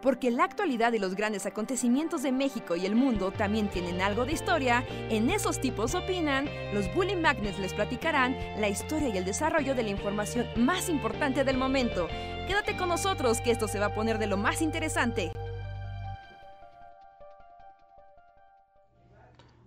Porque 0.00 0.30
la 0.30 0.44
actualidad 0.44 0.92
y 0.92 0.98
los 0.98 1.16
grandes 1.16 1.44
acontecimientos 1.46 2.22
de 2.22 2.30
México 2.30 2.76
y 2.76 2.86
el 2.86 2.94
mundo 2.94 3.32
también 3.32 3.68
tienen 3.68 4.00
algo 4.00 4.24
de 4.24 4.32
historia, 4.32 4.84
en 5.10 5.28
esos 5.30 5.60
tipos 5.60 5.94
opinan, 5.94 6.48
los 6.72 6.92
Bully 6.94 7.16
Magnets 7.16 7.58
les 7.58 7.74
platicarán 7.74 8.36
la 8.60 8.68
historia 8.68 9.08
y 9.08 9.16
el 9.18 9.24
desarrollo 9.24 9.74
de 9.74 9.82
la 9.82 9.90
información 9.90 10.46
más 10.56 10.88
importante 10.88 11.42
del 11.42 11.58
momento. 11.58 12.06
Quédate 12.46 12.76
con 12.76 12.88
nosotros 12.88 13.40
que 13.40 13.50
esto 13.50 13.66
se 13.66 13.80
va 13.80 13.86
a 13.86 13.94
poner 13.94 14.18
de 14.18 14.28
lo 14.28 14.36
más 14.36 14.62
interesante. 14.62 15.32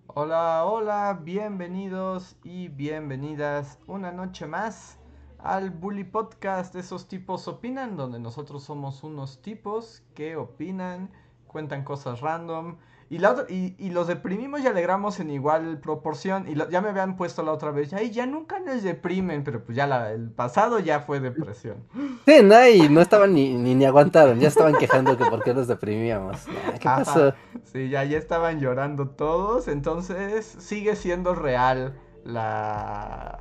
Hola, 0.08 0.66
hola, 0.66 1.20
bienvenidos 1.22 2.38
y 2.44 2.68
bienvenidas 2.70 3.80
una 3.88 4.12
noche 4.12 4.46
más 4.46 4.98
al 5.44 5.70
Bully 5.70 6.04
Podcast. 6.04 6.76
Esos 6.76 7.08
tipos 7.08 7.48
opinan, 7.48 7.98
donde 7.98 8.20
nosotros 8.20 8.64
somos 8.64 9.04
unos 9.04 9.42
tipos 9.42 10.04
que 10.14 10.36
opinan, 10.36 11.10
cuentan 11.48 11.84
cosas 11.84 12.22
random. 12.22 12.78
Y, 13.10 13.18
la 13.18 13.46
y, 13.50 13.90
los 13.90 14.08
deprimimos 14.08 14.62
y 14.62 14.68
alegramos 14.68 15.20
en 15.20 15.32
igual 15.32 15.80
proporción. 15.80 16.48
Y 16.48 16.56
ya 16.72 16.80
me 16.80 16.88
habían 16.88 17.18
puesto 17.18 17.44
la 17.44 17.52
otra 17.52 17.72
vez, 17.72 17.92
ay, 17.92 18.10
ya 18.10 18.26
nunca 18.26 18.60
nos 18.60 18.84
deprimen, 18.84 19.44
pero 19.44 19.66
pues 19.66 19.76
ya 19.76 19.86
la, 19.86 20.14
el 20.14 20.30
pasado 20.30 20.80
ya 20.80 21.02
fue 21.02 21.20
depresión. 21.20 21.84
Sí, 22.26 22.42
no, 22.42 22.66
y 22.66 22.88
no 22.88 23.02
estaban 23.02 23.34
ni, 23.34 23.54
ni, 23.56 23.84
aguantaron, 23.84 24.40
ya 24.40 24.48
estaban 24.48 24.76
quejando 24.76 25.18
que 25.18 25.26
por 25.26 25.44
qué 25.44 25.54
nos 25.54 25.68
deprimíamos. 25.68 26.38
¿Qué 26.80 26.86
pasó? 26.86 27.34
Sí, 27.66 27.90
ya, 27.90 28.06
ya 28.06 28.18
estaban 28.18 28.62
llorando 28.62 29.10
todos, 29.10 29.68
entonces 29.68 30.46
sigue 30.46 30.96
siendo 30.96 31.36
real 31.36 32.00
la, 32.24 33.40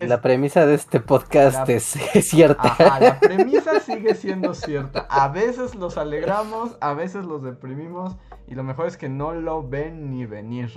la 0.00 0.20
premisa 0.20 0.66
de 0.66 0.74
este 0.74 1.00
podcast 1.00 1.68
es, 1.68 1.84
cierta. 2.20 2.68
Ajá, 2.68 3.00
la 3.00 3.20
premisa 3.20 3.80
sigue 3.80 4.14
siendo 4.14 4.54
cierta. 4.54 5.06
A 5.08 5.28
veces 5.28 5.74
los 5.74 5.96
alegramos, 5.96 6.76
a 6.80 6.92
veces 6.94 7.24
los 7.24 7.42
deprimimos 7.42 8.16
y 8.46 8.54
lo 8.54 8.62
mejor 8.62 8.86
es 8.86 8.96
que 8.96 9.08
no 9.08 9.32
lo 9.32 9.66
ven 9.66 10.10
ni 10.10 10.26
venir. 10.26 10.72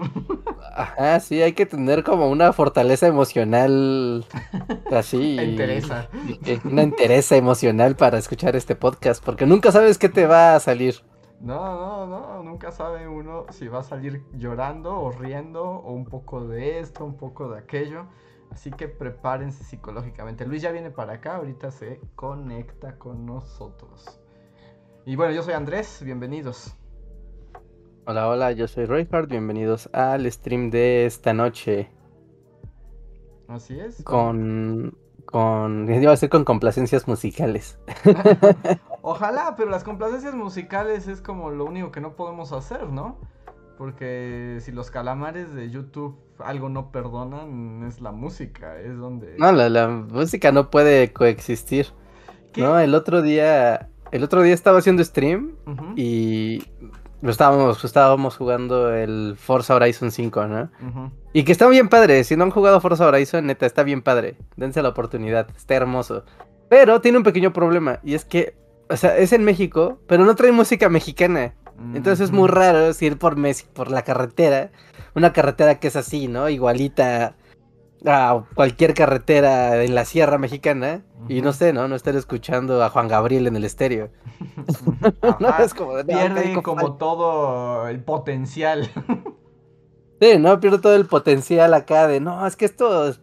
Ajá, 0.75 1.19
sí, 1.19 1.41
hay 1.41 1.53
que 1.53 1.65
tener 1.65 2.03
como 2.03 2.29
una 2.29 2.53
fortaleza 2.53 3.07
emocional 3.07 4.25
así. 4.91 5.39
interesa. 5.39 6.09
Una 6.63 6.83
interesa 6.83 7.35
emocional 7.35 7.95
para 7.95 8.17
escuchar 8.17 8.55
este 8.55 8.75
podcast, 8.75 9.23
porque 9.23 9.45
nunca 9.45 9.71
sabes 9.71 9.97
qué 9.97 10.09
te 10.09 10.25
va 10.25 10.55
a 10.55 10.59
salir. 10.59 10.95
No, 11.41 11.55
no, 11.55 12.05
no, 12.05 12.43
nunca 12.43 12.71
sabe 12.71 13.07
uno 13.07 13.45
si 13.51 13.69
va 13.69 13.79
a 13.79 13.83
salir 13.83 14.23
llorando 14.33 14.99
o 14.99 15.11
riendo 15.11 15.63
o 15.63 15.93
un 15.93 16.03
poco 16.03 16.45
de 16.45 16.79
esto, 16.79 17.05
un 17.05 17.15
poco 17.15 17.49
de 17.49 17.59
aquello. 17.59 18.07
Así 18.51 18.71
que 18.71 18.87
prepárense 18.87 19.63
psicológicamente. 19.63 20.45
Luis 20.45 20.61
ya 20.61 20.71
viene 20.71 20.91
para 20.91 21.13
acá, 21.13 21.35
ahorita 21.35 21.71
se 21.71 21.99
conecta 22.15 22.97
con 22.97 23.25
nosotros. 23.25 24.19
Y 25.05 25.15
bueno, 25.15 25.33
yo 25.33 25.43
soy 25.43 25.53
Andrés, 25.53 26.01
bienvenidos. 26.03 26.75
Hola, 28.05 28.27
hola, 28.27 28.51
yo 28.51 28.67
soy 28.67 28.85
Royhard, 28.85 29.27
bienvenidos 29.27 29.89
al 29.93 30.29
stream 30.31 30.71
de 30.71 31.05
esta 31.05 31.33
noche. 31.33 31.89
Así 33.47 33.79
es. 33.79 34.03
Con. 34.03 34.97
con. 35.25 35.87
iba 36.01 36.13
a 36.13 36.29
con 36.29 36.43
complacencias 36.43 37.07
musicales. 37.07 37.79
Ojalá, 39.01 39.55
pero 39.55 39.69
las 39.69 39.83
complacencias 39.83 40.35
musicales 40.35 41.07
es 41.07 41.21
como 41.21 41.49
lo 41.49 41.65
único 41.65 41.91
que 41.91 42.01
no 42.01 42.15
podemos 42.15 42.51
hacer, 42.51 42.89
¿no? 42.89 43.17
Porque 43.79 44.57
si 44.59 44.73
los 44.73 44.91
calamares 44.91 45.55
de 45.55 45.69
YouTube 45.69 46.19
algo 46.39 46.67
no 46.67 46.91
perdonan, 46.91 47.85
es 47.87 48.01
la 48.01 48.11
música, 48.11 48.77
es 48.77 48.97
donde... 48.97 49.35
No, 49.37 49.53
la, 49.53 49.87
música 49.87 50.51
no 50.51 50.69
puede 50.69 51.13
coexistir. 51.13 51.87
No, 52.57 52.77
el 52.77 52.93
otro 52.93 53.21
día, 53.21 53.87
el 54.11 54.25
otro 54.25 54.41
día 54.41 54.53
estaba 54.53 54.79
haciendo 54.79 55.01
stream 55.01 55.55
y 55.95 56.61
estábamos, 57.23 57.81
estábamos 57.85 58.35
jugando 58.35 58.93
el 58.93 59.37
Forza 59.37 59.75
Horizon 59.75 60.11
5, 60.11 60.47
¿no? 60.47 60.69
Y 61.31 61.43
que 61.43 61.53
está 61.53 61.65
bien 61.69 61.87
padre, 61.87 62.25
si 62.25 62.35
no 62.35 62.43
han 62.43 62.51
jugado 62.51 62.81
Forza 62.81 63.07
Horizon, 63.07 63.45
neta, 63.45 63.65
está 63.65 63.83
bien 63.83 64.01
padre. 64.01 64.35
Dense 64.57 64.81
la 64.81 64.89
oportunidad, 64.89 65.47
está 65.55 65.75
hermoso. 65.75 66.25
Pero 66.67 66.99
tiene 66.99 67.19
un 67.19 67.23
pequeño 67.23 67.53
problema, 67.53 68.01
y 68.03 68.15
es 68.15 68.25
que, 68.25 68.57
o 68.89 68.97
sea, 68.97 69.17
es 69.17 69.31
en 69.31 69.45
México, 69.45 70.01
pero 70.05 70.25
no 70.25 70.35
trae 70.35 70.51
música 70.51 70.89
mexicana. 70.89 71.53
Entonces 71.93 72.25
es 72.25 72.31
muy 72.31 72.47
raro 72.47 72.91
ir 72.99 73.17
por, 73.17 73.35
por 73.73 73.91
la 73.91 74.03
carretera, 74.03 74.71
una 75.15 75.33
carretera 75.33 75.79
que 75.79 75.87
es 75.87 75.95
así, 75.95 76.27
¿no? 76.27 76.49
Igualita 76.49 77.35
a 78.05 78.45
cualquier 78.53 78.93
carretera 78.93 79.83
en 79.83 79.93
la 79.95 80.05
Sierra 80.05 80.37
Mexicana 80.37 81.03
y 81.27 81.41
no 81.41 81.51
sé, 81.51 81.73
¿no? 81.73 81.87
No 81.87 81.95
estar 81.95 82.15
escuchando 82.15 82.83
a 82.83 82.89
Juan 82.89 83.07
Gabriel 83.07 83.47
en 83.47 83.55
el 83.55 83.65
estéreo. 83.65 84.09
no, 85.39 85.57
es 85.59 85.73
como, 85.73 85.93
pierde 86.05 86.61
como 86.61 86.95
todo 86.95 87.87
el 87.87 88.01
potencial. 88.03 88.89
sí, 90.21 90.37
¿no? 90.37 90.59
Pierde 90.59 90.79
todo 90.79 90.95
el 90.95 91.05
potencial 91.05 91.73
acá 91.73 92.07
de, 92.07 92.19
no, 92.19 92.45
es 92.45 92.55
que 92.55 92.65
esto, 92.65 93.13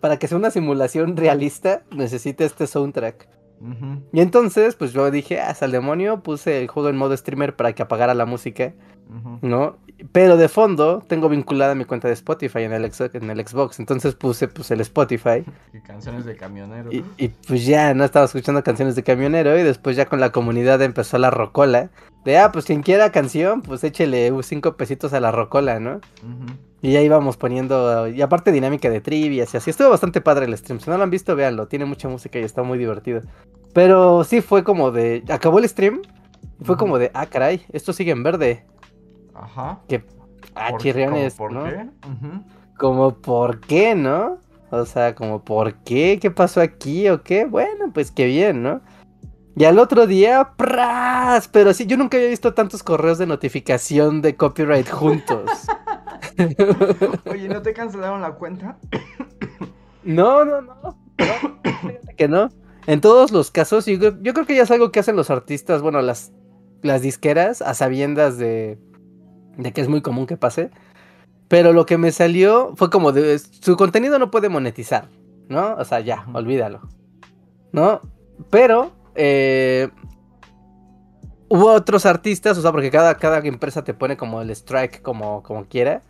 para 0.00 0.18
que 0.18 0.28
sea 0.28 0.38
una 0.38 0.50
simulación 0.50 1.16
realista, 1.16 1.82
necesita 1.90 2.44
este 2.44 2.66
soundtrack. 2.66 3.37
Y 4.12 4.20
entonces, 4.20 4.76
pues 4.76 4.92
yo 4.92 5.10
dije, 5.10 5.40
hasta 5.40 5.64
ah, 5.64 5.66
el 5.66 5.72
demonio, 5.72 6.22
puse 6.22 6.60
el 6.60 6.68
juego 6.68 6.88
en 6.88 6.96
modo 6.96 7.16
streamer 7.16 7.56
para 7.56 7.72
que 7.72 7.82
apagara 7.82 8.14
la 8.14 8.24
música, 8.24 8.74
¿no? 9.42 9.76
Pero 10.12 10.36
de 10.36 10.48
fondo 10.48 11.02
tengo 11.08 11.28
vinculada 11.28 11.74
mi 11.74 11.84
cuenta 11.84 12.06
de 12.06 12.14
Spotify 12.14 12.60
en 12.60 12.72
el, 12.72 12.84
en 12.84 13.30
el 13.30 13.46
Xbox, 13.46 13.80
entonces 13.80 14.14
puse 14.14 14.46
pues 14.46 14.70
el 14.70 14.80
Spotify. 14.80 15.44
Y 15.72 15.80
canciones 15.80 16.24
de 16.24 16.36
camionero. 16.36 16.90
Y, 16.92 17.28
pues 17.46 17.66
ya, 17.66 17.94
no 17.94 18.04
estaba 18.04 18.26
escuchando 18.26 18.62
canciones 18.62 18.94
de 18.94 19.02
camionero 19.02 19.58
y 19.58 19.62
después 19.62 19.96
ya 19.96 20.06
con 20.06 20.20
la 20.20 20.30
comunidad 20.30 20.80
empezó 20.82 21.18
la 21.18 21.30
rocola. 21.30 21.90
De, 22.24 22.38
ah, 22.38 22.52
pues 22.52 22.64
quien 22.64 22.82
quiera 22.82 23.10
canción, 23.10 23.62
pues 23.62 23.82
échele 23.84 24.32
cinco 24.42 24.76
pesitos 24.76 25.12
a 25.12 25.20
la 25.20 25.32
rocola, 25.32 25.80
¿no? 25.80 26.00
Y 26.80 26.92
ya 26.92 27.00
íbamos 27.02 27.36
poniendo, 27.36 28.06
y 28.08 28.22
aparte 28.22 28.52
dinámica 28.52 28.90
de 28.90 29.00
trivia, 29.00 29.46
y 29.52 29.56
así. 29.56 29.70
Estuvo 29.70 29.90
bastante 29.90 30.20
padre 30.20 30.46
el 30.46 30.56
stream. 30.56 30.78
Si 30.80 30.90
no 30.90 30.96
lo 30.96 31.02
han 31.02 31.10
visto, 31.10 31.34
véanlo. 31.34 31.66
Tiene 31.66 31.86
mucha 31.86 32.08
música 32.08 32.38
y 32.38 32.42
está 32.42 32.62
muy 32.62 32.78
divertido. 32.78 33.22
Pero 33.72 34.22
sí 34.24 34.40
fue 34.40 34.62
como 34.62 34.90
de. 34.90 35.24
Acabó 35.28 35.58
el 35.58 35.68
stream. 35.68 36.02
Fue 36.62 36.76
como 36.76 36.98
de, 36.98 37.10
ah, 37.14 37.26
caray, 37.26 37.64
esto 37.72 37.92
sigue 37.92 38.12
en 38.12 38.22
verde. 38.22 38.64
Ajá. 39.42 39.80
Que. 39.88 40.04
Ah, 40.54 40.76
chirriones, 40.76 41.34
¿Por 41.34 41.52
¿no? 41.52 41.64
qué? 41.64 41.88
Como, 42.76 43.14
¿por 43.14 43.60
qué, 43.60 43.94
no? 43.94 44.38
O 44.70 44.84
sea, 44.84 45.14
como, 45.14 45.42
¿por 45.44 45.74
qué? 45.82 46.18
¿Qué 46.20 46.30
pasó 46.30 46.60
aquí 46.60 47.08
o 47.08 47.22
qué? 47.22 47.44
Bueno, 47.44 47.90
pues 47.92 48.10
qué 48.10 48.26
bien, 48.26 48.62
¿no? 48.62 48.80
Y 49.56 49.64
al 49.64 49.78
otro 49.78 50.06
día, 50.06 50.52
¡pras! 50.56 51.48
Pero 51.48 51.72
sí, 51.72 51.86
yo 51.86 51.96
nunca 51.96 52.16
había 52.16 52.28
visto 52.28 52.54
tantos 52.54 52.82
correos 52.82 53.18
de 53.18 53.26
notificación 53.26 54.22
de 54.22 54.36
copyright 54.36 54.88
juntos. 54.88 55.50
Oye, 57.30 57.48
¿no 57.48 57.62
te 57.62 57.72
cancelaron 57.72 58.20
la 58.20 58.32
cuenta? 58.32 58.78
no, 60.04 60.44
no, 60.44 60.60
no. 60.60 60.98
que 62.16 62.28
no. 62.28 62.50
En 62.86 63.00
todos 63.00 63.32
los 63.32 63.50
casos, 63.50 63.86
yo, 63.86 63.96
yo, 64.22 64.32
creo 64.32 64.46
que 64.46 64.54
ya 64.54 64.62
es 64.62 64.70
algo 64.70 64.92
que 64.92 65.00
hacen 65.00 65.16
los 65.16 65.30
artistas, 65.30 65.82
bueno, 65.82 66.00
las, 66.02 66.32
las 66.82 67.02
disqueras, 67.02 67.60
a 67.60 67.74
sabiendas 67.74 68.38
de, 68.38 68.78
de 69.58 69.72
que 69.72 69.82
es 69.82 69.88
muy 69.88 70.00
común 70.00 70.26
que 70.26 70.38
pase. 70.38 70.70
Pero 71.48 71.72
lo 71.72 71.84
que 71.84 71.98
me 71.98 72.12
salió 72.12 72.72
fue 72.76 72.90
como 72.90 73.12
de 73.12 73.38
su 73.38 73.76
contenido 73.76 74.18
no 74.18 74.30
puede 74.30 74.48
monetizar, 74.48 75.08
¿no? 75.48 75.74
O 75.74 75.84
sea, 75.84 76.00
ya, 76.00 76.26
olvídalo. 76.32 76.80
¿No? 77.72 78.00
Pero 78.50 78.92
eh, 79.14 79.88
hubo 81.48 81.72
otros 81.72 82.06
artistas, 82.06 82.56
o 82.58 82.62
sea, 82.62 82.72
porque 82.72 82.90
cada, 82.90 83.14
cada 83.16 83.38
empresa 83.38 83.82
te 83.84 83.94
pone 83.94 84.16
como 84.16 84.40
el 84.40 84.50
strike 84.50 85.02
como, 85.02 85.42
como 85.42 85.64
quiera. 85.64 86.02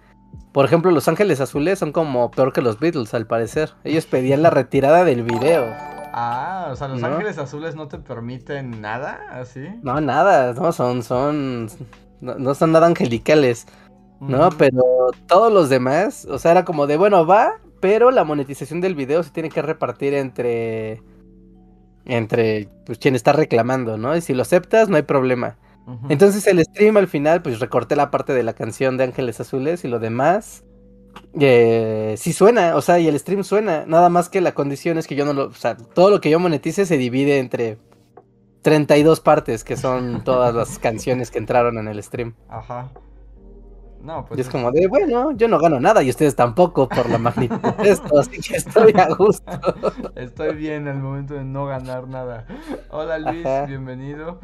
Por 0.53 0.65
ejemplo, 0.65 0.91
Los 0.91 1.09
Ángeles 1.09 1.41
Azules 1.41 1.79
son 1.79 1.93
como 1.93 2.31
peor 2.31 2.53
que 2.53 2.61
los 2.61 2.79
Beatles, 2.79 3.15
al 3.15 3.27
parecer. 3.27 3.71
Ellos 3.85 4.07
pedían 4.07 4.43
la 4.43 4.51
retirada 4.51 5.05
del 5.05 5.23
video. 5.23 5.67
Ah, 6.13 6.69
o 6.71 6.77
sea, 6.77 6.89
Los 6.89 7.03
Ángeles 7.03 7.39
Azules 7.39 7.77
no 7.77 7.87
te 7.87 7.99
permiten 7.99 8.81
nada, 8.81 9.21
así. 9.31 9.69
No, 9.83 10.01
nada, 10.01 10.53
no, 10.55 10.73
son, 10.73 11.03
son, 11.03 11.69
no, 12.21 12.55
son 12.55 12.73
nada 12.73 12.87
angelicales, 12.87 13.67
¿no? 14.21 14.51
Pero 14.59 14.83
todos 15.27 15.53
los 15.53 15.69
demás, 15.69 16.27
o 16.27 16.39
sea, 16.39 16.53
era 16.53 16.65
como 16.65 16.87
de, 16.87 16.97
bueno, 16.97 17.27
va, 17.27 17.55
pero 17.81 18.11
la 18.11 18.25
monetización 18.25 18.81
del 18.81 18.95
video 18.95 19.23
se 19.23 19.31
tiene 19.31 19.51
que 19.51 19.63
repartir 19.63 20.15
entre, 20.15 21.03
entre, 22.05 22.69
pues, 22.87 22.99
quien 22.99 23.15
está 23.15 23.33
reclamando, 23.33 23.97
¿no? 23.97 24.17
Y 24.17 24.21
si 24.21 24.35
lo 24.35 24.43
aceptas, 24.43 24.89
no 24.89 24.97
hay 24.97 25.03
problema. 25.03 25.57
Entonces 26.11 26.47
el 26.47 26.63
stream 26.63 26.99
al 26.99 27.09
final, 27.09 27.41
pues 27.41 27.61
recorté 27.61 27.97
la 27.97 28.11
parte 28.11 28.35
de 28.35 28.43
la 28.43 28.53
canción 28.53 28.99
de 28.99 29.05
Ángeles 29.05 29.41
Azules 29.41 29.85
y 29.85 29.89
lo 29.89 29.99
demás. 29.99 30.63
Eh, 31.41 32.15
sí 32.19 32.35
suena, 32.35 32.77
o 32.77 32.83
sea, 32.83 32.99
y 32.99 33.09
el 33.09 33.19
stream 33.19 33.43
suena. 33.43 33.87
Nada 33.87 34.11
más 34.11 34.29
que 34.29 34.43
la 34.43 34.53
condición 34.53 34.99
es 34.99 35.07
que 35.07 35.15
yo 35.15 35.25
no 35.25 35.33
lo. 35.33 35.47
O 35.47 35.55
sea, 35.55 35.79
todo 35.79 36.11
lo 36.11 36.21
que 36.21 36.29
yo 36.29 36.39
monetice 36.39 36.85
se 36.85 36.99
divide 36.99 37.39
entre 37.39 37.79
32 38.63 39.21
partes, 39.21 39.65
que 39.65 39.77
son 39.77 40.23
todas 40.25 40.55
las 40.55 40.79
canciones 40.79 41.31
que 41.31 41.39
entraron 41.39 41.79
en 41.79 41.89
el 41.89 42.03
stream. 42.03 42.35
Ajá. 42.49 42.91
No, 44.03 44.25
pues. 44.25 44.39
Y 44.39 44.41
es 44.43 44.49
como 44.49 44.71
de, 44.71 44.87
bueno, 44.87 45.33
yo 45.33 45.49
no 45.49 45.59
gano 45.59 45.81
nada 45.81 46.03
y 46.03 46.11
ustedes 46.11 46.37
tampoco 46.37 46.89
por 46.89 47.11
la 47.11 47.19
magnitud 47.19 47.59
de 47.83 47.91
esto, 47.91 48.19
así 48.19 48.41
que 48.41 48.57
estoy 48.57 48.93
a 48.97 49.09
gusto. 49.15 49.53
Estoy 50.15 50.55
bien 50.55 50.87
al 50.87 50.99
momento 50.99 51.35
de 51.35 51.45
no 51.45 51.67
ganar 51.67 52.07
nada. 52.07 52.47
Hola 52.91 53.19
Luis, 53.19 53.45
bienvenido. 53.67 54.41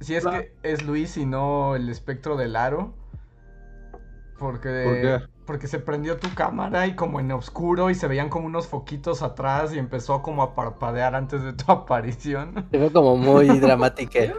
si 0.00 0.16
es 0.16 0.26
que 0.26 0.54
es 0.62 0.84
Luis 0.84 1.16
y 1.16 1.24
no 1.24 1.76
el 1.76 1.88
espectro 1.88 2.36
del 2.36 2.56
aro. 2.56 2.92
Porque, 4.38 5.20
porque 5.50 5.66
se 5.66 5.80
prendió 5.80 6.16
tu 6.16 6.32
cámara 6.32 6.86
y 6.86 6.94
como 6.94 7.18
en 7.18 7.32
oscuro 7.32 7.90
y 7.90 7.96
se 7.96 8.06
veían 8.06 8.28
como 8.28 8.46
unos 8.46 8.68
foquitos 8.68 9.20
atrás 9.20 9.74
y 9.74 9.80
empezó 9.80 10.22
como 10.22 10.44
a 10.44 10.54
parpadear 10.54 11.16
antes 11.16 11.42
de 11.42 11.52
tu 11.54 11.72
aparición. 11.72 12.68
Se 12.70 12.78
ve 12.78 12.88
como 12.92 13.16
muy 13.16 13.48
dramática. 13.58 14.32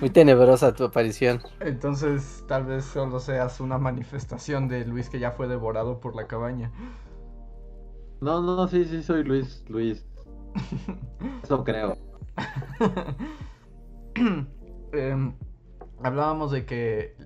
Muy 0.00 0.08
tenebrosa 0.08 0.72
tu 0.72 0.84
aparición. 0.84 1.42
Entonces, 1.60 2.42
tal 2.48 2.64
vez 2.64 2.86
solo 2.86 3.20
seas 3.20 3.60
una 3.60 3.76
manifestación 3.76 4.66
de 4.66 4.86
Luis 4.86 5.10
que 5.10 5.18
ya 5.18 5.32
fue 5.32 5.46
devorado 5.46 6.00
por 6.00 6.16
la 6.16 6.26
cabaña. 6.26 6.72
No, 8.22 8.40
no, 8.40 8.66
sí, 8.66 8.86
sí, 8.86 9.02
soy 9.02 9.24
Luis, 9.24 9.62
Luis. 9.68 10.06
Eso 11.42 11.62
creo. 11.64 11.98
Em, 14.94 15.34
hablábamos 16.02 16.50
de 16.50 16.66
que, 16.66 17.16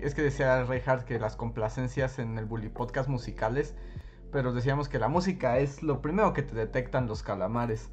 es 0.00 0.14
que 0.14 0.22
decía 0.22 0.64
Reinhardt 0.64 1.04
que 1.04 1.18
las 1.18 1.36
complacencias 1.36 2.18
en 2.18 2.38
el 2.38 2.44
Bully 2.44 2.68
Podcast 2.68 3.08
musicales, 3.08 3.76
pero 4.32 4.52
decíamos 4.52 4.88
que 4.88 4.98
la 4.98 5.08
música 5.08 5.58
es 5.58 5.82
lo 5.82 6.00
primero 6.00 6.32
que 6.32 6.42
te 6.42 6.54
detectan 6.54 7.06
los 7.06 7.22
calamares. 7.22 7.90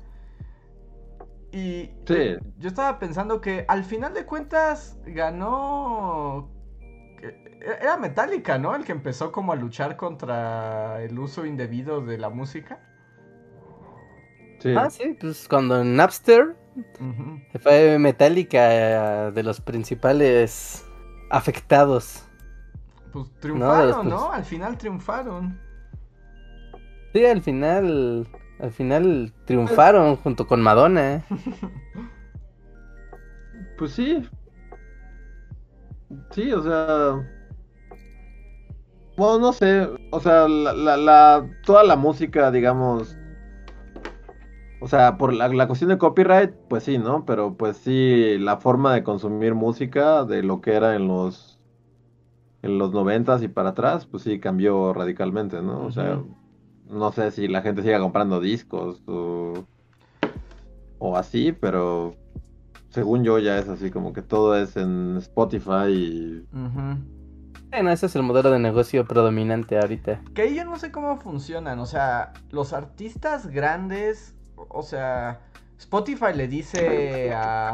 Y 1.51 1.91
yo, 2.05 2.67
estaba 2.67 2.99
pensando 2.99 3.41
que 3.41 3.65
al 3.67 3.83
final 3.83 4.13
de 4.13 4.25
cuentas 4.25 4.99
ganó... 5.05 6.51
Era 7.61 7.97
Metallica, 7.97 8.57
¿no? 8.57 8.75
El 8.75 8.83
que 8.83 8.91
empezó 8.91 9.31
como 9.31 9.51
a 9.51 9.55
luchar 9.55 9.97
contra 9.97 11.01
el 11.01 11.17
uso 11.17 11.45
indebido 11.45 12.01
de 12.01 12.17
la 12.17 12.29
música. 12.29 12.79
Sí. 14.59 14.73
Ah, 14.77 14.89
sí, 14.89 15.17
pues 15.19 15.47
cuando 15.47 15.83
Napster 15.83 16.55
fue 17.61 17.97
Metallica 17.99 19.31
de 19.31 19.43
los 19.43 19.61
principales 19.61 20.85
afectados. 21.29 22.23
Pues 23.11 23.27
triunfaron, 23.39 24.09
¿no? 24.09 24.31
Al 24.31 24.43
final 24.43 24.77
triunfaron. 24.77 25.59
Sí, 27.13 27.25
al 27.25 27.41
final. 27.41 28.27
Al 28.59 28.71
final 28.71 29.33
triunfaron 29.45 30.15
junto 30.17 30.47
con 30.47 30.61
Madonna. 30.61 31.23
Pues 33.77 33.91
sí. 33.91 34.27
Sí, 36.31 36.51
o 36.51 36.63
sea. 36.63 37.23
Bueno, 39.15 39.39
no 39.39 39.53
sé. 39.53 39.87
O 40.11 40.19
sea, 40.19 40.47
la, 40.47 40.97
la, 40.97 41.49
toda 41.63 41.83
la 41.83 41.95
música, 41.95 42.49
digamos, 42.51 43.16
o 44.79 44.87
sea, 44.87 45.17
por 45.17 45.33
la, 45.33 45.47
la, 45.47 45.67
cuestión 45.67 45.89
de 45.89 45.97
copyright, 45.97 46.51
pues 46.69 46.83
sí, 46.83 46.97
¿no? 46.97 47.25
Pero 47.25 47.55
pues 47.55 47.77
sí, 47.77 48.37
la 48.39 48.57
forma 48.57 48.93
de 48.93 49.03
consumir 49.03 49.55
música 49.55 50.23
de 50.23 50.43
lo 50.43 50.61
que 50.61 50.73
era 50.73 50.95
en 50.95 51.07
los 51.07 51.57
en 52.61 52.77
los 52.77 52.91
noventas 52.91 53.41
y 53.43 53.47
para 53.47 53.69
atrás, 53.69 54.05
pues 54.05 54.23
sí 54.23 54.39
cambió 54.39 54.93
radicalmente, 54.93 55.61
¿no? 55.61 55.85
O 55.85 55.91
sea, 55.91 56.21
no 56.89 57.11
sé 57.11 57.31
si 57.31 57.47
la 57.47 57.61
gente 57.61 57.81
siga 57.81 57.99
comprando 57.99 58.39
discos 58.39 59.01
o, 59.07 59.65
o 60.99 61.17
así, 61.17 61.51
pero 61.51 62.15
según 62.89 63.23
yo 63.23 63.39
ya 63.39 63.57
es 63.57 63.69
así, 63.69 63.91
como 63.91 64.13
que 64.13 64.21
todo 64.21 64.57
es 64.57 64.75
en 64.77 65.17
Spotify 65.17 65.89
y... 65.89 66.47
Bueno, 67.69 67.91
ese 67.91 68.05
es 68.05 68.15
el 68.15 68.23
modelo 68.23 68.49
de 68.49 68.59
negocio 68.59 69.05
predominante 69.05 69.77
ahorita. 69.77 70.21
Que 70.33 70.55
yo 70.55 70.63
no 70.65 70.79
sé 70.79 70.91
cómo 70.91 71.17
funcionan, 71.17 71.79
o 71.79 71.85
sea, 71.85 72.33
los 72.49 72.73
artistas 72.73 73.47
grandes 73.47 74.36
o 74.57 74.81
sea, 74.81 75.41
Spotify 75.77 76.33
le 76.35 76.47
dice 76.47 77.31
a, 77.33 77.73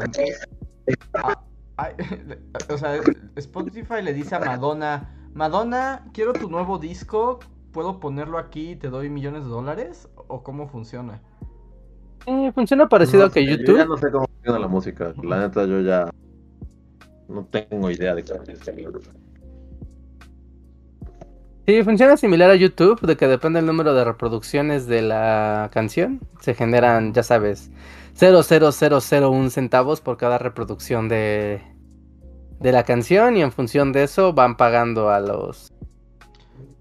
o 2.69 2.77
sea, 2.77 2.99
Spotify 3.35 4.01
le 4.03 4.13
dice 4.13 4.35
a 4.35 4.39
Madonna, 4.39 5.09
Madonna, 5.33 6.05
quiero 6.13 6.33
tu 6.33 6.49
nuevo 6.49 6.77
disco, 6.77 7.39
¿puedo 7.71 7.99
ponerlo 7.99 8.37
aquí 8.37 8.71
y 8.71 8.75
te 8.75 8.89
doy 8.89 9.09
millones 9.09 9.43
de 9.43 9.49
dólares? 9.49 10.09
¿O 10.27 10.43
cómo 10.43 10.67
funciona? 10.67 11.21
Eh, 12.25 12.51
funciona 12.53 12.87
parecido 12.87 13.25
a 13.25 13.31
que 13.31 13.45
YouTube. 13.45 13.67
Yo 13.67 13.77
ya 13.77 13.85
no 13.85 13.97
sé 13.97 14.11
cómo 14.11 14.27
funciona 14.27 14.59
la 14.59 14.67
música. 14.67 15.13
La 15.23 15.39
neta, 15.39 15.65
yo 15.65 15.81
ya 15.81 16.09
no 17.27 17.45
tengo 17.45 17.89
idea 17.89 18.15
de 18.15 18.23
cómo 18.23 18.45
funciona. 18.45 19.22
Sí, 21.65 21.81
funciona 21.83 22.17
similar 22.17 22.49
a 22.49 22.55
YouTube, 22.55 22.99
de 23.01 23.15
que 23.15 23.25
depende 23.27 23.59
del 23.59 23.65
número 23.65 23.93
de 23.93 24.03
reproducciones 24.03 24.85
de 24.85 25.01
la 25.01 25.69
canción. 25.71 26.19
Se 26.41 26.53
generan, 26.53 27.13
ya 27.13 27.23
sabes, 27.23 27.71
0,0001 28.17 29.49
centavos 29.49 30.01
por 30.01 30.17
cada 30.17 30.37
reproducción 30.37 31.07
de, 31.07 31.61
de 32.59 32.71
la 32.73 32.83
canción 32.83 33.37
y 33.37 33.41
en 33.41 33.53
función 33.53 33.93
de 33.93 34.03
eso 34.03 34.33
van 34.33 34.57
pagando 34.57 35.09
a 35.09 35.21
los... 35.21 35.71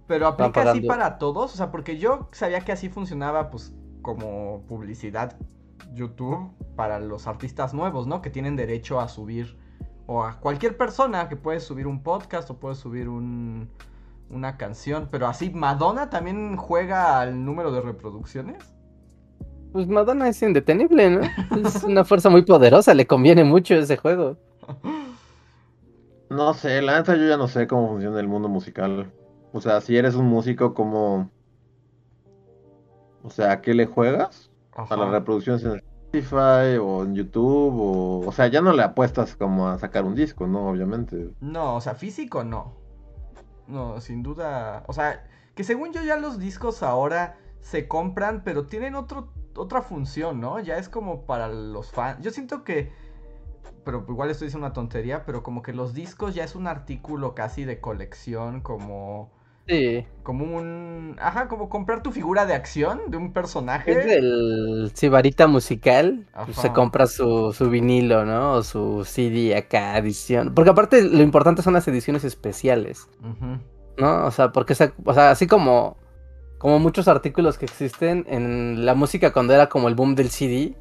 Pero 0.08 0.26
aplica 0.26 0.72
así 0.72 0.80
para 0.80 1.16
todos, 1.18 1.54
o 1.54 1.56
sea, 1.56 1.70
porque 1.70 1.96
yo 1.98 2.28
sabía 2.32 2.60
que 2.60 2.72
así 2.72 2.88
funcionaba 2.88 3.50
pues 3.50 3.72
como 4.02 4.64
publicidad 4.66 5.36
YouTube 5.94 6.50
para 6.74 6.98
los 6.98 7.28
artistas 7.28 7.72
nuevos, 7.72 8.08
¿no? 8.08 8.20
Que 8.20 8.30
tienen 8.30 8.56
derecho 8.56 9.00
a 9.00 9.08
subir, 9.08 9.56
o 10.06 10.24
a 10.24 10.40
cualquier 10.40 10.76
persona 10.76 11.28
que 11.28 11.36
puede 11.36 11.60
subir 11.60 11.86
un 11.86 12.02
podcast 12.02 12.50
o 12.50 12.58
puede 12.58 12.74
subir 12.74 13.08
un 13.08 13.70
una 14.30 14.56
canción, 14.56 15.08
pero 15.10 15.26
así, 15.26 15.50
¿Madonna 15.50 16.10
también 16.10 16.56
juega 16.56 17.20
al 17.20 17.44
número 17.44 17.72
de 17.72 17.80
reproducciones? 17.80 18.72
Pues 19.72 19.88
Madonna 19.88 20.28
es 20.28 20.42
indetenible, 20.42 21.10
¿no? 21.10 21.20
Es 21.66 21.82
una 21.84 22.04
fuerza 22.04 22.28
muy 22.28 22.42
poderosa, 22.42 22.94
le 22.94 23.06
conviene 23.06 23.44
mucho 23.44 23.74
ese 23.74 23.96
juego. 23.96 24.36
No 26.28 26.54
sé, 26.54 26.80
la 26.82 26.98
neta 26.98 27.14
yo 27.16 27.26
ya 27.26 27.36
no 27.36 27.48
sé 27.48 27.66
cómo 27.66 27.88
funciona 27.88 28.18
el 28.20 28.28
mundo 28.28 28.48
musical. 28.48 29.12
O 29.52 29.60
sea, 29.60 29.80
si 29.80 29.96
eres 29.96 30.14
un 30.14 30.26
músico 30.26 30.72
como... 30.74 31.30
O 33.22 33.30
sea, 33.30 33.52
¿a 33.52 33.60
qué 33.60 33.74
le 33.74 33.86
juegas? 33.86 34.50
A 34.74 34.96
las 34.96 35.10
reproducciones 35.10 35.62
en 35.64 35.76
Spotify 35.76 36.78
o 36.80 37.02
en 37.04 37.14
YouTube 37.14 37.74
o... 37.78 38.26
O 38.26 38.32
sea, 38.32 38.46
ya 38.48 38.62
no 38.62 38.72
le 38.72 38.82
apuestas 38.82 39.36
como 39.36 39.68
a 39.68 39.78
sacar 39.78 40.04
un 40.04 40.14
disco, 40.14 40.46
¿no? 40.46 40.68
Obviamente. 40.68 41.30
No, 41.40 41.76
o 41.76 41.80
sea, 41.80 41.94
físico 41.94 42.44
no. 42.44 42.81
No, 43.66 44.00
sin 44.00 44.22
duda. 44.22 44.84
O 44.86 44.92
sea, 44.92 45.24
que 45.54 45.64
según 45.64 45.92
yo 45.92 46.02
ya 46.02 46.16
los 46.16 46.38
discos 46.38 46.82
ahora 46.82 47.38
se 47.60 47.88
compran, 47.88 48.42
pero 48.44 48.66
tienen 48.66 48.94
otro, 48.94 49.32
otra 49.56 49.82
función, 49.82 50.40
¿no? 50.40 50.60
Ya 50.60 50.76
es 50.78 50.88
como 50.88 51.22
para 51.26 51.48
los 51.48 51.90
fans. 51.90 52.22
Yo 52.22 52.30
siento 52.30 52.64
que. 52.64 52.92
Pero 53.84 54.04
igual 54.08 54.30
estoy 54.30 54.46
diciendo 54.46 54.66
una 54.66 54.74
tontería, 54.74 55.24
pero 55.24 55.42
como 55.42 55.62
que 55.62 55.72
los 55.72 55.92
discos 55.92 56.34
ya 56.34 56.44
es 56.44 56.54
un 56.54 56.66
artículo 56.66 57.34
casi 57.34 57.64
de 57.64 57.80
colección, 57.80 58.60
como. 58.60 59.30
Sí. 59.68 60.04
Como 60.22 60.44
un. 60.44 61.16
Ajá, 61.20 61.48
como 61.48 61.68
comprar 61.68 62.02
tu 62.02 62.12
figura 62.12 62.46
de 62.46 62.54
acción 62.54 63.00
de 63.08 63.16
un 63.16 63.32
personaje. 63.32 63.92
Es 63.92 64.06
del 64.06 64.92
Cibarita 64.94 65.46
musical. 65.46 66.26
Pues 66.44 66.56
se 66.56 66.72
compra 66.72 67.06
su, 67.06 67.52
su 67.52 67.70
vinilo, 67.70 68.24
¿no? 68.24 68.52
O 68.54 68.62
su 68.62 69.04
CD 69.04 69.56
acá, 69.56 69.96
edición. 69.98 70.54
Porque 70.54 70.70
aparte 70.70 71.02
lo 71.02 71.22
importante 71.22 71.62
son 71.62 71.74
las 71.74 71.86
ediciones 71.88 72.24
especiales. 72.24 73.08
¿No? 73.98 74.26
O 74.26 74.30
sea, 74.30 74.52
porque 74.52 74.74
o 75.04 75.14
sea, 75.14 75.30
así 75.30 75.46
como. 75.46 75.96
Como 76.58 76.78
muchos 76.78 77.08
artículos 77.08 77.58
que 77.58 77.64
existen 77.64 78.24
en 78.28 78.86
la 78.86 78.94
música 78.94 79.32
cuando 79.32 79.52
era 79.52 79.68
como 79.68 79.88
el 79.88 79.96
boom 79.96 80.14
del 80.14 80.30
CD. 80.30 80.76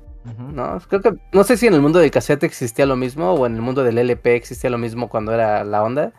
¿No? 0.53 0.79
Creo 0.87 1.01
que. 1.01 1.13
No 1.33 1.43
sé 1.43 1.57
si 1.57 1.65
en 1.65 1.73
el 1.73 1.81
mundo 1.81 1.97
del 1.97 2.11
cassette 2.11 2.43
existía 2.43 2.85
lo 2.85 2.95
mismo. 2.95 3.33
O 3.33 3.47
en 3.47 3.55
el 3.55 3.61
mundo 3.61 3.83
del 3.83 3.97
LP 3.97 4.35
existía 4.35 4.69
lo 4.69 4.77
mismo 4.77 5.09
cuando 5.09 5.33
era 5.33 5.63
la 5.63 5.83
onda. 5.83 6.13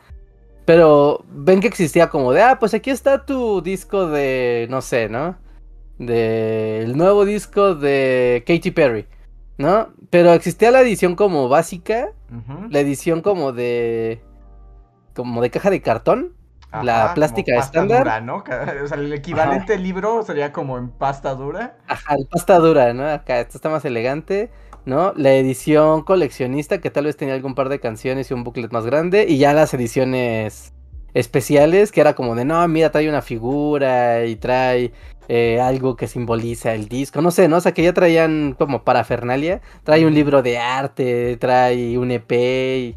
Pero 0.64 1.24
ven 1.28 1.60
que 1.60 1.66
existía 1.66 2.08
como 2.08 2.32
de, 2.32 2.42
ah, 2.42 2.58
pues 2.58 2.74
aquí 2.74 2.90
está 2.90 3.26
tu 3.26 3.62
disco 3.62 4.06
de, 4.06 4.66
no 4.70 4.80
sé, 4.80 5.08
¿no? 5.08 5.36
De 5.98 6.82
el 6.82 6.96
nuevo 6.96 7.24
disco 7.24 7.74
de 7.74 8.44
Katy 8.46 8.70
Perry, 8.70 9.06
¿no? 9.58 9.88
Pero 10.10 10.32
existía 10.32 10.70
la 10.70 10.80
edición 10.80 11.16
como 11.16 11.48
básica, 11.48 12.10
la 12.70 12.80
edición 12.80 13.22
como 13.22 13.52
de, 13.52 14.22
como 15.14 15.42
de 15.42 15.50
caja 15.50 15.70
de 15.70 15.82
cartón, 15.82 16.34
la 16.82 17.12
plástica 17.14 17.58
estándar. 17.58 18.22
¿no? 18.22 18.36
O 18.36 18.86
sea, 18.86 18.96
el 18.96 19.12
equivalente 19.12 19.76
libro 19.78 20.22
sería 20.22 20.52
como 20.52 20.78
en 20.78 20.90
pasta 20.90 21.34
dura. 21.34 21.76
Ajá, 21.86 22.14
el 22.14 22.26
pasta 22.26 22.58
dura, 22.58 22.94
¿no? 22.94 23.06
Acá 23.06 23.40
esto 23.40 23.58
está 23.58 23.68
más 23.68 23.84
elegante. 23.84 24.50
¿No? 24.84 25.12
La 25.16 25.34
edición 25.34 26.02
coleccionista 26.02 26.80
que 26.80 26.90
tal 26.90 27.04
vez 27.04 27.16
tenía 27.16 27.34
algún 27.34 27.54
par 27.54 27.68
de 27.68 27.80
canciones 27.80 28.30
y 28.30 28.34
un 28.34 28.44
booklet 28.44 28.72
más 28.72 28.84
grande 28.86 29.26
y 29.28 29.38
ya 29.38 29.52
las 29.54 29.74
ediciones 29.74 30.72
especiales 31.14 31.92
que 31.92 32.00
era 32.00 32.14
como 32.14 32.34
de 32.34 32.44
no, 32.44 32.66
mira, 32.68 32.90
trae 32.90 33.08
una 33.08 33.22
figura 33.22 34.24
y 34.24 34.36
trae 34.36 34.92
eh, 35.28 35.60
algo 35.60 35.96
que 35.96 36.08
simboliza 36.08 36.74
el 36.74 36.88
disco, 36.88 37.22
no 37.22 37.30
sé, 37.30 37.48
¿no? 37.48 37.58
O 37.58 37.60
sea, 37.60 37.72
que 37.72 37.82
ya 37.82 37.92
traían 37.92 38.54
como 38.58 38.84
parafernalia, 38.84 39.60
trae 39.84 40.06
un 40.06 40.14
libro 40.14 40.42
de 40.42 40.58
arte, 40.58 41.36
trae 41.38 41.96
un 41.98 42.10
EP, 42.10 42.96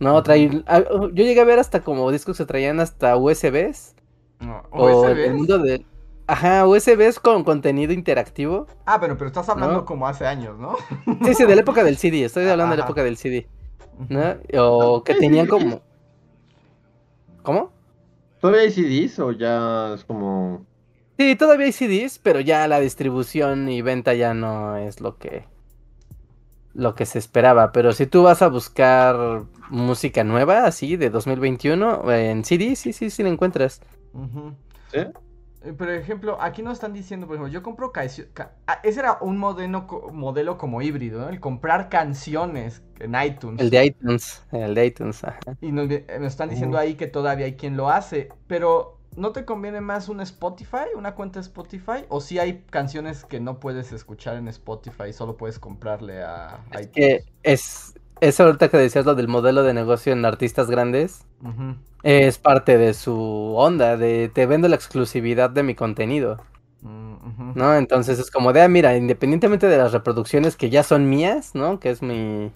no, 0.00 0.22
trae... 0.22 0.62
Ah, 0.66 0.82
yo 0.90 1.24
llegué 1.24 1.40
a 1.40 1.44
ver 1.44 1.58
hasta 1.58 1.80
como 1.80 2.10
discos 2.10 2.36
que 2.36 2.44
traían 2.44 2.80
hasta 2.80 3.16
USBs. 3.16 3.94
O 4.70 5.08
el 5.08 5.34
mundo 5.34 5.58
de... 5.58 5.84
Ajá, 6.26 6.66
USBs 6.66 7.20
con 7.20 7.44
contenido 7.44 7.92
interactivo. 7.92 8.66
Ah, 8.86 8.98
pero, 9.00 9.16
pero 9.16 9.28
estás 9.28 9.48
hablando 9.48 9.84
como 9.84 10.06
hace 10.06 10.26
años, 10.26 10.58
¿no? 10.58 10.76
sí, 11.24 11.34
sí, 11.34 11.44
de 11.44 11.54
la 11.54 11.60
época 11.60 11.84
del 11.84 11.96
CD, 11.98 12.24
estoy 12.24 12.48
hablando 12.48 12.72
de 12.72 12.78
la 12.78 12.84
época 12.84 13.04
del 13.04 13.16
CD. 13.16 13.46
¿no? 14.08 14.36
O 14.58 15.04
que 15.04 15.14
tenían 15.14 15.46
como... 15.46 15.82
¿Cómo? 17.42 17.72
¿Todavía 18.40 18.62
hay 18.62 18.70
CDs 18.70 19.18
o 19.18 19.32
ya 19.32 19.94
es 19.94 20.04
como...? 20.04 20.66
Sí, 21.18 21.36
todavía 21.36 21.66
hay 21.66 21.72
CDs, 21.72 22.18
pero 22.18 22.40
ya 22.40 22.66
la 22.66 22.80
distribución 22.80 23.68
y 23.68 23.82
venta 23.82 24.14
ya 24.14 24.34
no 24.34 24.76
es 24.76 25.00
lo 25.00 25.16
que 25.18 25.46
lo 26.74 26.94
que 26.96 27.06
se 27.06 27.18
esperaba. 27.18 27.70
Pero 27.72 27.92
si 27.92 28.06
tú 28.06 28.24
vas 28.24 28.42
a 28.42 28.48
buscar 28.48 29.44
música 29.70 30.24
nueva, 30.24 30.64
así, 30.66 30.96
de 30.96 31.08
2021, 31.10 32.10
en 32.10 32.44
CD, 32.44 32.74
sí, 32.74 32.92
sí, 32.92 33.10
sí 33.10 33.22
la 33.22 33.28
encuentras. 33.28 33.80
¿Sí? 34.92 35.00
Eh, 35.64 35.72
por 35.72 35.88
ejemplo, 35.88 36.36
aquí 36.40 36.62
nos 36.62 36.74
están 36.74 36.92
diciendo, 36.92 37.26
por 37.26 37.36
ejemplo, 37.36 37.52
yo 37.52 37.62
compro. 37.62 37.92
Ah, 38.66 38.80
ese 38.82 39.00
era 39.00 39.18
un 39.20 39.38
modelo, 39.38 39.86
modelo 40.12 40.58
como 40.58 40.82
híbrido, 40.82 41.20
¿no? 41.20 41.28
El 41.28 41.40
comprar 41.40 41.88
canciones 41.88 42.82
en 43.00 43.14
iTunes. 43.14 43.60
El 43.60 43.70
de 43.70 43.86
iTunes, 43.86 44.42
el 44.52 44.74
de 44.74 44.86
iTunes, 44.86 45.24
ajá. 45.24 45.40
Y 45.60 45.72
nos, 45.72 45.90
están 45.90 46.50
diciendo 46.50 46.76
ahí 46.76 46.94
que 46.94 47.06
todavía 47.06 47.46
hay 47.46 47.54
quien 47.54 47.76
lo 47.76 47.88
hace. 47.88 48.28
Pero, 48.46 48.98
¿no 49.16 49.32
te 49.32 49.46
conviene 49.46 49.80
más 49.80 50.08
un 50.10 50.20
Spotify, 50.20 50.92
una 50.96 51.14
cuenta 51.14 51.40
Spotify? 51.40 52.04
¿O 52.10 52.20
si 52.20 52.38
hay 52.38 52.64
canciones 52.68 53.24
que 53.24 53.40
no 53.40 53.58
puedes 53.58 53.92
escuchar 53.92 54.36
en 54.36 54.48
Spotify 54.48 55.04
y 55.08 55.12
solo 55.14 55.36
puedes 55.38 55.58
comprarle 55.58 56.22
a 56.22 56.60
iTunes? 56.72 56.88
Que 56.88 57.24
es, 57.42 57.94
es 58.28 58.40
ahorita 58.40 58.68
que 58.68 58.76
decías 58.76 59.04
lo 59.04 59.14
del 59.14 59.28
modelo 59.28 59.62
de 59.62 59.74
negocio 59.74 60.12
en 60.12 60.24
artistas 60.24 60.70
grandes. 60.70 61.26
Es 62.02 62.38
parte 62.38 62.78
de 62.78 62.94
su 62.94 63.54
onda, 63.56 63.96
de 63.96 64.30
te 64.32 64.46
vendo 64.46 64.68
la 64.68 64.76
exclusividad 64.76 65.50
de 65.50 65.62
mi 65.62 65.74
contenido. 65.74 66.38
Mm, 66.82 67.52
¿No? 67.54 67.74
Entonces 67.74 68.18
es 68.18 68.30
como 68.30 68.52
de, 68.52 68.62
ah, 68.62 68.68
mira, 68.68 68.96
independientemente 68.96 69.66
de 69.66 69.78
las 69.78 69.92
reproducciones 69.92 70.56
que 70.56 70.70
ya 70.70 70.82
son 70.82 71.08
mías, 71.08 71.54
¿no? 71.54 71.80
Que 71.80 71.90
es 71.90 72.02
mi. 72.02 72.50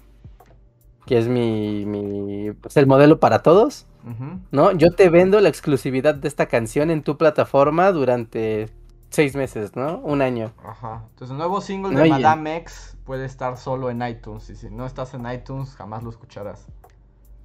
Que 1.06 1.18
es 1.18 1.28
mi. 1.28 1.84
mi 1.86 2.52
pues 2.52 2.76
el 2.76 2.86
modelo 2.86 3.20
para 3.20 3.42
todos. 3.42 3.86
¿No? 4.50 4.72
Yo 4.72 4.90
te 4.92 5.10
vendo 5.10 5.38
la 5.40 5.50
exclusividad 5.50 6.14
de 6.14 6.28
esta 6.28 6.46
canción 6.46 6.90
en 6.90 7.02
tu 7.02 7.18
plataforma 7.18 7.92
durante 7.92 8.70
seis 9.10 9.34
meses, 9.34 9.74
¿no? 9.76 9.98
Un 9.98 10.22
año. 10.22 10.52
Ajá. 10.64 11.04
Entonces 11.10 11.30
el 11.30 11.38
nuevo 11.38 11.60
single 11.60 11.94
de 11.94 12.08
Madame 12.08 12.56
X 12.58 12.96
puede 13.04 13.24
estar 13.24 13.56
solo 13.56 13.90
en 13.90 14.02
iTunes. 14.02 14.48
Y 14.50 14.56
si 14.56 14.70
no 14.70 14.86
estás 14.86 15.14
en 15.14 15.30
iTunes, 15.30 15.74
jamás 15.74 16.02
lo 16.02 16.10
escucharás. 16.10 16.66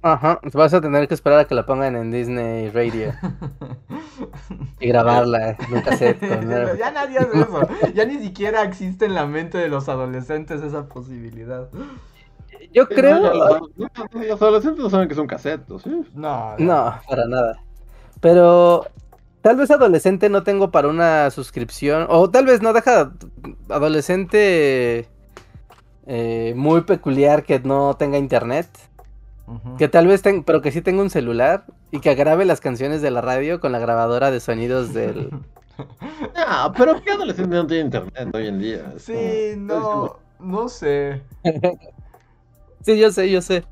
Ajá, 0.02 0.38
vas 0.52 0.74
a 0.74 0.82
tener 0.82 1.08
que 1.08 1.14
esperar 1.14 1.38
a 1.38 1.44
que 1.46 1.54
la 1.54 1.64
pongan 1.64 1.96
en 1.96 2.10
Disney 2.10 2.68
Radio. 2.68 3.14
y 4.78 4.88
grabarla 4.88 5.52
en 5.52 5.74
un 5.74 5.80
cassette. 5.80 6.20
ya 6.78 6.90
nadie 6.90 7.18
hace 7.18 7.40
eso. 7.40 7.60
Ya 7.94 8.04
ni 8.04 8.18
siquiera 8.18 8.62
existe 8.64 9.06
en 9.06 9.14
la 9.14 9.24
mente 9.24 9.56
de 9.56 9.68
los 9.68 9.88
adolescentes 9.88 10.62
esa 10.62 10.90
posibilidad. 10.90 11.70
Yo 12.70 12.86
creo. 12.86 13.18
los, 13.76 14.42
adolescentes 14.42 14.84
no 14.84 14.90
saben 14.90 15.08
que 15.08 15.14
son 15.14 15.26
casetos, 15.26 15.80
¿sí? 15.80 16.02
No, 16.12 16.54
no, 16.58 17.00
para 17.08 17.26
nada. 17.26 17.62
Pero 18.20 18.84
tal 19.44 19.56
vez 19.56 19.70
adolescente 19.70 20.30
no 20.30 20.42
tengo 20.42 20.70
para 20.70 20.88
una 20.88 21.30
suscripción. 21.30 22.06
O 22.08 22.30
tal 22.30 22.46
vez 22.46 22.62
no 22.62 22.72
deja 22.72 23.12
adolescente 23.68 25.06
eh, 26.06 26.54
muy 26.56 26.80
peculiar 26.80 27.44
que 27.44 27.60
no 27.60 27.94
tenga 27.94 28.16
internet. 28.16 28.66
Que 29.76 29.88
tal 29.88 30.06
vez 30.06 30.22
tenga, 30.22 30.44
pero 30.46 30.62
que 30.62 30.72
sí 30.72 30.80
tenga 30.80 31.02
un 31.02 31.10
celular 31.10 31.66
y 31.90 32.00
que 32.00 32.14
grabe 32.14 32.46
las 32.46 32.62
canciones 32.62 33.02
de 33.02 33.10
la 33.10 33.20
radio 33.20 33.60
con 33.60 33.72
la 33.72 33.78
grabadora 33.78 34.30
de 34.30 34.40
sonidos 34.40 34.94
del. 34.94 35.28
no, 35.28 36.72
pero 36.78 37.02
¿qué 37.02 37.10
adolescente 37.10 37.54
no 37.54 37.66
tiene 37.66 37.84
internet 37.84 38.34
hoy 38.34 38.46
en 38.46 38.58
día? 38.58 38.94
Sí, 38.96 39.52
no, 39.58 40.20
no 40.40 40.70
sé. 40.70 41.20
sí, 42.80 42.98
yo 42.98 43.12
sé, 43.12 43.30
yo 43.30 43.42
sé. 43.42 43.62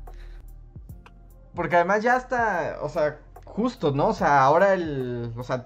Porque 1.55 1.77
además 1.77 2.03
ya 2.03 2.17
está, 2.17 2.77
o 2.83 2.89
sea, 2.89 3.17
justo, 3.55 3.91
¿no? 3.91 4.07
O 4.07 4.13
sea, 4.13 4.43
ahora 4.43 4.73
el, 4.73 5.31
o 5.37 5.43
sea, 5.43 5.65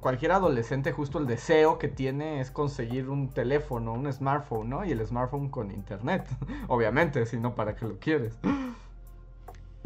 cualquier 0.00 0.32
adolescente 0.32 0.90
justo 0.90 1.18
el 1.18 1.26
deseo 1.26 1.78
que 1.78 1.86
tiene 1.86 2.40
es 2.40 2.50
conseguir 2.50 3.08
un 3.08 3.28
teléfono, 3.28 3.92
un 3.92 4.12
smartphone, 4.12 4.68
¿no? 4.68 4.84
Y 4.84 4.90
el 4.90 5.06
smartphone 5.06 5.48
con 5.48 5.70
internet, 5.70 6.26
obviamente, 6.68 7.24
si 7.26 7.38
no, 7.38 7.54
¿para 7.54 7.76
qué 7.76 7.86
lo 7.86 7.98
quieres? 7.98 8.36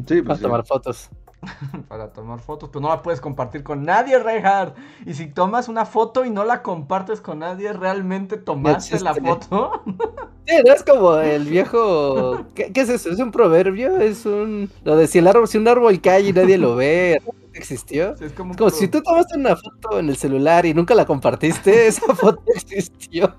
Sí, 0.07 0.21
pues 0.21 0.25
para 0.25 0.39
tomar 0.39 0.65
fotos. 0.65 1.09
para 1.87 2.11
tomar 2.11 2.39
fotos, 2.39 2.69
pero 2.69 2.81
no 2.81 2.89
la 2.89 3.01
puedes 3.01 3.21
compartir 3.21 3.63
con 3.63 3.83
nadie, 3.83 4.19
Reinhardt. 4.19 4.75
Y 5.05 5.13
si 5.13 5.27
tomas 5.27 5.67
una 5.67 5.85
foto 5.85 6.25
y 6.25 6.29
no 6.29 6.43
la 6.43 6.61
compartes 6.61 7.21
con 7.21 7.39
nadie, 7.39 7.73
¿realmente 7.73 8.37
tomaste 8.37 8.99
la 8.99 9.13
foto? 9.15 9.83
sí, 10.47 10.55
no 10.65 10.73
es 10.73 10.83
como 10.83 11.17
el 11.17 11.45
viejo... 11.45 12.45
¿Qué, 12.53 12.71
es 12.73 12.89
eso? 12.89 13.09
¿Es 13.09 13.19
un 13.19 13.31
proverbio? 13.31 13.97
Es 13.97 14.25
un... 14.25 14.69
Lo 14.83 14.95
de 14.95 15.07
si, 15.07 15.19
el 15.19 15.27
árbol, 15.27 15.47
si 15.47 15.57
un 15.57 15.67
árbol 15.67 15.99
cae 16.01 16.29
y 16.29 16.33
nadie 16.33 16.57
lo 16.57 16.75
ve, 16.75 17.21
existió. 17.53 18.15
es 18.19 18.33
como, 18.33 18.69
si 18.69 18.87
tú 18.87 19.01
tomaste 19.01 19.37
una 19.37 19.55
foto 19.55 19.99
en 19.99 20.09
el 20.09 20.17
celular 20.17 20.65
y 20.65 20.73
nunca 20.73 20.93
la 20.95 21.05
compartiste, 21.05 21.87
esa 21.87 22.13
foto 22.15 22.43
existió. 22.53 23.33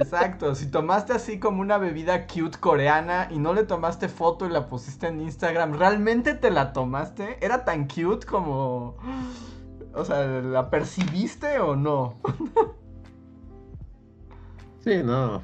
Exacto, 0.00 0.54
si 0.54 0.66
tomaste 0.66 1.12
así 1.12 1.38
como 1.38 1.60
una 1.60 1.78
bebida 1.78 2.26
cute 2.26 2.58
coreana 2.58 3.28
y 3.30 3.38
no 3.38 3.52
le 3.52 3.64
tomaste 3.64 4.08
foto 4.08 4.46
y 4.46 4.50
la 4.50 4.68
pusiste 4.68 5.08
en 5.08 5.20
Instagram, 5.20 5.74
¿realmente 5.74 6.34
te 6.34 6.50
la 6.50 6.72
tomaste? 6.72 7.44
¿Era 7.44 7.64
tan 7.64 7.86
cute 7.86 8.26
como... 8.26 8.96
O 9.92 10.04
sea, 10.04 10.24
¿la 10.24 10.70
percibiste 10.70 11.58
o 11.58 11.76
no? 11.76 12.20
sí, 14.84 15.02
no. 15.04 15.42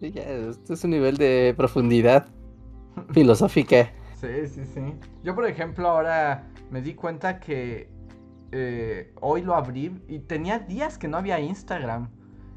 Sí, 0.00 0.10
ya, 0.10 0.22
esto 0.22 0.74
es 0.74 0.84
un 0.84 0.90
nivel 0.90 1.16
de 1.16 1.54
profundidad 1.56 2.26
filosófica. 3.12 3.92
Sí, 4.20 4.46
sí, 4.46 4.64
sí. 4.64 4.80
Yo, 5.22 5.34
por 5.34 5.46
ejemplo, 5.46 5.88
ahora 5.88 6.48
me 6.70 6.80
di 6.80 6.94
cuenta 6.94 7.38
que 7.38 7.88
eh, 8.52 9.12
hoy 9.20 9.42
lo 9.42 9.54
abrí 9.54 10.00
y 10.08 10.20
tenía 10.20 10.58
días 10.58 10.98
que 10.98 11.08
no 11.08 11.18
había 11.18 11.40
Instagram. 11.40 12.08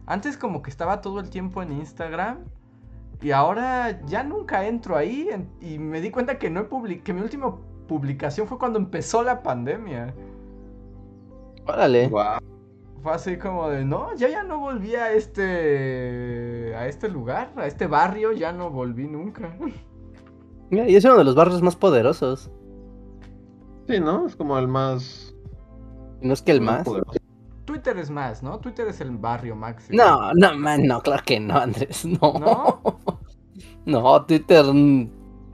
Antes 0.07 0.37
como 0.37 0.61
que 0.61 0.69
estaba 0.69 1.01
todo 1.01 1.19
el 1.19 1.29
tiempo 1.29 1.61
en 1.61 1.73
Instagram 1.73 2.45
y 3.21 3.31
ahora 3.31 4.01
ya 4.05 4.23
nunca 4.23 4.65
entro 4.65 4.95
ahí 4.95 5.29
y 5.59 5.77
me 5.79 6.01
di 6.01 6.11
cuenta 6.11 6.39
que 6.39 6.49
no 6.49 6.61
he 6.61 6.99
que 6.99 7.13
mi 7.13 7.21
última 7.21 7.57
publicación 7.87 8.47
fue 8.47 8.57
cuando 8.57 8.79
empezó 8.79 9.21
la 9.21 9.43
pandemia. 9.43 10.15
Órale. 11.67 12.09
Fue 12.09 13.11
así 13.11 13.37
como 13.37 13.69
de, 13.69 13.83
no, 13.85 14.15
ya 14.15 14.29
ya 14.29 14.43
no 14.43 14.59
volví 14.59 14.95
a 14.95 15.11
este 15.11 16.73
a 16.75 16.87
este 16.87 17.09
lugar, 17.09 17.51
a 17.57 17.67
este 17.67 17.87
barrio, 17.87 18.31
ya 18.31 18.51
no 18.51 18.69
volví 18.71 19.07
nunca. 19.07 19.55
Y 20.69 20.95
es 20.95 21.05
uno 21.05 21.17
de 21.17 21.23
los 21.23 21.33
barrios 21.33 21.61
más 21.61 21.77
poderosos. 21.77 22.51
Sí, 23.87 24.01
¿no? 24.01 24.27
Es 24.27 24.35
como 24.35 24.57
el 24.59 24.67
más. 24.67 25.33
No 26.19 26.33
es 26.33 26.41
que 26.41 26.51
el 26.51 26.59
más. 26.59 26.85
Twitter 27.67 27.97
es 27.97 28.09
más, 28.09 28.41
¿no? 28.41 28.59
Twitter 28.59 28.87
es 28.87 29.01
el 29.01 29.11
barrio 29.17 29.53
máximo. 29.53 30.01
No, 30.01 30.33
no, 30.33 30.57
man, 30.57 30.87
no, 30.87 31.01
claro 31.01 31.21
que 31.25 31.37
no, 31.37 31.57
Andrés. 31.57 32.05
No. 32.05 32.81
¿No? 33.85 34.25
Twitter. 34.25 34.65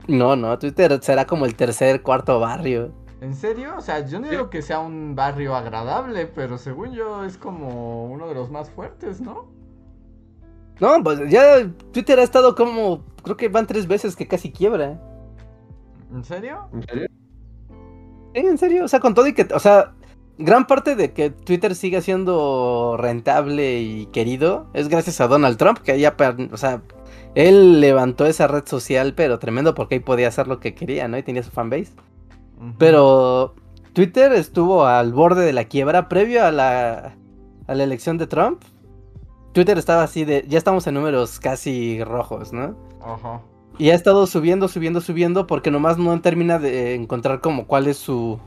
No, 0.06 0.36
no, 0.36 0.58
Twitter 0.58 0.96
será 1.02 1.26
como 1.26 1.44
el 1.44 1.56
tercer, 1.56 2.02
cuarto 2.02 2.38
barrio. 2.38 2.92
¿En 3.20 3.34
serio? 3.34 3.74
O 3.76 3.80
sea, 3.80 4.06
yo 4.06 4.20
no 4.20 4.28
digo 4.28 4.48
que 4.48 4.62
sea 4.62 4.78
un 4.78 5.16
barrio 5.16 5.56
agradable, 5.56 6.26
pero 6.26 6.56
según 6.56 6.92
yo 6.92 7.24
es 7.24 7.36
como 7.36 8.06
uno 8.06 8.28
de 8.28 8.34
los 8.34 8.48
más 8.48 8.70
fuertes, 8.70 9.20
¿no? 9.20 9.46
No, 10.78 11.02
pues 11.02 11.18
ya 11.28 11.68
Twitter 11.92 12.20
ha 12.20 12.22
estado 12.22 12.54
como. 12.54 13.04
Creo 13.24 13.36
que 13.36 13.48
van 13.48 13.66
tres 13.66 13.88
veces 13.88 14.14
que 14.14 14.28
casi 14.28 14.52
quiebra. 14.52 15.00
¿En 16.12 16.22
serio? 16.22 16.68
¿En 16.72 16.82
serio? 16.84 17.08
Sí, 18.34 18.40
en 18.40 18.58
serio. 18.58 18.84
O 18.84 18.88
sea, 18.88 19.00
con 19.00 19.14
todo 19.14 19.26
y 19.26 19.32
que. 19.34 19.48
O 19.52 19.58
sea, 19.58 19.94
gran 20.38 20.66
parte 20.66 20.96
de 20.96 21.12
que 21.12 21.30
Twitter 21.30 21.74
siga 21.74 22.00
siendo 22.00 22.96
rentable 22.98 23.80
y 23.80 24.06
querido 24.06 24.66
es 24.74 24.88
gracias 24.88 25.20
a 25.20 25.28
Donald 25.28 25.56
Trump, 25.56 25.78
que 25.78 25.98
ya. 25.98 26.16
O 26.52 26.56
sea, 26.56 26.82
él 27.34 27.80
levantó 27.80 28.26
esa 28.26 28.46
red 28.46 28.64
social, 28.66 29.14
pero 29.14 29.38
tremendo 29.38 29.74
porque 29.74 29.96
ahí 29.96 30.00
podía 30.00 30.28
hacer 30.28 30.48
lo 30.48 30.60
que 30.60 30.74
quería, 30.74 31.08
¿no? 31.08 31.18
Y 31.18 31.22
tenía 31.22 31.42
su 31.42 31.50
fanbase. 31.50 31.92
Pero 32.78 33.54
Twitter 33.92 34.32
estuvo 34.32 34.86
al 34.86 35.12
borde 35.12 35.44
de 35.44 35.52
la 35.52 35.64
quiebra 35.64 36.08
previo 36.08 36.44
a 36.44 36.50
la, 36.50 37.14
a 37.66 37.74
la 37.74 37.84
elección 37.84 38.18
de 38.18 38.26
Trump. 38.26 38.62
Twitter 39.52 39.78
estaba 39.78 40.02
así 40.02 40.24
de, 40.24 40.44
ya 40.48 40.58
estamos 40.58 40.86
en 40.86 40.94
números 40.94 41.38
casi 41.38 42.02
rojos, 42.02 42.52
¿no? 42.52 42.76
Ajá. 43.04 43.40
Y 43.78 43.90
ha 43.90 43.94
estado 43.94 44.26
subiendo, 44.26 44.68
subiendo, 44.68 45.00
subiendo 45.00 45.46
porque 45.46 45.70
nomás 45.70 45.98
no 45.98 46.20
termina 46.20 46.58
de 46.58 46.94
encontrar 46.94 47.40
como 47.40 47.66
cuál 47.66 47.86
es 47.86 47.96
su... 47.96 48.38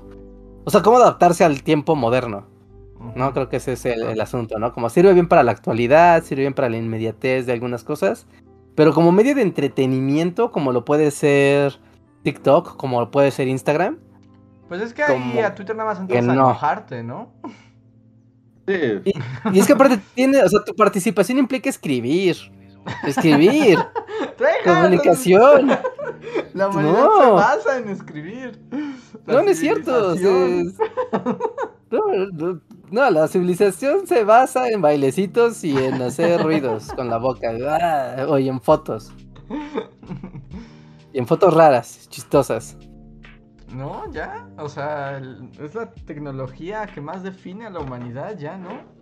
O 0.68 0.70
sea, 0.70 0.82
cómo 0.82 0.98
adaptarse 0.98 1.46
al 1.46 1.64
tiempo 1.64 1.96
moderno. 1.96 2.46
¿No? 3.16 3.32
Creo 3.32 3.48
que 3.48 3.56
ese 3.56 3.72
es 3.72 3.86
el, 3.86 4.20
asunto, 4.20 4.60
¿no? 4.60 4.74
Como 4.74 4.90
sirve 4.90 5.14
bien 5.14 5.30
para 5.30 5.42
la 5.42 5.54
actualidad, 5.54 6.22
sirve 6.24 6.42
bien 6.42 6.54
para 6.54 6.68
la 6.68 6.76
inmediatez 6.76 7.46
de 7.46 7.54
algunas 7.54 7.86
cosas, 7.86 8.28
pero 8.76 8.94
como 8.94 9.14
medio 9.14 9.34
de 9.34 9.44
entretenimiento, 9.44 10.52
como 10.52 10.74
lo 10.74 10.84
puede 10.84 11.12
ser 11.12 11.80
TikTok, 12.24 12.76
como 12.76 13.00
lo 13.00 13.12
puede 13.12 13.32
ser 13.32 13.48
Instagram. 13.48 13.98
Pues 14.68 14.82
es 14.82 14.94
que 14.94 15.04
ahí 15.04 15.40
a 15.40 15.56
Twitter 15.56 15.74
nada 15.74 15.92
más 15.92 16.02
entras 16.02 16.28
a 16.28 16.34
enojarte, 16.34 17.02
¿no? 17.02 17.32
Y, 18.68 19.58
es 19.58 19.68
que 19.68 19.72
aparte 19.72 20.02
tiene, 20.16 20.44
o 20.44 20.50
sea, 20.50 20.66
tu 20.66 20.76
participación 20.76 21.38
implica 21.38 21.70
escribir. 21.70 22.36
Escribir. 23.04 23.80
Comunicación. 24.64 25.78
La 26.54 26.70
humanidad 26.70 27.08
se 27.20 27.30
basa 27.32 27.78
en 27.78 27.90
escribir. 27.90 28.62
no, 29.26 29.42
no 29.42 29.50
es 29.50 29.60
cierto. 29.60 30.16
No, 32.90 33.10
la 33.10 33.28
civilización 33.28 34.08
se 34.08 34.24
basa 34.24 34.70
en 34.70 34.82
bailecitos 34.82 35.64
y 35.64 35.78
en 35.78 36.02
hacer 36.02 36.42
ruidos 36.44 36.92
con 36.94 37.10
la 37.10 37.18
boca. 37.18 37.50
Ah, 37.70 38.26
o 38.28 38.38
en 38.38 38.62
fotos. 38.62 39.12
Y 41.12 41.20
en 41.20 41.28
fotos 41.28 41.54
raras, 41.54 42.08
chistosas. 42.10 42.78
No, 43.74 44.10
ya. 44.12 44.48
O 44.58 44.70
sea, 44.70 45.22
es 45.62 45.76
la 45.76 45.92
tecnología 45.92 46.88
que 46.88 47.02
más 47.02 47.24
define 47.24 47.68
a 47.68 47.70
la 47.70 47.80
humanidad, 47.80 48.38
ya, 48.38 48.58
¿no? 48.58 48.97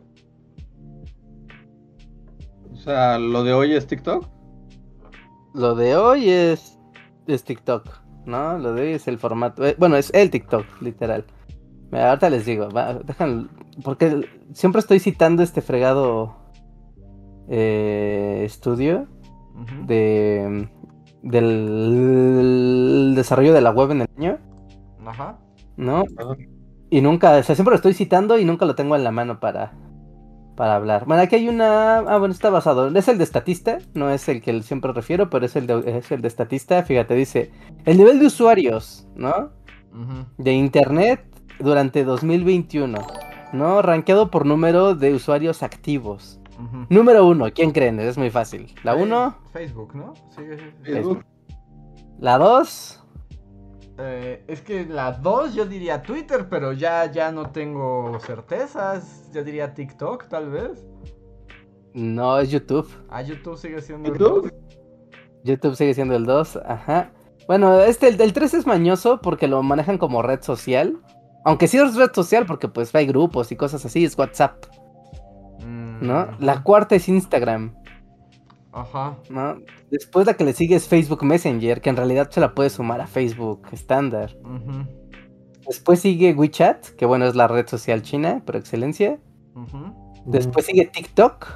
O 2.76 2.78
sea, 2.78 3.18
lo 3.18 3.44
de 3.44 3.54
hoy 3.54 3.74
es 3.74 3.88
TikTok. 3.88 4.28
Lo 5.54 5.76
de 5.76 5.96
hoy 5.96 6.30
es, 6.30 6.78
es 7.26 7.44
TikTok, 7.44 7.88
¿no? 8.26 8.58
Lo 8.58 8.74
de 8.74 8.82
hoy 8.82 8.92
es 8.94 9.08
el 9.08 9.18
formato. 9.18 9.66
Eh, 9.66 9.76
bueno, 9.80 9.96
es 9.96 10.12
el 10.14 10.30
TikTok, 10.30 10.66
literal. 10.82 11.26
Ahorita 11.92 12.30
les 12.30 12.46
digo, 12.46 12.68
dejan, 13.06 13.50
porque 13.84 14.28
siempre 14.54 14.80
estoy 14.80 15.00
citando 15.00 15.44
este 15.44 15.62
fregado 15.62 16.36
eh, 17.48 18.42
estudio 18.44 19.08
de 19.86 20.68
del 21.22 23.14
desarrollo 23.16 23.54
de 23.54 23.62
la 23.62 23.72
web 23.72 23.92
en 23.92 24.02
el 24.02 24.08
año. 24.18 24.38
Ajá. 25.06 25.40
¿No? 25.78 26.04
Y 26.90 27.02
nunca, 27.02 27.38
o 27.38 27.44
sea, 27.44 27.56
siempre 27.56 27.72
lo 27.72 27.78
estoy 27.78 27.94
citando 27.94 28.38
y 28.38 28.46
nunca 28.46 28.66
lo 28.66 28.76
tengo 28.76 28.96
en 28.96 29.04
la 29.04 29.12
mano 29.12 29.40
para, 29.40 29.74
para 30.56 30.76
hablar. 30.76 31.06
Bueno, 31.06 31.24
aquí 31.24 31.36
hay 31.36 31.48
una. 31.50 31.98
Ah, 31.98 32.18
bueno, 32.18 32.34
está 32.34 32.50
basado. 32.50 32.88
Es 32.88 33.08
el 33.08 33.18
de 33.18 33.24
estatista, 33.24 33.80
no 33.94 34.10
es 34.10 34.28
el 34.30 34.42
que 34.42 34.62
siempre 34.64 34.94
refiero, 34.94 35.30
pero 35.30 35.46
es 35.46 35.56
el 35.56 35.68
de, 35.68 35.98
es 35.98 36.12
el 36.12 36.22
de 36.22 36.28
estatista. 36.28 36.84
Fíjate, 36.84 37.14
dice: 37.14 37.52
el 37.86 37.98
nivel 37.98 38.20
de 38.20 38.28
usuarios, 38.28 39.08
¿no? 39.16 39.52
De 40.38 40.52
internet 40.52 41.26
durante 41.60 42.04
2021, 42.04 42.98
¿no? 43.54 43.82
Rankeado 43.82 44.30
por 44.30 44.46
número 44.46 44.94
de 44.96 45.14
usuarios 45.14 45.64
activos. 45.64 46.40
Número 46.90 47.26
uno, 47.26 47.48
¿quién 47.54 47.72
creen? 47.72 48.00
Es 48.00 48.18
muy 48.18 48.30
fácil. 48.30 48.74
La 48.84 48.96
uno. 48.96 49.38
Facebook, 49.52 49.94
¿no? 49.96 50.14
Sí, 50.30 50.42
Facebook. 50.84 51.26
La 52.20 52.38
dos. 52.38 53.05
Eh, 53.98 54.44
es 54.48 54.62
que 54.62 54.86
la 54.86 55.14
dos 55.14 55.54
yo 55.54 55.66
diría 55.66 56.02
Twitter, 56.02 56.48
pero 56.50 56.74
ya, 56.74 57.10
ya 57.12 57.32
no 57.32 57.52
tengo 57.52 58.20
certezas. 58.20 59.30
Yo 59.34 59.44
diría 59.44 59.74
TikTok, 59.74 60.28
tal 60.28 60.50
vez. 60.50 60.86
No, 61.94 62.38
es 62.40 62.52
YouTube. 62.52 62.90
Ah, 63.10 63.22
YouTube 63.22 63.58
sigue 63.58 63.82
siendo 63.82 64.12
el 64.12 64.18
2. 64.18 64.52
YouTube 65.46 65.76
sigue 65.76 65.94
siendo 65.94 66.16
el 66.16 66.26
2, 66.26 66.60
ajá. 66.66 67.12
Bueno, 67.48 67.80
este, 67.82 68.08
el, 68.08 68.34
3 68.34 68.54
es 68.54 68.68
mañoso 68.68 69.22
porque 69.22 69.48
lo 69.48 69.64
manejan 69.64 69.98
como 69.98 70.22
red 70.22 70.42
social. 70.42 71.00
Aunque 71.46 71.68
sí 71.68 71.78
es 71.78 71.96
red 71.96 72.12
social 72.14 72.46
porque 72.46 72.68
pues 72.68 72.94
hay 72.96 73.06
grupos 73.06 73.52
y 73.52 73.56
cosas 73.56 73.86
así, 73.86 74.04
es 74.04 74.18
WhatsApp. 74.18 74.66
¿No? 76.02 76.26
Mm, 76.26 76.44
la 76.44 76.64
cuarta 76.64 76.96
es 76.96 77.08
Instagram. 77.08 77.76
Ajá. 78.76 79.18
¿No? 79.30 79.58
Después 79.90 80.28
la 80.28 80.34
que 80.34 80.44
le 80.44 80.52
sigue 80.52 80.76
es 80.76 80.86
Facebook 80.86 81.24
Messenger, 81.24 81.80
que 81.80 81.90
en 81.90 81.96
realidad 81.96 82.30
se 82.30 82.42
la 82.42 82.54
puede 82.54 82.70
sumar 82.70 83.00
a 83.00 83.08
Facebook 83.08 83.70
estándar. 83.72 84.38
Después 85.66 86.02
sigue 86.02 86.34
WeChat, 86.34 86.90
que 86.98 87.06
bueno, 87.06 87.26
es 87.26 87.36
la 87.36 87.48
red 87.48 87.68
social 87.68 88.02
china 88.02 88.44
por 88.46 88.58
excelencia. 88.58 89.18
Después 90.26 90.66
sigue 90.66 90.88
TikTok. 90.88 91.48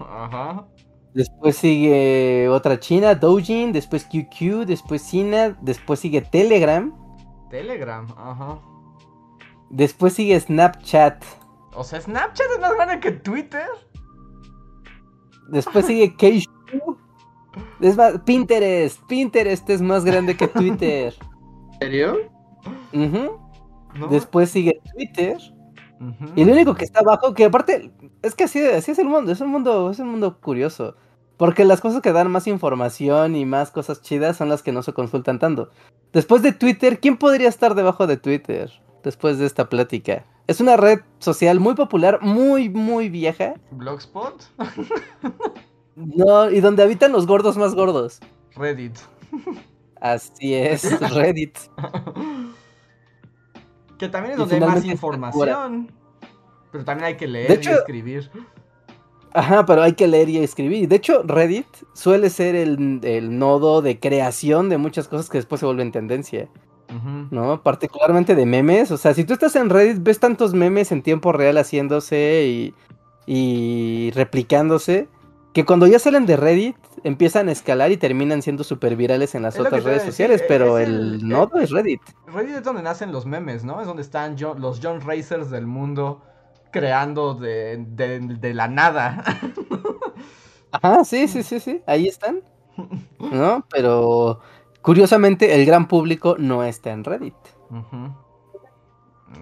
Ajá. 0.00 0.66
Después 1.14 1.56
sigue 1.56 2.48
otra 2.48 2.80
china, 2.80 3.14
Doujin, 3.14 3.72
después 3.72 4.04
QQ, 4.04 4.66
después 4.66 5.02
Sina, 5.02 5.56
después 5.62 6.00
sigue 6.00 6.20
Telegram. 6.20 6.92
Telegram, 7.48 8.06
ajá. 8.18 8.58
Después 9.70 10.14
sigue 10.14 10.38
Snapchat. 10.38 11.24
O 11.74 11.84
sea, 11.84 12.00
Snapchat 12.00 12.46
es 12.54 12.60
más 12.60 12.74
grande 12.74 12.98
que 12.98 13.12
Twitter. 13.12 13.68
Después 15.48 15.86
sigue 15.86 16.16
Keishu. 16.16 16.50
Es 17.80 17.96
más, 17.96 18.20
Pinterest. 18.24 19.00
Pinterest 19.06 19.68
es 19.70 19.80
más 19.80 20.04
grande 20.04 20.36
que 20.36 20.48
Twitter. 20.48 21.14
¿En 21.72 21.78
serio? 21.80 22.16
Después 24.10 24.50
sigue 24.50 24.80
Twitter. 24.94 25.38
Y 26.34 26.44
lo 26.44 26.52
único 26.52 26.74
que 26.74 26.84
está 26.84 27.00
abajo, 27.00 27.34
que 27.34 27.46
aparte, 27.46 27.90
es 28.22 28.34
que 28.34 28.44
así, 28.44 28.60
así 28.60 28.90
es 28.90 28.98
el 28.98 29.08
mundo, 29.08 29.32
es 29.32 29.40
un 29.40 29.48
mundo, 29.48 29.90
es 29.90 29.98
un 29.98 30.08
mundo 30.08 30.38
curioso. 30.40 30.96
Porque 31.36 31.64
las 31.64 31.80
cosas 31.80 32.02
que 32.02 32.12
dan 32.12 32.30
más 32.30 32.46
información 32.46 33.36
y 33.36 33.44
más 33.44 33.70
cosas 33.70 34.00
chidas 34.00 34.36
son 34.36 34.48
las 34.48 34.62
que 34.62 34.72
no 34.72 34.82
se 34.82 34.92
consultan 34.92 35.38
tanto. 35.38 35.70
Después 36.12 36.42
de 36.42 36.52
Twitter, 36.52 36.98
¿quién 36.98 37.16
podría 37.18 37.48
estar 37.48 37.74
debajo 37.74 38.06
de 38.06 38.16
Twitter? 38.16 38.70
Después 39.02 39.38
de 39.38 39.46
esta 39.46 39.68
plática. 39.68 40.24
Es 40.46 40.60
una 40.60 40.76
red 40.76 41.00
social 41.18 41.60
muy 41.60 41.74
popular, 41.74 42.20
muy, 42.22 42.68
muy 42.68 43.08
vieja. 43.08 43.54
¿Blogspot? 43.70 44.44
no, 45.96 46.50
y 46.50 46.60
donde 46.60 46.82
habitan 46.82 47.12
los 47.12 47.26
gordos 47.26 47.56
más 47.56 47.74
gordos. 47.74 48.20
Reddit. 48.54 48.96
Así 50.00 50.54
es, 50.54 51.00
Reddit. 51.14 51.58
que 53.98 54.08
también 54.08 54.32
es 54.32 54.38
donde 54.38 54.54
hay 54.54 54.60
más 54.60 54.84
información. 54.84 55.90
Pero 56.70 56.84
también 56.84 57.06
hay 57.06 57.16
que 57.16 57.26
leer 57.26 57.60
y 57.62 57.68
escribir. 57.68 58.30
Ajá, 59.32 59.66
pero 59.66 59.82
hay 59.82 59.94
que 59.94 60.06
leer 60.06 60.28
y 60.28 60.38
escribir. 60.38 60.88
De 60.88 60.96
hecho, 60.96 61.22
Reddit 61.22 61.66
suele 61.92 62.30
ser 62.30 62.54
el, 62.54 63.00
el 63.02 63.38
nodo 63.38 63.82
de 63.82 63.98
creación 63.98 64.68
de 64.68 64.78
muchas 64.78 65.08
cosas 65.08 65.28
que 65.28 65.38
después 65.38 65.60
se 65.60 65.66
vuelven 65.66 65.92
tendencia. 65.92 66.48
¿no? 67.30 67.62
Particularmente 67.62 68.34
de 68.34 68.46
memes. 68.46 68.90
O 68.90 68.96
sea, 68.96 69.14
si 69.14 69.24
tú 69.24 69.32
estás 69.32 69.56
en 69.56 69.70
Reddit, 69.70 70.02
ves 70.02 70.18
tantos 70.18 70.54
memes 70.54 70.92
en 70.92 71.02
tiempo 71.02 71.32
real 71.32 71.58
haciéndose 71.58 72.72
y, 73.26 74.10
replicándose, 74.12 75.08
que 75.56 75.64
cuando 75.64 75.86
ya 75.86 75.98
salen 75.98 76.26
de 76.26 76.36
Reddit, 76.36 76.76
empiezan 77.02 77.48
a 77.48 77.52
escalar 77.52 77.90
y 77.90 77.96
terminan 77.96 78.42
siendo 78.42 78.62
súper 78.62 78.94
virales 78.94 79.34
en 79.34 79.40
las 79.40 79.58
otras 79.58 79.84
redes 79.84 80.02
sociales, 80.02 80.44
pero 80.46 80.76
el, 80.76 81.26
nodo 81.26 81.58
es 81.58 81.70
Reddit. 81.70 82.02
Reddit 82.26 82.56
es 82.56 82.62
donde 82.62 82.82
nacen 82.82 83.10
los 83.10 83.24
memes, 83.24 83.64
¿no? 83.64 83.80
Es 83.80 83.86
donde 83.86 84.02
están 84.02 84.36
los 84.58 84.80
John 84.82 85.00
Racers 85.00 85.50
del 85.50 85.66
mundo 85.66 86.20
creando 86.72 87.32
de, 87.32 87.82
de 87.88 88.52
la 88.52 88.68
nada. 88.68 89.24
Ajá, 90.72 91.04
sí, 91.04 91.26
sí, 91.26 91.42
sí, 91.42 91.58
sí, 91.58 91.80
ahí 91.86 92.06
están. 92.06 92.42
¿No? 93.18 93.64
Pero 93.70 94.42
Curiosamente, 94.86 95.52
el 95.52 95.66
gran 95.66 95.88
público 95.88 96.36
no 96.38 96.62
está 96.62 96.92
en 96.92 97.02
Reddit. 97.02 97.34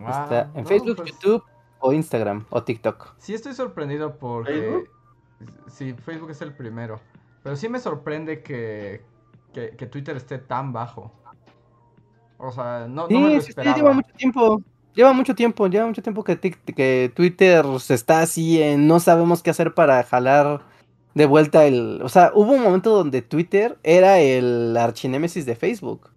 está 0.09 0.51
en 0.55 0.65
Facebook, 0.65 0.97
pues 0.97 1.11
YouTube 1.11 1.45
o 1.81 1.93
Instagram 1.93 2.47
o 2.49 2.63
TikTok. 2.63 3.17
Sí, 3.19 3.35
estoy 3.35 3.53
sorprendido 3.53 4.17
porque. 4.17 4.53
¿Facebook? 4.53 4.94
Sí, 5.69 5.95
Facebook 5.95 6.31
es 6.31 6.41
el 6.43 6.55
primero. 6.55 7.01
Pero 7.43 7.57
sí 7.57 7.69
me 7.69 7.79
sorprende 7.79 8.43
que, 8.43 9.03
que, 9.53 9.87
Twitter 9.87 10.17
esté 10.17 10.39
tan 10.39 10.73
bajo. 10.73 11.13
O 12.39 12.51
sea, 12.51 12.87
no, 12.89 13.07
no 13.09 13.21
me 13.21 13.35
lo 13.35 13.37
esperaba. 13.37 13.75
Sí, 13.75 13.81
lleva 13.81 13.93
mucho 13.93 14.13
tiempo. 14.17 14.63
Lleva 14.95 15.13
mucho 15.13 15.35
tiempo, 15.35 15.67
lleva 15.67 15.87
mucho 15.87 16.03
tiempo 16.03 16.23
que, 16.23 16.39
que 16.39 17.13
Twitter 17.15 17.65
se 17.81 17.95
está 17.95 18.21
así 18.21 18.63
en 18.63 18.87
no 18.87 19.01
sabemos 19.01 19.43
qué 19.43 19.51
hacer 19.51 19.75
para 19.75 20.03
jalar 20.05 20.63
de 21.15 21.27
vuelta 21.27 21.65
el. 21.65 22.01
O 22.03 22.09
sea, 22.09 22.33
hubo 22.35 22.53
un 22.53 22.63
momento 22.63 22.91
donde 22.91 23.23
Twitter 23.23 23.79
era 23.83 24.19
el 24.19 24.77
archinémesis 24.77 25.47
de 25.47 25.57
Facebook. 25.57 26.11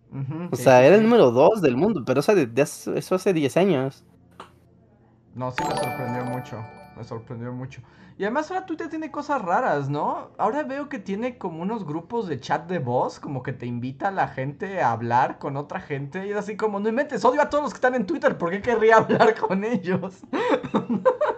o 0.51 0.55
sea, 0.55 0.83
era 0.85 0.95
el 0.95 1.03
número 1.03 1.31
dos 1.31 1.61
del 1.61 1.77
mundo, 1.77 2.03
pero 2.05 2.19
eso, 2.19 2.33
de, 2.35 2.49
eso 2.61 3.15
hace 3.15 3.33
10 3.33 3.57
años. 3.57 4.03
No, 5.35 5.51
sí 5.51 5.63
me 5.67 5.75
sorprendió 5.75 6.25
mucho. 6.25 6.57
Me 6.97 7.03
sorprendió 7.03 7.53
mucho. 7.53 7.81
Y 8.19 8.23
además 8.23 8.49
ahora 8.49 8.65
Twitter 8.65 8.89
tiene 8.89 9.11
cosas 9.11 9.41
raras, 9.43 9.89
¿no? 9.89 10.31
Ahora 10.39 10.63
veo 10.63 10.89
que 10.89 10.97
tiene 10.97 11.37
como 11.37 11.61
unos 11.61 11.85
grupos 11.85 12.27
de 12.27 12.39
chat 12.39 12.67
de 12.67 12.79
voz, 12.79 13.19
como 13.19 13.43
que 13.43 13.53
te 13.53 13.67
invita 13.67 14.07
a 14.07 14.11
la 14.11 14.27
gente 14.27 14.81
a 14.81 14.91
hablar 14.91 15.37
con 15.37 15.55
otra 15.55 15.79
gente. 15.79 16.25
Y 16.25 16.31
es 16.31 16.37
así 16.37 16.57
como, 16.57 16.79
no 16.79 16.91
metes 16.91 17.23
odio 17.23 17.41
a 17.43 17.49
todos 17.49 17.65
los 17.65 17.73
que 17.73 17.77
están 17.77 17.93
en 17.93 18.07
Twitter, 18.07 18.35
¿por 18.37 18.49
qué 18.49 18.61
querría 18.61 18.97
hablar 18.97 19.35
con 19.35 19.63
ellos? 19.63 20.15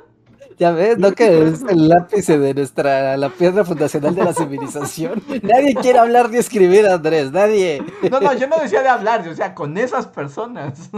Ya 0.58 0.72
ves, 0.72 0.98
¿no? 0.98 1.14
Que 1.14 1.48
es 1.48 1.62
el 1.64 1.90
ápice 1.90 2.38
de 2.38 2.54
nuestra, 2.54 3.16
la 3.16 3.30
piedra 3.30 3.64
fundacional 3.64 4.14
de 4.14 4.26
la 4.26 4.34
civilización. 4.34 5.24
Nadie 5.42 5.74
quiere 5.74 6.00
hablar 6.00 6.30
ni 6.30 6.38
escribir, 6.38 6.86
Andrés, 6.86 7.32
nadie. 7.32 7.82
No, 8.12 8.20
no, 8.20 8.34
yo 8.34 8.46
no 8.46 8.58
decía 8.62 8.82
de 8.82 8.90
hablar, 8.90 9.26
o 9.26 9.34
sea, 9.34 9.56
con 9.56 9.78
esas 9.78 10.08
personas. 10.08 10.90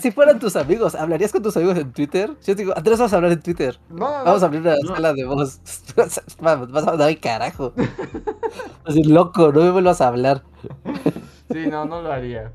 Si 0.00 0.10
fueran 0.10 0.40
tus 0.40 0.56
amigos, 0.56 0.96
¿hablarías 0.96 1.30
con 1.30 1.42
tus 1.42 1.56
amigos 1.56 1.78
en 1.78 1.92
Twitter? 1.92 2.30
Yo 2.44 2.56
te 2.56 2.62
digo, 2.62 2.72
Andrés, 2.76 2.98
vamos 2.98 3.12
a 3.12 3.16
hablar 3.16 3.32
en 3.32 3.40
Twitter. 3.40 3.78
No, 3.88 3.96
no, 4.18 4.24
vamos 4.24 4.42
a 4.42 4.46
abrir 4.46 4.60
una 4.60 4.76
sala 4.76 5.12
de 5.12 5.24
voz. 5.24 5.60
Vas 6.40 6.88
a 6.88 6.96
dar 6.96 7.20
carajo. 7.20 7.72
Así 8.84 9.04
loco, 9.04 9.52
no 9.52 9.60
me 9.60 9.70
vuelvas 9.70 10.00
a 10.00 10.08
hablar. 10.08 10.42
Sí, 11.52 11.68
no, 11.68 11.84
no 11.84 12.02
lo 12.02 12.12
haría. 12.12 12.52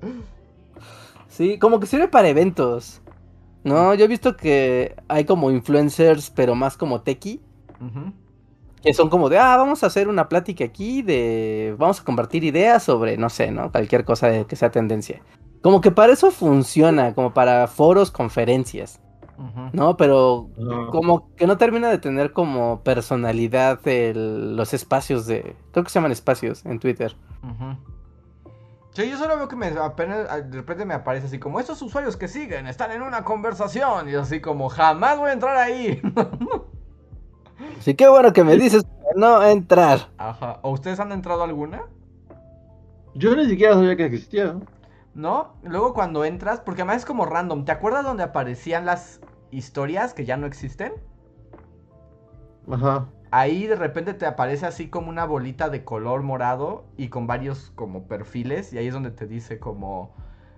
Sí, 1.30 1.58
como 1.60 1.80
que 1.80 1.88
sirve 1.88 2.10
para 2.10 2.28
eventos. 2.28 3.02
No, 3.64 3.94
yo 3.94 4.04
he 4.04 4.10
visto 4.10 4.36
que 4.36 4.96
hay 5.08 5.24
como 5.24 5.50
influencers, 5.50 6.30
pero 6.30 6.56
más 6.56 6.76
como 6.76 7.02
techie. 7.02 7.40
que 8.84 8.94
son 8.94 9.10
como 9.10 9.30
de, 9.30 9.38
ah, 9.38 9.56
vamos 9.56 9.84
a 9.84 9.88
hacer 9.88 10.10
una 10.10 10.28
plática 10.28 10.66
aquí 10.66 11.02
de, 11.02 11.74
vamos 11.80 12.02
a 12.02 12.04
compartir 12.04 12.44
ideas 12.44 12.84
sobre, 12.84 13.16
no 13.16 13.30
sé, 13.30 13.50
¿no? 13.52 13.72
Cualquier 13.72 14.04
cosa 14.04 14.44
que 14.44 14.58
sea 14.58 14.72
tendencia. 14.72 15.22
Como 15.64 15.80
que 15.80 15.92
para 15.92 16.12
eso 16.12 16.30
funciona, 16.30 17.16
como 17.16 17.34
para 17.34 17.68
foros, 17.68 18.12
conferencias. 18.12 19.00
¿no? 19.72 19.98
Pero 19.98 20.50
como 20.92 21.34
que 21.36 21.48
no 21.48 21.58
termina 21.58 21.90
de 21.90 21.98
tener 21.98 22.34
como 22.34 22.82
personalidad 22.82 23.80
los 24.14 24.74
espacios 24.74 25.26
de... 25.26 25.56
Creo 25.72 25.84
que 25.84 25.90
se 25.90 25.96
llaman 25.96 26.12
espacios 26.12 26.66
en 26.66 26.80
Twitter. 26.80 27.16
Sí, 28.92 29.10
yo 29.10 29.18
solo 29.18 29.38
veo 29.38 29.48
que 29.48 29.56
me 29.56 29.68
apenas 29.68 30.28
de 30.52 30.58
repente 30.58 30.86
me 30.86 30.94
aparece 30.94 31.28
así 31.28 31.40
como 31.40 31.60
estos 31.60 31.82
usuarios 31.82 32.16
que 32.16 32.28
siguen 32.28 32.68
están 32.68 32.92
en 32.92 33.02
una 33.02 33.24
conversación 33.24 34.08
y 34.08 34.14
así 34.14 34.40
como 34.40 34.70
jamás 34.70 35.18
voy 35.18 35.32
a 35.32 35.34
entrar 35.34 35.58
ahí. 35.58 36.00
sí, 37.80 37.96
qué 37.96 38.08
bueno 38.08 38.34
que 38.34 38.44
me 38.44 38.56
dices 38.56 38.86
no 39.16 39.42
entrar. 39.44 40.10
Ajá. 40.18 40.60
¿O 40.62 40.72
ustedes 40.72 41.00
han 41.00 41.12
entrado 41.12 41.44
alguna? 41.44 41.84
Yo 43.16 43.36
ni 43.36 43.48
siquiera 43.48 43.74
sabía 43.74 43.96
que 43.96 44.06
existía. 44.06 44.56
¿No? 45.16 45.54
Luego 45.64 45.94
cuando 45.94 46.26
entras, 46.26 46.60
porque 46.60 46.82
además 46.82 46.98
es 46.98 47.06
como 47.06 47.26
random, 47.26 47.66
¿te 47.66 47.72
acuerdas 47.72 48.04
donde 48.04 48.24
aparecían 48.24 48.86
las 48.86 49.22
historias 49.52 50.14
que 50.14 50.26
ya 50.26 50.38
no 50.38 50.48
existen? 50.48 50.94
Ajá. 52.72 53.08
Ahí 53.32 53.68
de 53.68 53.76
repente 53.76 54.14
te 54.14 54.26
aparece 54.26 54.66
así 54.66 54.90
como 54.90 55.10
una 55.10 55.26
bolita 55.26 55.70
de 55.70 55.84
color 55.84 56.24
morado 56.24 56.86
y 56.98 57.10
con 57.10 57.28
varios 57.28 57.72
como 57.76 58.08
perfiles 58.08 58.74
y 58.74 58.78
ahí 58.78 58.88
es 58.88 58.94
donde 58.94 59.12
te 59.12 59.28
dice 59.28 59.60
como... 59.60 60.16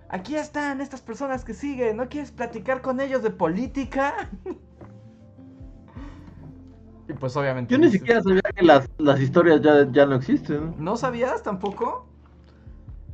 Aquí 0.08 0.36
están 0.36 0.80
estas 0.80 1.00
personas 1.00 1.44
que 1.44 1.52
siguen, 1.52 1.96
¿no 1.96 2.08
quieres 2.08 2.30
platicar 2.30 2.80
con 2.80 3.00
ellos 3.00 3.22
de 3.22 3.30
política? 3.30 4.30
y 7.08 7.12
pues 7.14 7.36
obviamente... 7.36 7.72
Yo 7.72 7.78
ni 7.78 7.90
siquiera 7.90 8.22
sabía 8.22 8.42
que 8.54 8.62
las, 8.62 9.20
historias 9.20 9.60
ya, 9.62 9.90
ya 9.90 10.06
no 10.06 10.14
existen. 10.14 10.74
¿No 10.78 10.96
sabías 10.96 11.42
tampoco? 11.42 12.06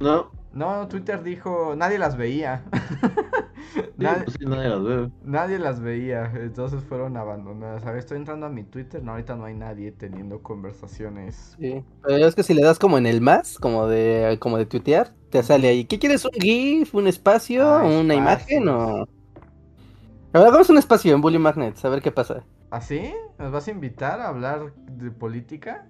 No. 0.01 0.42
No, 0.55 0.87
Twitter 0.89 1.23
dijo, 1.23 1.75
nadie 1.77 1.99
las 1.99 2.17
veía. 2.17 2.63
nadie, 3.97 4.25
pues 4.25 4.41
nadie 4.41 4.69
las 4.69 4.83
ve. 4.83 5.11
Nadie 5.25 5.59
las 5.59 5.81
veía, 5.81 6.31
entonces 6.35 6.85
fueron 6.85 7.17
abandonadas. 7.17 7.85
A 7.87 7.91
ver, 7.91 8.01
estoy 8.01 8.19
entrando 8.19 8.47
a 8.47 8.51
mi 8.51 8.65
Twitter, 8.65 9.03
no, 9.03 9.13
ahorita 9.13 9.35
no 9.37 9.47
hay 9.47 9.55
nadie 9.55 9.93
teniendo 9.93 10.43
conversaciones. 10.43 11.59
Sí, 11.59 11.85
pero 12.03 12.27
es 12.27 12.35
que 12.35 12.43
si 12.43 12.55
le 12.55 12.63
das 12.63 12.79
como 12.79 12.99
en 12.99 13.07
el 13.07 13.21
más, 13.21 13.59
como 13.59 13.87
de, 13.87 14.37
como 14.41 14.59
de 14.59 14.67
tuitear, 14.67 15.15
te 15.31 15.43
sale 15.43 15.69
ahí, 15.69 15.85
¿qué 15.87 15.99
quieres? 15.99 16.25
¿Un 16.25 16.33
GIF? 16.33 16.95
¿Un 16.95 17.07
espacio? 17.07 17.65
Ah, 17.65 17.85
¿Una 17.85 18.15
imagen? 18.15 18.69
O... 18.69 19.09
A 20.33 20.39
ver, 20.39 20.49
hagamos 20.49 20.69
un 20.71 20.79
espacio 20.79 21.15
en 21.15 21.21
Bully 21.23 21.39
Magnets, 21.39 21.85
a 21.85 21.89
ver 21.89 22.03
qué 22.03 22.13
pasa. 22.13 22.45
¿Ah, 22.71 22.81
sí? 22.81 23.13
¿Nos 23.39 23.53
vas 23.53 23.69
a 23.69 23.71
invitar 23.71 24.21
a 24.21 24.29
hablar 24.29 24.75
de 24.75 25.11
política? 25.11 25.87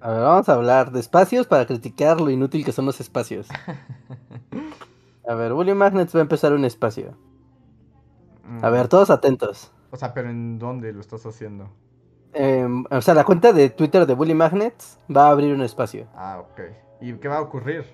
A 0.00 0.10
ver, 0.10 0.20
vamos 0.20 0.48
a 0.48 0.54
hablar 0.54 0.92
de 0.92 1.00
espacios 1.00 1.46
para 1.46 1.66
criticar 1.66 2.20
lo 2.20 2.30
inútil 2.30 2.64
que 2.64 2.72
son 2.72 2.86
los 2.86 3.00
espacios. 3.00 3.48
A 5.28 5.34
ver, 5.34 5.52
William 5.52 5.76
Magnets 5.76 6.14
va 6.14 6.20
a 6.20 6.22
empezar 6.22 6.54
un 6.54 6.64
espacio. 6.64 7.14
A 8.62 8.70
ver, 8.70 8.86
mm. 8.86 8.88
todos 8.88 9.10
atentos. 9.10 9.70
O 9.90 9.96
sea, 9.96 10.14
pero 10.14 10.30
¿en 10.30 10.58
dónde 10.58 10.92
lo 10.92 11.00
estás 11.00 11.26
haciendo? 11.26 11.68
Em, 12.32 12.84
o 12.90 13.00
sea, 13.02 13.12
la 13.12 13.24
cuenta 13.24 13.52
de 13.52 13.68
Twitter 13.68 14.06
de 14.06 14.14
Bully 14.14 14.34
Magnets 14.34 14.98
va 15.14 15.28
a 15.28 15.30
abrir 15.30 15.52
un 15.52 15.62
espacio. 15.62 16.06
Ah, 16.14 16.38
ok. 16.40 16.60
¿Y 17.02 17.12
qué 17.14 17.28
va 17.28 17.38
a 17.38 17.40
ocurrir? 17.42 17.84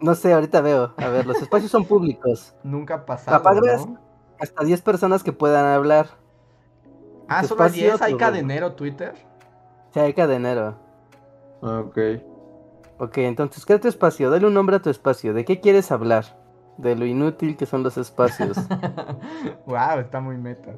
No 0.00 0.14
sé, 0.14 0.32
ahorita 0.32 0.60
veo. 0.60 0.94
A 0.96 1.08
ver, 1.08 1.26
los 1.26 1.40
espacios 1.42 1.70
son 1.70 1.84
públicos. 1.84 2.54
Nunca 2.62 2.94
ha 2.94 3.06
pasado. 3.06 3.42
¿no? 3.86 3.98
hasta 4.38 4.64
10 4.64 4.82
personas 4.82 5.22
que 5.22 5.32
puedan 5.32 5.64
hablar. 5.66 6.08
Ah, 7.28 7.44
solo 7.44 7.68
10. 7.68 8.00
¿Hay 8.00 8.16
cadenero 8.16 8.74
Twitter? 8.74 9.14
Sí, 9.92 10.00
hay 10.00 10.14
cadenero. 10.14 10.85
Ah, 11.66 11.80
ok. 11.80 11.98
Ok, 12.98 13.18
entonces 13.18 13.66
crea 13.66 13.80
tu 13.80 13.88
espacio, 13.88 14.30
dale 14.30 14.46
un 14.46 14.54
nombre 14.54 14.76
a 14.76 14.78
tu 14.80 14.88
espacio. 14.88 15.34
¿De 15.34 15.44
qué 15.44 15.60
quieres 15.60 15.90
hablar? 15.90 16.24
De 16.78 16.94
lo 16.94 17.04
inútil 17.04 17.56
que 17.56 17.66
son 17.66 17.82
los 17.82 17.98
espacios. 17.98 18.56
wow, 19.66 19.98
está 19.98 20.20
muy 20.20 20.36
meta. 20.36 20.72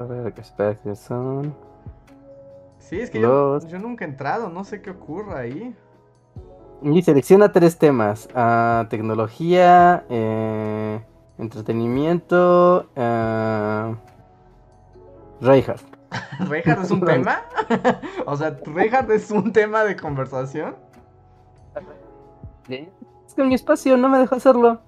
A 0.00 0.04
ver, 0.04 0.32
¿qué 0.34 0.40
espacios 0.40 0.98
son? 0.98 1.54
Sí, 2.78 3.00
es 3.00 3.10
que 3.10 3.20
yo, 3.20 3.60
nunca 3.80 4.04
he 4.04 4.08
entrado, 4.08 4.48
no 4.48 4.64
sé 4.64 4.82
qué 4.82 4.90
ocurra 4.90 5.38
ahí. 5.38 5.74
Y 6.82 7.02
selecciona 7.02 7.52
tres 7.52 7.78
temas: 7.78 8.28
ah, 8.34 8.86
tecnología, 8.90 10.04
eh, 10.08 11.00
entretenimiento, 11.38 12.88
uh, 12.96 13.94
Reinhardt. 15.40 15.99
¿Reinhardt 16.48 16.84
es 16.84 16.90
un 16.90 17.00
tema? 17.00 17.42
o 18.26 18.36
sea, 18.36 18.58
¿Reinhardt 18.64 19.10
es 19.10 19.30
un 19.30 19.52
tema 19.52 19.84
de 19.84 19.96
conversación? 19.96 20.76
Es 22.68 23.34
que 23.34 23.44
mi 23.44 23.54
espacio 23.54 23.96
no 23.96 24.08
me 24.08 24.18
dejó 24.18 24.36
hacerlo. 24.36 24.80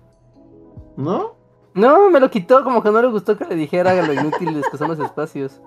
¿No? 0.96 1.34
No, 1.74 2.10
me 2.10 2.20
lo 2.20 2.30
quitó, 2.30 2.62
como 2.64 2.82
que 2.82 2.90
no 2.90 3.00
le 3.00 3.08
gustó 3.08 3.36
que 3.36 3.44
le 3.44 3.54
dijera 3.54 3.94
lo 4.02 4.12
inútiles 4.12 4.68
que 4.70 4.76
son 4.76 4.88
los 4.88 4.98
espacios. 4.98 5.60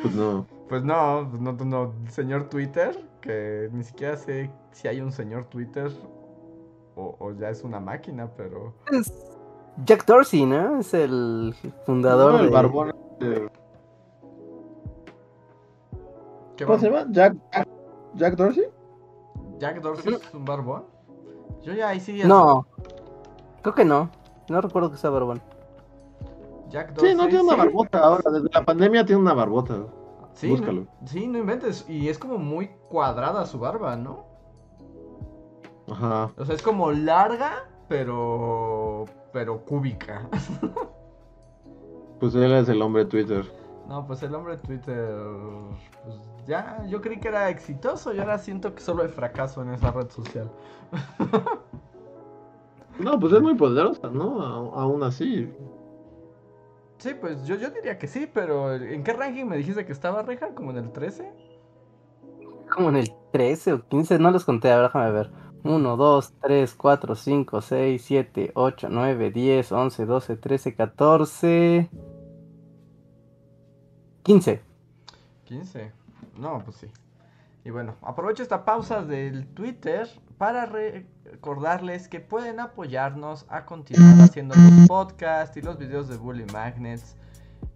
Pues 0.00 0.14
no. 0.14 0.46
Pues 0.68 0.84
no, 0.84 1.28
pues 1.28 1.42
no, 1.42 1.52
no, 1.52 1.92
señor 2.08 2.48
Twitter, 2.48 2.98
que 3.20 3.68
ni 3.72 3.84
siquiera 3.84 4.16
sé 4.16 4.50
si 4.70 4.88
hay 4.88 5.00
un 5.00 5.12
señor 5.12 5.44
Twitter 5.46 5.90
o, 6.94 7.32
ya 7.38 7.50
es 7.50 7.62
una 7.62 7.80
máquina, 7.80 8.30
pero... 8.36 8.74
Es 8.90 9.12
Jack 9.84 10.06
Dorsey, 10.06 10.46
¿no? 10.46 10.78
Es 10.78 10.94
el 10.94 11.54
fundador 11.84 12.40
el 12.40 12.50
barbón 12.50 12.94
¿Cómo 16.66 16.78
se 16.78 16.90
llama? 16.90 17.06
Jack, 17.10 17.36
Jack, 18.14 18.36
Dorsey. 18.36 18.64
¿Jack 19.58 19.80
Dorsey 19.80 20.14
es 20.14 20.34
un 20.34 20.44
barbón? 20.44 20.84
Yo 21.62 21.72
ya 21.72 21.88
ahí 21.88 22.00
sí. 22.00 22.20
No, 22.24 22.66
creo 23.62 23.74
que 23.74 23.84
no. 23.84 24.10
No 24.48 24.60
recuerdo 24.60 24.90
que 24.90 24.96
sea 24.96 25.10
barbón. 25.10 25.40
Jack 26.68 26.94
Dorsey. 26.94 27.10
Sí, 27.10 27.16
no 27.16 27.28
tiene 27.28 27.44
una 27.44 27.56
barbota 27.56 27.98
ahora. 28.00 28.30
Desde 28.30 28.48
la 28.52 28.64
pandemia 28.64 29.04
tiene 29.04 29.20
una 29.20 29.34
barbota. 29.34 29.86
Sí, 30.34 30.48
Búscalo. 30.48 30.86
sí, 31.04 31.28
no 31.28 31.38
inventes. 31.38 31.84
Y 31.88 32.08
es 32.08 32.18
como 32.18 32.38
muy 32.38 32.70
cuadrada 32.88 33.46
su 33.46 33.58
barba, 33.58 33.96
¿no? 33.96 34.24
Ajá. 35.90 36.30
O 36.36 36.44
sea, 36.44 36.54
es 36.54 36.62
como 36.62 36.90
larga, 36.90 37.68
pero. 37.88 39.04
pero 39.32 39.64
cúbica. 39.64 40.28
pues 42.20 42.34
él 42.34 42.52
es 42.52 42.68
el 42.68 42.80
hombre 42.82 43.04
Twitter. 43.04 43.44
No, 43.88 44.06
pues 44.06 44.22
el 44.22 44.34
hombre 44.34 44.56
Twitter. 44.58 45.16
Pues 46.04 46.16
ya, 46.46 46.84
yo 46.88 47.00
creí 47.00 47.18
que 47.18 47.28
era 47.28 47.50
exitoso 47.50 48.12
y 48.12 48.18
ahora 48.18 48.38
siento 48.38 48.74
que 48.74 48.80
solo 48.80 49.02
hay 49.02 49.08
fracaso 49.08 49.62
en 49.62 49.70
esa 49.70 49.90
red 49.90 50.08
social. 50.10 50.50
no, 52.98 53.18
pues 53.18 53.32
es 53.32 53.42
muy 53.42 53.54
poderosa, 53.54 54.08
¿no? 54.08 54.72
aún 54.74 55.02
así. 55.02 55.52
Sí, 56.98 57.14
pues 57.20 57.44
yo, 57.44 57.56
yo 57.56 57.70
diría 57.70 57.98
que 57.98 58.06
sí, 58.06 58.30
pero 58.32 58.74
¿en 58.74 59.02
qué 59.02 59.12
ranking 59.12 59.44
me 59.44 59.56
dijiste 59.56 59.84
que 59.84 59.92
estaba 59.92 60.22
Reja? 60.22 60.54
¿Como 60.54 60.70
en 60.70 60.76
el 60.76 60.92
13? 60.92 61.32
Como 62.72 62.90
en 62.90 62.96
el 62.96 63.12
13 63.32 63.72
o 63.72 63.88
15, 63.88 64.18
no 64.20 64.30
los 64.30 64.44
conté, 64.44 64.70
ahora 64.70 64.84
déjame 64.84 65.10
ver. 65.10 65.30
1, 65.64 65.96
2, 65.96 66.34
3, 66.40 66.74
4, 66.74 67.14
5, 67.14 67.60
6, 67.60 68.04
7, 68.04 68.52
8, 68.54 68.88
9, 68.90 69.30
10, 69.30 69.72
11, 69.72 70.06
12, 70.06 70.36
13, 70.36 70.74
14... 70.74 71.90
15. 74.22 74.60
15. 75.44 75.92
No, 76.38 76.62
pues 76.64 76.76
sí. 76.76 76.86
Y 77.64 77.70
bueno, 77.70 77.94
aprovecho 78.02 78.42
esta 78.42 78.64
pausa 78.64 79.02
del 79.02 79.46
Twitter 79.48 80.08
para 80.36 80.66
recordarles 80.66 82.08
que 82.08 82.20
pueden 82.20 82.58
apoyarnos 82.58 83.46
a 83.48 83.64
continuar 83.64 84.20
haciendo 84.20 84.54
los 84.56 84.88
podcasts 84.88 85.56
y 85.56 85.62
los 85.62 85.78
videos 85.78 86.08
de 86.08 86.16
Bully 86.16 86.44
Magnets 86.52 87.16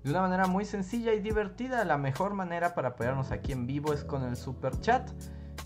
de 0.02 0.10
una 0.10 0.22
manera 0.22 0.46
muy 0.46 0.64
sencilla 0.64 1.14
y 1.14 1.20
divertida. 1.20 1.84
La 1.84 1.98
mejor 1.98 2.34
manera 2.34 2.74
para 2.74 2.88
apoyarnos 2.90 3.32
aquí 3.32 3.52
en 3.52 3.66
vivo 3.66 3.92
es 3.92 4.04
con 4.04 4.22
el 4.24 4.36
super 4.36 4.80
chat. 4.80 5.08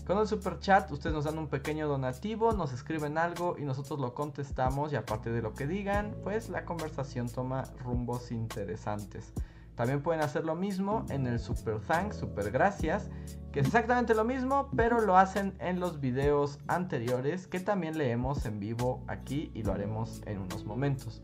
Con 0.05 0.17
el 0.17 0.27
super 0.27 0.59
chat 0.59 0.91
ustedes 0.91 1.13
nos 1.15 1.25
dan 1.25 1.37
un 1.37 1.47
pequeño 1.47 1.87
donativo, 1.87 2.51
nos 2.51 2.73
escriben 2.73 3.17
algo 3.17 3.55
y 3.57 3.63
nosotros 3.63 3.99
lo 3.99 4.13
contestamos 4.13 4.93
y 4.93 4.95
aparte 4.95 5.31
de 5.31 5.41
lo 5.41 5.53
que 5.53 5.67
digan, 5.67 6.15
pues 6.23 6.49
la 6.49 6.65
conversación 6.65 7.29
toma 7.29 7.63
rumbos 7.83 8.31
interesantes. 8.31 9.31
También 9.75 10.01
pueden 10.01 10.21
hacer 10.21 10.45
lo 10.45 10.55
mismo 10.55 11.05
en 11.09 11.27
el 11.27 11.39
Super 11.39 11.79
Thanks, 11.79 12.17
Super 12.17 12.51
Gracias, 12.51 13.09
que 13.51 13.61
es 13.61 13.65
exactamente 13.65 14.13
lo 14.13 14.23
mismo, 14.23 14.69
pero 14.75 15.01
lo 15.01 15.17
hacen 15.17 15.53
en 15.59 15.79
los 15.79 15.99
videos 15.99 16.59
anteriores 16.67 17.47
que 17.47 17.59
también 17.59 17.97
leemos 17.97 18.45
en 18.45 18.59
vivo 18.59 19.03
aquí 19.07 19.51
y 19.53 19.63
lo 19.63 19.73
haremos 19.73 20.21
en 20.25 20.39
unos 20.39 20.65
momentos. 20.65 21.21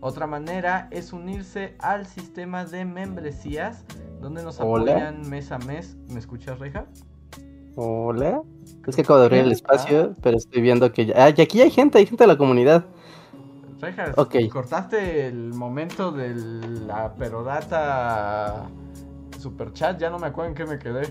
Otra 0.00 0.26
manera 0.26 0.88
es 0.90 1.12
unirse 1.12 1.74
al 1.78 2.06
sistema 2.06 2.64
de 2.64 2.84
membresías 2.84 3.84
donde 4.20 4.42
nos 4.42 4.60
apoyan 4.60 5.28
mes 5.28 5.52
a 5.52 5.58
mes. 5.58 5.96
¿Me 6.10 6.18
escuchas, 6.18 6.58
Reja? 6.58 6.86
Hola. 7.76 8.42
Es 8.86 8.96
que 8.96 9.02
acabo 9.02 9.18
de 9.18 9.26
abrir 9.26 9.40
el 9.40 9.52
espacio, 9.52 10.14
pero 10.22 10.36
estoy 10.36 10.62
viendo 10.62 10.92
que 10.92 11.06
ya... 11.06 11.14
Ah, 11.16 11.30
y 11.36 11.40
aquí 11.40 11.60
hay 11.60 11.70
gente, 11.70 11.98
hay 11.98 12.06
gente 12.06 12.24
de 12.24 12.28
la 12.28 12.38
comunidad. 12.38 12.86
Rejas, 13.80 14.14
cortaste 14.50 15.26
el 15.26 15.52
momento 15.52 16.10
de 16.10 16.34
la 16.34 17.14
perodata 17.14 18.68
super 19.38 19.72
chat, 19.72 19.98
ya 19.98 20.10
no 20.10 20.18
me 20.18 20.26
acuerdo 20.28 20.50
en 20.50 20.54
qué 20.54 20.64
me 20.64 20.78
quedé. 20.78 21.02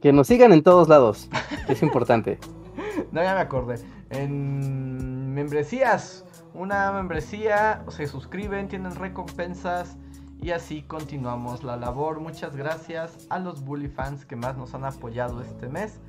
Que 0.00 0.12
nos 0.12 0.26
sigan 0.26 0.52
en 0.52 0.62
todos 0.62 0.88
lados, 0.88 1.28
es 1.68 1.82
importante. 1.82 2.38
no, 3.12 3.22
ya 3.22 3.34
me 3.34 3.40
acordé. 3.40 3.76
En 4.08 5.34
membresías, 5.34 6.24
una 6.54 6.90
membresía, 6.92 7.84
se 7.88 8.06
suscriben, 8.06 8.68
tienen 8.68 8.94
recompensas 8.94 9.96
y 10.40 10.52
así 10.52 10.82
continuamos 10.82 11.62
la 11.62 11.76
labor. 11.76 12.20
Muchas 12.20 12.56
gracias 12.56 13.26
a 13.28 13.38
los 13.38 13.62
Bully 13.62 13.88
fans 13.88 14.24
que 14.24 14.36
más 14.36 14.56
nos 14.56 14.74
han 14.74 14.84
apoyado 14.84 15.42
este 15.42 15.68
mes. 15.68 16.00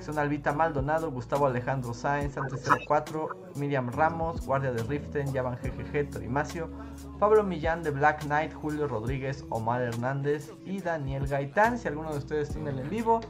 Son 0.00 0.18
Albita 0.18 0.52
Maldonado, 0.52 1.10
Gustavo 1.10 1.46
Alejandro 1.46 1.92
Sáenz, 1.94 2.36
Antes 2.36 2.62
04, 2.86 3.28
Miriam 3.56 3.90
Ramos, 3.90 4.46
Guardia 4.46 4.72
de 4.72 4.82
Riften, 4.82 5.32
Yavan 5.32 5.58
GGG, 5.62 6.10
Torimacio, 6.10 6.70
Pablo 7.18 7.42
Millán 7.44 7.82
de 7.82 7.90
Black 7.90 8.24
Knight, 8.24 8.52
Julio 8.54 8.88
Rodríguez, 8.88 9.44
Omar 9.50 9.82
Hernández 9.82 10.52
y 10.64 10.80
Daniel 10.80 11.26
Gaitán. 11.26 11.78
Si 11.78 11.88
alguno 11.88 12.12
de 12.12 12.18
ustedes 12.18 12.50
tiene 12.50 12.70
el 12.70 12.80
en 12.80 12.90
vivo, 12.90 13.20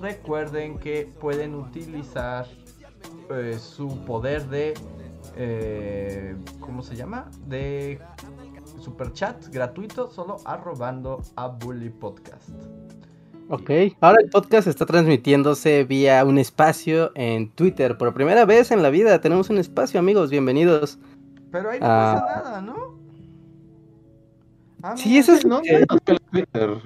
recuerden 0.00 0.78
que 0.78 1.12
pueden 1.20 1.54
utilizar 1.54 2.46
eh, 3.30 3.58
su 3.58 4.04
poder 4.04 4.46
de... 4.48 4.74
Eh, 5.36 6.36
¿Cómo 6.60 6.82
se 6.82 6.96
llama? 6.96 7.30
De 7.46 8.00
super 8.80 9.12
chat 9.12 9.48
gratuito 9.48 10.08
solo 10.10 10.38
arrobando 10.44 11.20
a 11.34 11.48
Bully 11.48 11.90
Podcast. 11.90 12.50
Ok, 13.48 13.70
ahora 14.00 14.18
el 14.22 14.30
podcast 14.30 14.66
está 14.66 14.86
transmitiéndose 14.86 15.84
vía 15.84 16.24
un 16.24 16.38
espacio 16.38 17.12
en 17.14 17.50
Twitter. 17.50 17.96
Por 17.96 18.12
primera 18.12 18.44
vez 18.44 18.70
en 18.70 18.82
la 18.82 18.90
vida 18.90 19.20
tenemos 19.20 19.50
un 19.50 19.58
espacio, 19.58 20.00
amigos, 20.00 20.30
bienvenidos. 20.30 20.98
Pero 21.52 21.70
ahí 21.70 21.80
no 21.80 21.86
pasa 21.86 22.18
ah. 22.18 22.42
nada, 22.42 22.60
¿no? 22.60 22.98
Ah, 24.82 24.96
sí, 24.96 25.18
eso 25.18 25.32
es 25.32 25.44
no, 25.44 25.60
Twitter. 25.62 26.78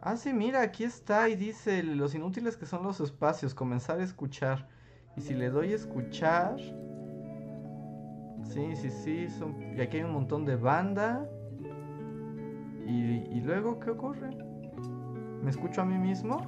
Ah, 0.00 0.16
sí, 0.16 0.32
mira, 0.32 0.62
aquí 0.62 0.84
está 0.84 1.28
y 1.28 1.36
dice 1.36 1.82
los 1.82 2.14
inútiles 2.14 2.56
que 2.56 2.66
son 2.66 2.82
los 2.82 3.00
espacios, 3.00 3.54
comenzar 3.54 4.00
a 4.00 4.04
escuchar. 4.04 4.68
Y 5.16 5.22
si 5.22 5.34
le 5.34 5.48
doy 5.48 5.72
a 5.72 5.76
escuchar, 5.76 6.56
Sí, 8.52 8.76
sí, 8.76 8.90
sí. 8.90 9.28
Son... 9.30 9.54
Y 9.76 9.80
aquí 9.80 9.98
hay 9.98 10.02
un 10.02 10.12
montón 10.12 10.44
de 10.44 10.56
banda. 10.56 11.26
Y, 12.86 13.40
luego, 13.40 13.78
¿qué 13.80 13.90
ocurre? 13.90 14.30
¿Me 15.42 15.50
escucho 15.50 15.82
a 15.82 15.84
mí 15.84 15.98
mismo? 15.98 16.46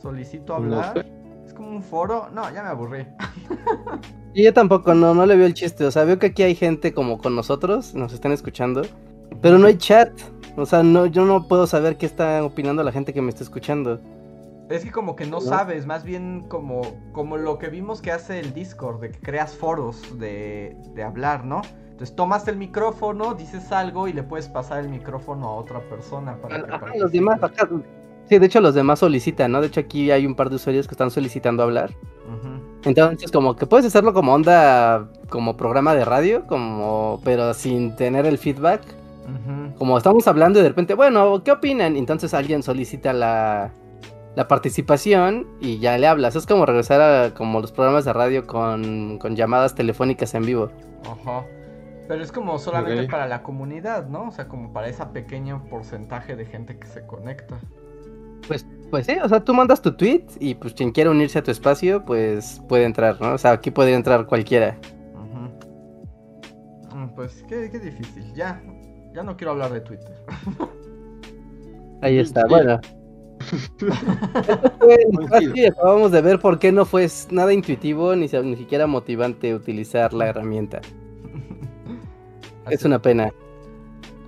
¿Solicito 0.00 0.54
hablar? 0.54 1.06
¿Es 1.44 1.54
como 1.54 1.70
un 1.70 1.82
foro? 1.82 2.28
No, 2.32 2.42
ya 2.52 2.62
me 2.62 2.68
aburrí. 2.68 3.06
Y 4.34 4.44
yo 4.44 4.52
tampoco, 4.52 4.94
no, 4.94 5.14
no 5.14 5.26
le 5.26 5.34
veo 5.34 5.46
el 5.46 5.54
chiste. 5.54 5.84
O 5.84 5.90
sea, 5.90 6.04
veo 6.04 6.18
que 6.18 6.26
aquí 6.26 6.44
hay 6.44 6.54
gente 6.54 6.92
como 6.92 7.18
con 7.18 7.34
nosotros, 7.34 7.94
nos 7.94 8.12
están 8.12 8.30
escuchando. 8.30 8.82
Pero 9.40 9.58
no 9.58 9.66
hay 9.66 9.76
chat. 9.78 10.12
O 10.56 10.64
sea, 10.64 10.84
no, 10.84 11.06
yo 11.06 11.24
no 11.24 11.48
puedo 11.48 11.66
saber 11.66 11.96
qué 11.96 12.06
está 12.06 12.44
opinando 12.44 12.84
la 12.84 12.92
gente 12.92 13.12
que 13.12 13.22
me 13.22 13.30
está 13.30 13.42
escuchando. 13.42 13.98
Es 14.68 14.84
que 14.84 14.92
como 14.92 15.16
que 15.16 15.26
no 15.26 15.40
sabes, 15.40 15.86
más 15.86 16.04
bien 16.04 16.44
como, 16.46 16.82
como 17.12 17.36
lo 17.36 17.58
que 17.58 17.68
vimos 17.68 18.00
que 18.02 18.12
hace 18.12 18.38
el 18.38 18.52
Discord, 18.52 19.00
de 19.00 19.10
que 19.10 19.18
creas 19.18 19.56
foros 19.56 20.18
de, 20.20 20.76
de 20.94 21.02
hablar, 21.02 21.44
¿no? 21.44 21.62
Entonces 21.98 22.14
tomas 22.14 22.46
el 22.46 22.56
micrófono, 22.56 23.34
dices 23.34 23.72
algo 23.72 24.06
y 24.06 24.12
le 24.12 24.22
puedes 24.22 24.46
pasar 24.46 24.84
el 24.84 24.88
micrófono 24.88 25.48
a 25.48 25.54
otra 25.54 25.80
persona 25.80 26.36
para 26.40 26.62
que 26.92 26.96
los 27.00 27.10
demás 27.10 27.40
Sí, 28.28 28.38
de 28.38 28.46
hecho 28.46 28.60
los 28.60 28.74
demás 28.74 29.00
solicitan, 29.00 29.50
¿no? 29.50 29.60
De 29.60 29.66
hecho 29.66 29.80
aquí 29.80 30.12
hay 30.12 30.24
un 30.24 30.36
par 30.36 30.48
de 30.48 30.54
usuarios 30.54 30.86
que 30.86 30.94
están 30.94 31.10
solicitando 31.10 31.64
hablar. 31.64 31.90
Entonces 32.84 33.32
como 33.32 33.56
que 33.56 33.66
puedes 33.66 33.84
hacerlo 33.84 34.14
como 34.14 34.32
onda, 34.32 35.10
como 35.28 35.56
programa 35.56 35.92
de 35.96 36.04
radio, 36.04 36.46
como 36.46 37.20
pero 37.24 37.52
sin 37.52 37.96
tener 37.96 38.26
el 38.26 38.38
feedback. 38.38 38.80
Como 39.76 39.98
estamos 39.98 40.28
hablando 40.28 40.60
y 40.60 40.62
de 40.62 40.68
repente, 40.68 40.94
bueno, 40.94 41.42
¿qué 41.42 41.50
opinan? 41.50 41.96
Entonces 41.96 42.32
alguien 42.32 42.62
solicita 42.62 43.12
la, 43.12 43.72
la 44.36 44.46
participación 44.46 45.48
y 45.60 45.80
ya 45.80 45.98
le 45.98 46.06
hablas. 46.06 46.36
Es 46.36 46.46
como 46.46 46.64
regresar 46.64 47.00
a 47.00 47.34
como 47.34 47.60
los 47.60 47.72
programas 47.72 48.04
de 48.04 48.12
radio 48.12 48.46
con, 48.46 49.18
llamadas 49.34 49.74
telefónicas 49.74 50.32
en 50.34 50.46
vivo. 50.46 50.70
Ajá. 51.02 51.44
Pero 52.08 52.22
es 52.22 52.32
como 52.32 52.58
solamente 52.58 53.06
para 53.06 53.28
la 53.28 53.42
comunidad, 53.42 54.08
¿no? 54.08 54.28
O 54.28 54.30
sea, 54.30 54.48
como 54.48 54.72
para 54.72 54.88
ese 54.88 55.04
pequeño 55.06 55.64
porcentaje 55.68 56.36
de 56.36 56.46
gente 56.46 56.78
que 56.78 56.86
se 56.86 57.06
conecta. 57.06 57.58
Pues, 58.46 58.66
pues 58.90 59.04
sí, 59.04 59.16
o 59.22 59.28
sea, 59.28 59.44
tú 59.44 59.52
mandas 59.52 59.82
tu 59.82 59.94
tweet 59.94 60.24
y 60.40 60.54
pues 60.54 60.72
quien 60.72 60.90
quiera 60.90 61.10
unirse 61.10 61.38
a 61.38 61.42
tu 61.42 61.50
espacio, 61.50 62.02
pues 62.06 62.62
puede 62.66 62.84
entrar, 62.84 63.20
¿no? 63.20 63.34
O 63.34 63.38
sea, 63.38 63.52
aquí 63.52 63.70
podría 63.70 63.96
entrar 63.96 64.24
cualquiera. 64.24 64.78
Mm, 66.94 67.08
pues 67.14 67.44
qué, 67.46 67.68
qué 67.70 67.78
difícil. 67.78 68.32
Ya, 68.34 68.62
ya 69.14 69.22
no 69.22 69.36
quiero 69.36 69.50
hablar 69.50 69.70
de 69.70 69.82
Twitter. 69.82 70.16
Ahí 72.00 72.18
está, 72.18 72.46
bueno. 72.48 72.80
acabamos 75.68 76.10
de 76.10 76.22
ver 76.22 76.40
por 76.40 76.58
qué 76.58 76.72
no 76.72 76.86
fue 76.86 77.06
nada 77.30 77.52
intuitivo 77.52 78.16
ni, 78.16 78.26
ni 78.26 78.56
siquiera 78.56 78.86
motivante 78.86 79.54
utilizar 79.54 80.14
la 80.14 80.28
herramienta. 80.28 80.80
Es 82.70 82.84
una 82.84 83.00
pena. 83.00 83.32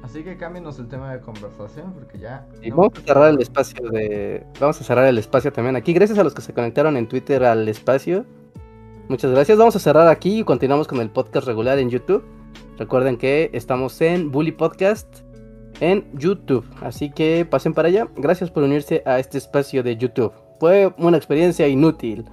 Así 0.02 0.24
que 0.24 0.36
cámbienos 0.36 0.78
el 0.78 0.88
tema 0.88 1.12
de 1.12 1.20
conversación 1.20 1.92
porque 1.92 2.18
ya. 2.18 2.46
vamos 2.70 2.92
a 2.98 3.00
cerrar 3.00 3.30
el 3.30 3.40
espacio 3.40 3.88
de. 3.90 4.44
Vamos 4.58 4.80
a 4.80 4.84
cerrar 4.84 5.06
el 5.06 5.18
espacio 5.18 5.52
también 5.52 5.76
aquí. 5.76 5.92
Gracias 5.92 6.18
a 6.18 6.24
los 6.24 6.34
que 6.34 6.42
se 6.42 6.52
conectaron 6.52 6.96
en 6.96 7.06
Twitter 7.06 7.44
al 7.44 7.68
espacio. 7.68 8.24
Muchas 9.08 9.30
gracias. 9.30 9.58
Vamos 9.58 9.76
a 9.76 9.78
cerrar 9.78 10.08
aquí 10.08 10.40
y 10.40 10.44
continuamos 10.44 10.88
con 10.88 11.00
el 11.00 11.10
podcast 11.10 11.46
regular 11.46 11.78
en 11.78 11.90
YouTube. 11.90 12.24
Recuerden 12.78 13.18
que 13.18 13.50
estamos 13.52 14.00
en 14.00 14.30
Bully 14.30 14.52
Podcast 14.52 15.06
en 15.80 16.06
YouTube. 16.14 16.64
Así 16.80 17.10
que 17.10 17.46
pasen 17.48 17.74
para 17.74 17.88
allá. 17.88 18.08
Gracias 18.16 18.50
por 18.50 18.62
unirse 18.62 19.02
a 19.06 19.18
este 19.18 19.38
espacio 19.38 19.82
de 19.82 19.96
YouTube. 19.96 20.32
Fue 20.58 20.92
una 20.98 21.16
experiencia 21.16 21.68
inútil. 21.68 22.24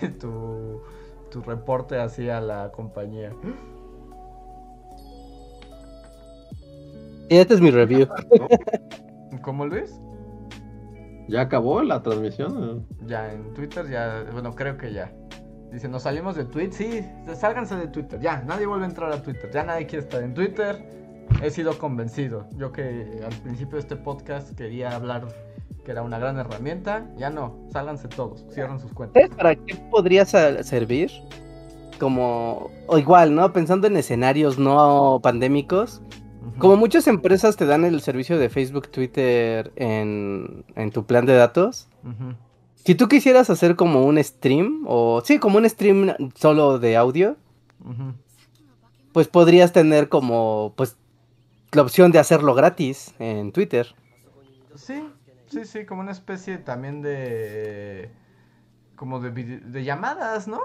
tu, 0.20 0.82
tu 1.30 1.42
reporte 1.42 1.98
hacia 1.98 2.40
la 2.40 2.70
compañía. 2.72 3.32
Y 7.28 7.36
este 7.36 7.54
es 7.54 7.60
mi 7.60 7.70
review. 7.70 8.06
¿Cómo 9.42 9.66
Luis? 9.66 10.00
¿Ya 11.28 11.42
acabó 11.42 11.82
la 11.82 12.02
transmisión? 12.02 12.86
Ya, 13.06 13.32
en 13.32 13.52
Twitter 13.54 13.88
ya, 13.90 14.24
bueno, 14.32 14.54
creo 14.54 14.76
que 14.76 14.92
ya. 14.92 15.12
Dice, 15.72 15.88
nos 15.88 16.02
salimos 16.02 16.36
de 16.36 16.44
Twitter. 16.44 16.72
Sí, 16.72 17.04
sálganse 17.34 17.76
de 17.76 17.88
Twitter. 17.88 18.20
Ya, 18.20 18.42
nadie 18.42 18.66
vuelve 18.66 18.84
a 18.84 18.88
entrar 18.88 19.12
a 19.12 19.20
Twitter. 19.20 19.50
Ya 19.52 19.64
nadie 19.64 19.86
quiere 19.86 20.04
estar 20.04 20.22
en 20.22 20.34
Twitter 20.34 20.96
he 21.42 21.50
sido 21.50 21.78
convencido. 21.78 22.46
Yo 22.56 22.72
que 22.72 23.20
al 23.24 23.34
principio 23.42 23.76
de 23.76 23.80
este 23.80 23.96
podcast 23.96 24.54
quería 24.56 24.94
hablar 24.94 25.26
que 25.84 25.92
era 25.92 26.02
una 26.02 26.18
gran 26.18 26.36
herramienta, 26.36 27.06
ya 27.16 27.30
no, 27.30 27.56
sálganse 27.72 28.08
todos, 28.08 28.44
cierren 28.52 28.80
sus 28.80 28.92
cuentas. 28.92 29.28
¿Para 29.36 29.54
qué 29.54 29.76
podría 29.90 30.24
servir? 30.24 31.12
Como, 32.00 32.70
o 32.88 32.98
igual, 32.98 33.34
¿no? 33.34 33.52
Pensando 33.52 33.86
en 33.86 33.96
escenarios 33.96 34.58
no 34.58 35.20
pandémicos, 35.22 36.02
como 36.58 36.76
muchas 36.76 37.06
empresas 37.06 37.56
te 37.56 37.66
dan 37.66 37.84
el 37.84 38.00
servicio 38.00 38.38
de 38.38 38.48
Facebook, 38.48 38.88
Twitter 38.88 39.72
en, 39.76 40.64
en 40.74 40.90
tu 40.90 41.04
plan 41.04 41.26
de 41.26 41.34
datos. 41.34 41.88
Si 42.74 42.94
tú 42.94 43.08
quisieras 43.08 43.50
hacer 43.50 43.74
como 43.74 44.04
un 44.04 44.22
stream, 44.22 44.84
o 44.86 45.20
sí, 45.24 45.38
como 45.38 45.58
un 45.58 45.68
stream 45.68 46.14
solo 46.34 46.78
de 46.78 46.96
audio, 46.96 47.36
pues 49.12 49.28
podrías 49.28 49.72
tener 49.72 50.08
como, 50.08 50.72
pues 50.76 50.96
la 51.72 51.82
opción 51.82 52.12
de 52.12 52.18
hacerlo 52.18 52.54
gratis 52.54 53.14
en 53.18 53.52
Twitter. 53.52 53.94
Sí, 54.74 55.02
sí, 55.46 55.64
sí, 55.64 55.84
como 55.84 56.02
una 56.02 56.12
especie 56.12 56.58
también 56.58 57.02
de... 57.02 58.10
como 58.94 59.20
de, 59.20 59.30
de 59.30 59.84
llamadas, 59.84 60.46
¿no? 60.46 60.60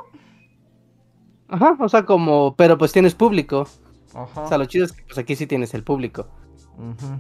Ajá, 1.48 1.76
o 1.80 1.90
sea, 1.90 2.06
como... 2.06 2.56
pero 2.56 2.78
pues 2.78 2.92
tienes 2.92 3.16
público. 3.16 3.68
Ajá. 4.14 4.42
O 4.44 4.48
sea, 4.48 4.58
lo 4.58 4.66
chido 4.66 4.86
es 4.86 4.92
que 4.92 5.04
pues 5.04 5.18
aquí 5.18 5.36
sí 5.36 5.48
tienes 5.48 5.74
el 5.74 5.84
público. 5.84 6.28
Ajá. 6.78 7.20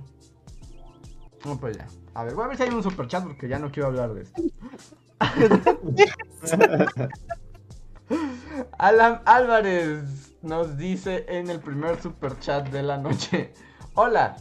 No, 1.45 1.59
pues 1.59 1.77
ya. 1.77 1.87
A 2.13 2.23
ver, 2.23 2.35
voy 2.35 2.45
a 2.45 2.47
ver 2.49 2.57
si 2.57 2.63
hay 2.63 2.69
un 2.69 2.83
super 2.83 3.07
chat 3.07 3.23
porque 3.23 3.47
ya 3.47 3.57
no 3.57 3.71
quiero 3.71 3.87
hablar 3.87 4.13
de 4.13 4.23
esto. 4.23 4.41
Alan 8.77 9.21
Álvarez 9.25 10.35
nos 10.41 10.77
dice 10.77 11.25
en 11.29 11.49
el 11.49 11.59
primer 11.59 12.01
super 12.01 12.37
chat 12.39 12.67
de 12.69 12.83
la 12.83 12.97
noche. 12.97 13.53
Hola, 13.93 14.37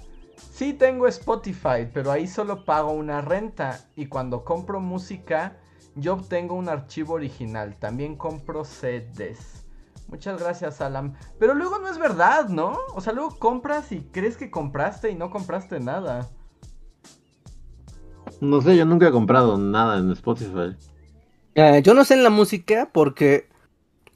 sí 0.53 0.73
tengo 0.73 1.07
Spotify, 1.07 1.89
pero 1.93 2.11
ahí 2.11 2.27
solo 2.27 2.65
pago 2.65 2.91
una 2.93 3.21
renta 3.21 3.81
y 3.95 4.07
cuando 4.07 4.45
compro 4.45 4.81
música 4.81 5.57
yo 5.95 6.15
obtengo 6.15 6.55
un 6.55 6.69
archivo 6.69 7.15
original. 7.15 7.77
También 7.79 8.17
compro 8.17 8.65
CDs. 8.65 9.60
Muchas 10.11 10.41
gracias, 10.41 10.81
Alan. 10.81 11.15
Pero 11.39 11.55
luego 11.55 11.79
no 11.79 11.89
es 11.89 11.99
verdad, 11.99 12.49
¿no? 12.49 12.77
O 12.95 13.01
sea, 13.01 13.13
luego 13.13 13.39
compras 13.39 13.93
y 13.93 14.01
crees 14.01 14.37
que 14.37 14.51
compraste 14.51 15.11
y 15.11 15.15
no 15.15 15.31
compraste 15.31 15.79
nada. 15.79 16.29
No 18.41 18.61
sé, 18.61 18.77
yo 18.77 18.85
nunca 18.85 19.09
he 19.09 19.13
comprado 19.13 19.57
nada 19.57 19.99
en 19.99 20.11
Spotify. 20.13 20.77
Eh, 21.55 21.83
yo 21.85 21.95
no 21.95 22.05
sé 22.05 22.15
en 22.15 22.25
la 22.25 22.31
música 22.31 22.89
porque, 22.93 23.49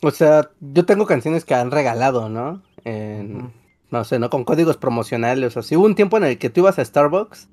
o 0.02 0.10
sea, 0.10 0.50
yo 0.60 0.84
tengo 0.84 1.06
canciones 1.06 1.44
que 1.44 1.54
han 1.54 1.70
regalado, 1.70 2.28
¿no? 2.28 2.62
En, 2.84 3.52
no 3.90 4.04
sé, 4.04 4.18
¿no? 4.18 4.30
Con 4.30 4.44
códigos 4.44 4.76
promocionales. 4.76 5.56
O 5.56 5.62
sea, 5.62 5.78
hubo 5.78 5.86
un 5.86 5.94
tiempo 5.94 6.16
en 6.16 6.24
el 6.24 6.38
que 6.38 6.50
tú 6.50 6.60
ibas 6.60 6.78
a 6.78 6.84
Starbucks 6.84 7.48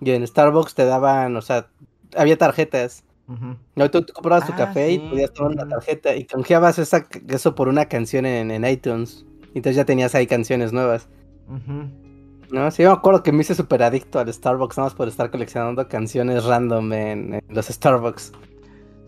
y 0.00 0.10
en 0.10 0.26
Starbucks 0.26 0.74
te 0.74 0.84
daban, 0.84 1.36
o 1.36 1.42
sea, 1.42 1.68
había 2.16 2.38
tarjetas. 2.38 3.04
No, 3.76 3.90
tú, 3.90 4.04
comprabas 4.12 4.46
tu 4.46 4.52
ah, 4.52 4.56
café 4.56 4.92
y 4.92 4.98
podías 4.98 5.32
tomar 5.32 5.52
una 5.52 5.68
tarjeta 5.68 6.14
y 6.14 6.24
canjeabas 6.24 6.78
esa, 6.78 7.06
eso 7.28 7.54
por 7.54 7.68
una 7.68 7.86
canción 7.86 8.26
en, 8.26 8.50
en 8.50 8.64
iTunes. 8.64 9.24
Y 9.54 9.58
entonces 9.58 9.76
ya 9.76 9.84
tenías 9.84 10.14
ahí 10.14 10.26
canciones 10.26 10.72
nuevas. 10.72 11.08
No, 12.52 12.70
sí, 12.70 12.82
yo 12.82 12.90
me 12.90 12.96
acuerdo 12.96 13.22
que 13.22 13.32
me 13.32 13.40
hice 13.40 13.54
súper 13.54 13.82
adicto 13.82 14.18
al 14.18 14.32
Starbucks 14.32 14.76
nada 14.76 14.88
más 14.88 14.94
por 14.94 15.08
estar 15.08 15.30
coleccionando 15.30 15.88
canciones 15.88 16.44
random 16.44 16.92
en, 16.92 17.42
los 17.48 17.66
Starbucks. 17.66 18.32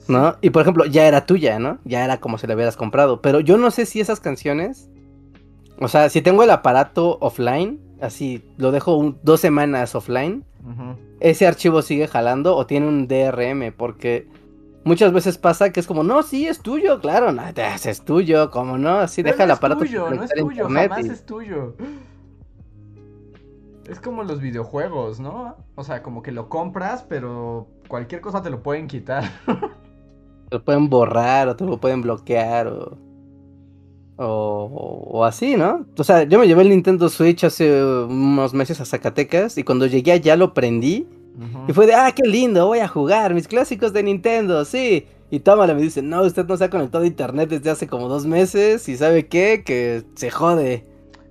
¿No? 0.09 0.37
Y 0.43 0.51
por 0.51 0.63
ejemplo, 0.63 0.85
ya 0.85 1.07
era 1.07 1.25
tuya, 1.25 1.59
¿no? 1.59 1.79
Ya 1.85 2.05
era 2.05 2.21
como 2.21 2.37
si 2.37 2.47
la 2.47 2.55
hubieras 2.55 2.77
comprado. 2.77 3.23
Pero 3.23 3.41
yo 3.41 3.57
no 3.57 3.71
sé 3.71 3.87
si 3.87 4.01
esas 4.01 4.21
canciones. 4.21 4.91
O 5.79 5.89
sea, 5.89 6.09
si 6.11 6.21
tengo 6.21 6.43
el 6.43 6.51
aparato 6.51 7.19
offline, 7.21 7.81
así 8.05 8.45
lo 8.57 8.71
dejo 8.71 9.17
dos 9.23 9.41
semanas 9.41 9.95
offline, 9.95 10.45
ese 11.21 11.47
archivo 11.47 11.83
sigue 11.83 12.07
jalando 12.07 12.57
o 12.57 12.67
tiene 12.67 12.89
un 12.89 13.07
DRM, 13.07 13.73
porque 13.77 14.29
muchas 14.85 15.13
veces 15.13 15.39
pasa 15.39 15.73
que 15.73 15.81
es 15.81 15.87
como, 15.87 16.05
no, 16.05 16.23
sí, 16.23 16.47
es 16.47 16.61
tuyo, 16.61 17.01
claro, 17.01 17.33
no, 17.33 17.43
es 17.47 18.01
tuyo, 18.05 18.51
como 18.51 18.79
no, 18.79 18.99
así 18.99 19.23
deja 19.23 19.45
el 19.45 19.51
aparato. 19.51 19.85
Es 19.85 19.91
tuyo, 19.91 20.11
no 20.11 20.23
es 20.23 20.31
tuyo, 20.31 20.65
jamás 20.65 21.05
es 21.05 21.27
tuyo. 21.27 21.75
Es 23.89 24.01
como 24.01 24.23
los 24.23 24.41
videojuegos, 24.41 25.21
¿no? 25.21 25.57
O 25.75 25.85
sea, 25.85 26.03
como 26.03 26.23
que 26.23 26.33
lo 26.33 26.49
compras, 26.49 27.05
pero 27.07 27.69
cualquier 27.89 28.23
cosa 28.23 28.43
te 28.43 28.49
lo 28.49 28.63
pueden 28.63 28.87
quitar. 28.87 29.25
te 30.49 30.57
lo 30.57 30.65
pueden 30.65 30.89
borrar 30.89 31.49
o 31.49 31.57
te 31.57 31.65
lo 31.65 31.79
pueden 31.79 32.01
bloquear 32.01 32.69
o... 32.69 32.99
O, 34.17 35.09
o, 35.11 35.25
así, 35.25 35.57
¿no? 35.57 35.87
O 35.99 36.05
sea, 36.05 36.23
yo 36.23 36.39
me 36.39 36.47
llevé 36.47 36.63
el 36.63 36.69
Nintendo 36.69 37.09
Switch 37.09 37.43
hace 37.43 37.83
unos 37.83 38.55
meses 38.55 38.81
a 38.81 38.85
Zacatecas 38.85 39.59
y 39.59 39.65
cuando 39.65 39.87
llegué 39.87 40.13
allá 40.13 40.37
lo 40.37 40.55
prendí 40.55 41.07
y 41.67 41.73
fue 41.73 41.87
de, 41.87 41.95
ah, 41.95 42.13
qué 42.15 42.29
lindo, 42.29 42.67
voy 42.67 42.79
a 42.79 42.89
jugar 42.89 43.35
mis 43.35 43.49
clásicos 43.49 43.93
de 43.93 44.03
Nintendo, 44.05 44.65
sí. 44.65 45.07
Y 45.31 45.41
tómala, 45.41 45.75
me 45.75 45.83
dice, 45.83 46.01
no, 46.01 46.23
usted 46.23 46.47
no 46.47 46.57
se 46.57 46.65
ha 46.65 46.71
conectado 46.71 47.03
a 47.03 47.07
internet 47.07 47.49
desde 47.49 47.71
hace 47.71 47.89
como 47.89 48.09
dos 48.09 48.25
meses 48.25 48.89
y 48.89 48.97
sabe 48.97 49.27
qué, 49.27 49.65
que 49.65 50.05
se 50.15 50.31
jode. 50.31 50.87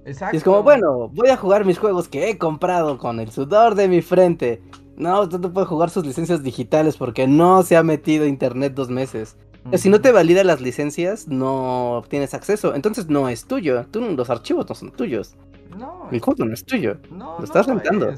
Exacto. 0.05 0.35
Y 0.35 0.37
es 0.37 0.43
como, 0.43 0.61
bueno, 0.61 1.09
voy 1.13 1.29
a 1.29 1.37
jugar 1.37 1.63
mis 1.63 1.79
juegos 1.79 2.09
que 2.09 2.29
he 2.29 2.37
comprado 2.37 2.97
con 2.97 3.21
el 3.21 3.31
sudor 3.31 3.75
de 3.75 3.87
mi 3.87 4.01
frente. 4.01 4.61
No, 4.97 5.21
usted 5.21 5.39
no 5.39 5.53
puede 5.53 5.67
jugar 5.67 5.89
sus 5.89 6.05
licencias 6.05 6.43
digitales 6.43 6.97
porque 6.97 7.25
no 7.27 7.63
se 7.63 7.77
ha 7.77 7.83
metido 7.83 8.25
a 8.25 8.27
internet 8.27 8.73
dos 8.73 8.89
meses. 8.89 9.37
Si 9.73 9.89
no 9.89 10.01
te 10.01 10.11
valida 10.11 10.43
las 10.43 10.61
licencias, 10.61 11.27
no 11.27 12.03
tienes 12.09 12.33
acceso. 12.33 12.75
Entonces 12.75 13.07
no 13.07 13.29
es 13.29 13.45
tuyo. 13.45 13.85
Tú, 13.87 14.01
los 14.01 14.29
archivos 14.29 14.67
no 14.67 14.75
son 14.75 14.91
tuyos. 14.91 15.35
No. 15.77 16.07
Mi 16.11 16.19
juego 16.19 16.45
no 16.45 16.53
es 16.53 16.65
tuyo. 16.65 16.97
No, 17.09 17.37
lo 17.39 17.43
estás 17.43 17.67
rentando. 17.67 18.13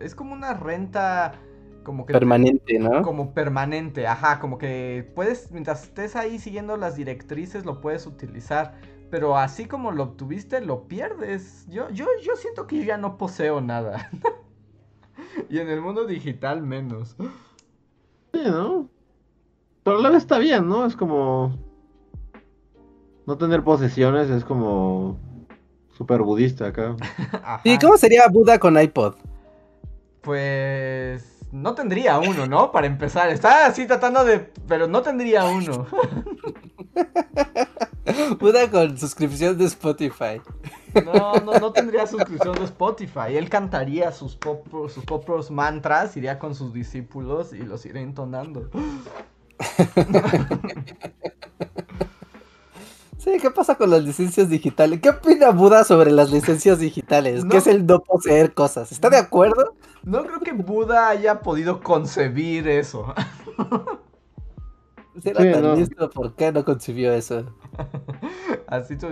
Es, 0.00 0.14
como 0.14 0.32
una 0.34 0.54
renta 0.54 1.34
como 1.82 2.06
que 2.06 2.12
permanente, 2.12 2.78
¿no? 2.78 3.02
Como 3.02 3.34
permanente, 3.34 4.06
ajá, 4.06 4.38
como 4.38 4.58
que 4.58 5.10
puedes 5.16 5.50
mientras 5.50 5.82
estés 5.84 6.14
ahí 6.14 6.38
siguiendo 6.38 6.76
las 6.76 6.94
directrices 6.94 7.64
lo 7.64 7.80
puedes 7.80 8.06
utilizar, 8.06 8.74
pero 9.10 9.36
así 9.36 9.64
como 9.64 9.90
lo 9.90 10.04
obtuviste 10.04 10.60
lo 10.60 10.86
pierdes. 10.86 11.66
Yo 11.68 11.90
yo 11.90 12.06
yo 12.22 12.36
siento 12.36 12.68
que 12.68 12.78
yo 12.78 12.84
ya 12.84 12.98
no 12.98 13.18
poseo 13.18 13.60
nada. 13.60 14.10
y 15.50 15.58
en 15.58 15.68
el 15.68 15.80
mundo 15.80 16.06
digital 16.06 16.62
menos. 16.62 17.16
Sí, 18.32 18.42
¿no? 18.44 18.88
Pero 19.84 19.98
a 19.98 20.00
la 20.00 20.10
vez 20.10 20.22
está 20.22 20.38
bien, 20.38 20.68
¿no? 20.68 20.86
Es 20.86 20.96
como. 20.96 21.56
No 23.26 23.38
tener 23.38 23.62
posesiones 23.64 24.30
es 24.30 24.44
como. 24.44 25.18
Super 25.96 26.22
budista 26.22 26.68
acá. 26.68 26.96
¿Y 27.64 27.78
cómo 27.78 27.96
sería 27.96 28.28
Buda 28.28 28.58
con 28.58 28.80
iPod? 28.80 29.14
Pues. 30.22 31.28
No 31.52 31.74
tendría 31.74 32.18
uno, 32.18 32.46
¿no? 32.46 32.72
Para 32.72 32.86
empezar. 32.86 33.28
Estaba 33.28 33.66
así 33.66 33.86
tratando 33.86 34.24
de. 34.24 34.38
Pero 34.66 34.86
no 34.86 35.02
tendría 35.02 35.44
uno. 35.44 35.86
Buda 38.40 38.70
con 38.70 38.96
suscripción 38.98 39.58
de 39.58 39.64
Spotify. 39.66 40.40
No, 41.04 41.34
no, 41.44 41.58
no 41.58 41.72
tendría 41.72 42.06
suscripción 42.06 42.54
de 42.56 42.64
Spotify. 42.64 43.36
Él 43.36 43.48
cantaría 43.48 44.12
sus, 44.12 44.38
sus 44.88 45.04
propios 45.04 45.50
mantras, 45.50 46.16
iría 46.16 46.38
con 46.38 46.54
sus 46.54 46.72
discípulos 46.72 47.52
y 47.52 47.58
los 47.58 47.84
iría 47.86 48.02
entonando. 48.02 48.70
Sí, 53.22 53.38
¿qué 53.40 53.50
pasa 53.52 53.76
con 53.76 53.88
las 53.88 54.02
licencias 54.02 54.48
digitales? 54.48 55.00
¿Qué 55.00 55.10
opina 55.10 55.50
Buda 55.50 55.84
sobre 55.84 56.10
las 56.10 56.32
licencias 56.32 56.80
digitales? 56.80 57.44
¿Qué 57.48 57.58
es 57.58 57.68
el 57.68 57.86
no 57.86 58.00
poseer 58.00 58.52
cosas? 58.52 58.90
¿Está 58.90 59.10
de 59.10 59.18
acuerdo? 59.18 59.76
No 60.02 60.24
creo 60.24 60.40
que 60.40 60.52
Buda 60.52 61.08
haya 61.08 61.40
podido 61.40 61.80
concebir 61.80 62.66
eso. 62.66 63.14
Si 65.22 65.28
era 65.28 65.52
tan 65.52 65.76
listo, 65.76 66.10
¿por 66.10 66.34
qué 66.34 66.50
no 66.50 66.64
concibió 66.64 67.12
eso? 67.12 67.54
Así 68.66 68.96
tú, 68.96 69.08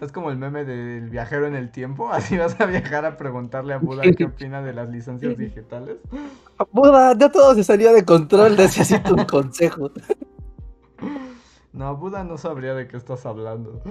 es 0.00 0.12
como 0.12 0.30
el 0.30 0.36
meme 0.36 0.64
del 0.64 1.10
viajero 1.10 1.46
en 1.46 1.54
el 1.54 1.70
tiempo. 1.70 2.10
Así 2.10 2.36
vas 2.36 2.58
a 2.60 2.66
viajar 2.66 3.04
a 3.04 3.16
preguntarle 3.16 3.74
a 3.74 3.78
Buda 3.78 4.04
qué 4.16 4.24
opina 4.24 4.62
de 4.62 4.72
las 4.72 4.88
licencias 4.88 5.36
digitales. 5.36 5.96
Buda, 6.70 7.16
ya 7.18 7.30
todo 7.30 7.54
se 7.54 7.64
salió 7.64 7.92
de 7.92 8.04
control. 8.04 8.56
Necesito 8.56 9.14
un 9.14 9.24
consejo. 9.24 9.90
No, 11.72 11.96
Buda 11.96 12.22
no 12.22 12.38
sabría 12.38 12.74
de 12.74 12.86
qué 12.86 12.96
estás 12.96 13.26
hablando. 13.26 13.82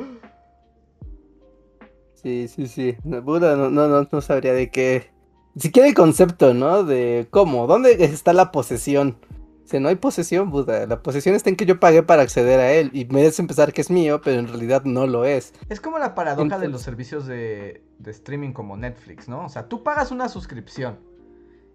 Sí, 2.13 2.47
sí, 2.47 2.67
sí. 2.67 2.95
Buda 3.03 3.57
no, 3.57 3.69
no, 3.69 4.07
no, 4.09 4.21
sabría 4.21 4.53
de 4.53 4.71
qué. 4.71 5.11
Si 5.57 5.71
quiere 5.71 5.89
el 5.89 5.93
concepto, 5.93 6.53
¿no? 6.53 6.83
De 6.83 7.27
cómo, 7.29 7.67
dónde 7.67 8.03
está 8.05 8.31
la 8.31 8.51
posesión. 8.51 9.17
Si 9.65 9.79
no 9.79 9.89
hay 9.89 9.95
posesión, 9.95 10.49
Buda. 10.49 10.87
La 10.87 11.01
posesión 11.01 11.35
está 11.35 11.49
en 11.49 11.57
que 11.57 11.65
yo 11.65 11.79
pagué 11.79 12.03
para 12.03 12.21
acceder 12.21 12.59
a 12.61 12.71
él. 12.71 12.89
Y 12.93 13.05
me 13.05 13.27
a 13.27 13.31
pensar 13.31 13.73
que 13.73 13.81
es 13.81 13.89
mío, 13.89 14.21
pero 14.23 14.39
en 14.39 14.47
realidad 14.47 14.83
no 14.85 15.05
lo 15.05 15.25
es. 15.25 15.53
Es 15.67 15.81
como 15.81 15.99
la 15.99 16.15
paradoja 16.15 16.57
de 16.59 16.69
los 16.69 16.81
servicios 16.81 17.25
de, 17.25 17.83
streaming 18.05 18.53
como 18.53 18.77
Netflix, 18.77 19.27
¿no? 19.27 19.45
O 19.45 19.49
sea, 19.49 19.67
tú 19.67 19.83
pagas 19.83 20.11
una 20.11 20.29
suscripción 20.29 20.97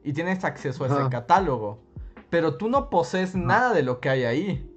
y 0.09 0.13
tienes 0.13 0.45
acceso 0.45 0.85
a 0.85 0.87
ese 0.87 1.11
catálogo. 1.11 1.81
Pero 2.31 2.57
tú 2.57 2.69
no 2.69 2.91
posees 2.91 3.35
nada 3.35 3.73
de 3.73 3.83
lo 3.83 4.01
que 4.01 4.11
hay 4.11 4.25
ahí. 4.25 4.75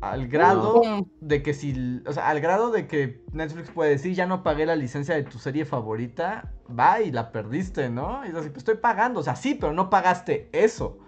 Al 0.00 0.28
grado 0.28 0.80
de 1.20 1.42
que 1.42 1.52
si. 1.52 2.02
O 2.06 2.12
sea, 2.12 2.28
al 2.28 2.40
grado 2.40 2.70
de 2.70 2.86
que 2.86 3.22
Netflix 3.32 3.70
puede 3.70 3.90
decir, 3.90 4.14
ya 4.14 4.26
no 4.26 4.42
pagué 4.42 4.64
la 4.64 4.76
licencia 4.76 5.14
de 5.14 5.24
tu 5.24 5.38
serie 5.38 5.64
favorita, 5.64 6.52
va 6.68 7.02
y 7.02 7.10
la 7.10 7.32
perdiste, 7.32 7.90
¿no? 7.90 8.24
Y 8.24 8.28
es 8.28 8.34
así, 8.34 8.48
pues 8.48 8.58
estoy 8.58 8.76
pagando. 8.76 9.20
O 9.20 9.22
sea, 9.22 9.36
sí, 9.36 9.56
pero 9.60 9.72
no 9.72 9.90
pagaste 9.90 10.48
eso 10.52 10.98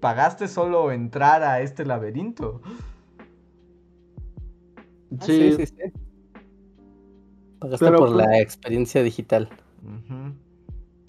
pagaste 0.00 0.48
solo 0.48 0.92
entrar 0.92 1.42
a 1.42 1.60
este 1.60 1.84
laberinto. 1.84 2.60
Ah, 5.18 5.24
sí, 5.24 5.52
sí, 5.52 5.66
sí. 5.66 5.74
Pagaste 7.58 7.90
por 7.92 8.10
la 8.10 8.26
pues 8.26 8.40
experiencia 8.40 9.02
digital. 9.02 9.48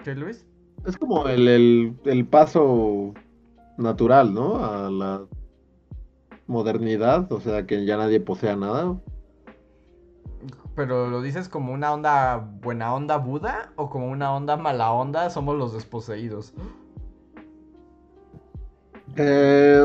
¿Qué, 0.04 0.16
Luis? 0.16 0.46
Es 0.86 0.98
como 0.98 1.28
el, 1.28 1.98
el, 2.06 2.26
paso 2.26 3.14
natural, 3.78 4.34
¿no? 4.34 4.64
A 4.64 4.90
la 4.90 5.26
modernidad, 6.48 7.32
o 7.32 7.42
sea, 7.42 7.66
que 7.66 7.86
ya 7.86 7.98
nadie 7.98 8.20
posea 8.20 8.56
nada. 8.56 8.98
Pero 10.76 11.10
lo 11.10 11.22
dices 11.22 11.50
como 11.50 11.74
una 11.74 11.94
onda 11.94 12.38
buena 12.38 12.94
onda 12.94 13.18
Buda 13.18 13.72
o 13.76 13.90
como 13.90 14.10
una 14.10 14.34
onda 14.34 14.56
mala 14.58 14.92
onda, 14.92 15.30
somos 15.30 15.58
los 15.58 15.74
desposeídos. 15.74 16.54
Eh, 19.16 19.84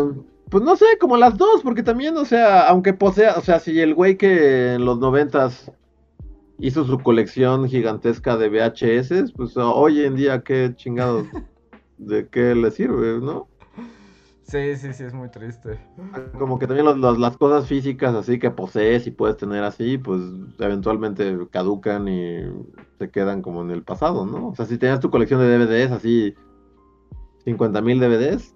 pues 0.50 0.62
no 0.62 0.76
sé, 0.76 0.84
como 1.00 1.16
las 1.16 1.38
dos, 1.38 1.62
porque 1.62 1.82
también, 1.82 2.16
o 2.18 2.26
sea, 2.26 2.68
aunque 2.68 2.92
posea, 2.92 3.36
o 3.38 3.40
sea, 3.40 3.58
si 3.58 3.80
el 3.80 3.94
güey 3.94 4.18
que 4.18 4.74
en 4.74 4.84
los 4.84 4.98
noventas 4.98 5.72
hizo 6.58 6.84
su 6.84 6.98
colección 6.98 7.68
gigantesca 7.68 8.36
de 8.36 8.48
VHS, 8.48 9.32
pues 9.32 9.56
hoy 9.56 10.04
en 10.04 10.16
día 10.16 10.42
qué 10.42 10.72
chingados, 10.74 11.26
de 11.98 12.28
qué 12.28 12.54
le 12.54 12.70
sirve, 12.70 13.20
¿no? 13.20 13.48
Sí, 14.44 14.76
sí, 14.76 14.92
sí, 14.92 15.04
es 15.04 15.14
muy 15.14 15.30
triste. 15.30 15.78
Como 16.38 16.58
que 16.58 16.66
también 16.66 16.86
las 17.00 17.36
cosas 17.38 17.66
físicas 17.66 18.14
así 18.14 18.38
que 18.38 18.50
posees 18.50 19.06
y 19.06 19.10
puedes 19.10 19.38
tener 19.38 19.64
así, 19.64 19.96
pues 19.96 20.20
eventualmente 20.58 21.38
caducan 21.50 22.06
y 22.08 22.42
se 22.98 23.10
quedan 23.10 23.40
como 23.40 23.62
en 23.62 23.70
el 23.70 23.82
pasado, 23.82 24.26
¿no? 24.26 24.48
O 24.48 24.54
sea, 24.54 24.66
si 24.66 24.76
tenías 24.76 25.00
tu 25.00 25.10
colección 25.10 25.40
de 25.40 25.58
DVDs 25.58 25.92
así, 25.92 26.34
50 27.44 27.80
mil 27.80 27.98
DVDs, 27.98 28.54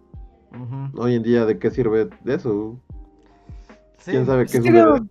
Hoy 0.94 1.14
en 1.14 1.22
día, 1.22 1.44
¿de 1.44 1.58
qué 1.58 1.70
sirve 1.70 2.08
eso? 2.24 2.80
¿Quién 4.04 4.26
sabe 4.26 4.44
qué 4.44 4.60
sirve? 4.62 4.82
Sí, 4.82 5.08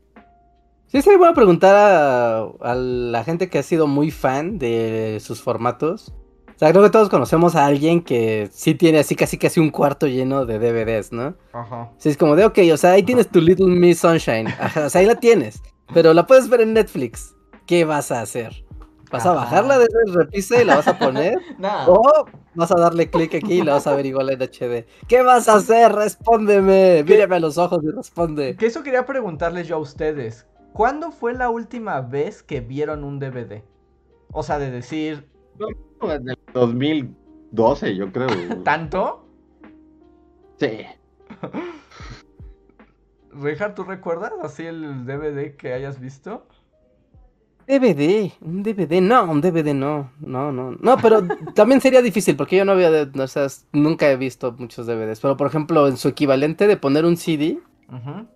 sí, 0.87 1.01
voy 1.17 1.27
a 1.27 1.33
preguntar 1.33 1.75
a, 1.75 2.75
la 2.75 3.23
gente 3.23 3.49
que 3.49 3.59
ha 3.59 3.63
sido 3.63 3.87
muy 3.87 4.11
fan 4.11 4.57
de 4.57 5.19
sus 5.21 5.41
formatos. 5.41 6.13
O 6.55 6.57
sea, 6.57 6.71
creo 6.71 6.83
que 6.83 6.89
todos 6.89 7.09
conocemos 7.09 7.55
a 7.55 7.65
alguien 7.65 8.01
que 8.01 8.47
sí 8.51 8.75
tiene 8.75 8.99
así 8.99 9.15
casi 9.15 9.37
casi 9.37 9.59
un 9.59 9.71
cuarto 9.71 10.07
lleno 10.07 10.45
de 10.45 10.57
DVDs, 10.57 11.11
¿no? 11.11 11.35
Ajá. 11.51 11.91
Sí, 11.97 12.09
es 12.09 12.17
como 12.17 12.37
de, 12.37 12.45
ok, 12.45 12.59
o 12.73 12.77
sea, 12.77 12.91
ahí 12.91 13.03
tienes 13.03 13.27
tu 13.27 13.41
Little 13.41 13.67
Miss 13.67 13.99
Sunshine. 13.99 14.47
Ajá, 14.47 14.85
o 14.85 14.89
sea, 14.89 15.01
ahí 15.01 15.07
la 15.07 15.15
tienes. 15.15 15.61
Pero 15.93 16.13
la 16.13 16.25
puedes 16.25 16.47
ver 16.47 16.61
en 16.61 16.73
Netflix. 16.73 17.35
¿qué 17.65 17.85
vas 17.85 18.11
a 18.11 18.21
hacer? 18.21 18.63
¿Vas 19.11 19.25
a 19.25 19.33
bajarla 19.33 19.77
de 19.77 19.85
ese 19.85 20.17
repise 20.17 20.61
y 20.61 20.65
la 20.65 20.77
vas 20.77 20.87
a 20.87 20.97
poner? 20.97 21.39
No. 21.57 21.85
¿O 21.87 22.25
vas 22.55 22.71
a 22.71 22.79
darle 22.79 23.09
clic 23.09 23.35
aquí 23.35 23.59
y 23.59 23.61
la 23.61 23.73
vas 23.73 23.87
a 23.87 23.95
ver 23.95 24.05
igual 24.05 24.29
en 24.29 24.39
HD? 24.39 24.85
¿Qué 25.07 25.21
vas 25.21 25.47
a 25.47 25.55
hacer? 25.55 25.93
Respóndeme. 25.93 27.03
Míreme 27.03 27.35
a 27.35 27.39
los 27.39 27.57
ojos 27.57 27.79
y 27.83 27.91
responde. 27.91 28.55
Que 28.57 28.65
eso 28.65 28.83
quería 28.83 29.05
preguntarles 29.05 29.67
yo 29.67 29.75
a 29.75 29.79
ustedes. 29.79 30.45
¿Cuándo 30.75 31.13
fue 31.13 31.33
la 31.33 31.49
última 31.49 32.01
vez 32.01 32.43
que 32.43 32.59
vieron 32.59 33.05
un 33.05 33.17
DVD? 33.17 33.63
O 34.33 34.43
sea, 34.43 34.59
de 34.59 34.69
decir. 34.69 35.25
En 36.01 36.29
el 36.29 36.37
2012, 36.53 37.95
yo 37.95 38.11
creo. 38.11 38.27
¿Tanto? 38.65 39.25
Sí. 40.57 40.81
Richard, 43.31 43.73
¿tú 43.73 43.85
recuerdas 43.85 44.33
así 44.43 44.65
el 44.65 45.05
DVD 45.05 45.55
que 45.55 45.71
hayas 45.71 46.01
visto? 46.01 46.45
DVD, 47.67 48.33
un 48.41 48.61
DVD, 48.61 48.99
no, 48.99 49.31
un 49.31 49.39
DVD 49.39 49.73
no, 49.73 50.11
no, 50.19 50.51
no, 50.51 50.71
no, 50.71 50.97
pero 50.97 51.25
también 51.55 51.79
sería 51.79 52.01
difícil 52.01 52.35
porque 52.35 52.57
yo 52.57 52.65
no 52.65 52.73
había, 52.73 53.09
o 53.17 53.27
sea, 53.27 53.47
nunca 53.71 54.11
he 54.11 54.17
visto 54.17 54.51
muchos 54.51 54.87
DVDs, 54.87 55.21
pero 55.21 55.37
por 55.37 55.47
ejemplo 55.47 55.87
en 55.87 55.95
su 55.95 56.09
equivalente 56.09 56.67
de 56.67 56.77
poner 56.77 57.05
un 57.05 57.15
CD, 57.15 57.59
Ujú. 57.87 58.27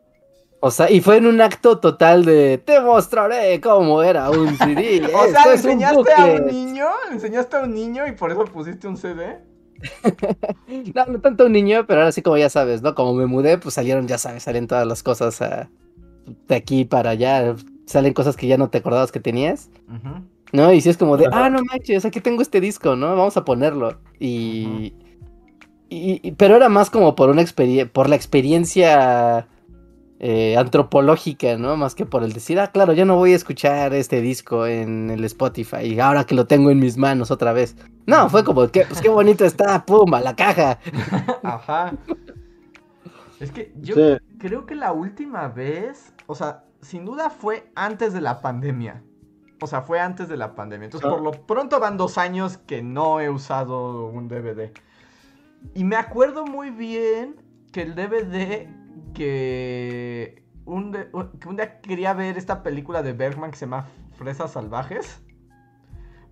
O 0.62 0.72
sea, 0.72 0.92
y 0.92 1.00
fue 1.02 1.18
en 1.18 1.26
un 1.28 1.40
acto 1.42 1.80
total 1.80 2.26
de 2.26 2.58
te 2.58 2.80
mostraré 2.82 3.60
cómo 3.62 4.04
era 4.04 4.30
un 4.30 4.56
CD. 4.58 5.02
O 5.14 5.28
sea, 5.28 5.44
¿le 5.46 5.50
un 5.50 5.56
enseñaste 5.56 6.14
a 6.14 6.26
un 6.26 6.38
booklet". 6.38 6.52
niño? 6.52 6.86
¿Le 7.10 7.16
enseñaste 7.16 7.58
a 7.58 7.62
un 7.62 7.74
niño 7.74 8.08
y 8.08 8.12
por 8.14 8.32
eso 8.32 8.46
pusiste 8.46 8.88
un 8.88 8.98
CD? 8.98 9.40
No, 10.94 11.06
no 11.06 11.20
tanto 11.22 11.46
un 11.46 11.52
niño, 11.54 11.86
pero 11.88 12.02
ahora 12.02 12.12
sí 12.12 12.22
como 12.22 12.38
ya 12.38 12.50
sabes, 12.50 12.82
¿no? 12.82 12.94
Como 12.96 13.14
me 13.14 13.26
mudé, 13.26 13.58
pues 13.58 13.76
salieron, 13.76 14.08
ya 14.08 14.18
sabes, 14.18 14.44
salen 14.44 14.68
todas 14.68 14.86
las 14.86 15.04
cosas 15.04 15.42
ah, 15.42 15.70
de 16.48 16.56
aquí 16.56 16.86
para 16.86 17.12
allá, 17.12 17.56
salen 17.86 18.14
cosas 18.14 18.36
que 18.36 18.48
ya 18.48 18.58
no 18.58 18.70
te 18.70 18.80
acordabas 18.80 19.12
que 19.12 19.20
tenías. 19.20 19.70
¿No? 20.52 20.74
Y 20.74 20.82
si 20.82 20.90
es 20.90 20.98
como 20.98 21.16
de, 21.18 21.28
ah, 21.32 21.50
no 21.50 21.64
manches, 21.64 22.06
aquí 22.06 22.20
tengo 22.22 22.42
este 22.42 22.60
disco, 22.60 22.96
¿no? 22.96 23.08
Vamos 23.16 23.38
a 23.38 23.46
ponerlo. 23.46 24.00
Y. 24.20 24.94
y- 25.90 26.20
y- 26.24 26.32
pero 26.34 26.56
era 26.56 26.70
más 26.70 26.90
como 26.90 27.16
por 27.16 27.30
una 27.30 27.42
experiencia. 27.42 27.92
Por 27.92 28.10
la 28.10 28.16
experiencia 28.16 29.48
eh, 30.20 30.58
antropológica, 30.58 31.58
¿no? 31.58 31.78
Más 31.78 31.96
que 31.96 32.06
por 32.06 32.24
el 32.24 32.34
decir, 32.34 32.60
ah, 32.60 32.68
claro, 32.72 32.92
ya 32.94 33.06
no 33.06 33.16
voy 33.16 33.32
a 33.34 33.36
escuchar 33.38 33.94
este 33.94 34.22
disco 34.22 34.68
en 34.68 35.10
el 35.10 35.24
Spotify. 35.26 36.00
Ahora 36.00 36.26
que 36.26 36.36
lo 36.36 36.46
tengo 36.46 36.72
en 36.72 36.80
mis 36.80 36.98
manos 36.98 37.32
otra 37.32 37.54
vez. 37.54 37.76
No, 38.06 38.30
fue 38.30 38.44
como, 38.44 38.68
que, 38.70 38.86
pues 38.86 39.02
qué 39.02 39.10
bonito 39.10 39.46
está, 39.46 39.86
pum, 39.86 40.14
a 40.14 40.20
la 40.22 40.36
caja. 40.36 40.80
Ajá. 41.44 41.94
Es 43.40 43.52
que 43.52 43.72
yo 43.82 43.96
Sí. 43.96 44.18
creo 44.40 44.66
que 44.66 44.76
la 44.76 44.92
última 44.92 45.48
vez, 45.48 46.14
o 46.28 46.36
sea, 46.36 46.64
sin 46.82 47.06
duda 47.06 47.30
fue 47.30 47.72
antes 47.76 48.12
de 48.14 48.22
la 48.22 48.42
pandemia. 48.42 49.02
O 49.62 49.68
sea, 49.68 49.82
fue 49.82 50.00
antes 50.00 50.28
de 50.30 50.38
la 50.38 50.56
pandemia. 50.56 50.86
Entonces, 50.86 51.10
Ah. 51.10 51.14
por 51.14 51.22
lo 51.22 51.32
pronto 51.32 51.80
van 51.80 51.98
dos 51.98 52.18
años 52.18 52.58
que 52.58 52.82
no 52.84 53.20
he 53.22 53.30
usado 53.30 54.08
un 54.08 54.28
DVD. 54.28 54.72
Y 55.74 55.84
me 55.84 55.96
acuerdo 55.96 56.46
muy 56.46 56.70
bien 56.72 57.36
que 57.72 57.82
el 57.84 57.96
DVD 57.96 58.68
que 59.14 60.44
un, 60.66 60.92
de- 60.92 61.10
un- 61.14 61.32
que 61.40 61.48
un 61.50 61.56
día 61.58 61.82
quería 61.82 62.14
ver 62.14 62.38
esta 62.38 62.64
película 62.64 63.02
de 63.04 63.14
Bergman 63.14 63.52
que 63.52 63.58
se 63.58 63.66
llama 63.66 63.88
Fresas 64.18 64.52
Salvajes. 64.54 65.22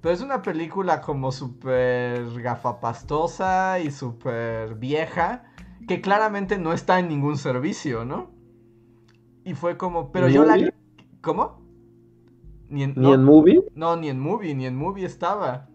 Pero 0.01 0.13
es 0.13 0.21
una 0.21 0.41
película 0.41 1.01
como 1.01 1.31
súper 1.31 2.41
gafapastosa 2.41 3.79
y 3.79 3.91
súper 3.91 4.75
vieja. 4.75 5.43
Que 5.87 6.01
claramente 6.01 6.57
no 6.57 6.73
está 6.73 6.99
en 6.99 7.07
ningún 7.07 7.37
servicio, 7.37 8.05
¿no? 8.05 8.31
Y 9.43 9.53
fue 9.53 9.77
como, 9.77 10.11
pero 10.11 10.27
yo 10.27 10.43
la... 10.43 10.55
¿Movie? 10.55 10.73
¿Cómo? 11.21 11.61
Ni 12.69 12.83
en, 12.83 12.93
¿Ni 12.95 13.01
no, 13.01 13.13
en 13.13 13.23
movie? 13.23 13.63
no, 13.75 13.95
ni 13.95 14.09
en 14.09 14.19
movie, 14.19 14.53
ni 14.55 14.65
en 14.65 14.75
movie 14.75 15.05
estaba. 15.05 15.69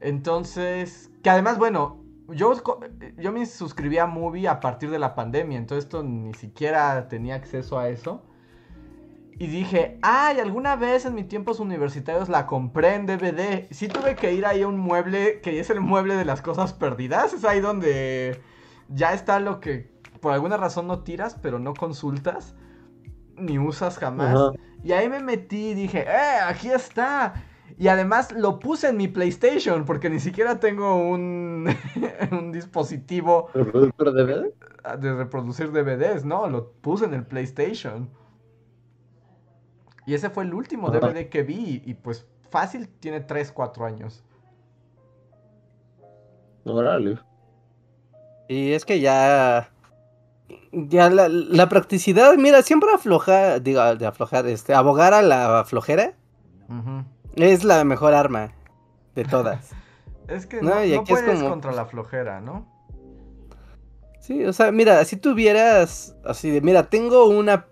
Entonces, 0.00 1.10
que 1.22 1.30
además, 1.30 1.58
bueno, 1.58 1.97
yo, 2.28 2.52
yo 3.16 3.32
me 3.32 3.46
suscribí 3.46 3.98
a 3.98 4.06
movie 4.06 4.48
a 4.48 4.60
partir 4.60 4.90
de 4.90 4.98
la 4.98 5.14
pandemia, 5.14 5.58
entonces 5.58 5.84
esto 5.84 6.02
ni 6.02 6.34
siquiera 6.34 7.08
tenía 7.08 7.34
acceso 7.34 7.78
a 7.78 7.88
eso. 7.88 8.22
Y 9.40 9.46
dije, 9.46 9.98
ay, 10.02 10.40
alguna 10.40 10.74
vez 10.74 11.06
en 11.06 11.14
mis 11.14 11.28
tiempos 11.28 11.60
universitarios 11.60 12.28
la 12.28 12.46
compré 12.46 12.96
en 12.96 13.06
DVD. 13.06 13.68
Sí 13.70 13.86
tuve 13.86 14.16
que 14.16 14.32
ir 14.32 14.44
ahí 14.44 14.62
a 14.62 14.68
un 14.68 14.78
mueble, 14.78 15.40
que 15.40 15.60
es 15.60 15.70
el 15.70 15.80
mueble 15.80 16.16
de 16.16 16.24
las 16.24 16.42
cosas 16.42 16.72
perdidas. 16.72 17.32
Es 17.32 17.44
ahí 17.44 17.60
donde 17.60 18.40
ya 18.88 19.12
está 19.12 19.38
lo 19.38 19.60
que 19.60 19.92
por 20.20 20.32
alguna 20.32 20.56
razón 20.56 20.88
no 20.88 21.04
tiras, 21.04 21.36
pero 21.40 21.60
no 21.60 21.74
consultas, 21.74 22.56
ni 23.36 23.60
usas 23.60 23.96
jamás. 23.98 24.36
Y 24.82 24.90
ahí 24.90 25.08
me 25.08 25.20
metí 25.20 25.68
y 25.68 25.74
dije, 25.74 26.00
¡eh! 26.00 26.40
Aquí 26.44 26.70
está. 26.70 27.34
Y 27.78 27.86
además 27.86 28.32
lo 28.32 28.58
puse 28.58 28.88
en 28.88 28.96
mi 28.96 29.06
PlayStation, 29.06 29.84
porque 29.84 30.10
ni 30.10 30.18
siquiera 30.18 30.58
tengo 30.58 30.96
un, 30.96 31.68
un 32.32 32.50
dispositivo 32.50 33.50
¿Reproductor 33.54 34.12
de 34.12 34.24
DVD? 34.24 34.52
de 34.98 35.14
reproducir 35.14 35.70
DVDs, 35.70 36.24
¿no? 36.24 36.48
Lo 36.48 36.72
puse 36.72 37.04
en 37.04 37.14
el 37.14 37.24
PlayStation. 37.24 38.10
Y 40.06 40.14
ese 40.14 40.30
fue 40.30 40.44
el 40.44 40.54
último 40.54 40.88
Ajá. 40.88 40.98
DVD 40.98 41.28
que 41.28 41.42
vi. 41.42 41.82
Y 41.84 41.94
pues 41.94 42.26
fácil 42.50 42.88
tiene 42.88 43.20
3, 43.20 43.52
4 43.52 43.84
años. 43.84 44.24
Órale. 46.64 47.18
Y 48.48 48.72
es 48.72 48.84
que 48.84 48.98
ya. 49.00 49.70
Ya 50.72 51.10
la, 51.10 51.28
la 51.28 51.68
practicidad, 51.68 52.34
mira, 52.36 52.62
siempre 52.62 52.90
aflojar, 52.92 53.62
digo, 53.62 53.94
de 53.96 54.06
aflojar, 54.06 54.46
este, 54.46 54.74
abogar 54.74 55.12
a 55.12 55.22
la 55.22 55.64
flojera 55.66 56.14
Ujú. 56.68 57.04
Es 57.36 57.64
la 57.64 57.84
mejor 57.84 58.14
arma 58.14 58.52
de 59.14 59.24
todas. 59.24 59.70
Es 60.28 60.44
que 60.46 60.60
No, 60.60 60.74
no, 60.74 60.84
y 60.84 60.92
no 60.92 61.00
aquí 61.00 61.14
es 61.14 61.20
puedes 61.20 61.38
como- 61.38 61.48
contra 61.48 61.72
la 61.72 61.86
flojera, 61.86 62.42
¿no? 62.42 62.66
Sí, 64.20 64.44
o 64.44 64.52
sea, 64.52 64.70
mira, 64.72 65.02
si 65.06 65.16
tuvieras 65.16 66.14
así 66.22 66.50
de, 66.50 66.60
mira, 66.60 66.90
tengo 66.90 67.26
una, 67.28 67.64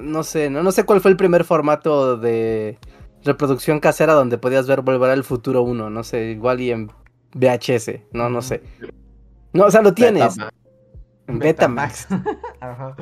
no 0.00 0.22
sé, 0.22 0.50
no, 0.50 0.62
no 0.62 0.70
sé 0.70 0.84
cuál 0.84 1.00
fue 1.00 1.10
el 1.10 1.16
primer 1.16 1.42
formato 1.42 2.16
de 2.16 2.78
reproducción 3.24 3.80
casera 3.80 4.12
donde 4.12 4.38
podías 4.38 4.68
ver 4.68 4.82
Volver 4.82 5.10
al 5.10 5.24
Futuro 5.24 5.62
1, 5.62 5.90
no 5.90 6.04
sé, 6.04 6.26
igual 6.30 6.60
y 6.60 6.70
en 6.70 6.92
VHS, 7.34 8.02
no, 8.12 8.30
no 8.30 8.40
sé. 8.40 8.62
No, 9.52 9.64
o 9.64 9.70
sea, 9.72 9.82
lo 9.82 9.94
tienes. 9.94 10.36
Betamax. 10.36 10.54
En 11.26 11.38
Betamax. 11.40 12.06
Ajá. 12.60 12.94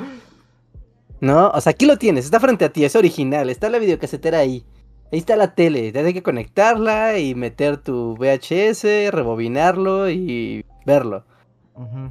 No, 1.20 1.50
o 1.50 1.60
sea, 1.60 1.72
aquí 1.72 1.84
lo 1.84 1.98
tienes, 1.98 2.24
está 2.24 2.40
frente 2.40 2.64
a 2.64 2.72
ti, 2.72 2.86
es 2.86 2.96
original, 2.96 3.50
está 3.50 3.68
la 3.68 3.78
videocasetera 3.78 4.38
ahí. 4.38 4.64
Ahí 5.12 5.18
está 5.18 5.36
la 5.36 5.54
tele, 5.54 5.92
tienes 5.92 6.14
que 6.14 6.22
conectarla 6.22 7.18
y 7.18 7.34
meter 7.34 7.76
tu 7.76 8.16
VHS, 8.16 9.12
rebobinarlo 9.12 10.08
y 10.08 10.64
verlo. 10.86 11.26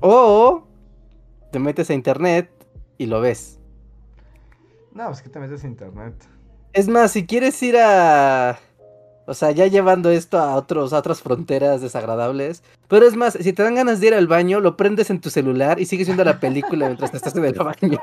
O 0.01 0.67
te 1.51 1.57
metes 1.57 1.89
a 1.89 1.95
internet 1.95 2.51
y 2.99 3.07
lo 3.07 3.19
ves. 3.19 3.59
No, 4.93 5.07
pues 5.07 5.23
que 5.23 5.29
te 5.29 5.39
metes 5.39 5.63
a 5.63 5.67
internet. 5.67 6.13
Es 6.73 6.87
más, 6.87 7.11
si 7.11 7.25
quieres 7.25 7.61
ir 7.63 7.77
a... 7.77 8.59
O 9.27 9.33
sea, 9.33 9.51
ya 9.51 9.67
llevando 9.67 10.09
esto 10.09 10.39
a, 10.39 10.55
otros, 10.55 10.93
a 10.93 10.97
otras 10.97 11.21
fronteras 11.21 11.81
desagradables. 11.81 12.63
Pero 12.87 13.05
es 13.05 13.15
más, 13.15 13.33
si 13.39 13.53
te 13.53 13.63
dan 13.63 13.75
ganas 13.75 13.99
de 13.99 14.07
ir 14.07 14.13
al 14.15 14.27
baño, 14.27 14.59
lo 14.59 14.75
prendes 14.75 15.09
en 15.09 15.21
tu 15.21 15.29
celular 15.29 15.79
y 15.79 15.85
sigues 15.85 16.07
viendo 16.07 16.23
la 16.23 16.39
película 16.39 16.87
mientras 16.87 17.11
te 17.11 17.17
estás 17.17 17.35
en 17.35 17.45
el 17.45 17.53
baño. 17.53 17.99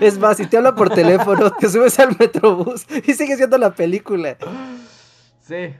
Es 0.00 0.18
más, 0.18 0.36
si 0.36 0.46
te 0.46 0.56
habla 0.56 0.74
por 0.74 0.90
teléfono, 0.90 1.50
te 1.52 1.68
subes 1.68 1.98
al 1.98 2.16
metrobús 2.18 2.86
y 3.06 3.12
sigues 3.14 3.38
viendo 3.38 3.58
la 3.58 3.74
película. 3.74 4.36
Sí. 5.40 5.74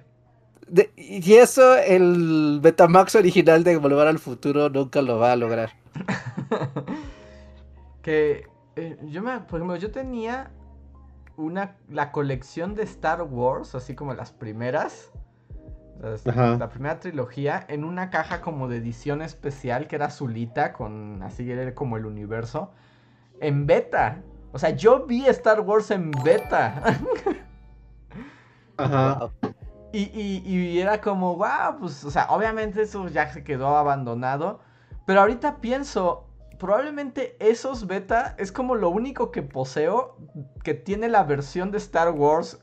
De- 0.68 0.92
y 0.96 1.34
eso 1.34 1.76
el 1.76 2.58
Betamax 2.60 3.14
original 3.14 3.64
de 3.64 3.76
Volver 3.76 4.08
al 4.08 4.18
Futuro 4.18 4.68
nunca 4.68 5.02
lo 5.02 5.18
va 5.18 5.32
a 5.32 5.36
lograr. 5.36 5.70
que 8.02 8.46
eh, 8.76 8.96
yo 9.08 9.22
me, 9.22 9.38
por 9.40 9.60
ejemplo, 9.60 9.76
yo 9.76 9.90
tenía 9.90 10.50
una 11.36 11.76
la 11.88 12.12
colección 12.12 12.74
de 12.74 12.82
Star 12.84 13.22
Wars, 13.22 13.74
así 13.74 13.94
como 13.94 14.14
las 14.14 14.32
primeras, 14.32 15.10
las- 16.00 16.24
la 16.58 16.68
primera 16.68 16.98
trilogía, 17.00 17.64
en 17.68 17.84
una 17.84 18.10
caja 18.10 18.40
como 18.40 18.68
de 18.68 18.76
edición 18.78 19.22
especial 19.22 19.86
que 19.86 19.96
era 19.96 20.06
azulita, 20.06 20.72
con 20.72 21.22
así 21.22 21.50
era 21.50 21.74
como 21.74 21.96
el 21.96 22.06
universo, 22.06 22.72
en 23.40 23.66
beta. 23.66 24.22
O 24.52 24.58
sea, 24.58 24.70
yo 24.70 25.06
vi 25.06 25.26
Star 25.26 25.60
Wars 25.60 25.90
en 25.90 26.10
beta. 26.24 26.82
Ajá. 28.76 29.30
Y, 29.92 30.02
y- 30.14 30.42
y 30.48 30.78
era 30.78 31.00
como, 31.00 31.34
wow, 31.34 31.78
pues, 31.80 32.04
o 32.04 32.12
sea, 32.12 32.26
obviamente 32.30 32.82
eso 32.82 33.08
ya 33.08 33.26
se 33.32 33.42
quedó 33.42 33.76
abandonado. 33.76 34.60
Pero 35.04 35.20
ahorita 35.22 35.56
pienso, 35.56 36.28
probablemente 36.60 37.36
esos 37.40 37.88
beta 37.88 38.36
es 38.38 38.52
como 38.52 38.76
lo 38.76 38.90
único 38.90 39.32
que 39.32 39.42
poseo 39.42 40.16
que 40.62 40.74
tiene 40.74 41.08
la 41.08 41.24
versión 41.24 41.72
de 41.72 41.78
Star 41.78 42.12
Wars 42.12 42.60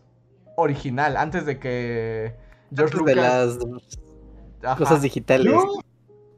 original, 0.56 1.18
antes 1.18 1.46
de 1.46 1.60
que 1.60 2.36
George 2.74 2.98
Antes 2.98 3.16
de 3.16 3.16
Lucas... 3.16 3.58
las 4.62 4.72
Ajá. 4.72 4.78
cosas 4.78 5.02
digitales. 5.02 5.52
Yo, 5.52 5.82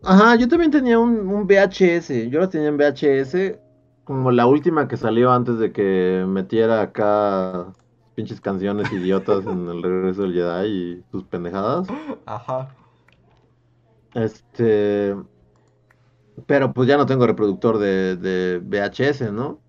ajá, 0.04 0.36
yo 0.36 0.48
también 0.48 0.72
tenía 0.72 0.98
un, 0.98 1.28
un 1.28 1.46
VHS. 1.46 2.30
Yo 2.30 2.40
lo 2.40 2.50
tenía 2.50 2.70
en 2.70 2.78
VHS 2.78 3.60
como 4.06 4.32
la 4.32 4.48
última 4.48 4.88
que 4.88 4.98
salió 4.98 5.32
antes 5.32 5.60
de 5.60 5.72
que 5.72 6.26
metiera 6.28 6.82
acá 6.82 7.68
pinches 8.16 8.42
canciones 8.42 8.92
idiotas 8.92 9.46
en 9.46 9.68
el 9.68 9.84
regreso 9.84 10.24
del 10.24 10.34
Jedi 10.34 10.68
y 10.68 11.04
sus 11.12 11.24
pendejadas. 11.26 11.88
Ajá. 12.26 12.70
Este. 14.16 15.16
Pero 16.46 16.74
pues 16.74 16.88
ya 16.88 16.98
no 16.98 17.06
tengo 17.06 17.28
reproductor 17.28 17.78
de, 17.78 18.16
de 18.16 18.60
VHS, 18.60 19.32
¿no? 19.32 19.60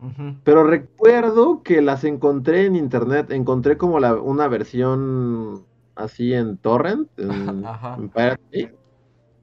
Pero 0.45 0.65
recuerdo 0.65 1.63
que 1.63 1.83
las 1.83 2.05
encontré 2.05 2.67
en 2.67 2.77
internet. 2.77 3.31
Encontré 3.31 3.77
como 3.77 4.01
la, 4.01 4.15
una 4.15 4.49
versión 4.49 5.65
así 5.95 6.33
en 6.35 6.57
torrent, 6.57 7.09
en, 7.19 7.65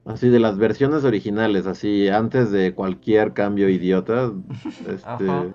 Así 0.04 0.30
de 0.30 0.40
las 0.40 0.56
versiones 0.56 1.04
originales, 1.04 1.66
así 1.66 2.08
antes 2.08 2.50
de 2.50 2.74
cualquier 2.74 3.34
cambio 3.34 3.68
idiota. 3.68 4.32
Este, 4.88 5.54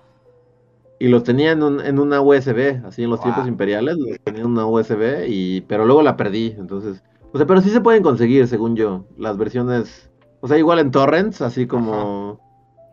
y 1.00 1.08
los 1.08 1.24
tenía 1.24 1.50
en, 1.50 1.62
un, 1.64 1.80
en, 1.80 1.98
una 1.98 2.20
USB, 2.20 2.84
así 2.86 3.02
en 3.02 3.10
los 3.10 3.20
tiempos 3.20 3.48
imperiales, 3.48 3.96
los 3.98 4.16
tenía 4.20 4.42
en 4.42 4.46
una 4.46 4.64
USB, 4.64 5.26
y, 5.26 5.62
pero 5.62 5.84
luego 5.84 6.02
la 6.02 6.16
perdí. 6.16 6.54
Entonces, 6.56 7.02
o 7.32 7.36
sea, 7.36 7.48
pero 7.48 7.60
sí 7.60 7.70
se 7.70 7.80
pueden 7.80 8.04
conseguir, 8.04 8.46
según 8.46 8.76
yo, 8.76 9.06
las 9.18 9.36
versiones 9.36 10.08
o 10.44 10.46
sea, 10.46 10.58
igual 10.58 10.78
en 10.78 10.90
torrents, 10.90 11.40
así 11.40 11.66
como... 11.66 12.38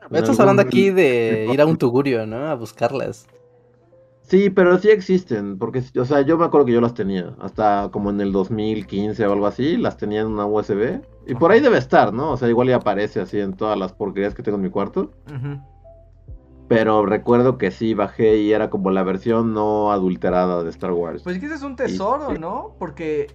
Estás 0.09 0.39
hablando 0.39 0.61
aquí 0.61 0.89
de 0.89 1.49
ir 1.51 1.59
a 1.59 1.65
un 1.65 1.75
tugurio, 1.75 2.25
¿no? 2.25 2.47
A 2.47 2.55
buscarlas. 2.55 3.27
Sí, 4.21 4.49
pero 4.49 4.77
sí 4.77 4.89
existen, 4.89 5.57
porque, 5.57 5.83
o 5.99 6.05
sea, 6.05 6.21
yo 6.21 6.37
me 6.37 6.45
acuerdo 6.45 6.67
que 6.67 6.71
yo 6.71 6.79
las 6.79 6.93
tenía, 6.93 7.35
hasta 7.41 7.89
como 7.91 8.09
en 8.09 8.21
el 8.21 8.31
2015 8.31 9.27
o 9.27 9.33
algo 9.33 9.47
así, 9.47 9.75
las 9.75 9.97
tenía 9.97 10.21
en 10.21 10.27
una 10.27 10.45
USB, 10.45 11.01
y 11.27 11.35
por 11.35 11.51
ahí 11.51 11.59
debe 11.59 11.77
estar, 11.77 12.13
¿no? 12.13 12.31
O 12.31 12.37
sea, 12.37 12.47
igual 12.47 12.69
ya 12.69 12.77
aparece 12.77 13.19
así 13.19 13.37
en 13.37 13.51
todas 13.51 13.77
las 13.77 13.91
porquerías 13.91 14.33
que 14.33 14.43
tengo 14.43 14.55
en 14.55 14.63
mi 14.63 14.69
cuarto. 14.69 15.11
Pero 16.69 17.05
recuerdo 17.05 17.57
que 17.57 17.69
sí 17.69 17.93
bajé 17.93 18.37
y 18.37 18.53
era 18.53 18.69
como 18.69 18.91
la 18.91 19.03
versión 19.03 19.53
no 19.53 19.91
adulterada 19.91 20.63
de 20.63 20.69
Star 20.69 20.93
Wars. 20.93 21.21
Pues 21.21 21.35
es 21.35 21.41
que 21.41 21.47
ese 21.47 21.55
es 21.55 21.63
un 21.63 21.75
tesoro, 21.75 22.33
¿no? 22.37 22.77
Porque 22.79 23.27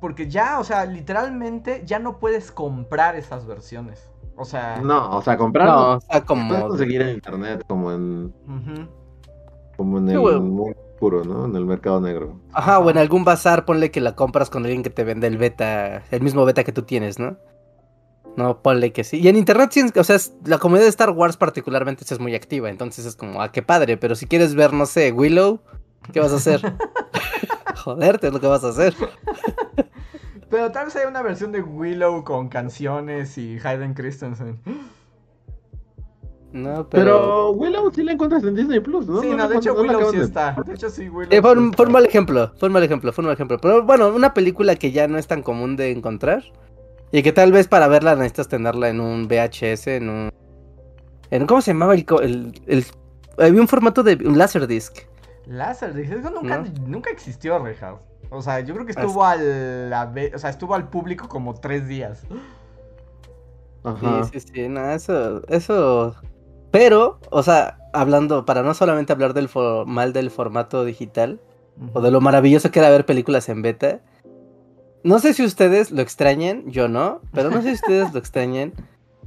porque 0.00 0.28
ya, 0.28 0.58
o 0.58 0.64
sea, 0.64 0.84
literalmente 0.86 1.82
ya 1.86 1.98
no 1.98 2.18
puedes 2.18 2.52
comprar 2.52 3.16
esas 3.16 3.46
versiones. 3.46 4.10
O 4.36 4.44
sea. 4.44 4.80
No, 4.82 5.16
o 5.16 5.22
sea, 5.22 5.36
comprar. 5.36 5.66
No, 5.66 5.96
o 5.96 6.00
sea, 6.00 6.24
como. 6.24 6.48
Puedes 6.48 6.64
conseguir 6.64 7.02
en 7.02 7.10
internet, 7.10 7.64
como 7.66 7.92
en. 7.92 8.32
Como 9.76 9.98
en 9.98 10.08
el 10.08 10.18
mundo 10.18 10.74
puro, 10.98 11.24
¿no? 11.24 11.44
En 11.44 11.54
el 11.54 11.64
mercado 11.64 12.00
negro. 12.00 12.40
Ajá, 12.52 12.78
o 12.78 12.90
en 12.90 12.98
algún 12.98 13.24
bazar, 13.24 13.64
ponle 13.64 13.90
que 13.90 14.00
la 14.00 14.14
compras 14.14 14.50
con 14.50 14.64
alguien 14.64 14.82
que 14.82 14.90
te 14.90 15.04
vende 15.04 15.26
el 15.26 15.38
beta, 15.38 16.02
el 16.10 16.22
mismo 16.22 16.44
beta 16.44 16.64
que 16.64 16.72
tú 16.72 16.82
tienes, 16.82 17.18
¿no? 17.18 17.36
No, 18.36 18.62
ponle 18.62 18.92
que 18.92 19.04
sí. 19.04 19.20
Y 19.20 19.28
en 19.28 19.36
internet, 19.36 19.72
o 19.96 20.04
sea, 20.04 20.18
la 20.44 20.58
comunidad 20.58 20.84
de 20.84 20.90
Star 20.90 21.10
Wars 21.10 21.36
particularmente 21.36 22.04
es 22.08 22.20
muy 22.20 22.34
activa, 22.34 22.68
entonces 22.68 23.06
es 23.06 23.16
como, 23.16 23.40
ah, 23.40 23.50
qué 23.50 23.62
padre, 23.62 23.96
pero 23.96 24.14
si 24.14 24.26
quieres 24.26 24.54
ver, 24.54 24.72
no 24.72 24.84
sé, 24.84 25.12
Willow, 25.12 25.60
¿qué 26.12 26.20
vas 26.20 26.32
a 26.32 26.36
hacer? 26.36 26.60
Joderte 27.76 28.28
es 28.28 28.32
lo 28.32 28.40
que 28.40 28.46
vas 28.46 28.64
a 28.64 28.68
hacer. 28.68 28.94
Pero 30.50 30.70
tal 30.70 30.86
vez 30.86 30.96
haya 30.96 31.08
una 31.08 31.22
versión 31.22 31.52
de 31.52 31.60
Willow 31.60 32.22
con 32.24 32.48
canciones 32.48 33.36
y 33.36 33.58
Hayden 33.62 33.94
Christensen. 33.94 34.60
No, 36.52 36.88
pero... 36.88 37.50
Willow 37.50 37.92
sí 37.92 38.02
la 38.02 38.12
encuentras 38.12 38.44
en 38.44 38.54
Disney 38.54 38.80
Plus, 38.80 39.06
¿no? 39.06 39.20
Sí, 39.20 39.30
no, 39.30 39.48
de 39.48 39.56
hecho 39.56 39.74
Willow 39.74 40.10
sí 40.10 40.18
está. 40.18 40.56
De 40.64 40.74
hecho 40.74 40.88
sí, 40.88 41.08
Willow. 41.08 41.30
Eh, 41.32 41.42
fue, 41.42 41.52
un, 41.86 41.92
mal 41.92 42.06
ejemplo, 42.06 42.52
fue 42.58 42.68
un 42.68 42.72
mal 42.72 42.82
ejemplo, 42.84 43.12
fue 43.12 43.22
un 43.22 43.26
mal 43.26 43.34
ejemplo. 43.34 43.58
Pero 43.58 43.82
bueno, 43.82 44.08
una 44.08 44.32
película 44.32 44.76
que 44.76 44.92
ya 44.92 45.08
no 45.08 45.18
es 45.18 45.26
tan 45.26 45.42
común 45.42 45.76
de 45.76 45.90
encontrar. 45.90 46.44
Y 47.12 47.22
que 47.22 47.32
tal 47.32 47.52
vez 47.52 47.68
para 47.68 47.88
verla 47.88 48.14
necesitas 48.14 48.48
tenerla 48.48 48.88
en 48.88 49.00
un 49.00 49.28
VHS, 49.28 49.86
en 49.88 50.08
un... 50.08 50.30
En, 51.30 51.46
¿Cómo 51.46 51.60
se 51.60 51.72
llamaba 51.72 51.94
el, 51.94 52.54
el, 52.66 52.86
Había 53.38 53.60
un 53.60 53.68
formato 53.68 54.02
de 54.02 54.14
un 54.26 54.38
Laserdisc. 54.38 54.98
Laserdisc, 55.46 56.12
eso 56.12 56.30
nunca, 56.30 56.64
nunca 56.86 57.10
existió, 57.10 57.58
Rejard. 57.58 57.98
O 58.30 58.42
sea, 58.42 58.60
yo 58.60 58.74
creo 58.74 58.86
que 58.86 58.92
estuvo 58.92 59.24
al, 59.24 59.92
o 60.34 60.38
sea, 60.38 60.50
estuvo 60.50 60.74
al 60.74 60.88
público 60.88 61.28
como 61.28 61.54
tres 61.54 61.86
días. 61.86 62.26
Ajá. 63.84 64.24
Sí, 64.24 64.40
sí, 64.40 64.48
sí, 64.52 64.68
no, 64.68 64.90
eso, 64.90 65.46
eso. 65.48 66.16
Pero, 66.72 67.20
o 67.30 67.42
sea, 67.42 67.78
hablando, 67.92 68.44
para 68.44 68.62
no 68.62 68.74
solamente 68.74 69.12
hablar 69.12 69.32
del 69.32 69.48
mal 69.86 70.12
del 70.12 70.30
formato 70.30 70.84
digital, 70.84 71.40
o 71.92 72.00
de 72.00 72.10
lo 72.10 72.20
maravilloso 72.20 72.70
que 72.70 72.80
era 72.80 72.90
ver 72.90 73.06
películas 73.06 73.48
en 73.48 73.62
beta, 73.62 74.00
no 75.04 75.20
sé 75.20 75.34
si 75.34 75.44
ustedes 75.44 75.92
lo 75.92 76.02
extrañen, 76.02 76.68
yo 76.68 76.88
no, 76.88 77.20
pero 77.32 77.50
no 77.50 77.62
sé 77.62 77.68
si 77.68 77.74
ustedes 77.74 78.12
lo 78.12 78.18
extrañen. 78.18 78.74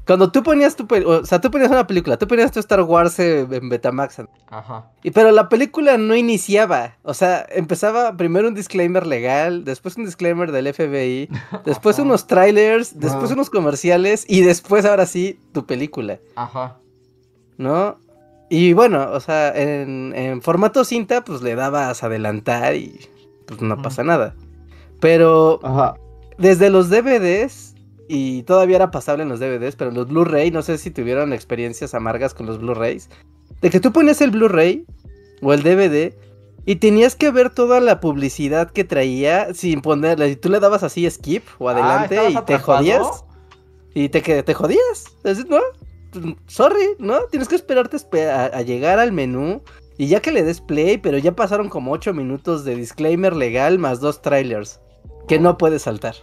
Cuando 0.10 0.32
tú 0.32 0.42
ponías 0.42 0.76
tu 0.76 0.88
o 1.06 1.24
sea, 1.24 1.40
tú 1.40 1.52
ponías 1.52 1.70
una 1.70 1.86
película, 1.86 2.18
tú 2.18 2.28
ponías 2.28 2.52
tu 2.52 2.60
Star 2.60 2.82
Wars 2.82 3.20
en 3.20 3.70
Betamax. 3.70 4.24
Ajá. 4.50 4.90
Y 5.04 5.12
pero 5.12 5.30
la 5.30 5.50
película 5.50 6.00
no 6.00 6.16
iniciaba, 6.16 6.96
o 7.04 7.14
sea, 7.14 7.46
empezaba 7.52 8.18
primero 8.18 8.48
un 8.48 8.56
disclaimer 8.56 9.06
legal, 9.06 9.66
después 9.66 9.98
un 9.98 10.06
disclaimer 10.06 10.52
del 10.52 10.74
FBI, 10.74 11.30
después 11.64 12.00
unos 12.00 12.26
trailers, 12.26 13.00
después 13.00 13.30
unos 13.30 13.52
comerciales 13.52 14.26
y 14.28 14.42
después 14.42 14.84
ahora 14.84 15.06
sí 15.06 15.40
tu 15.52 15.68
película. 15.68 16.18
Ajá. 16.36 16.78
¿No? 17.60 18.00
Y 18.50 18.74
bueno, 18.74 19.12
o 19.12 19.20
sea, 19.20 19.54
en, 19.56 20.42
formato 20.42 20.86
cinta 20.86 21.24
pues 21.24 21.44
le 21.44 21.54
dabas 21.54 22.02
adelantar 22.02 22.76
y 22.76 23.00
pues 23.46 23.62
no 23.62 23.80
pasa 23.80 24.04
nada. 24.04 24.34
Pero 25.00 25.60
Ajá. 25.62 25.94
desde 26.40 26.72
los 26.72 26.90
DVDs 26.90 27.69
y 28.12 28.42
todavía 28.42 28.78
era 28.78 28.90
pasable 28.90 29.22
en 29.22 29.30
los 29.30 29.40
DVDs, 29.40 29.76
pero 29.76 29.92
los 29.92 30.08
Blu-ray, 30.08 30.50
no 30.50 30.64
sé 30.64 30.80
si 30.80 30.90
tuvieron 30.90 31.32
experiencias 31.32 31.94
amargas 31.94 32.34
con 32.34 32.48
los 32.48 32.60
Blu-rays, 32.60 33.08
de 33.62 33.70
que 33.70 33.80
tú 33.80 33.94
ponías 33.94 34.20
el 34.22 34.32
Blu-ray 34.32 34.84
o 35.44 35.54
el 35.54 35.62
DVD 35.62 36.16
y 36.66 36.78
tenías 36.78 37.16
que 37.16 37.30
ver 37.30 37.52
toda 37.52 37.80
la 37.80 38.00
publicidad 38.00 38.72
que 38.72 38.84
traía 38.84 39.54
sin 39.54 39.82
ponerle, 39.82 40.36
tú 40.38 40.50
le 40.50 40.60
dabas 40.60 40.82
así 40.82 41.08
skip 41.08 41.44
o 41.60 41.70
ah, 41.70 41.74
adelante 41.74 42.32
y 42.32 42.46
te 42.46 42.58
jodías. 42.58 43.24
Y 43.94 44.10
te, 44.10 44.22
te 44.22 44.54
jodías, 44.56 45.06
¿no? 45.48 45.60
Sorry, 46.48 46.96
¿no? 46.98 47.26
Tienes 47.30 47.48
que 47.48 47.56
esperarte 47.56 47.98
a, 48.28 48.46
a 48.46 48.62
llegar 48.64 48.98
al 48.98 49.12
menú 49.12 49.62
y 50.00 50.08
ya 50.08 50.20
que 50.20 50.32
le 50.32 50.42
des 50.42 50.62
play, 50.62 50.98
pero 50.98 51.20
ya 51.20 51.36
pasaron 51.36 51.70
como 51.70 51.92
8 51.92 52.16
minutos 52.16 52.66
de 52.66 52.76
disclaimer 52.76 53.36
legal 53.36 53.78
más 53.78 54.00
dos 54.00 54.24
trailers 54.24 54.80
que 55.28 55.38
no 55.38 55.60
puedes 55.60 55.84
saltar. 55.84 56.16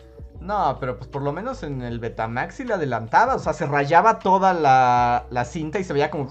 No, 0.46 0.76
pero 0.78 0.96
pues 0.96 1.08
por 1.08 1.22
lo 1.22 1.32
menos 1.32 1.64
en 1.64 1.82
el 1.82 1.98
Betamax 1.98 2.54
sí 2.54 2.64
le 2.64 2.74
adelantaba, 2.74 3.34
o 3.34 3.38
sea, 3.40 3.52
se 3.52 3.66
rayaba 3.66 4.20
toda 4.20 4.54
la, 4.54 5.26
la 5.30 5.44
cinta 5.44 5.80
y 5.80 5.84
se 5.84 5.92
veía 5.92 6.10
como... 6.10 6.28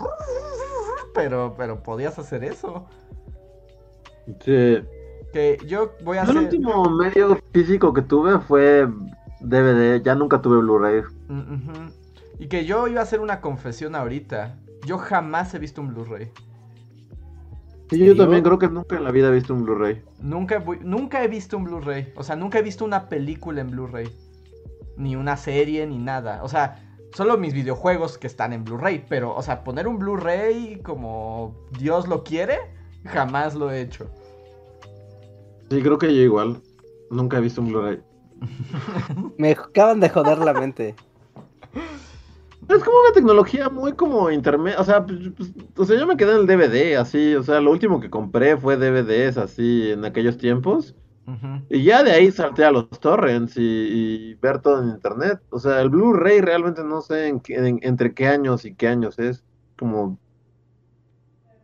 Pero, 1.14 1.54
pero 1.58 1.84
podías 1.84 2.18
hacer 2.18 2.46
eso. 2.46 2.86
Sí. 4.40 4.80
Que 5.34 5.58
yo 5.66 5.92
voy 6.04 6.18
a 6.18 6.24
hacer... 6.24 6.38
El 6.38 6.44
último 6.44 6.90
medio 6.90 7.38
físico 7.52 7.94
que 7.94 8.02
tuve 8.02 8.40
fue 8.40 8.88
DVD, 9.42 10.02
ya 10.02 10.16
nunca 10.16 10.42
tuve 10.42 10.60
Blu-ray. 10.60 11.04
Y 12.40 12.48
que 12.48 12.66
yo 12.66 12.88
iba 12.88 13.02
a 13.02 13.04
hacer 13.04 13.20
una 13.20 13.42
confesión 13.42 13.96
ahorita. 13.96 14.56
Yo 14.86 14.98
jamás 14.98 15.54
he 15.54 15.60
visto 15.60 15.82
un 15.82 15.94
Blu-ray. 15.94 16.32
Sí, 17.90 18.04
yo 18.04 18.16
también 18.16 18.44
creo 18.44 18.58
que 18.58 18.68
nunca 18.68 18.98
en 18.98 19.04
la 19.04 19.12
vida 19.12 19.28
he 19.28 19.32
visto 19.32 19.54
un 19.54 19.64
Blu-ray. 19.64 20.02
Nunca, 20.20 20.64
nunca 20.82 21.24
he 21.24 21.28
visto 21.28 21.58
un 21.58 21.66
Blu-ray. 21.66 22.14
O 22.16 22.24
sea, 22.24 22.36
nunca 22.36 22.60
he 22.60 22.64
visto 22.64 22.84
una 22.84 23.10
película 23.10 23.62
en 23.62 23.70
Blu-ray. 23.70 24.10
Ni 24.98 25.16
una 25.16 25.38
serie, 25.38 25.86
ni 25.86 26.00
nada. 26.00 26.44
O 26.44 26.50
sea, 26.50 26.84
solo 27.14 27.38
mis 27.38 27.54
videojuegos 27.54 28.18
que 28.18 28.26
están 28.26 28.54
en 28.54 28.64
Blu-ray. 28.64 29.06
Pero, 29.08 29.36
o 29.36 29.42
sea, 29.44 29.64
poner 29.64 29.88
un 29.88 30.00
Blu-ray 30.00 30.82
como 30.84 31.56
Dios 31.78 32.08
lo 32.08 32.24
quiere, 32.24 32.58
jamás 33.06 33.54
lo 33.54 33.70
he 33.72 33.82
hecho. 33.82 34.10
Sí, 35.70 35.82
creo 35.82 36.00
que 36.00 36.08
yo 36.08 36.22
igual. 36.22 36.62
Nunca 37.12 37.38
he 37.38 37.42
visto 37.42 37.62
un 37.62 37.68
Blu-ray. 37.68 38.02
Me 39.38 39.52
acaban 39.52 40.00
de 40.00 40.10
joder 40.10 40.40
la 40.40 40.54
mente. 40.54 40.96
Es 42.68 42.84
como 42.84 43.00
una 43.00 43.12
tecnología 43.14 43.70
muy 43.70 43.94
como 43.94 44.32
intermedia, 44.32 44.80
o 44.80 44.84
sea, 44.84 45.06
pues, 45.06 45.20
pues, 45.38 45.54
o 45.78 45.86
sea, 45.86 46.00
yo 46.00 46.08
me 46.08 46.18
quedé 46.18 46.32
en 46.32 46.40
el 46.40 46.48
DVD, 46.48 46.98
así, 46.98 47.36
o 47.36 47.44
sea, 47.44 47.62
lo 47.62 47.70
último 47.72 48.00
que 48.00 48.10
compré 48.10 48.58
fue 48.58 48.76
DVDs, 48.76 49.38
así, 49.38 49.92
en 49.92 50.04
aquellos 50.04 50.38
tiempos. 50.38 50.96
Y 51.70 51.84
ya 51.84 52.04
de 52.04 52.12
ahí 52.12 52.32
salté 52.32 52.64
a 52.66 52.72
los 52.72 52.88
torrents 53.00 53.56
y, 53.58 54.36
ver 54.36 54.62
todo 54.62 54.84
en 54.84 54.90
internet. 54.90 55.42
O 55.50 55.58
sea, 55.58 55.82
el 55.82 55.90
Blu-ray 55.90 56.40
realmente 56.42 56.84
no 56.84 57.02
sé 57.02 57.30
en, 57.30 57.42
entre 57.82 58.14
qué 58.14 58.28
años 58.28 58.64
y 58.64 58.76
qué 58.76 58.88
años 58.88 59.18
es. 59.18 59.44
Como... 59.78 60.20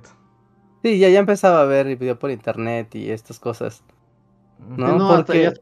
Sí, 0.86 1.00
ya, 1.00 1.08
ya 1.08 1.18
empezaba 1.18 1.62
a 1.62 1.64
ver 1.64 1.96
video 1.96 2.16
por 2.16 2.30
internet 2.30 2.94
y 2.94 3.10
estas 3.10 3.40
cosas. 3.40 3.82
No, 4.68 4.96
no, 4.96 5.16
Porque... 5.16 5.52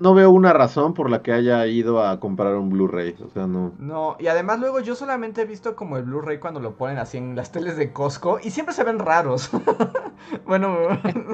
no, 0.00 0.14
veo 0.14 0.30
una 0.30 0.54
razón 0.54 0.94
por 0.94 1.10
la 1.10 1.22
que 1.22 1.32
haya 1.32 1.66
ido 1.66 2.02
a 2.02 2.18
comprar 2.18 2.54
un 2.54 2.70
Blu-ray, 2.70 3.14
o 3.22 3.28
sea, 3.28 3.46
no. 3.46 3.74
No, 3.78 4.16
y 4.18 4.28
además 4.28 4.58
luego 4.58 4.80
yo 4.80 4.94
solamente 4.94 5.42
he 5.42 5.44
visto 5.44 5.76
como 5.76 5.98
el 5.98 6.04
Blu-ray 6.04 6.38
cuando 6.38 6.60
lo 6.60 6.78
ponen 6.78 6.96
así 6.96 7.18
en 7.18 7.36
las 7.36 7.52
teles 7.52 7.76
de 7.76 7.92
Costco 7.92 8.40
y 8.42 8.50
siempre 8.50 8.74
se 8.74 8.84
ven 8.84 9.00
raros. 9.00 9.50
bueno, 10.46 10.78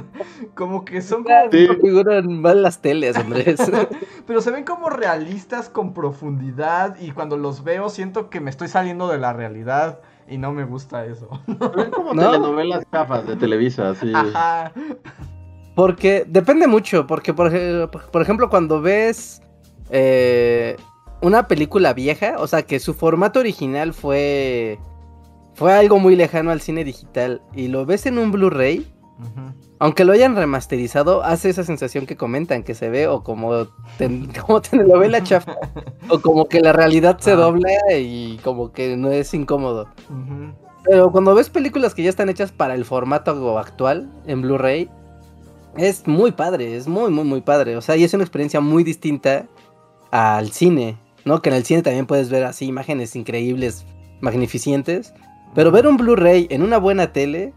como 0.57 0.85
que 0.85 1.01
son 1.01 1.23
como... 1.23 1.53
Sí. 1.53 1.69
figuran 1.81 2.41
mal 2.41 2.65
las 2.65 2.83
teles, 2.83 3.17
Andrés. 3.17 3.61
Pero 4.27 4.41
se 4.41 4.51
ven 4.51 4.65
como 4.65 4.91
realistas 4.91 5.69
con 5.69 5.95
profundidad 5.95 6.97
y 7.01 7.13
cuando 7.13 7.37
los 7.37 7.63
veo 7.63 7.91
siento 7.91 8.29
que 8.29 8.41
me 8.41 8.51
estoy 8.51 8.67
saliendo 8.67 9.07
de 9.07 9.19
la 9.19 9.33
realidad 9.33 10.01
y 10.29 10.39
no 10.39 10.53
me 10.53 10.65
gusta 10.65 11.05
eso. 11.05 11.29
Ven 11.47 11.91
como 11.91 12.15
telenovelas 12.15 12.85
chafas 12.91 13.27
de 13.27 13.37
Televisa, 13.37 13.91
así. 13.91 14.13
Ajá. 14.15 14.73
Porque 15.75 16.25
depende 16.29 16.67
mucho, 16.67 17.07
porque 17.07 17.35
por, 17.35 17.53
ejemplo 18.23 18.49
cuando 18.49 18.81
ves 18.81 19.43
eh, 19.91 20.77
una 21.21 21.49
película 21.49 21.93
vieja, 21.93 22.37
o 22.39 22.47
sea 22.47 22.63
que 22.63 22.79
su 22.79 22.95
formato 22.95 23.41
original 23.41 23.93
fue 23.93 24.79
fue 25.55 25.73
algo 25.73 25.99
muy 25.99 26.17
lejano 26.17 26.51
al 26.51 26.61
cine 26.61 26.85
digital 26.85 27.43
y 27.55 27.69
lo 27.69 27.87
ves 27.87 28.07
en 28.07 28.19
un 28.19 28.31
Blu-ray, 28.33 28.93
aunque 29.79 30.05
lo 30.05 30.13
hayan 30.13 30.37
remasterizado, 30.37 31.23
hace 31.25 31.51
esa 31.51 31.65
sensación 31.65 32.07
que 32.07 32.17
comentan, 32.17 32.63
que 32.63 32.75
se 32.75 32.89
ve 32.89 33.09
o 33.09 33.23
como, 33.23 33.51
como 34.47 34.61
telenovela 34.61 35.23
chafa, 35.25 35.57
o 36.09 36.21
como 36.21 36.47
que 36.47 36.61
la 36.61 36.73
realidad 36.73 37.19
se 37.19 37.33
dobla 37.33 37.71
y 37.99 38.39
como 38.45 38.73
que 38.73 38.97
no 38.97 39.11
es 39.11 39.35
incómodo. 39.35 39.89
Pero 40.85 41.11
cuando 41.11 41.35
ves 41.35 41.49
películas 41.49 41.95
que 41.95 42.03
ya 42.03 42.11
están 42.11 42.29
hechas 42.29 42.53
para 42.53 42.75
el 42.75 42.85
formato 42.85 43.59
actual 43.59 44.11
en 44.27 44.43
Blu-ray, 44.43 44.91
es 45.77 46.07
muy 46.07 46.33
padre, 46.33 46.77
es 46.77 46.87
muy, 46.87 47.11
muy, 47.11 47.25
muy 47.25 47.41
padre. 47.41 47.77
O 47.77 47.81
sea, 47.81 47.97
y 47.97 48.05
es 48.05 48.15
una 48.15 48.23
experiencia 48.23 48.61
muy 48.61 48.85
distinta 48.85 49.47
al 50.11 50.53
cine, 50.53 50.99
¿no? 51.25 51.43
Que 51.43 51.49
en 51.49 51.57
el 51.57 51.65
cine 51.65 51.83
también 51.83 52.07
puedes 52.07 52.31
ver 52.31 52.45
así 52.45 52.67
imágenes 52.67 53.17
increíbles, 53.17 53.87
magnificentes. 54.21 55.15
Pero 55.55 55.71
ver 55.71 55.87
un 55.87 55.97
Blu-ray 55.97 56.47
en 56.51 56.63
una 56.63 56.79
buena 56.79 57.13
tele, 57.13 57.53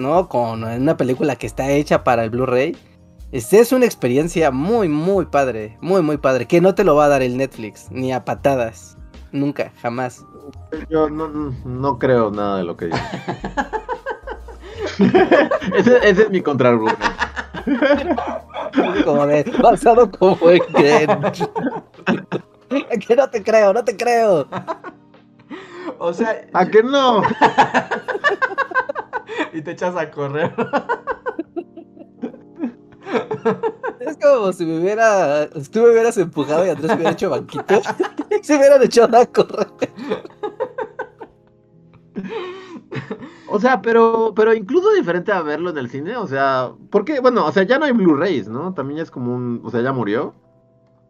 ¿no? 0.00 0.28
Con 0.28 0.64
una 0.64 0.96
película 0.96 1.36
que 1.36 1.46
está 1.46 1.70
hecha 1.70 2.02
para 2.02 2.24
el 2.24 2.30
Blu-ray, 2.30 2.76
es, 3.32 3.52
es 3.52 3.72
una 3.72 3.84
experiencia 3.84 4.50
muy, 4.50 4.88
muy 4.88 5.26
padre, 5.26 5.78
muy, 5.80 6.02
muy 6.02 6.16
padre. 6.16 6.46
Que 6.46 6.60
no 6.60 6.74
te 6.74 6.82
lo 6.82 6.96
va 6.96 7.04
a 7.04 7.08
dar 7.08 7.22
el 7.22 7.36
Netflix, 7.36 7.88
ni 7.90 8.12
a 8.12 8.24
patadas. 8.24 8.96
Nunca, 9.30 9.72
jamás. 9.80 10.24
Yo 10.88 11.08
no, 11.08 11.28
no 11.28 11.98
creo 11.98 12.30
nada 12.32 12.58
de 12.58 12.64
lo 12.64 12.76
que 12.76 12.86
dices. 12.86 13.00
ese, 15.76 15.96
ese, 16.08 16.22
es 16.22 16.30
mi 16.30 16.40
contraargumento. 16.42 17.06
como 19.04 19.26
de, 19.26 19.44
basado 19.62 20.10
como 20.10 20.50
en 20.50 20.60
que... 20.74 21.06
que 23.06 23.16
no 23.16 23.30
te 23.30 23.42
creo, 23.42 23.72
no 23.72 23.84
te 23.84 23.96
creo. 23.96 24.48
O 25.98 26.12
sea... 26.12 26.46
¿A 26.52 26.66
que 26.66 26.82
no? 26.82 27.22
y 29.52 29.62
te 29.62 29.72
echas 29.72 29.96
a 29.96 30.10
correr. 30.10 30.52
Es 34.00 34.16
como 34.18 34.52
si 34.52 34.64
me 34.64 34.78
hubiera. 34.78 35.48
Si 35.60 35.70
tú 35.70 35.80
me 35.80 35.90
hubieras 35.90 36.16
empujado 36.16 36.64
y 36.64 36.70
Andrés 36.70 36.90
me 36.90 36.94
hubiera 36.94 37.10
hecho 37.10 37.30
banquito. 37.30 37.80
se 38.42 38.56
hubieran 38.56 38.82
echado 38.82 39.18
a 39.18 39.26
correr. 39.26 39.66
O 43.48 43.58
sea, 43.58 43.82
pero, 43.82 44.32
pero 44.34 44.54
incluso 44.54 44.92
diferente 44.92 45.32
a 45.32 45.42
verlo 45.42 45.70
en 45.70 45.78
el 45.78 45.90
cine, 45.90 46.16
o 46.16 46.26
sea, 46.26 46.72
porque, 46.90 47.18
bueno, 47.20 47.44
o 47.46 47.52
sea, 47.52 47.64
ya 47.64 47.78
no 47.78 47.84
hay 47.84 47.92
Blu-rays, 47.92 48.48
¿no? 48.48 48.74
También 48.74 49.00
es 49.00 49.10
como 49.10 49.34
un, 49.34 49.60
o 49.64 49.70
sea, 49.70 49.80
ya 49.80 49.92
murió. 49.92 50.34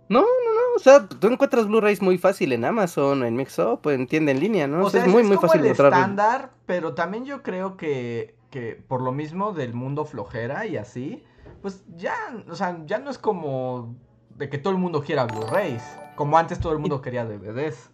No, 0.08 0.20
no, 0.20 0.26
no, 0.26 0.49
o 0.76 0.78
sea, 0.78 1.06
tú 1.06 1.26
encuentras 1.28 1.66
Blu-rays 1.66 2.02
muy 2.02 2.18
fácil 2.18 2.52
en 2.52 2.64
Amazon, 2.64 3.24
en 3.24 3.36
Mixup, 3.36 3.86
en 3.86 4.06
tienda 4.06 4.32
en 4.32 4.40
línea, 4.40 4.66
¿no? 4.66 4.84
O 4.84 4.90
sea, 4.90 5.04
es 5.04 5.08
muy, 5.08 5.22
muy 5.22 5.36
fácil 5.36 5.60
el 5.60 5.72
estándar, 5.72 6.50
pero 6.66 6.94
también 6.94 7.24
yo 7.24 7.42
creo 7.42 7.76
que, 7.76 8.34
que 8.50 8.82
por 8.86 9.02
lo 9.02 9.12
mismo 9.12 9.52
del 9.52 9.74
mundo 9.74 10.04
flojera 10.04 10.66
y 10.66 10.76
así, 10.76 11.22
pues 11.62 11.84
ya, 11.96 12.14
o 12.48 12.54
sea, 12.54 12.78
ya 12.86 12.98
no 12.98 13.10
es 13.10 13.18
como 13.18 13.94
de 14.36 14.48
que 14.48 14.58
todo 14.58 14.72
el 14.72 14.78
mundo 14.78 15.02
quiera 15.02 15.24
Blu-rays, 15.24 15.82
como 16.16 16.38
antes 16.38 16.58
todo 16.58 16.72
el 16.72 16.78
mundo 16.78 17.00
quería 17.00 17.24
DVDs. 17.24 17.90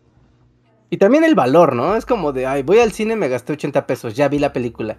Y 0.88 0.98
también 0.98 1.24
el 1.24 1.34
valor, 1.34 1.74
¿no? 1.74 1.96
Es 1.96 2.06
como 2.06 2.32
de, 2.32 2.46
ay, 2.46 2.62
voy 2.62 2.78
al 2.78 2.92
cine, 2.92 3.16
me 3.16 3.28
gasté 3.28 3.52
80 3.54 3.86
pesos, 3.86 4.14
ya 4.14 4.28
vi 4.28 4.38
la 4.38 4.52
película. 4.52 4.98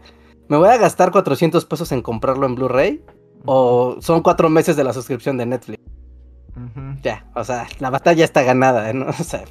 ¿Me 0.49 0.57
voy 0.57 0.69
a 0.69 0.77
gastar 0.77 1.11
400 1.11 1.65
pesos 1.65 1.91
en 1.91 2.01
comprarlo 2.01 2.45
en 2.45 2.55
Blu-ray? 2.55 3.03
¿O 3.45 3.97
son 4.01 4.21
cuatro 4.21 4.49
meses 4.49 4.75
de 4.75 4.83
la 4.83 4.93
suscripción 4.93 5.37
de 5.37 5.45
Netflix? 5.45 5.79
Ya, 7.01 7.25
o 7.35 7.43
sea, 7.43 7.67
la 7.79 7.89
batalla 7.89 8.23
está 8.23 8.43
ganada, 8.43 8.91
¿no? 8.93 9.07
O 9.09 9.23
sea, 9.23 9.43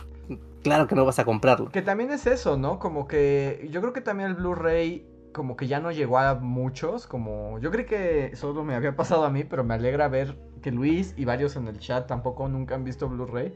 claro 0.63 0.87
que 0.87 0.95
no 0.95 1.05
vas 1.05 1.19
a 1.19 1.25
comprarlo. 1.25 1.71
Que 1.71 1.83
también 1.83 2.11
es 2.11 2.27
eso, 2.27 2.57
¿no? 2.57 2.79
Como 2.79 3.07
que 3.07 3.69
yo 3.71 3.81
creo 3.81 3.93
que 3.93 4.01
también 4.01 4.31
el 4.31 4.35
Blu-ray 4.37 5.07
como 5.33 5.55
que 5.55 5.67
ya 5.67 5.81
no 5.81 5.93
llegó 5.93 6.19
a 6.19 6.35
muchos, 6.35 7.07
como 7.07 7.59
yo 7.59 7.71
creo 7.71 7.85
que 7.85 8.35
solo 8.37 8.65
me 8.65 8.75
había 8.75 8.97
pasado 8.97 9.25
a 9.25 9.31
mí, 9.31 9.45
pero 9.45 9.65
me 9.65 9.75
alegra 9.75 10.09
ver 10.09 10.35
que 10.63 10.71
Luis 10.71 11.13
y 11.19 11.27
varios 11.27 11.57
en 11.57 11.69
el 11.69 11.79
chat 11.79 12.07
tampoco 12.07 12.49
nunca 12.49 12.75
han 12.75 12.85
visto 12.85 13.07
Blu-ray. 13.07 13.55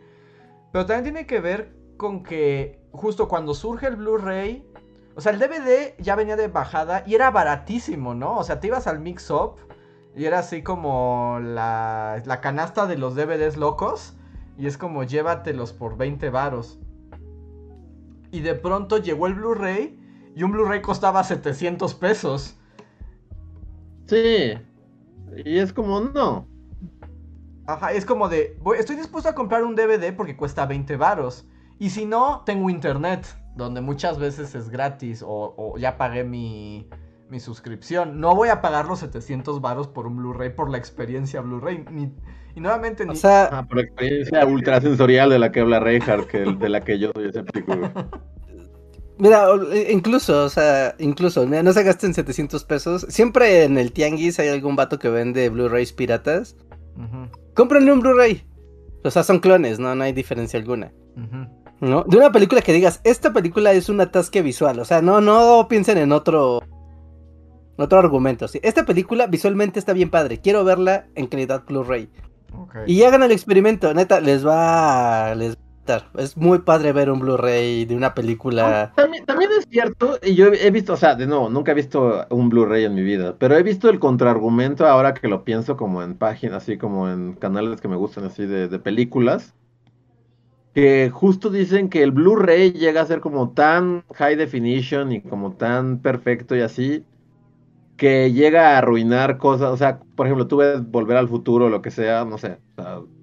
Pero 0.73 0.85
también 0.85 1.05
tiene 1.05 1.27
que 1.27 1.41
ver 1.41 1.73
con 1.97 2.23
que 2.23 2.81
justo 2.93 3.29
cuando 3.29 3.55
surge 3.55 3.87
el 3.87 3.97
Blu-ray, 3.97 4.67
o 5.17 5.23
sea, 5.23 5.33
el 5.33 5.39
DVD 5.39 5.95
ya 5.99 6.17
venía 6.17 6.37
de 6.37 6.49
bajada 6.49 7.03
y 7.07 7.15
era 7.15 7.31
baratísimo, 7.31 8.15
¿no? 8.15 8.37
O 8.37 8.45
sea, 8.45 8.61
te 8.61 8.67
ibas 8.67 8.87
al 8.87 9.01
Mix 9.01 9.31
Up 9.31 9.57
y 10.17 10.25
era 10.25 10.41
así 10.41 10.63
como 10.63 11.39
la, 11.41 12.23
la 12.25 12.41
canasta 12.41 12.87
de 12.87 12.99
los 12.99 13.15
DVDs 13.15 13.57
locos 13.57 14.15
y 14.59 14.67
es 14.67 14.77
como 14.77 15.05
llévatelos 15.05 15.73
por 15.73 15.97
20 15.97 16.29
varos. 16.31 16.79
Y 18.31 18.41
de 18.41 18.55
pronto 18.55 18.99
llegó 18.99 19.27
el 19.27 19.35
Blu-ray 19.35 19.99
y 20.37 20.43
un 20.43 20.53
Blu-ray 20.53 20.83
costaba 20.83 21.25
700 21.25 21.95
pesos. 21.95 22.57
Sí. 24.07 24.53
Y 25.45 25.59
es 25.59 25.73
como, 25.73 26.01
no. 26.01 26.47
Ajá, 27.67 27.93
es 27.93 28.05
como 28.05 28.29
de, 28.29 28.59
estoy 28.79 28.97
dispuesto 28.97 29.31
a 29.31 29.35
comprar 29.35 29.65
un 29.65 29.77
DVD 29.77 30.15
porque 30.15 30.37
cuesta 30.37 30.67
20 30.67 30.97
varos. 30.97 31.47
Y 31.79 31.91
si 31.91 32.05
no, 32.05 32.43
tengo 32.45 32.69
internet, 32.69 33.27
donde 33.57 33.81
muchas 33.81 34.19
veces 34.19 34.55
es 34.55 34.69
gratis 34.69 35.25
o, 35.27 35.75
ya 35.79 35.97
pagué 35.97 36.25
mi, 36.25 36.89
suscripción. 37.39 38.21
No 38.21 38.35
voy 38.35 38.49
a 38.49 38.61
pagar 38.61 38.87
los 38.87 38.99
700 38.99 39.61
varos 39.61 39.87
por 39.87 40.07
un 40.07 40.17
Blu-ray 40.17 40.51
por 40.51 40.69
la 40.69 40.79
experiencia 40.79 41.41
Blu-ray. 41.41 41.85
y 42.57 42.61
nuevamente... 42.61 43.05
O 43.09 43.15
sea... 43.15 43.49
Ah, 43.53 43.67
por 43.67 43.77
la 43.77 43.83
experiencia 43.85 44.45
ultrasensorial 44.45 45.31
de 45.31 45.39
la 45.39 45.53
que 45.53 45.61
habla 45.61 45.79
Reinhardt, 45.79 46.27
que, 46.27 46.39
de 46.39 46.69
la 46.69 46.81
que 46.81 46.99
yo 46.99 47.13
soy 47.15 47.29
escéptico. 47.29 47.73
Mira, 49.19 49.47
incluso, 49.91 50.47
o 50.47 50.49
sea, 50.49 50.97
incluso, 50.99 51.47
no 51.47 51.73
se 51.73 51.83
gasten 51.83 52.15
700 52.15 52.65
pesos. 52.65 53.07
Siempre 53.11 53.65
en 53.65 53.77
el 53.77 53.93
tianguis 53.93 54.41
hay 54.41 54.49
algún 54.49 54.77
vato 54.77 54.99
que 54.99 55.11
vende 55.11 55.51
Blu-rays 55.51 55.93
piratas. 55.93 56.57
Cómprenle 57.55 57.93
un 57.93 58.01
Blu-ray. 58.01 58.45
O 59.05 59.11
sea, 59.11 59.23
son 59.23 59.39
clones, 59.39 59.79
¿no? 59.79 59.95
No 59.95 60.05
hay 60.05 60.13
diferencia 60.13 60.59
alguna. 60.59 60.91
¿no? 61.81 62.05
De 62.05 62.17
una 62.17 62.33
película 62.33 62.63
que 62.63 62.73
digas, 62.73 63.01
esta 63.05 63.33
película 63.33 63.73
es 63.73 63.89
un 63.89 64.01
atasque 64.01 64.43
visual, 64.43 64.79
o 64.79 64.85
sea, 64.85 65.01
no, 65.03 65.21
no 65.21 65.67
piensen 65.69 65.99
en 65.99 66.13
otro, 66.13 66.63
otro 67.83 67.99
argumento. 67.99 68.47
Esta 68.63 68.85
película 68.85 69.27
visualmente 69.27 69.79
está 69.79 69.93
bien 69.93 70.11
padre, 70.11 70.39
quiero 70.39 70.65
verla 70.65 71.07
en 71.15 71.27
calidad 71.27 71.65
Blu-ray. 71.67 72.09
Y 72.87 73.03
hagan 73.03 73.23
el 73.23 73.33
experimento, 73.33 73.93
neta, 73.95 74.21
les 74.21 74.47
va, 74.47 75.35
les 75.35 75.57
es 76.19 76.37
muy 76.37 76.61
padre 76.61 76.93
ver 76.93 77.11
un 77.11 77.19
Blu-ray 77.19 77.85
de 77.85 77.97
una 77.97 78.15
película. 78.15 78.93
También, 78.95 79.25
también, 79.27 79.51
es 79.59 79.67
cierto, 79.69 80.19
y 80.23 80.35
yo 80.35 80.47
he 80.47 80.71
visto, 80.71 80.93
o 80.93 80.97
sea, 80.97 81.15
de 81.17 81.27
nuevo, 81.27 81.49
nunca 81.49 81.73
he 81.73 81.75
visto 81.75 82.27
un 82.31 82.49
Blu-ray 82.49 82.85
en 82.85 82.95
mi 82.95 83.03
vida, 83.03 83.35
pero 83.39 83.57
he 83.57 83.63
visto 83.63 83.89
el 83.89 83.99
contraargumento 83.99 84.87
ahora 84.87 85.15
que 85.15 85.27
lo 85.27 85.45
pienso 85.45 85.77
como 85.77 86.03
en 86.03 86.17
páginas, 86.17 86.63
así 86.63 86.79
como 86.79 87.09
en 87.09 87.35
canales 87.35 87.81
que 87.81 87.89
me 87.89 87.97
gustan 87.97 88.25
así 88.25 88.47
de, 88.47 88.69
de 88.69 88.79
películas 88.79 89.55
que 90.75 91.11
justo 91.13 91.51
dicen 91.51 91.89
que 91.89 92.03
el 92.03 92.13
Blu-ray 92.13 92.73
llega 92.73 93.01
a 93.01 93.07
ser 93.07 93.21
como 93.21 93.51
tan 93.51 94.05
high 94.15 94.37
definition 94.37 95.13
y 95.13 95.21
como 95.21 95.53
tan 95.55 95.99
perfecto 95.99 96.55
y 96.55 96.61
así, 96.61 97.05
que 98.01 98.33
llega 98.33 98.71
a 98.71 98.79
arruinar 98.79 99.37
cosas, 99.37 99.71
o 99.71 99.77
sea, 99.77 100.01
por 100.17 100.27
ejemplo, 100.27 100.47
tú 100.47 100.57
ves 100.57 100.81
Volver 100.91 101.19
al 101.19 101.29
Futuro 101.29 101.67
o 101.67 101.69
lo 101.69 101.83
que 101.83 101.91
sea, 101.91 102.25
no 102.25 102.39
sé, 102.39 102.57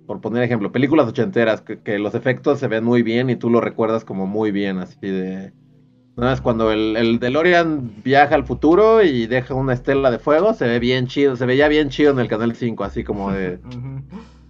por 0.05 0.21
poner 0.21 0.43
ejemplo, 0.43 0.71
películas 0.71 1.07
ochenteras, 1.07 1.61
que, 1.61 1.97
los 1.97 2.13
efectos 2.13 2.59
se 2.59 2.67
ven 2.67 2.84
muy 2.84 3.01
bien 3.01 3.32
y 3.32 3.36
tú 3.36 3.49
lo 3.49 3.59
recuerdas 3.59 4.05
como 4.05 4.28
muy 4.28 4.51
bien, 4.51 4.78
así 4.78 4.99
de... 5.01 5.51
¿no? 6.15 6.32
Es 6.32 6.41
cuando 6.41 6.71
el, 6.71 6.95
el 6.95 7.17
DeLorean 7.17 7.91
viaja 8.03 8.36
al 8.36 8.45
futuro 8.45 9.01
y 9.01 9.25
deja 9.25 9.55
una 9.55 9.73
estela 9.73 10.11
de 10.11 10.19
fuego, 10.19 10.53
se 10.53 10.67
ve 10.67 10.78
bien 10.78 11.07
chido, 11.07 11.36
se 11.36 11.47
veía 11.47 11.67
bien 11.69 11.89
chido 11.89 12.11
en 12.11 12.19
el 12.19 12.28
Canal 12.28 12.55
5, 12.55 12.84
así 12.84 13.03
como 13.03 13.32
de... 13.32 13.59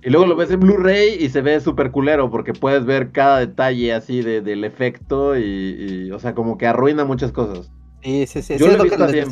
Y 0.04 0.10
luego 0.10 0.28
lo 0.28 0.36
ves 0.36 0.52
en 0.52 0.60
Blu-ray 0.60 1.18
y 1.20 1.30
se 1.30 1.42
ve 1.42 1.60
súper 1.60 1.92
culero 1.92 2.30
porque 2.30 2.54
puedes 2.54 2.86
ver 2.86 3.12
cada 3.12 3.40
detalle 3.40 3.94
así 3.94 4.22
de, 4.22 4.42
del 4.42 4.64
efecto 4.64 5.38
y, 5.38 6.12
o 6.12 6.20
sea, 6.20 6.34
como 6.34 6.58
que 6.58 6.68
arruina 6.68 7.04
muchas 7.04 7.32
cosas. 7.34 7.72
Sí, 8.04 8.26
sí, 8.28 8.42
sí. 8.42 8.58
Yo 8.58 8.68
lo 8.68 8.74
he 8.74 8.84
visto 8.84 9.04
así 9.04 9.20
en 9.20 9.30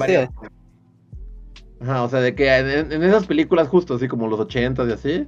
Ajá, 1.81 2.03
o 2.03 2.09
sea, 2.09 2.21
de 2.21 2.35
que 2.35 2.55
en, 2.55 3.03
esas 3.03 3.25
películas 3.25 3.67
justo 3.67 3.95
así 3.95 4.07
como 4.07 4.27
los 4.27 4.39
80 4.39 4.85
y 4.85 4.91
así. 4.91 5.27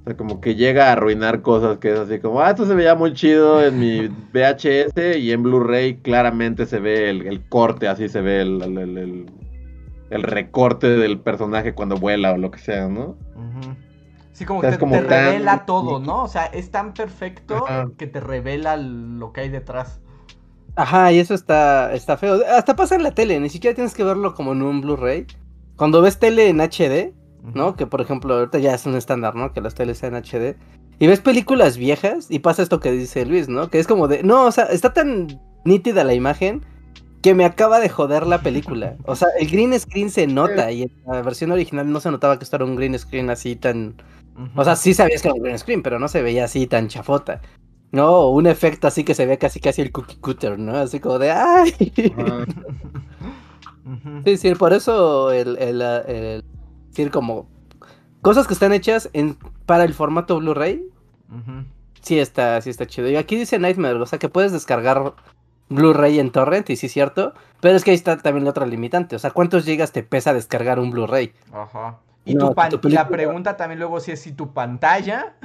O 0.00 0.04
sea, 0.04 0.16
como 0.16 0.40
que 0.40 0.54
llega 0.54 0.88
a 0.88 0.92
arruinar 0.92 1.42
cosas 1.42 1.78
que 1.78 1.92
es 1.92 1.98
así 1.98 2.18
como, 2.18 2.40
ah, 2.40 2.50
esto 2.50 2.66
se 2.66 2.74
veía 2.74 2.94
muy 2.94 3.12
chido 3.14 3.64
en 3.64 3.78
mi 3.78 4.08
VHS 4.32 5.16
y 5.18 5.32
en 5.32 5.42
Blu-ray 5.42 5.98
claramente 5.98 6.66
se 6.66 6.80
ve 6.80 7.10
el, 7.10 7.48
corte, 7.48 7.88
así 7.88 8.08
se 8.08 8.20
ve 8.20 8.42
el, 8.42 9.26
el, 10.10 10.22
recorte 10.22 10.88
del 10.88 11.20
personaje 11.20 11.74
cuando 11.74 11.96
vuela 11.96 12.32
o 12.32 12.38
lo 12.38 12.50
que 12.50 12.58
sea, 12.58 12.88
¿no? 12.88 13.16
Sí, 14.38 14.44
como 14.44 14.60
que 14.60 14.70
te, 14.70 15.00
revela 15.00 15.66
todo, 15.66 15.98
¿no? 15.98 16.22
O 16.22 16.28
sea, 16.28 16.46
es 16.46 16.70
tan 16.70 16.94
perfecto 16.94 17.64
que 17.96 18.06
te 18.06 18.20
revela 18.20 18.76
lo 18.76 19.32
que 19.32 19.40
hay 19.40 19.48
detrás. 19.48 20.00
Ajá, 20.78 21.10
y 21.10 21.18
eso 21.18 21.34
está, 21.34 21.92
está 21.92 22.16
feo. 22.16 22.40
Hasta 22.48 22.76
pasa 22.76 22.94
en 22.94 23.02
la 23.02 23.10
tele, 23.10 23.40
ni 23.40 23.48
siquiera 23.48 23.74
tienes 23.74 23.94
que 23.94 24.04
verlo 24.04 24.36
como 24.36 24.52
en 24.52 24.62
un 24.62 24.80
Blu-ray. 24.80 25.26
Cuando 25.74 26.00
ves 26.00 26.20
tele 26.20 26.48
en 26.48 26.60
HD, 26.60 27.12
¿no? 27.52 27.74
Que 27.74 27.86
por 27.86 28.00
ejemplo, 28.00 28.34
ahorita 28.34 28.60
ya 28.60 28.74
es 28.74 28.86
un 28.86 28.94
estándar, 28.94 29.34
¿no? 29.34 29.52
Que 29.52 29.60
las 29.60 29.74
teles 29.74 29.98
sean 29.98 30.14
HD. 30.14 30.56
Y 31.00 31.08
ves 31.08 31.18
películas 31.18 31.78
viejas 31.78 32.28
y 32.30 32.38
pasa 32.38 32.62
esto 32.62 32.78
que 32.78 32.92
dice 32.92 33.26
Luis, 33.26 33.48
¿no? 33.48 33.70
Que 33.70 33.80
es 33.80 33.88
como 33.88 34.06
de, 34.06 34.22
no, 34.22 34.44
o 34.46 34.52
sea, 34.52 34.66
está 34.66 34.92
tan 34.92 35.40
nítida 35.64 36.04
la 36.04 36.14
imagen 36.14 36.64
que 37.22 37.34
me 37.34 37.44
acaba 37.44 37.80
de 37.80 37.88
joder 37.88 38.24
la 38.28 38.40
película. 38.42 38.96
O 39.04 39.16
sea, 39.16 39.26
el 39.40 39.50
green 39.50 39.76
screen 39.80 40.10
se 40.10 40.28
nota 40.28 40.70
y 40.70 40.82
en 40.82 40.92
la 41.08 41.22
versión 41.22 41.50
original 41.50 41.90
no 41.90 41.98
se 41.98 42.12
notaba 42.12 42.38
que 42.38 42.44
esto 42.44 42.54
era 42.54 42.64
un 42.64 42.76
green 42.76 42.96
screen 42.96 43.30
así 43.30 43.56
tan... 43.56 44.00
O 44.54 44.62
sea, 44.62 44.76
sí 44.76 44.94
sabías 44.94 45.22
que 45.22 45.26
era 45.28 45.34
un 45.34 45.42
green 45.42 45.58
screen, 45.58 45.82
pero 45.82 45.98
no 45.98 46.06
se 46.06 46.22
veía 46.22 46.44
así 46.44 46.68
tan 46.68 46.86
chafota. 46.86 47.40
No, 47.90 48.28
un 48.28 48.46
efecto 48.46 48.86
así 48.86 49.02
que 49.04 49.14
se 49.14 49.26
ve 49.26 49.38
casi 49.38 49.60
casi 49.60 49.80
el 49.82 49.92
cookie 49.92 50.16
cutter, 50.16 50.58
¿no? 50.58 50.76
Así 50.76 51.00
como 51.00 51.18
de 51.18 51.30
¡ay! 51.30 51.74
Sí, 54.24 54.36
sí, 54.36 54.54
por 54.54 54.74
eso 54.74 55.32
el, 55.32 55.56
el, 55.58 55.80
el, 55.80 56.44
decir 56.88 57.10
como 57.10 57.48
cosas 58.20 58.46
que 58.46 58.52
están 58.52 58.72
hechas 58.72 59.08
en, 59.14 59.38
para 59.64 59.84
el 59.84 59.94
formato 59.94 60.38
Blu-ray. 60.38 60.86
Sí 62.02 62.18
está, 62.18 62.60
sí 62.60 62.70
está 62.70 62.86
chido. 62.86 63.08
Y 63.08 63.16
aquí 63.16 63.36
dice 63.36 63.58
Nightmare, 63.58 64.00
o 64.00 64.06
sea 64.06 64.18
que 64.18 64.28
puedes 64.28 64.52
descargar 64.52 65.14
Blu-ray 65.70 66.18
en 66.18 66.30
torrent, 66.30 66.68
y 66.70 66.76
sí 66.76 66.86
es 66.86 66.92
cierto, 66.92 67.32
pero 67.60 67.76
es 67.76 67.84
que 67.84 67.90
ahí 67.92 67.96
está 67.96 68.18
también 68.18 68.44
la 68.44 68.50
otra 68.50 68.66
limitante, 68.66 69.16
o 69.16 69.18
sea, 69.18 69.30
¿cuántos 69.30 69.64
gigas 69.64 69.92
te 69.92 70.02
pesa 70.02 70.32
descargar 70.32 70.78
un 70.78 70.90
Blu-ray? 70.90 71.32
Ajá. 71.52 71.98
Y 72.24 72.36
tu, 72.36 72.54
la 72.88 73.08
pregunta 73.08 73.56
también 73.56 73.78
luego 73.78 74.00
si 74.00 74.12
es 74.12 74.20
si 74.20 74.32
tu 74.32 74.52
pantalla 74.52 75.36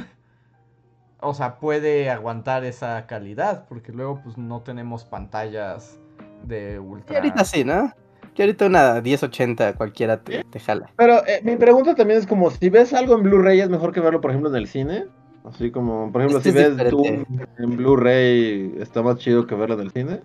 o 1.24 1.34
sea, 1.34 1.60
puede 1.60 2.10
aguantar 2.10 2.66
esa 2.66 3.06
calidad, 3.08 3.66
porque 3.68 3.92
luego 3.92 4.22
pues 4.24 4.38
no 4.38 4.62
tenemos 4.62 5.06
pantallas 5.06 6.00
de 6.44 6.80
ultra. 6.80 7.14
Y 7.14 7.18
ahorita 7.18 7.46
sí, 7.46 7.64
¿no? 7.64 7.92
Y 8.36 8.42
ahorita 8.42 8.66
una 8.66 9.02
1080 9.02 9.74
cualquiera 9.74 10.22
te, 10.22 10.44
jala. 10.60 10.90
Pero 10.96 11.26
eh, 11.28 11.42
mi 11.44 11.56
pregunta 11.56 11.96
también 11.96 12.20
es 12.20 12.28
como, 12.28 12.50
si 12.50 12.70
ves 12.70 12.94
algo 12.94 13.16
en 13.16 13.24
Blu-ray, 13.24 13.60
¿es 13.60 13.70
mejor 13.70 13.94
que 13.94 14.00
verlo, 14.00 14.22
por 14.22 14.32
ejemplo, 14.32 14.50
en 14.50 14.56
el 14.56 14.68
cine? 14.68 15.06
Así 15.46 15.72
como, 15.72 16.12
por 16.12 16.22
ejemplo, 16.22 16.42
si 16.42 16.52
ves 16.52 16.76
Doom 16.78 17.26
en 17.60 17.78
Blu-ray, 17.78 18.76
¿está 18.80 19.02
más 19.02 19.18
chido 19.18 19.46
que 19.46 19.56
verlo 19.56 19.76
en 19.76 19.82
el 19.82 19.92
cine? 19.92 20.22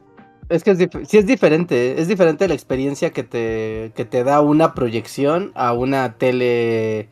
Es 0.48 0.64
que 0.64 0.70
es 0.70 0.78
sí 0.78 1.18
es 1.18 1.26
diferente, 1.26 2.00
es 2.00 2.08
diferente 2.08 2.48
la 2.48 2.54
experiencia 2.54 3.10
que 3.10 3.22
te, 3.22 3.92
que 3.94 4.06
te 4.06 4.24
da 4.24 4.40
una 4.40 4.74
proyección 4.74 5.52
a 5.54 5.74
una 5.74 6.14
tele, 6.14 7.10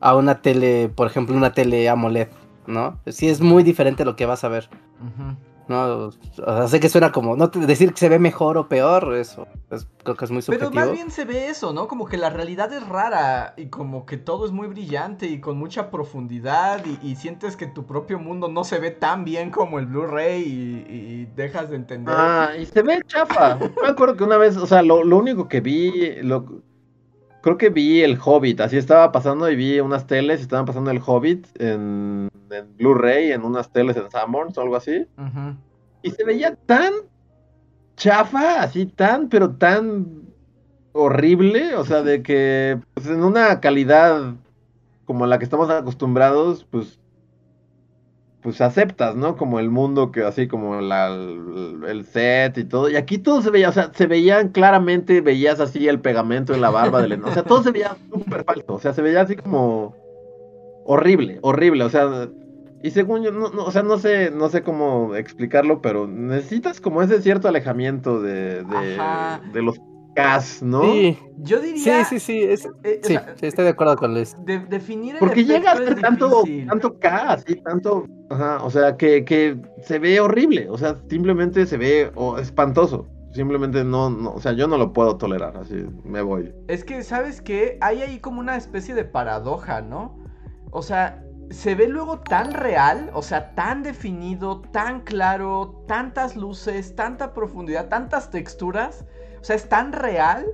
a 0.00 0.16
una 0.16 0.40
tele, 0.42 0.90
por 0.92 1.06
ejemplo, 1.06 1.36
una 1.36 1.52
tele 1.52 1.88
AMOLED. 1.88 2.28
¿No? 2.66 3.00
Sí 3.06 3.28
es 3.28 3.40
muy 3.40 3.62
diferente 3.62 4.04
lo 4.04 4.16
que 4.16 4.26
vas 4.26 4.44
a 4.44 4.48
ver. 4.48 4.68
No, 5.68 6.08
o 6.08 6.12
sea, 6.12 6.68
sé 6.68 6.80
que 6.80 6.88
suena 6.88 7.12
como, 7.12 7.36
no 7.36 7.48
decir 7.48 7.92
que 7.92 7.98
se 7.98 8.08
ve 8.08 8.18
mejor 8.18 8.58
o 8.58 8.68
peor, 8.68 9.14
eso 9.14 9.46
creo 10.02 10.16
que 10.16 10.24
es 10.24 10.30
muy 10.30 10.42
subjetivo. 10.42 10.70
Pero 10.70 10.86
más 10.86 10.92
bien 10.92 11.10
se 11.10 11.24
ve 11.24 11.48
eso, 11.48 11.72
¿no? 11.72 11.86
Como 11.88 12.06
que 12.06 12.16
la 12.16 12.30
realidad 12.30 12.72
es 12.72 12.86
rara 12.88 13.54
y 13.56 13.66
como 13.66 14.04
que 14.04 14.16
todo 14.16 14.44
es 14.44 14.52
muy 14.52 14.66
brillante 14.66 15.26
y 15.26 15.40
con 15.40 15.56
mucha 15.56 15.90
profundidad 15.90 16.84
y, 17.02 17.16
sientes 17.16 17.56
que 17.56 17.66
tu 17.66 17.86
propio 17.86 18.18
mundo 18.18 18.48
no 18.48 18.64
se 18.64 18.80
ve 18.80 18.90
tan 18.90 19.24
bien 19.24 19.50
como 19.50 19.78
el 19.78 19.86
Blu-ray 19.86 20.42
y, 20.42 21.26
dejas 21.36 21.70
de 21.70 21.76
entender. 21.76 22.14
Ah, 22.16 22.50
y 22.58 22.66
se 22.66 22.82
ve 22.82 23.00
chafa. 23.06 23.56
Me 23.82 23.88
acuerdo 23.88 24.16
que 24.16 24.24
una 24.24 24.36
vez, 24.36 24.56
o 24.56 24.66
sea, 24.66 24.82
lo, 24.82 25.04
lo 25.04 25.16
único 25.16 25.48
que 25.48 25.60
vi, 25.60 26.16
lo, 26.22 26.62
creo 27.42 27.58
que 27.58 27.68
vi 27.68 28.02
el 28.02 28.18
Hobbit, 28.24 28.60
así 28.60 28.76
estaba 28.78 29.12
pasando 29.12 29.50
y 29.50 29.56
vi 29.56 29.80
unas 29.80 30.06
teles 30.06 30.40
estaban 30.40 30.64
pasando 30.64 30.90
el 30.90 31.02
Hobbit 31.04 31.46
en, 31.60 32.30
Blu-ray, 32.78 33.32
en 33.32 33.44
unas 33.44 33.70
teles 33.70 33.96
en 33.96 34.10
Sanborns 34.10 34.56
o 34.56 34.62
algo 34.62 34.76
así. 34.76 35.06
Y 36.02 36.10
se 36.10 36.24
veía 36.24 36.54
tan 36.54 36.92
chafa, 37.96 38.62
así 38.62 38.86
tan, 38.86 39.28
pero 39.28 39.50
tan 39.50 40.22
horrible, 40.92 41.74
o 41.76 41.84
sea, 41.84 42.02
de 42.02 42.22
que 42.22 42.78
pues, 42.94 43.06
en 43.06 43.22
una 43.22 43.60
calidad 43.60 44.34
como 45.04 45.26
la 45.26 45.38
que 45.38 45.44
estamos 45.44 45.68
acostumbrados, 45.70 46.66
pues 46.70 46.98
pues 48.42 48.60
aceptas, 48.60 49.14
¿no? 49.14 49.36
Como 49.36 49.60
el 49.60 49.70
mundo 49.70 50.10
que 50.10 50.24
así 50.24 50.48
como 50.48 50.80
la, 50.80 51.06
el, 51.06 52.04
set 52.04 52.58
y 52.58 52.64
todo. 52.64 52.90
Y 52.90 52.96
aquí 52.96 53.18
todo 53.18 53.40
se 53.40 53.50
veía, 53.50 53.68
o 53.68 53.72
sea, 53.72 53.92
se 53.94 54.06
veían 54.06 54.48
claramente, 54.48 55.20
veías 55.20 55.60
así 55.60 55.86
el 55.86 56.00
pegamento 56.00 56.52
en 56.52 56.60
la 56.60 56.70
barba 56.70 57.02
del... 57.02 57.22
O 57.22 57.32
sea, 57.32 57.44
todo 57.44 57.62
se 57.62 57.70
veía 57.70 57.96
súper 58.12 58.44
falso. 58.44 58.64
O 58.66 58.80
sea, 58.80 58.92
se 58.92 59.00
veía 59.00 59.20
así 59.20 59.36
como 59.36 59.94
horrible, 60.84 61.38
horrible. 61.42 61.84
O 61.84 61.88
sea, 61.88 62.28
y 62.82 62.90
según 62.90 63.22
yo, 63.22 63.30
no, 63.30 63.46
o 63.46 63.70
sea, 63.70 63.84
no 63.84 63.96
sé, 63.98 64.32
no 64.32 64.48
sé 64.48 64.62
cómo 64.62 65.14
explicarlo, 65.14 65.80
pero 65.80 66.08
necesitas 66.08 66.80
como 66.80 67.00
ese 67.00 67.22
cierto 67.22 67.46
alejamiento 67.46 68.20
de, 68.20 68.64
de, 68.64 68.98
de 69.52 69.62
los 69.62 69.78
Cas, 70.14 70.62
¿no? 70.62 70.82
Sí, 70.82 71.18
yo 71.38 71.60
diría. 71.60 72.04
Sí, 72.04 72.18
sí, 72.18 72.56
sí. 72.56 72.68
Eh, 72.84 73.00
sí, 73.02 73.16
estoy 73.40 73.64
de 73.64 73.70
acuerdo 73.70 73.96
con 73.96 74.14
Luis. 74.14 74.36
definir 74.68 75.14
el 75.14 75.18
Porque 75.20 75.44
llega 75.44 75.72
a 75.72 75.76
ser 75.76 76.00
tanto, 76.00 76.44
tanto 76.68 76.98
K, 76.98 77.38
tanto. 77.64 78.06
Ajá, 78.30 78.62
o 78.62 78.70
sea, 78.70 78.96
que, 78.96 79.24
que, 79.24 79.56
se 79.82 79.98
ve 79.98 80.20
horrible. 80.20 80.68
O 80.68 80.76
sea, 80.76 80.98
simplemente 81.08 81.66
se 81.66 81.76
ve 81.76 82.12
espantoso. 82.38 83.06
Simplemente 83.32 83.82
no, 83.82 84.10
no, 84.10 84.34
o 84.34 84.40
sea, 84.40 84.52
yo 84.52 84.68
no 84.68 84.76
lo 84.76 84.92
puedo 84.92 85.16
tolerar, 85.16 85.56
así 85.56 85.86
me 86.04 86.20
voy. 86.20 86.54
Es 86.68 86.84
que, 86.84 87.02
¿sabes 87.02 87.40
qué? 87.40 87.78
Hay 87.80 88.02
ahí 88.02 88.18
como 88.18 88.40
una 88.40 88.56
especie 88.56 88.94
de 88.94 89.06
paradoja, 89.06 89.80
¿no? 89.80 90.18
O 90.70 90.82
sea, 90.82 91.24
se 91.48 91.74
ve 91.74 91.88
luego 91.88 92.20
tan 92.20 92.52
real, 92.52 93.10
o 93.14 93.22
sea, 93.22 93.54
tan 93.54 93.82
definido, 93.82 94.60
tan 94.72 95.00
claro, 95.00 95.82
tantas 95.88 96.36
luces, 96.36 96.94
tanta 96.94 97.32
profundidad, 97.32 97.88
tantas 97.88 98.30
texturas 98.30 99.06
o 99.42 99.44
sea, 99.44 99.56
es 99.56 99.68
tan 99.68 99.92
real 99.92 100.46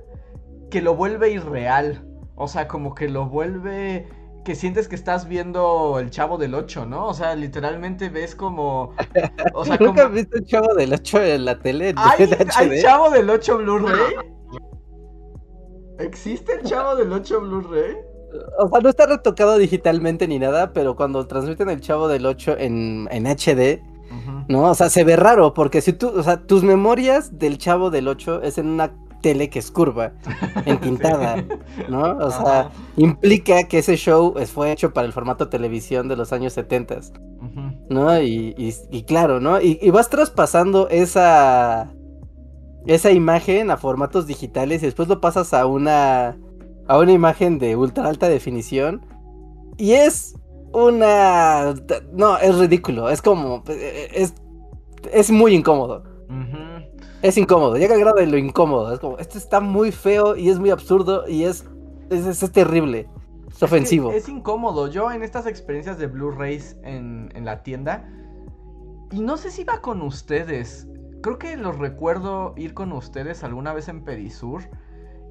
que 0.71 0.81
lo 0.81 0.95
vuelve 0.95 1.29
irreal. 1.29 2.03
O 2.35 2.47
sea, 2.47 2.67
como 2.67 2.95
que 2.95 3.07
lo 3.07 3.27
vuelve 3.27 4.07
que 4.43 4.55
sientes 4.55 4.87
que 4.87 4.95
estás 4.95 5.27
viendo 5.27 5.99
el 5.99 6.09
Chavo 6.09 6.39
del 6.39 6.55
8, 6.55 6.87
¿no? 6.87 7.05
O 7.05 7.13
sea, 7.13 7.35
literalmente 7.35 8.09
ves 8.09 8.33
como... 8.33 8.95
O 9.53 9.63
sea, 9.63 9.77
¿Nunca 9.79 10.07
has 10.07 10.11
visto 10.11 10.37
el 10.37 10.45
Chavo 10.45 10.73
del 10.73 10.91
8 10.91 11.21
en 11.21 11.45
la 11.45 11.59
tele? 11.59 11.93
¿Hay, 11.97 12.81
Chavo 12.81 13.11
del 13.11 13.29
8 13.29 13.57
Blu-ray? 13.59 14.15
¿Existe 15.99 16.53
el 16.53 16.63
Chavo 16.63 16.95
del 16.95 17.13
8 17.13 17.41
Blu-ray? 17.41 17.95
O 18.57 18.69
sea, 18.69 18.79
no 18.79 18.89
está 18.89 19.05
retocado 19.05 19.59
digitalmente 19.59 20.27
ni 20.27 20.39
nada, 20.39 20.73
pero 20.73 20.95
cuando 20.95 21.27
transmiten 21.27 21.69
el 21.69 21.81
Chavo 21.81 22.07
del 22.07 22.25
8 22.25 22.55
en, 22.57 23.07
en 23.11 23.27
HD, 23.27 23.83
¿no? 24.47 24.63
O 24.63 24.75
sea, 24.75 24.89
se 24.89 25.03
ve 25.03 25.15
raro, 25.15 25.53
porque 25.53 25.81
si 25.81 25.93
tú, 25.93 26.09
o 26.09 26.23
sea, 26.23 26.41
tus 26.41 26.63
memorias 26.63 27.37
del 27.37 27.57
chavo 27.57 27.89
del 27.89 28.07
8 28.07 28.43
es 28.43 28.57
en 28.57 28.67
una 28.67 28.91
tele 29.21 29.49
que 29.49 29.59
es 29.59 29.71
curva, 29.71 30.13
entintada, 30.65 31.43
¿no? 31.89 32.17
O 32.17 32.31
sea, 32.31 32.71
implica 32.97 33.63
que 33.63 33.79
ese 33.79 33.95
show 33.97 34.33
fue 34.53 34.71
hecho 34.71 34.93
para 34.93 35.05
el 35.07 35.13
formato 35.13 35.49
televisión 35.49 36.07
de 36.07 36.15
los 36.15 36.33
años 36.33 36.53
70, 36.53 36.99
¿no? 37.89 38.21
Y, 38.21 38.73
claro, 39.07 39.39
¿no? 39.39 39.61
Y, 39.61 39.79
y, 39.81 39.89
vas 39.91 40.09
traspasando 40.09 40.89
esa, 40.89 41.91
esa 42.85 43.11
imagen 43.11 43.71
a 43.71 43.77
formatos 43.77 44.27
digitales 44.27 44.81
y 44.81 44.85
después 44.85 45.07
lo 45.07 45.21
pasas 45.21 45.53
a 45.53 45.65
una, 45.65 46.37
a 46.87 46.97
una 46.97 47.11
imagen 47.11 47.59
de 47.59 47.75
ultra 47.75 48.07
alta 48.07 48.29
definición. 48.29 49.05
Y 49.77 49.93
es 49.93 50.35
una... 50.73 51.73
No, 52.13 52.37
es 52.37 52.57
ridículo. 52.57 53.09
Es 53.09 53.21
como... 53.21 53.63
Es, 53.67 54.33
es 55.11 55.31
muy 55.31 55.55
incómodo. 55.55 56.03
Es 57.21 57.37
incómodo. 57.37 57.75
Llega 57.75 57.95
al 57.95 57.99
grado 57.99 58.17
de 58.17 58.27
lo 58.27 58.37
incómodo. 58.37 58.93
Es 58.93 58.99
como, 58.99 59.17
esto 59.17 59.37
está 59.37 59.59
muy 59.59 59.91
feo 59.91 60.35
y 60.35 60.49
es 60.49 60.59
muy 60.59 60.69
absurdo 60.69 61.27
y 61.27 61.43
es... 61.43 61.65
Es, 62.09 62.39
terrible. 62.51 63.07
Es 63.51 63.61
ofensivo. 63.61 64.11
Es, 64.11 64.27
incómodo. 64.29 64.87
Yo 64.87 65.11
en 65.11 65.21
estas 65.21 65.45
experiencias 65.45 65.99
de 65.99 66.07
Blu-rays 66.07 66.77
en, 66.83 67.29
en 67.35 67.45
la 67.45 67.63
tienda... 67.63 68.09
Y 69.11 69.21
no 69.21 69.37
sé 69.37 69.49
si 69.49 69.61
iba 69.61 69.81
con 69.81 70.03
ustedes. 70.03 70.87
Creo 71.21 71.39
que 71.39 71.57
los 71.57 71.77
recuerdo 71.79 72.53
ir 72.57 72.75
con 72.75 72.91
ustedes 72.91 73.43
alguna 73.43 73.73
vez 73.73 73.87
en 73.89 74.03
Perisur. 74.03 74.61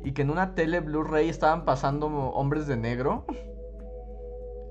Y 0.04 0.12
que 0.12 0.22
en 0.22 0.30
una 0.30 0.54
tele 0.54 0.80
Blu-ray 0.80 1.28
estaban 1.28 1.64
pasando 1.64 2.06
hombres 2.08 2.66
de 2.66 2.76
negro. 2.76 3.24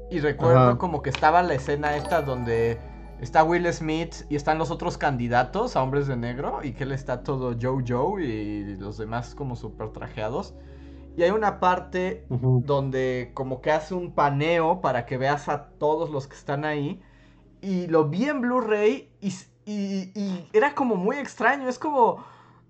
Y 0.09 0.19
recuerdo 0.19 0.77
como 0.77 1.01
que 1.01 1.09
estaba 1.09 1.43
la 1.43 1.53
escena 1.55 1.97
esta 1.97 2.21
donde 2.21 2.79
está 3.19 3.43
Will 3.43 3.71
Smith 3.73 4.15
y 4.29 4.35
están 4.35 4.57
los 4.57 4.71
otros 4.71 4.97
candidatos 4.97 5.75
a 5.75 5.83
hombres 5.83 6.07
de 6.07 6.15
negro 6.15 6.59
y 6.63 6.73
que 6.73 6.83
él 6.83 6.91
está 6.91 7.23
todo 7.23 7.55
Joe 7.59 7.83
Joe 7.85 8.23
y 8.23 8.75
los 8.77 8.97
demás 8.97 9.35
como 9.35 9.55
súper 9.55 9.89
trajeados. 9.89 10.53
Y 11.17 11.23
hay 11.23 11.31
una 11.31 11.59
parte 11.59 12.25
donde 12.29 13.31
como 13.33 13.59
que 13.59 13.71
hace 13.71 13.95
un 13.95 14.13
paneo 14.13 14.81
para 14.81 15.05
que 15.05 15.17
veas 15.17 15.49
a 15.49 15.69
todos 15.71 16.11
los 16.11 16.27
que 16.27 16.35
están 16.35 16.63
ahí. 16.63 17.01
Y 17.59 17.87
lo 17.87 18.07
vi 18.07 18.25
en 18.25 18.39
Blu-ray 18.39 19.09
y, 19.19 19.33
y, 19.65 20.47
era 20.53 20.75
como 20.75 20.95
muy 20.95 21.17
extraño. 21.17 21.67
Es 21.67 21.79
como, 21.79 22.23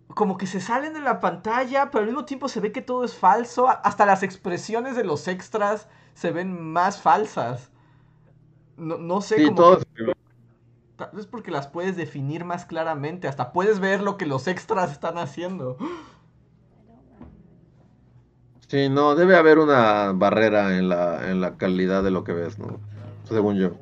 como 0.08 0.38
que 0.38 0.48
se 0.48 0.62
salen 0.62 0.94
de 0.94 1.02
la 1.02 1.20
pantalla, 1.20 1.92
pero 1.92 2.04
al 2.04 2.06
mismo 2.06 2.24
tiempo 2.24 2.48
se 2.48 2.62
ve 2.62 2.72
que 2.72 2.82
todo 2.82 3.04
es 3.04 3.16
falso. 3.16 3.68
Hasta 3.68 4.06
las 4.06 4.24
expresiones 4.24 4.96
de 4.96 5.04
los 5.04 5.28
extras 5.28 5.90
se 6.18 6.32
ven 6.32 6.60
más 6.60 7.00
falsas. 7.00 7.70
No, 8.76 8.98
no 8.98 9.22
sé 9.22 9.44
cómo... 9.46 9.78
Tal 10.96 11.12
vez 11.14 11.28
porque 11.28 11.52
las 11.52 11.68
puedes 11.68 11.96
definir 11.96 12.44
más 12.44 12.66
claramente. 12.66 13.28
Hasta 13.28 13.54
puedes 13.54 13.80
ver 13.80 14.02
lo 14.02 14.18
que 14.18 14.26
los 14.26 14.48
extras 14.48 14.92
están 14.92 15.20
haciendo. 15.20 15.78
Sí, 18.68 18.90
no, 18.90 19.14
debe 19.14 19.36
haber 19.36 19.60
una 19.60 20.12
barrera 20.14 20.76
en 20.80 20.90
la, 20.90 21.30
en 21.30 21.40
la 21.40 21.56
calidad 21.56 22.04
de 22.04 22.10
lo 22.10 22.24
que 22.24 22.34
ves, 22.34 22.58
¿no? 22.58 22.80
Según 23.26 23.58
yo. 23.58 23.74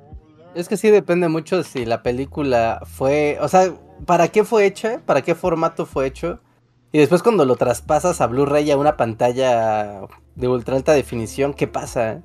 Es 0.56 0.68
que 0.68 0.76
sí 0.76 0.90
depende 0.90 1.30
mucho 1.30 1.64
si 1.64 1.86
la 1.86 2.04
película 2.04 2.82
fue, 2.86 3.38
o 3.40 3.48
sea, 3.48 3.74
¿para 4.06 4.28
qué 4.28 4.44
fue 4.44 4.66
hecha? 4.66 5.00
¿Para 5.06 5.22
qué 5.22 5.36
formato 5.36 5.86
fue 5.86 6.08
hecho? 6.08 6.42
Y 6.96 6.98
después 6.98 7.22
cuando 7.22 7.44
lo 7.44 7.58
traspasas 7.58 8.22
a 8.22 8.28
Blu-ray 8.28 8.72
a 8.72 8.78
una 8.78 8.96
pantalla 8.96 10.08
de 10.36 10.48
ultra 10.48 10.78
alta 10.78 10.94
definición, 10.94 11.54
¿qué 11.54 11.68
pasa? 11.68 12.22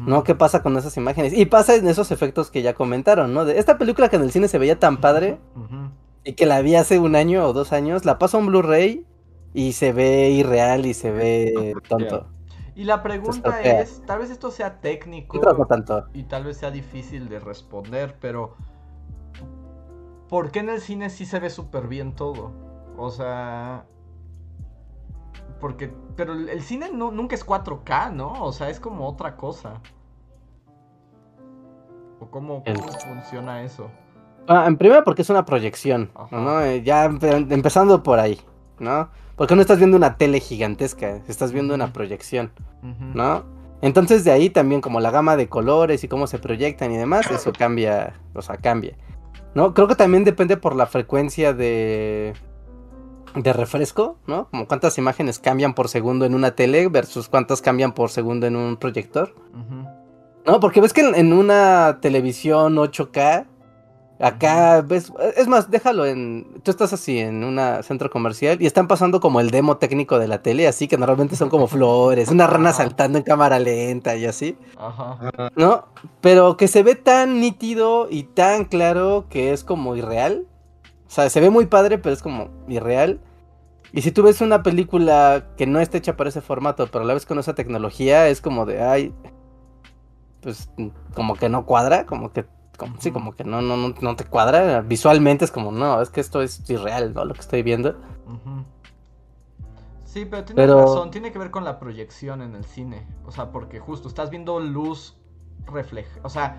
¿No? 0.00 0.24
¿Qué 0.24 0.34
pasa 0.34 0.60
con 0.60 0.76
esas 0.76 0.96
imágenes? 0.96 1.32
Y 1.32 1.46
pasa 1.46 1.76
en 1.76 1.86
esos 1.86 2.10
efectos 2.10 2.50
que 2.50 2.62
ya 2.62 2.74
comentaron, 2.74 3.32
¿no? 3.32 3.44
De 3.44 3.60
esta 3.60 3.78
película 3.78 4.08
que 4.08 4.16
en 4.16 4.22
el 4.22 4.32
cine 4.32 4.48
se 4.48 4.58
veía 4.58 4.76
tan 4.76 4.96
padre 4.96 5.38
y 6.24 6.32
que 6.32 6.46
la 6.46 6.60
vi 6.62 6.74
hace 6.74 6.98
un 6.98 7.14
año 7.14 7.46
o 7.46 7.52
dos 7.52 7.72
años, 7.72 8.04
la 8.04 8.18
paso 8.18 8.38
a 8.38 8.40
un 8.40 8.48
Blu-ray 8.48 9.06
y 9.54 9.74
se 9.74 9.92
ve 9.92 10.30
irreal 10.30 10.84
y 10.86 10.94
se 10.94 11.12
ve 11.12 11.76
tonto. 11.88 12.26
Y 12.74 12.82
la 12.82 13.04
pregunta 13.04 13.62
es, 13.62 14.02
tal 14.04 14.18
vez 14.18 14.30
esto 14.30 14.50
sea 14.50 14.80
técnico 14.80 15.38
tanto. 15.68 16.08
y 16.12 16.24
tal 16.24 16.42
vez 16.42 16.56
sea 16.56 16.72
difícil 16.72 17.28
de 17.28 17.38
responder, 17.38 18.16
pero 18.20 18.56
¿por 20.28 20.50
qué 20.50 20.58
en 20.58 20.70
el 20.70 20.80
cine 20.80 21.08
sí 21.08 21.24
se 21.24 21.38
ve 21.38 21.50
súper 21.50 21.86
bien 21.86 22.16
todo? 22.16 22.50
O 22.96 23.12
sea, 23.12 23.86
porque, 25.60 25.92
pero 26.16 26.34
el 26.34 26.62
cine 26.62 26.90
no, 26.92 27.10
nunca 27.10 27.34
es 27.34 27.46
4K, 27.46 28.12
¿no? 28.12 28.44
O 28.44 28.52
sea, 28.52 28.70
es 28.70 28.80
como 28.80 29.08
otra 29.08 29.36
cosa. 29.36 29.80
¿O 32.20 32.26
cómo, 32.26 32.64
funciona 33.06 33.62
eso? 33.62 33.90
Ah, 34.48 34.64
en 34.66 34.76
primera 34.76 35.04
porque 35.04 35.22
es 35.22 35.30
una 35.30 35.44
proyección, 35.44 36.10
¿no? 36.30 36.62
Eh, 36.62 36.82
ya 36.82 37.04
empezando 37.04 38.02
por 38.02 38.18
ahí, 38.18 38.40
¿no? 38.78 39.10
Porque 39.36 39.54
no 39.54 39.60
estás 39.60 39.78
viendo 39.78 39.96
una 39.96 40.16
tele 40.16 40.40
gigantesca, 40.40 41.20
estás 41.28 41.52
viendo 41.52 41.74
una 41.74 41.92
proyección, 41.92 42.50
¿no? 43.14 43.44
Entonces 43.82 44.24
de 44.24 44.32
ahí 44.32 44.50
también 44.50 44.80
como 44.80 45.00
la 45.00 45.10
gama 45.10 45.36
de 45.36 45.48
colores 45.48 46.02
y 46.02 46.08
cómo 46.08 46.26
se 46.26 46.38
proyectan 46.38 46.90
y 46.90 46.96
demás, 46.96 47.30
eso 47.30 47.52
cambia, 47.52 48.14
o 48.34 48.42
sea, 48.42 48.56
cambia. 48.56 48.96
¿No? 49.54 49.74
Creo 49.74 49.88
que 49.88 49.94
también 49.94 50.24
depende 50.24 50.56
por 50.56 50.74
la 50.74 50.86
frecuencia 50.86 51.52
de 51.52 52.34
de 53.34 53.52
refresco, 53.52 54.18
¿no? 54.26 54.48
Como 54.50 54.66
cuántas 54.66 54.98
imágenes 54.98 55.38
cambian 55.38 55.74
por 55.74 55.88
segundo 55.88 56.24
en 56.24 56.34
una 56.34 56.52
tele 56.52 56.88
versus 56.88 57.28
cuántas 57.28 57.62
cambian 57.62 57.92
por 57.92 58.10
segundo 58.10 58.46
en 58.46 58.56
un 58.56 58.76
proyector. 58.76 59.34
No, 60.46 60.60
porque 60.60 60.80
ves 60.80 60.92
que 60.92 61.02
en, 61.02 61.32
una 61.32 61.98
televisión 62.00 62.76
8K, 62.76 63.46
acá 64.18 64.80
ves, 64.80 65.12
es 65.36 65.46
más, 65.46 65.70
déjalo 65.70 66.06
en, 66.06 66.60
tú 66.62 66.70
estás 66.70 66.94
así 66.94 67.18
en 67.18 67.44
un 67.44 67.60
centro 67.82 68.08
comercial 68.08 68.56
y 68.60 68.66
están 68.66 68.88
pasando 68.88 69.20
como 69.20 69.40
el 69.40 69.50
demo 69.50 69.76
técnico 69.76 70.18
de 70.18 70.26
la 70.26 70.42
tele, 70.42 70.66
así 70.66 70.88
que 70.88 70.96
normalmente 70.96 71.36
son 71.36 71.50
como 71.50 71.66
flores, 71.68 72.30
una 72.30 72.46
rana 72.46 72.72
saltando 72.72 73.18
en 73.18 73.24
cámara 73.24 73.58
lenta 73.58 74.16
y 74.16 74.24
así. 74.24 74.56
Ajá. 74.78 75.50
¿No? 75.54 75.84
Pero 76.22 76.56
que 76.56 76.66
se 76.66 76.82
ve 76.82 76.94
tan 76.94 77.40
nítido 77.40 78.08
y 78.10 78.22
tan 78.22 78.64
claro 78.64 79.26
que 79.28 79.52
es 79.52 79.64
como 79.64 79.96
irreal. 79.96 80.46
O 81.08 81.10
sea, 81.10 81.30
se 81.30 81.40
ve 81.40 81.48
muy 81.48 81.66
padre, 81.66 81.98
pero 81.98 82.12
es 82.12 82.22
como 82.22 82.50
irreal. 82.68 83.20
Y 83.92 84.02
si 84.02 84.12
tú 84.12 84.22
ves 84.22 84.42
una 84.42 84.62
película 84.62 85.46
que 85.56 85.66
no 85.66 85.80
está 85.80 85.96
hecha 85.96 86.16
para 86.16 86.28
ese 86.28 86.42
formato, 86.42 86.86
pero 86.88 87.04
la 87.04 87.14
ves 87.14 87.24
con 87.24 87.38
esa 87.38 87.54
tecnología, 87.54 88.28
es 88.28 88.42
como 88.42 88.66
de, 88.66 88.82
ay, 88.82 89.14
pues 90.42 90.70
como 91.14 91.34
que 91.36 91.48
no 91.48 91.64
cuadra, 91.64 92.04
como 92.04 92.30
que, 92.32 92.44
como, 92.76 93.00
sí, 93.00 93.10
como 93.10 93.34
que 93.34 93.44
no, 93.44 93.62
no, 93.62 93.76
no, 93.76 94.16
te 94.16 94.24
cuadra. 94.24 94.82
Visualmente 94.82 95.46
es 95.46 95.50
como, 95.50 95.72
no, 95.72 96.02
es 96.02 96.10
que 96.10 96.20
esto 96.20 96.42
es 96.42 96.68
irreal, 96.68 97.14
¿no? 97.14 97.24
Lo 97.24 97.32
que 97.32 97.40
estoy 97.40 97.62
viendo. 97.62 97.96
Sí, 100.04 100.26
pero 100.26 100.44
tiene 100.44 100.66
razón, 100.66 101.10
tiene 101.10 101.32
que 101.32 101.38
ver 101.38 101.50
con 101.50 101.64
la 101.64 101.78
proyección 101.78 102.42
en 102.42 102.54
el 102.54 102.66
cine. 102.66 103.06
O 103.24 103.32
sea, 103.32 103.50
porque 103.50 103.80
justo 103.80 104.08
estás 104.08 104.28
viendo 104.28 104.60
luz 104.60 105.16
refleja, 105.66 106.20
o 106.22 106.28
sea, 106.28 106.56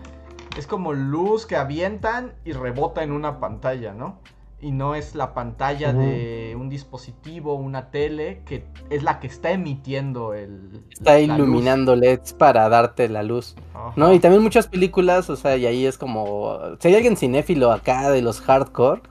es 0.57 0.67
como 0.67 0.93
luz 0.93 1.45
que 1.45 1.55
avientan 1.55 2.33
y 2.43 2.53
rebota 2.53 3.03
en 3.03 3.11
una 3.11 3.39
pantalla, 3.39 3.93
¿no? 3.93 4.19
Y 4.61 4.71
no 4.71 4.95
es 4.95 5.15
la 5.15 5.33
pantalla 5.33 5.93
de 5.93 6.55
un 6.59 6.69
dispositivo, 6.69 7.55
una 7.55 7.91
tele, 7.91 8.41
que 8.45 8.65
es 8.89 9.03
la 9.03 9.19
que 9.19 9.27
está 9.27 9.51
emitiendo 9.51 10.33
el... 10.33 10.83
Está 10.91 11.19
iluminando 11.19 11.95
LEDs 11.95 12.33
para 12.33 12.67
darte 12.67 13.07
la 13.07 13.23
luz. 13.23 13.55
¿No? 13.95 14.13
Y 14.13 14.19
también 14.19 14.43
muchas 14.43 14.67
películas, 14.67 15.29
o 15.29 15.35
sea, 15.35 15.55
y 15.55 15.65
ahí 15.65 15.85
es 15.85 15.97
como... 15.97 16.59
Si 16.79 16.89
hay 16.89 16.95
alguien 16.95 17.15
cinéfilo 17.15 17.71
acá 17.71 18.11
de 18.11 18.21
los 18.21 18.41
hardcore, 18.41 19.01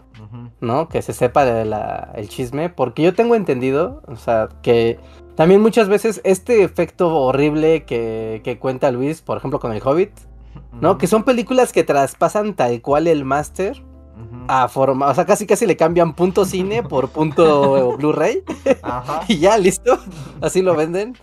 ¿no? 0.60 0.88
Que 0.88 1.00
se 1.00 1.12
sepa 1.12 1.44
del 1.44 1.74
el 2.14 2.28
chisme, 2.28 2.68
porque 2.68 3.02
yo 3.02 3.14
tengo 3.14 3.34
entendido, 3.34 4.02
o 4.06 4.16
sea, 4.16 4.48
que 4.62 4.98
también 5.34 5.62
muchas 5.62 5.88
veces 5.88 6.20
este 6.24 6.62
efecto 6.62 7.14
horrible 7.16 7.84
que, 7.84 8.40
que 8.44 8.58
cuenta 8.58 8.90
Luis, 8.90 9.22
por 9.22 9.38
ejemplo, 9.38 9.60
con 9.60 9.72
El 9.72 9.80
Hobbit, 9.82 10.10
¿no? 10.72 10.98
Que 10.98 11.06
son 11.06 11.24
películas 11.24 11.72
que 11.72 11.84
traspasan 11.84 12.54
tal 12.54 12.82
cual 12.82 13.06
el 13.06 13.24
máster 13.24 13.82
a 14.48 14.68
forma, 14.68 15.08
o 15.08 15.14
sea, 15.14 15.26
casi 15.26 15.46
casi 15.46 15.66
le 15.66 15.76
cambian 15.76 16.14
punto 16.14 16.44
cine 16.44 16.82
por 16.82 17.10
punto 17.10 17.96
Blu-ray. 17.98 18.42
y 19.28 19.38
ya, 19.38 19.58
listo. 19.58 19.98
Así 20.40 20.62
lo 20.62 20.74
venden. 20.74 21.16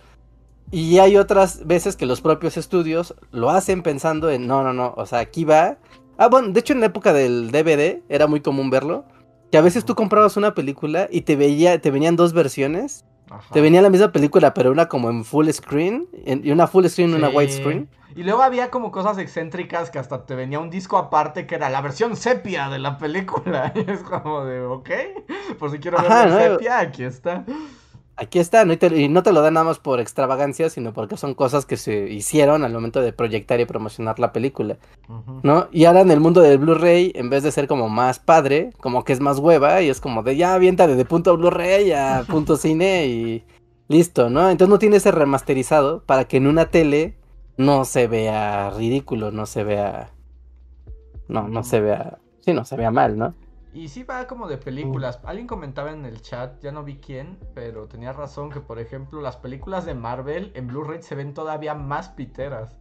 Y 0.70 0.98
hay 0.98 1.16
otras 1.16 1.66
veces 1.66 1.96
que 1.96 2.06
los 2.06 2.20
propios 2.20 2.56
estudios 2.56 3.14
lo 3.30 3.50
hacen 3.50 3.82
pensando 3.82 4.30
en, 4.30 4.46
no, 4.46 4.62
no, 4.62 4.72
no, 4.72 4.94
o 4.96 5.06
sea, 5.06 5.20
aquí 5.20 5.44
va. 5.44 5.78
Ah, 6.18 6.28
bueno, 6.28 6.48
de 6.48 6.60
hecho 6.60 6.72
en 6.72 6.80
la 6.80 6.86
época 6.86 7.12
del 7.12 7.50
DVD 7.50 8.02
era 8.08 8.26
muy 8.26 8.40
común 8.40 8.70
verlo. 8.70 9.04
Que 9.50 9.58
a 9.58 9.62
veces 9.62 9.84
tú 9.84 9.94
comprabas 9.94 10.36
una 10.36 10.54
película 10.54 11.08
y 11.10 11.20
te 11.20 11.36
veía, 11.36 11.80
te 11.80 11.90
venían 11.90 12.16
dos 12.16 12.32
versiones. 12.32 13.04
Te 13.52 13.60
venía 13.60 13.82
la 13.82 13.90
misma 13.90 14.12
película, 14.12 14.54
pero 14.54 14.70
una 14.70 14.88
como 14.88 15.10
en 15.10 15.24
full 15.24 15.48
screen 15.50 16.08
y 16.24 16.50
una 16.50 16.66
full 16.66 16.86
screen 16.86 17.10
y 17.10 17.14
una 17.14 17.28
widescreen. 17.28 17.88
Y 18.16 18.22
luego 18.22 18.42
había 18.42 18.70
como 18.70 18.90
cosas 18.90 19.18
excéntricas 19.18 19.90
que 19.90 19.98
hasta 19.98 20.24
te 20.24 20.34
venía 20.34 20.58
un 20.58 20.70
disco 20.70 20.96
aparte 20.96 21.46
que 21.46 21.54
era 21.54 21.68
la 21.68 21.82
versión 21.82 22.16
sepia 22.16 22.70
de 22.70 22.78
la 22.78 22.96
película. 22.96 23.74
Y 23.76 23.90
es 23.90 24.00
como 24.00 24.42
de, 24.46 24.62
ok, 24.62 24.90
por 25.58 25.70
si 25.70 25.78
quiero 25.78 25.98
ver 26.00 26.30
sepia, 26.30 26.78
aquí 26.78 27.04
está. 27.04 27.44
Aquí 28.16 28.38
está, 28.38 28.64
¿no? 28.64 28.72
Y, 28.72 29.08
no 29.10 29.22
te 29.22 29.32
lo 29.34 29.42
dan 29.42 29.52
nada 29.52 29.64
más 29.64 29.78
por 29.78 30.00
extravagancia, 30.00 30.70
sino 30.70 30.94
porque 30.94 31.18
son 31.18 31.34
cosas 31.34 31.66
que 31.66 31.76
se 31.76 32.08
hicieron 32.08 32.64
al 32.64 32.72
momento 32.72 33.02
de 33.02 33.12
proyectar 33.12 33.60
y 33.60 33.66
promocionar 33.66 34.18
la 34.18 34.32
película, 34.32 34.78
¿no? 35.42 35.68
Y 35.70 35.84
ahora 35.84 36.00
en 36.00 36.10
el 36.10 36.20
mundo 36.20 36.40
del 36.40 36.56
Blu-ray, 36.56 37.12
en 37.14 37.28
vez 37.28 37.42
de 37.42 37.52
ser 37.52 37.68
como 37.68 37.90
más 37.90 38.18
padre, 38.18 38.70
como 38.80 39.04
que 39.04 39.12
es 39.12 39.20
más 39.20 39.38
hueva 39.38 39.82
y 39.82 39.90
es 39.90 40.00
como 40.00 40.22
de 40.22 40.36
ya 40.36 40.54
avienta 40.54 40.86
de 40.86 41.04
punto 41.04 41.36
Blu-ray 41.36 41.92
a 41.92 42.24
punto 42.30 42.56
cine 42.56 43.06
y 43.06 43.44
listo, 43.88 44.30
¿no? 44.30 44.48
Entonces 44.48 44.70
no 44.70 44.78
tiene 44.78 44.96
ese 44.96 45.10
remasterizado 45.10 46.02
para 46.04 46.24
que 46.24 46.38
en 46.38 46.46
una 46.46 46.70
tele 46.70 47.16
no 47.56 47.84
se 47.84 48.06
vea 48.06 48.70
ridículo, 48.70 49.30
no 49.30 49.46
se 49.46 49.64
vea. 49.64 50.10
No, 51.28 51.48
no 51.48 51.62
se 51.64 51.80
vea. 51.80 52.18
Sí, 52.40 52.52
no 52.52 52.64
se 52.64 52.76
vea 52.76 52.90
mal, 52.90 53.18
¿no? 53.18 53.34
Y 53.74 53.88
sí 53.88 54.04
va 54.04 54.26
como 54.26 54.48
de 54.48 54.56
películas. 54.56 55.20
Alguien 55.24 55.46
comentaba 55.46 55.92
en 55.92 56.06
el 56.06 56.22
chat, 56.22 56.62
ya 56.62 56.72
no 56.72 56.82
vi 56.82 56.96
quién, 56.96 57.38
pero 57.54 57.86
tenía 57.88 58.12
razón 58.12 58.50
que, 58.50 58.60
por 58.60 58.78
ejemplo, 58.78 59.20
las 59.20 59.36
películas 59.36 59.84
de 59.84 59.94
Marvel 59.94 60.50
en 60.54 60.66
Blu-ray 60.66 61.02
se 61.02 61.14
ven 61.14 61.34
todavía 61.34 61.74
más 61.74 62.08
piteras. 62.08 62.74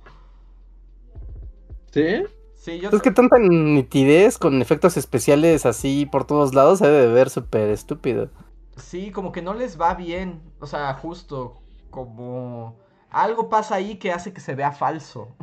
¿Sí? 1.92 2.24
Sí, 2.56 2.80
yo 2.80 2.90
Es 2.90 3.02
que 3.02 3.12
tanta 3.12 3.38
nitidez 3.40 4.38
con 4.38 4.62
efectos 4.62 4.96
especiales 4.98 5.66
así 5.66 6.06
por 6.06 6.26
todos 6.26 6.56
lados 6.56 6.80
se 6.80 6.88
debe 6.88 7.14
ver 7.14 7.30
súper 7.30 7.70
estúpido. 7.70 8.30
Sí, 8.78 9.12
como 9.12 9.32
que 9.32 9.42
no 9.42 9.54
les 9.54 9.80
va 9.80 9.96
bien. 9.96 10.42
O 10.60 10.66
sea, 10.66 10.94
justo 10.94 11.58
como 11.90 12.78
algo 13.10 13.50
pasa 13.50 13.76
ahí 13.76 13.98
que 13.98 14.12
hace 14.12 14.34
que 14.34 14.42
se 14.42 14.56
vea 14.56 14.72
falso. 14.72 15.36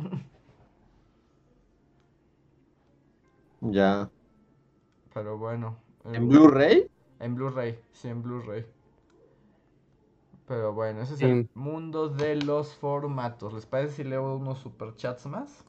Ya. 3.61 4.09
Pero 5.13 5.37
bueno. 5.37 5.77
¿En 6.05 6.27
Blu-ray? 6.27 6.89
En 7.19 7.35
Blu-ray, 7.35 7.79
sí, 7.93 8.09
en 8.09 8.21
Blu-ray. 8.21 8.65
Pero 10.45 10.73
bueno, 10.73 11.01
ese 11.01 11.13
es 11.13 11.21
el 11.21 11.49
mundo 11.53 12.09
de 12.09 12.35
los 12.35 12.75
formatos. 12.75 13.53
¿Les 13.53 13.65
parece 13.65 13.95
si 13.95 14.03
leo 14.03 14.35
unos 14.35 14.59
superchats 14.59 15.25
más? 15.25 15.63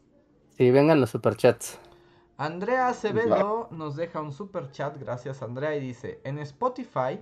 Sí, 0.50 0.70
vengan 0.72 1.00
los 1.00 1.10
superchats. 1.10 1.78
Andrea 2.36 2.88
Acevedo 2.88 3.68
nos 3.70 3.94
deja 3.94 4.20
un 4.20 4.32
superchat, 4.32 4.98
gracias 4.98 5.42
Andrea, 5.42 5.76
y 5.76 5.80
dice, 5.80 6.20
en 6.24 6.40
Spotify 6.40 7.20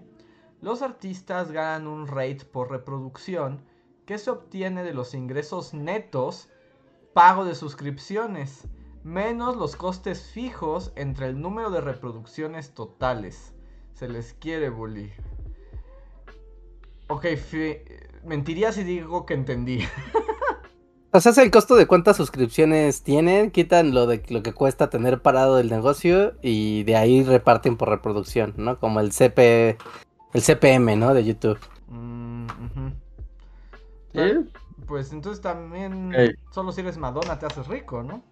los 0.62 0.80
artistas 0.80 1.52
ganan 1.52 1.86
un 1.86 2.06
rate 2.06 2.46
por 2.46 2.70
reproducción 2.70 3.60
que 4.12 4.18
se 4.18 4.30
obtiene 4.30 4.82
de 4.82 4.92
los 4.92 5.14
ingresos 5.14 5.72
netos 5.72 6.50
pago 7.14 7.46
de 7.46 7.54
suscripciones, 7.54 8.68
menos 9.04 9.56
los 9.56 9.74
costes 9.74 10.22
fijos 10.34 10.92
entre 10.96 11.28
el 11.28 11.40
número 11.40 11.70
de 11.70 11.80
reproducciones 11.80 12.74
totales. 12.74 13.54
Se 13.94 14.10
les 14.10 14.34
quiere, 14.34 14.68
Bully. 14.68 15.10
Ok, 17.08 17.24
mentiría 18.22 18.70
si 18.72 18.84
digo 18.84 19.24
que 19.24 19.32
entendí. 19.32 19.80
O 21.14 21.20
sea, 21.20 21.32
es 21.32 21.38
el 21.38 21.50
costo 21.50 21.74
de 21.74 21.86
cuántas 21.86 22.16
suscripciones 22.16 23.02
tienen, 23.02 23.50
quitan 23.50 23.92
lo 23.92 24.06
de 24.06 24.22
lo 24.30 24.42
que 24.42 24.54
cuesta 24.54 24.88
tener 24.88 25.20
parado 25.20 25.58
el 25.58 25.68
negocio 25.68 26.32
y 26.40 26.84
de 26.84 26.96
ahí 26.96 27.22
reparten 27.22 27.76
por 27.76 27.90
reproducción, 27.90 28.54
¿no? 28.56 28.78
Como 28.78 28.98
el 29.00 29.12
CP, 29.12 29.76
el 30.32 30.42
CPM, 30.42 30.96
¿no? 30.96 31.12
De 31.12 31.22
YouTube. 31.22 31.58
Mm, 31.88 32.46
pues 34.86 35.12
entonces 35.12 35.40
también 35.40 36.12
solo 36.50 36.72
si 36.72 36.80
eres 36.80 36.98
Madonna 36.98 37.38
te 37.38 37.46
haces 37.46 37.66
rico, 37.68 38.02
¿no? 38.02 38.22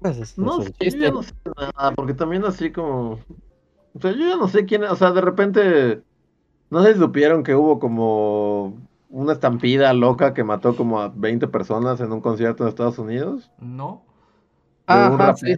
Pues 0.00 0.38
no, 0.38 0.62
sé, 0.62 0.72
yo 0.80 0.98
ya 0.98 1.10
no 1.10 1.22
sé 1.22 1.34
nada, 1.56 1.92
porque 1.92 2.14
también 2.14 2.44
así 2.44 2.70
como... 2.70 3.18
O 3.94 4.00
sea, 4.00 4.12
yo 4.12 4.28
ya 4.28 4.36
no 4.36 4.46
sé 4.46 4.66
quién, 4.66 4.84
o 4.84 4.96
sea, 4.96 5.10
de 5.10 5.20
repente... 5.20 6.02
No 6.68 6.82
sé 6.82 6.94
si 6.94 7.00
supieron 7.00 7.42
que 7.42 7.54
hubo 7.54 7.78
como 7.78 8.76
una 9.08 9.32
estampida 9.32 9.92
loca 9.92 10.34
que 10.34 10.44
mató 10.44 10.76
como 10.76 11.00
a 11.00 11.08
20 11.08 11.48
personas 11.48 12.00
en 12.00 12.12
un 12.12 12.20
concierto 12.20 12.64
en 12.64 12.68
Estados 12.68 12.98
Unidos. 12.98 13.50
No. 13.58 14.04
Ah, 14.86 15.34
sí. 15.36 15.56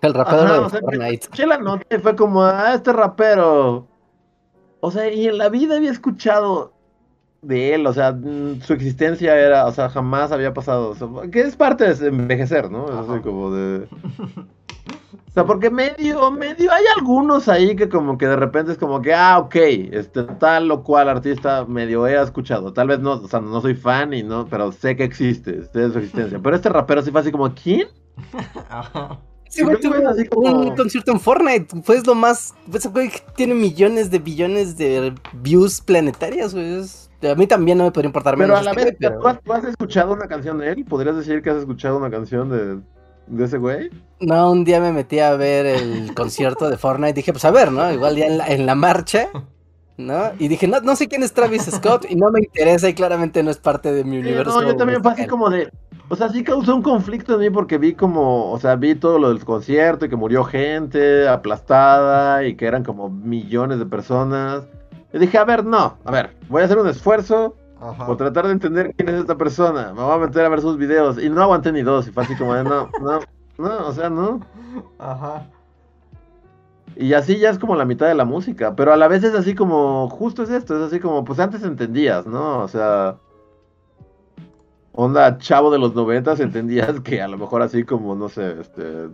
El 0.00 0.14
rapero 0.14 0.68
de 0.68 0.80
Fortnite. 0.80 1.28
Que 1.28 1.46
la 1.46 1.58
nota 1.58 1.96
y 1.96 1.98
fue 1.98 2.14
como, 2.14 2.42
ah, 2.44 2.74
este 2.74 2.92
rapero. 2.92 3.88
O 4.80 4.90
sea, 4.90 5.12
y 5.12 5.26
en 5.26 5.38
la 5.38 5.48
vida 5.48 5.76
había 5.76 5.90
escuchado 5.90 6.72
de 7.42 7.74
él, 7.74 7.86
o 7.86 7.92
sea, 7.92 8.12
mm, 8.12 8.60
su 8.62 8.72
existencia 8.72 9.38
era, 9.38 9.66
o 9.66 9.72
sea, 9.72 9.88
jamás 9.88 10.32
había 10.32 10.52
pasado. 10.52 10.94
que 11.30 11.40
es 11.40 11.56
parte 11.56 11.92
de 11.94 12.08
envejecer, 12.08 12.70
¿no? 12.70 12.86
Es 12.86 13.08
así 13.08 13.20
como 13.20 13.50
de. 13.50 13.88
O 15.28 15.30
sea, 15.30 15.44
porque 15.44 15.70
medio, 15.70 16.30
medio, 16.30 16.72
hay 16.72 16.84
algunos 16.96 17.48
ahí 17.48 17.76
que 17.76 17.88
como 17.88 18.16
que 18.16 18.26
de 18.26 18.34
repente 18.34 18.72
es 18.72 18.78
como 18.78 19.02
que, 19.02 19.12
ah, 19.12 19.38
ok, 19.38 19.54
este 19.92 20.24
tal 20.24 20.70
o 20.70 20.82
cual 20.82 21.08
artista 21.08 21.64
medio 21.66 22.06
he 22.06 22.20
escuchado. 22.20 22.72
Tal 22.72 22.88
vez 22.88 22.98
no, 22.98 23.12
o 23.12 23.28
sea, 23.28 23.40
no 23.40 23.60
soy 23.60 23.74
fan 23.74 24.14
y 24.14 24.22
no, 24.22 24.46
pero 24.48 24.72
sé 24.72 24.96
que 24.96 25.04
existe, 25.04 25.64
sé 25.64 25.92
su 25.92 25.98
existencia. 25.98 26.40
Pero 26.42 26.56
este 26.56 26.70
rapero 26.70 27.02
sí 27.02 27.10
fue 27.12 27.20
así 27.20 27.30
como, 27.30 27.54
¿quién? 27.54 27.86
Sí, 29.50 29.62
güey, 29.62 29.76
un 30.36 30.76
concierto 30.76 31.10
en 31.10 31.20
Fortnite, 31.20 31.74
pues 31.86 32.06
lo 32.06 32.14
más, 32.14 32.54
pues 32.70 32.86
güey 32.86 33.10
tiene 33.34 33.54
millones 33.54 34.10
de 34.10 34.18
billones 34.18 34.76
de 34.76 35.14
views 35.32 35.80
planetarias, 35.80 36.52
güey. 36.52 36.82
A 37.22 37.34
mí 37.34 37.46
también 37.46 37.78
no 37.78 37.84
me 37.84 37.90
podría 37.90 38.08
importar 38.08 38.36
menos. 38.36 38.58
Pero 38.60 38.70
a 38.70 38.74
la 38.74 38.84
vez, 38.84 38.96
¿tú 39.44 39.52
has 39.52 39.64
escuchado 39.64 40.12
una 40.12 40.28
canción 40.28 40.58
de 40.58 40.70
él? 40.70 40.84
¿Podrías 40.84 41.16
decir 41.16 41.42
que 41.42 41.50
has 41.50 41.56
escuchado 41.56 41.96
una 41.96 42.10
canción 42.10 42.48
de, 42.48 42.78
de 43.26 43.44
ese 43.44 43.58
güey? 43.58 43.90
No, 44.20 44.50
un 44.52 44.64
día 44.64 44.80
me 44.80 44.92
metí 44.92 45.18
a 45.18 45.34
ver 45.34 45.66
el 45.66 46.14
concierto 46.16 46.70
de 46.70 46.76
Fortnite. 46.76 47.14
Dije, 47.14 47.32
pues 47.32 47.44
a 47.44 47.50
ver, 47.50 47.72
¿no? 47.72 47.90
Igual 47.92 48.16
ya 48.16 48.26
en 48.26 48.66
la, 48.66 48.74
marcha, 48.76 49.28
¿no? 49.96 50.30
Y 50.38 50.46
dije, 50.46 50.68
no, 50.68 50.80
no 50.80 50.94
sé 50.94 51.08
quién 51.08 51.24
es 51.24 51.32
Travis 51.32 51.64
Scott 51.64 52.06
y 52.08 52.14
no 52.14 52.30
me 52.30 52.40
interesa 52.40 52.88
y 52.88 52.94
claramente 52.94 53.42
no 53.42 53.50
es 53.50 53.58
parte 53.58 53.92
de 53.92 54.04
mi 54.04 54.18
universo. 54.18 54.60
No, 54.60 54.66
yo 54.66 54.76
también 54.76 55.02
fue 55.02 55.12
así 55.12 55.26
como 55.26 55.50
de. 55.50 55.70
O 56.10 56.16
sea, 56.16 56.30
sí 56.30 56.42
causó 56.42 56.74
un 56.74 56.82
conflicto 56.82 57.34
en 57.34 57.40
mí 57.40 57.50
porque 57.50 57.76
vi 57.76 57.92
como, 57.94 58.50
o 58.50 58.58
sea, 58.58 58.76
vi 58.76 58.94
todo 58.94 59.18
lo 59.18 59.28
del 59.28 59.44
concierto 59.44 60.06
y 60.06 60.08
que 60.08 60.16
murió 60.16 60.42
gente 60.44 61.28
aplastada 61.28 62.44
y 62.44 62.56
que 62.56 62.64
eran 62.64 62.82
como 62.82 63.10
millones 63.10 63.78
de 63.78 63.86
personas. 63.86 64.64
Y 65.12 65.18
dije, 65.18 65.38
a 65.38 65.44
ver, 65.44 65.64
no, 65.64 65.96
a 66.04 66.10
ver, 66.10 66.36
voy 66.48 66.62
a 66.62 66.64
hacer 66.66 66.78
un 66.78 66.88
esfuerzo 66.88 67.56
por 67.78 68.16
tratar 68.16 68.46
de 68.46 68.52
entender 68.52 68.92
quién 68.96 69.08
es 69.08 69.20
esta 69.20 69.36
persona. 69.36 69.92
Me 69.94 70.02
voy 70.02 70.12
a 70.12 70.18
meter 70.18 70.44
a 70.44 70.48
ver 70.48 70.60
sus 70.60 70.76
videos. 70.76 71.22
Y 71.22 71.30
no 71.30 71.42
aguanté 71.42 71.72
ni 71.72 71.82
dos. 71.82 72.08
Y 72.08 72.10
fue 72.10 72.24
así 72.24 72.34
como 72.36 72.54
de, 72.54 72.64
no, 72.64 72.90
no, 73.00 73.20
no, 73.56 73.86
o 73.86 73.92
sea, 73.92 74.10
no. 74.10 74.40
Ajá. 74.98 75.46
Y 76.96 77.12
así 77.12 77.38
ya 77.38 77.50
es 77.50 77.58
como 77.58 77.76
la 77.76 77.84
mitad 77.84 78.08
de 78.08 78.14
la 78.14 78.24
música. 78.24 78.74
Pero 78.74 78.92
a 78.92 78.96
la 78.96 79.08
vez 79.08 79.22
es 79.22 79.34
así 79.34 79.54
como, 79.54 80.08
justo 80.10 80.42
es 80.42 80.50
esto. 80.50 80.76
Es 80.76 80.88
así 80.88 81.00
como, 81.00 81.24
pues 81.24 81.38
antes 81.38 81.62
entendías, 81.62 82.26
¿no? 82.26 82.58
O 82.58 82.68
sea. 82.68 83.16
Onda 84.92 85.38
chavo 85.38 85.70
de 85.70 85.78
los 85.78 85.94
noventas, 85.94 86.40
entendías 86.40 86.98
que 87.00 87.22
a 87.22 87.28
lo 87.28 87.38
mejor 87.38 87.62
así 87.62 87.84
como, 87.84 88.16
no 88.16 88.28
sé, 88.28 88.60
este. 88.60 89.08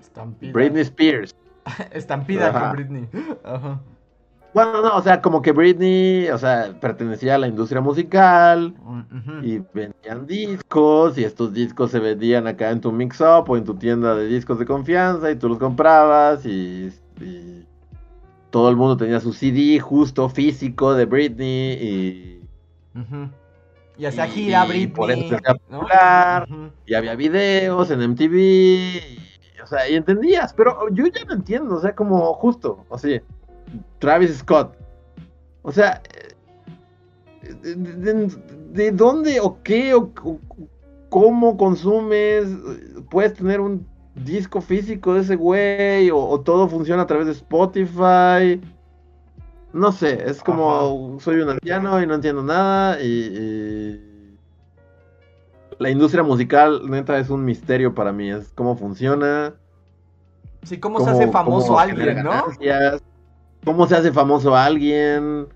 Estampida. 0.00 0.52
Britney 0.52 0.82
Spears. 0.82 1.34
Estampida 1.92 2.52
con 2.52 2.72
Britney. 2.72 3.08
Ajá. 3.42 3.80
Bueno, 4.54 4.82
no, 4.82 4.96
o 4.96 5.02
sea, 5.02 5.22
como 5.22 5.40
que 5.40 5.52
Britney, 5.52 6.28
o 6.28 6.36
sea, 6.36 6.74
pertenecía 6.78 7.36
a 7.36 7.38
la 7.38 7.48
industria 7.48 7.80
musical 7.80 8.74
y 9.42 9.58
vendían 9.72 10.26
discos 10.26 11.16
y 11.16 11.24
estos 11.24 11.54
discos 11.54 11.90
se 11.90 11.98
vendían 11.98 12.46
acá 12.46 12.70
en 12.70 12.80
tu 12.82 12.92
mix-up 12.92 13.48
o 13.48 13.56
en 13.56 13.64
tu 13.64 13.74
tienda 13.74 14.14
de 14.14 14.26
discos 14.26 14.58
de 14.58 14.66
confianza 14.66 15.30
y 15.30 15.36
tú 15.36 15.48
los 15.48 15.58
comprabas 15.58 16.44
y, 16.44 16.92
todo 18.50 18.68
el 18.68 18.76
mundo 18.76 18.98
tenía 18.98 19.18
su 19.20 19.32
CD 19.32 19.80
justo 19.80 20.28
físico 20.28 20.92
de 20.92 21.06
Britney 21.06 21.72
y... 21.72 22.42
Y 23.96 24.04
hacía 24.04 24.26
gira 24.26 24.66
Britney. 24.66 24.86
Por 24.88 25.10
eso 25.10 25.38
y 26.84 26.94
había 26.94 27.14
videos 27.14 27.90
en 27.90 28.10
MTV, 28.10 28.36
y, 28.36 29.18
o 29.62 29.66
sea, 29.66 29.88
y 29.88 29.94
entendías, 29.94 30.52
pero 30.52 30.88
yo 30.90 31.06
ya 31.06 31.24
no 31.24 31.32
entiendo, 31.32 31.76
o 31.76 31.80
sea, 31.80 31.94
como 31.94 32.34
justo, 32.34 32.84
así. 32.90 33.22
Travis 33.98 34.38
Scott. 34.38 34.76
O 35.62 35.72
sea, 35.72 36.02
¿de, 37.62 38.92
dónde 38.92 39.40
o 39.40 39.62
qué 39.62 39.94
o, 39.94 40.10
cómo 41.08 41.56
consumes? 41.56 42.48
¿Puedes 43.10 43.34
tener 43.34 43.60
un 43.60 43.86
disco 44.14 44.60
físico 44.60 45.14
de 45.14 45.20
ese 45.20 45.36
güey? 45.36 46.10
O, 46.10 46.40
todo 46.40 46.68
funciona 46.68 47.02
a 47.02 47.06
través 47.06 47.26
de 47.26 47.32
Spotify? 47.32 48.60
No 49.72 49.90
sé, 49.92 50.22
es 50.28 50.42
como 50.42 51.18
soy 51.20 51.36
un 51.36 51.50
anciano 51.50 52.02
y 52.02 52.06
no 52.06 52.14
entiendo 52.14 52.42
nada 52.42 53.00
y, 53.00 54.08
la 55.78 55.90
industria 55.90 56.22
musical 56.22 56.82
neta 56.88 57.18
es 57.18 57.30
un 57.30 57.44
misterio 57.44 57.94
para 57.94 58.12
mí, 58.12 58.30
es 58.30 58.52
cómo 58.54 58.76
funciona. 58.76 59.54
Sí, 60.62 60.78
cómo, 60.78 61.00
se 61.00 61.10
hace 61.10 61.28
famoso 61.28 61.76
alguien, 61.76 62.22
¿no? 62.22 62.44
¿Cómo 63.64 63.86
se 63.86 63.96
hace 63.96 64.12
famoso 64.12 64.56
alguien? 64.56 65.48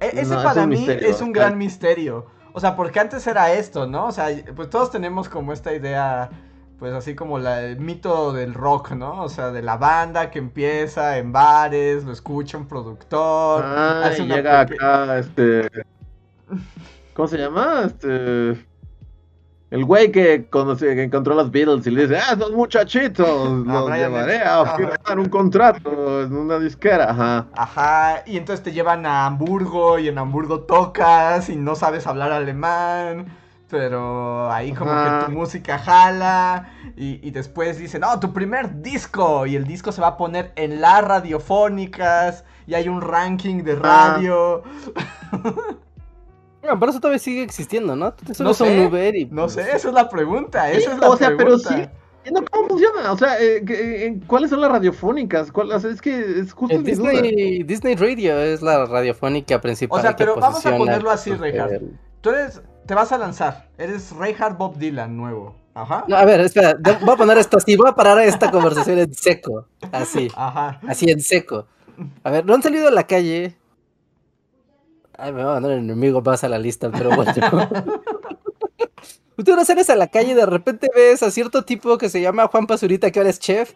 E, 0.00 0.20
ese 0.20 0.34
para 0.36 0.66
mí 0.66 0.86
es 0.88 1.20
un 1.20 1.32
gran 1.32 1.56
misterio. 1.58 2.26
O 2.52 2.60
sea, 2.60 2.74
porque 2.74 2.98
antes 2.98 3.26
era 3.26 3.52
esto, 3.52 3.86
¿no? 3.86 4.06
O 4.06 4.12
sea, 4.12 4.28
pues 4.56 4.68
todos 4.70 4.90
tenemos 4.90 5.28
como 5.28 5.52
esta 5.52 5.72
idea, 5.72 6.30
pues 6.78 6.92
así 6.92 7.14
como 7.14 7.38
la, 7.38 7.62
el 7.62 7.78
mito 7.78 8.32
del 8.32 8.54
rock, 8.54 8.92
¿no? 8.92 9.22
O 9.22 9.28
sea, 9.28 9.52
de 9.52 9.62
la 9.62 9.76
banda 9.76 10.30
que 10.30 10.40
empieza 10.40 11.18
en 11.18 11.30
bares, 11.32 12.04
lo 12.04 12.12
escucha 12.12 12.58
un 12.58 12.66
productor. 12.66 13.62
Ah, 13.64 14.10
y 14.18 14.22
llega 14.22 14.60
acá, 14.60 15.18
este... 15.18 15.68
¿Cómo 17.14 17.28
se 17.28 17.38
llama? 17.38 17.84
Este... 17.86 18.69
El 19.70 19.84
güey 19.84 20.10
que, 20.10 20.48
que 20.50 21.02
encontró 21.02 21.34
los 21.36 21.52
Beatles 21.52 21.86
y 21.86 21.92
le 21.92 22.02
dice, 22.02 22.18
ah, 22.18 22.34
esos 22.34 22.50
muchachitos, 22.50 23.50
los 23.66 23.90
llevaré 23.90 24.38
a 24.38 24.76
firmar 24.76 25.18
un 25.18 25.28
contrato 25.28 26.22
en 26.22 26.36
una 26.36 26.58
disquera, 26.58 27.10
ajá. 27.10 27.46
Ajá, 27.54 28.22
y 28.26 28.36
entonces 28.36 28.64
te 28.64 28.72
llevan 28.72 29.06
a 29.06 29.26
Hamburgo 29.26 30.00
y 30.00 30.08
en 30.08 30.18
Hamburgo 30.18 30.62
tocas 30.62 31.48
y 31.48 31.54
no 31.54 31.76
sabes 31.76 32.08
hablar 32.08 32.32
alemán, 32.32 33.26
pero 33.68 34.50
ahí 34.50 34.72
como 34.72 34.90
que 34.90 35.26
tu 35.26 35.32
música 35.32 35.78
jala 35.78 36.70
y, 36.96 37.30
después 37.30 37.78
dicen, 37.78 38.00
no, 38.00 38.18
tu 38.18 38.32
primer 38.32 38.82
disco 38.82 39.46
y 39.46 39.54
el 39.54 39.64
disco 39.68 39.92
se 39.92 40.00
va 40.00 40.08
a 40.08 40.16
poner 40.16 40.52
en 40.56 40.80
las 40.80 41.04
radiofónicas 41.04 42.44
y 42.66 42.74
hay 42.74 42.88
un 42.88 43.00
ranking 43.00 43.62
de 43.62 43.76
radio. 43.76 44.64
Bueno, 46.60 46.78
pero 46.78 46.90
eso 46.90 47.00
todavía 47.00 47.18
sigue 47.18 47.42
existiendo, 47.42 47.96
¿no? 47.96 48.14
no 48.38 48.54
sé, 48.54 48.86
Uber 48.86 49.16
y... 49.16 49.26
No 49.26 49.48
sé, 49.48 49.62
esa 49.62 49.88
es 49.88 49.94
la 49.94 50.08
pregunta, 50.08 50.70
esa 50.70 50.92
es 50.92 50.98
la 50.98 51.08
o 51.08 51.16
sea, 51.16 51.32
pero 51.36 51.58
sí... 51.58 51.74
¿Cómo 52.50 52.68
funciona? 52.68 53.12
O 53.12 53.18
sea, 53.18 53.40
eh, 53.40 53.64
eh, 53.66 54.20
¿cuáles 54.26 54.50
son 54.50 54.60
las 54.60 54.70
radiofónicas? 54.70 55.50
¿Cuál, 55.50 55.72
o 55.72 55.80
sea, 55.80 55.90
es 55.90 56.02
que 56.02 56.40
es 56.40 56.52
justo 56.52 56.78
Disney, 56.82 57.62
Disney 57.62 57.94
Radio 57.94 58.38
es 58.38 58.60
la 58.60 58.84
radiofónica 58.84 59.60
principal. 59.60 59.98
O 59.98 60.02
sea, 60.02 60.14
pero 60.14 60.36
vamos 60.36 60.64
a 60.64 60.76
ponerlo 60.76 61.10
así, 61.10 61.32
Reinhardt. 61.32 61.82
Tú 62.20 62.30
eres, 62.30 62.60
te 62.86 62.94
vas 62.94 63.10
a 63.12 63.18
lanzar. 63.18 63.68
Eres 63.78 64.12
Reinhardt 64.12 64.58
Bob 64.58 64.76
Dylan 64.76 65.16
nuevo. 65.16 65.56
Ajá. 65.74 66.04
No, 66.08 66.16
a 66.16 66.24
ver, 66.24 66.40
espera, 66.40 66.76
voy 67.00 67.14
a 67.14 67.16
poner 67.16 67.38
esto 67.38 67.56
así, 67.56 67.74
voy 67.76 67.88
a 67.88 67.94
parar 67.94 68.18
esta 68.20 68.50
conversación 68.50 68.98
en 68.98 69.14
seco. 69.14 69.66
Así. 69.90 70.28
Ajá. 70.36 70.80
Así 70.86 71.10
en 71.10 71.20
seco. 71.20 71.66
A 72.22 72.30
ver, 72.30 72.44
no 72.44 72.54
han 72.54 72.62
salido 72.62 72.88
a 72.88 72.90
la 72.90 73.06
calle 73.06 73.56
Ay, 75.20 75.32
me 75.32 75.44
va 75.44 75.50
a 75.50 75.54
mandar 75.54 75.72
el 75.72 75.78
enemigo 75.80 76.22
más 76.22 76.42
a 76.44 76.48
la 76.48 76.58
lista, 76.58 76.90
pero 76.90 77.10
bueno. 77.14 77.32
Tú 79.44 79.56
no 79.56 79.64
sales 79.64 79.88
a 79.90 79.96
la 79.96 80.08
calle 80.08 80.32
y 80.32 80.34
de 80.34 80.46
repente 80.46 80.88
ves 80.94 81.22
a 81.22 81.30
cierto 81.30 81.64
tipo 81.64 81.96
que 81.98 82.08
se 82.08 82.20
llama 82.20 82.46
Juan 82.46 82.66
Pazurita, 82.66 83.10
que 83.10 83.20
ahora 83.20 83.30
es 83.30 83.38
chef. 83.38 83.74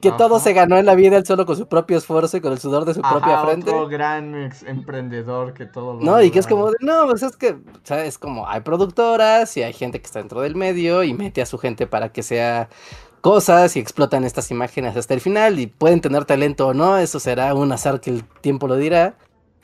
que 0.00 0.12
todo 0.12 0.38
se 0.40 0.52
ganó 0.52 0.76
en 0.76 0.86
la 0.86 0.94
vida 0.94 1.16
él 1.16 1.26
solo 1.26 1.46
con 1.46 1.56
su 1.56 1.68
propio 1.68 1.98
esfuerzo 1.98 2.36
y 2.36 2.40
con 2.40 2.52
el 2.52 2.58
sudor 2.58 2.84
de 2.84 2.94
su 2.94 3.00
propia 3.00 3.42
frente. 3.44 3.70
Otro 3.70 3.88
gran 3.88 4.50
emprendedor 4.66 5.54
que 5.54 5.66
todo 5.66 5.94
lo 5.94 6.00
No, 6.00 6.22
y 6.22 6.30
que 6.30 6.38
es 6.38 6.46
como, 6.46 6.70
no, 6.80 7.06
pues 7.06 7.22
es 7.22 7.36
que, 7.36 7.56
¿sabes? 7.84 8.18
Como 8.18 8.48
hay 8.48 8.60
productoras 8.60 9.56
y 9.56 9.62
hay 9.62 9.72
gente 9.72 10.00
que 10.00 10.06
está 10.06 10.18
dentro 10.18 10.40
del 10.40 10.54
medio 10.54 11.02
y 11.02 11.14
mete 11.14 11.42
a 11.42 11.46
su 11.46 11.58
gente 11.58 11.86
para 11.86 12.12
que 12.12 12.22
sea 12.22 12.68
cosas 13.20 13.76
y 13.76 13.80
explotan 13.80 14.24
estas 14.24 14.50
imágenes 14.50 14.96
hasta 14.96 15.14
el 15.14 15.20
final 15.20 15.58
y 15.58 15.66
pueden 15.66 16.00
tener 16.00 16.24
talento 16.24 16.68
o 16.68 16.74
no, 16.74 16.98
eso 16.98 17.18
será 17.18 17.54
un 17.54 17.72
azar 17.72 18.00
que 18.00 18.10
el 18.10 18.24
tiempo 18.40 18.68
lo 18.68 18.76
dirá. 18.76 19.16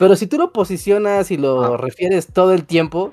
Pero 0.03 0.17
si 0.17 0.27
tú 0.27 0.37
lo 0.37 0.51
posicionas 0.51 1.31
y 1.31 1.37
lo 1.37 1.77
refieres 1.77 2.27
todo 2.27 2.51
el 2.51 2.65
tiempo, 2.65 3.11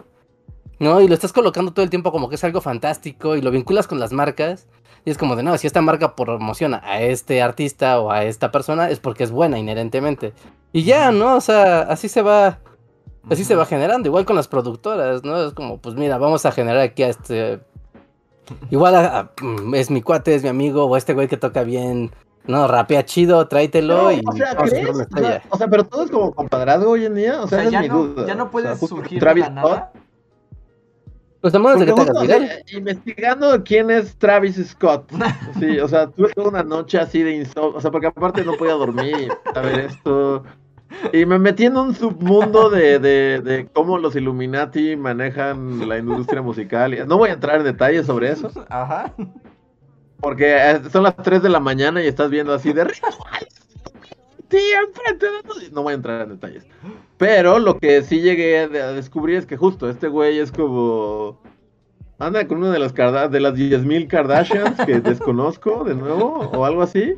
¿no? 0.80 1.00
Y 1.00 1.06
lo 1.06 1.14
estás 1.14 1.32
colocando 1.32 1.72
todo 1.72 1.84
el 1.84 1.88
tiempo 1.88 2.10
como 2.10 2.28
que 2.28 2.34
es 2.34 2.42
algo 2.42 2.60
fantástico 2.60 3.36
y 3.36 3.42
lo 3.42 3.52
vinculas 3.52 3.86
con 3.86 4.00
las 4.00 4.10
marcas, 4.10 4.66
y 5.04 5.10
es 5.12 5.16
como 5.16 5.36
de, 5.36 5.44
no, 5.44 5.56
si 5.56 5.68
esta 5.68 5.82
marca 5.82 6.16
promociona 6.16 6.82
a 6.84 7.00
este 7.00 7.42
artista 7.42 8.00
o 8.00 8.10
a 8.10 8.24
esta 8.24 8.50
persona 8.50 8.90
es 8.90 8.98
porque 8.98 9.22
es 9.22 9.30
buena 9.30 9.56
inherentemente. 9.56 10.32
Y 10.72 10.82
ya, 10.82 11.12
¿no? 11.12 11.36
O 11.36 11.40
sea, 11.40 11.82
así 11.82 12.08
se 12.08 12.22
va, 12.22 12.58
así 13.30 13.44
se 13.44 13.54
va 13.54 13.66
generando, 13.66 14.08
igual 14.08 14.24
con 14.24 14.34
las 14.34 14.48
productoras, 14.48 15.22
¿no? 15.22 15.46
Es 15.46 15.54
como, 15.54 15.78
pues 15.78 15.94
mira, 15.94 16.18
vamos 16.18 16.44
a 16.44 16.50
generar 16.50 16.80
aquí 16.80 17.04
a 17.04 17.08
este... 17.10 17.60
Igual 18.72 19.30
mm, 19.40 19.76
es 19.76 19.92
mi 19.92 20.02
cuate, 20.02 20.34
es 20.34 20.42
mi 20.42 20.48
amigo, 20.48 20.86
o 20.86 20.96
este 20.96 21.14
güey 21.14 21.28
que 21.28 21.36
toca 21.36 21.62
bien, 21.62 22.10
no, 22.50 22.68
rapea 22.68 23.04
chido, 23.04 23.46
tráetelo 23.48 24.12
y... 24.12 24.20
O 24.26 24.32
sea, 24.32 24.56
o 25.48 25.56
sea, 25.56 25.68
pero 25.68 25.84
todo 25.84 26.04
es 26.04 26.10
como 26.10 26.32
compadrado 26.34 26.90
hoy 26.90 27.06
en 27.06 27.14
día, 27.14 27.42
o 27.42 27.48
sea, 27.48 27.68
ya, 27.68 27.82
no, 27.82 28.26
ya 28.26 28.34
no 28.34 28.50
puedes 28.50 28.78
surgir 28.78 29.22
de 29.22 29.34
la 29.34 29.50
nada. 29.50 29.92
Pues 31.40 31.54
de 31.54 31.86
que 31.86 31.92
te 31.92 32.76
Investigando 32.76 33.64
quién 33.64 33.90
es 33.90 34.16
Travis 34.16 34.56
Scott. 34.68 35.10
Sí, 35.58 35.78
o 35.78 35.88
sea, 35.88 36.06
tuve 36.06 36.32
una 36.36 36.62
noche 36.62 36.98
así 36.98 37.22
de 37.22 37.36
insomnio. 37.36 37.76
O 37.76 37.80
sea, 37.80 37.90
porque 37.90 38.08
aparte 38.08 38.44
no 38.44 38.54
podía 38.54 38.74
dormir 38.74 39.32
a 39.54 39.60
ver 39.60 39.80
esto. 39.80 40.44
Y 41.12 41.24
me 41.24 41.38
metí 41.38 41.66
en 41.66 41.76
un 41.76 41.94
submundo 41.94 42.68
de, 42.68 42.98
de, 42.98 43.40
de, 43.40 43.66
cómo 43.72 43.96
los 43.96 44.16
Illuminati 44.16 44.96
manejan 44.96 45.88
la 45.88 45.98
industria 45.98 46.42
musical. 46.42 47.06
No 47.06 47.16
voy 47.16 47.30
a 47.30 47.34
entrar 47.34 47.58
en 47.58 47.64
detalles 47.64 48.06
sobre 48.06 48.32
eso. 48.32 48.50
Ajá. 48.68 49.14
Porque 50.20 50.56
eh, 50.56 50.80
son 50.92 51.02
las 51.02 51.16
3 51.16 51.42
de 51.42 51.48
la 51.48 51.60
mañana 51.60 52.02
y 52.02 52.06
estás 52.06 52.30
viendo 52.30 52.52
así 52.52 52.72
de 52.72 52.84
no 55.72 55.82
voy 55.82 55.92
a 55.92 55.96
entrar 55.96 56.22
en 56.22 56.30
detalles. 56.30 56.66
Pero 57.16 57.58
lo 57.58 57.78
que 57.78 58.02
sí 58.02 58.20
llegué 58.20 58.58
a 58.58 58.92
descubrir 58.92 59.36
es 59.36 59.46
que 59.46 59.56
justo 59.56 59.88
este 59.88 60.08
güey 60.08 60.38
es 60.38 60.50
como. 60.50 61.38
Anda 62.18 62.46
con 62.46 62.58
una 62.58 62.70
de 62.70 62.78
las 62.78 62.92
de 62.94 63.40
las 63.40 63.54
10.000 63.54 64.06
Kardashians 64.06 64.84
que 64.84 65.00
desconozco 65.00 65.84
de 65.84 65.94
nuevo 65.94 66.50
o 66.52 66.64
algo 66.66 66.82
así. 66.82 67.14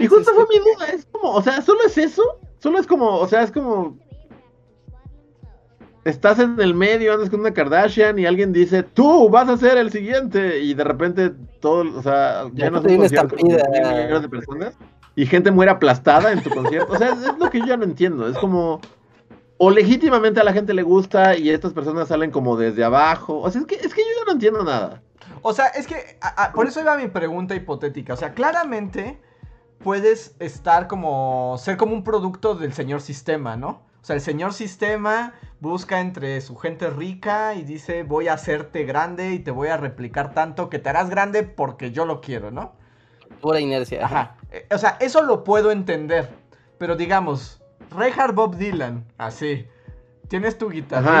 y 0.00 0.06
justo 0.06 0.32
fue 0.32 0.46
mi 0.48 0.58
duda, 0.58 0.86
es 0.94 1.06
como, 1.12 1.34
o 1.34 1.42
sea, 1.42 1.60
solo 1.60 1.80
es 1.84 1.98
eso, 1.98 2.22
solo 2.58 2.78
es 2.78 2.86
como, 2.86 3.18
o 3.18 3.28
sea, 3.28 3.42
es 3.42 3.52
como 3.52 3.98
estás 6.06 6.38
en 6.38 6.60
el 6.60 6.72
medio, 6.72 7.12
andas 7.12 7.30
con 7.30 7.40
una 7.40 7.52
Kardashian 7.52 8.18
y 8.18 8.26
alguien 8.26 8.52
dice, 8.52 8.82
tú 8.82 9.28
vas 9.28 9.48
a 9.48 9.56
ser 9.56 9.76
el 9.76 9.90
siguiente 9.90 10.60
y 10.60 10.72
de 10.72 10.84
repente 10.84 11.32
todo, 11.60 11.98
o 11.98 12.02
sea, 12.02 12.44
ya 12.54 12.70
no 12.70 12.80
un 12.80 12.86
millones 12.86 14.22
de 14.22 14.28
personas 14.28 14.74
y 15.16 15.26
gente 15.26 15.50
muere 15.50 15.72
aplastada 15.72 16.30
en 16.30 16.42
tu 16.42 16.50
concierto. 16.50 16.92
O 16.92 16.98
sea, 16.98 17.08
es, 17.08 17.38
lo 17.38 17.50
que 17.50 17.58
yo 17.58 17.66
ya 17.66 17.76
no 17.76 17.84
entiendo. 17.84 18.28
Es 18.28 18.38
como. 18.38 18.80
O 19.58 19.70
legítimamente 19.70 20.38
a 20.38 20.44
la 20.44 20.52
gente 20.52 20.74
le 20.74 20.82
gusta 20.82 21.34
y 21.34 21.48
estas 21.48 21.72
personas 21.72 22.08
salen 22.08 22.30
como 22.30 22.56
desde 22.56 22.84
abajo. 22.84 23.38
O 23.40 23.50
sea, 23.50 23.62
es 23.62 23.66
que, 23.66 23.74
es 23.76 23.94
que 23.94 24.02
yo 24.02 24.08
ya 24.18 24.24
no 24.26 24.32
entiendo 24.32 24.62
nada. 24.62 25.02
O 25.40 25.54
sea, 25.54 25.68
es 25.68 25.86
que. 25.86 26.18
por 26.54 26.66
eso 26.66 26.80
iba 26.80 26.96
mi 26.96 27.08
pregunta 27.08 27.54
hipotética. 27.54 28.12
O 28.12 28.16
sea, 28.16 28.34
claramente 28.34 29.18
puedes 29.82 30.36
estar 30.38 30.86
como. 30.86 31.56
ser 31.58 31.78
como 31.78 31.94
un 31.94 32.04
producto 32.04 32.54
del 32.54 32.74
señor 32.74 33.00
sistema, 33.00 33.56
¿no? 33.56 33.86
O 34.06 34.08
sea, 34.08 34.14
el 34.14 34.22
señor 34.22 34.52
sistema 34.52 35.32
busca 35.58 36.00
entre 36.00 36.40
su 36.40 36.54
gente 36.54 36.90
rica 36.90 37.56
y 37.56 37.64
dice: 37.64 38.04
Voy 38.04 38.28
a 38.28 38.34
hacerte 38.34 38.84
grande 38.84 39.32
y 39.32 39.40
te 39.40 39.50
voy 39.50 39.66
a 39.66 39.76
replicar 39.76 40.32
tanto 40.32 40.70
que 40.70 40.78
te 40.78 40.88
harás 40.88 41.10
grande 41.10 41.42
porque 41.42 41.90
yo 41.90 42.06
lo 42.06 42.20
quiero, 42.20 42.52
¿no? 42.52 42.74
Pura 43.40 43.58
inercia. 43.58 44.04
Ajá. 44.04 44.36
Eh, 44.52 44.64
o 44.72 44.78
sea, 44.78 44.96
eso 45.00 45.22
lo 45.22 45.42
puedo 45.42 45.72
entender. 45.72 46.28
Pero 46.78 46.94
digamos, 46.94 47.60
Reinhard 47.90 48.32
Bob 48.32 48.54
Dylan, 48.54 49.04
así. 49.18 49.66
Tienes 50.28 50.56
tu 50.56 50.70
guitarra, 50.70 51.20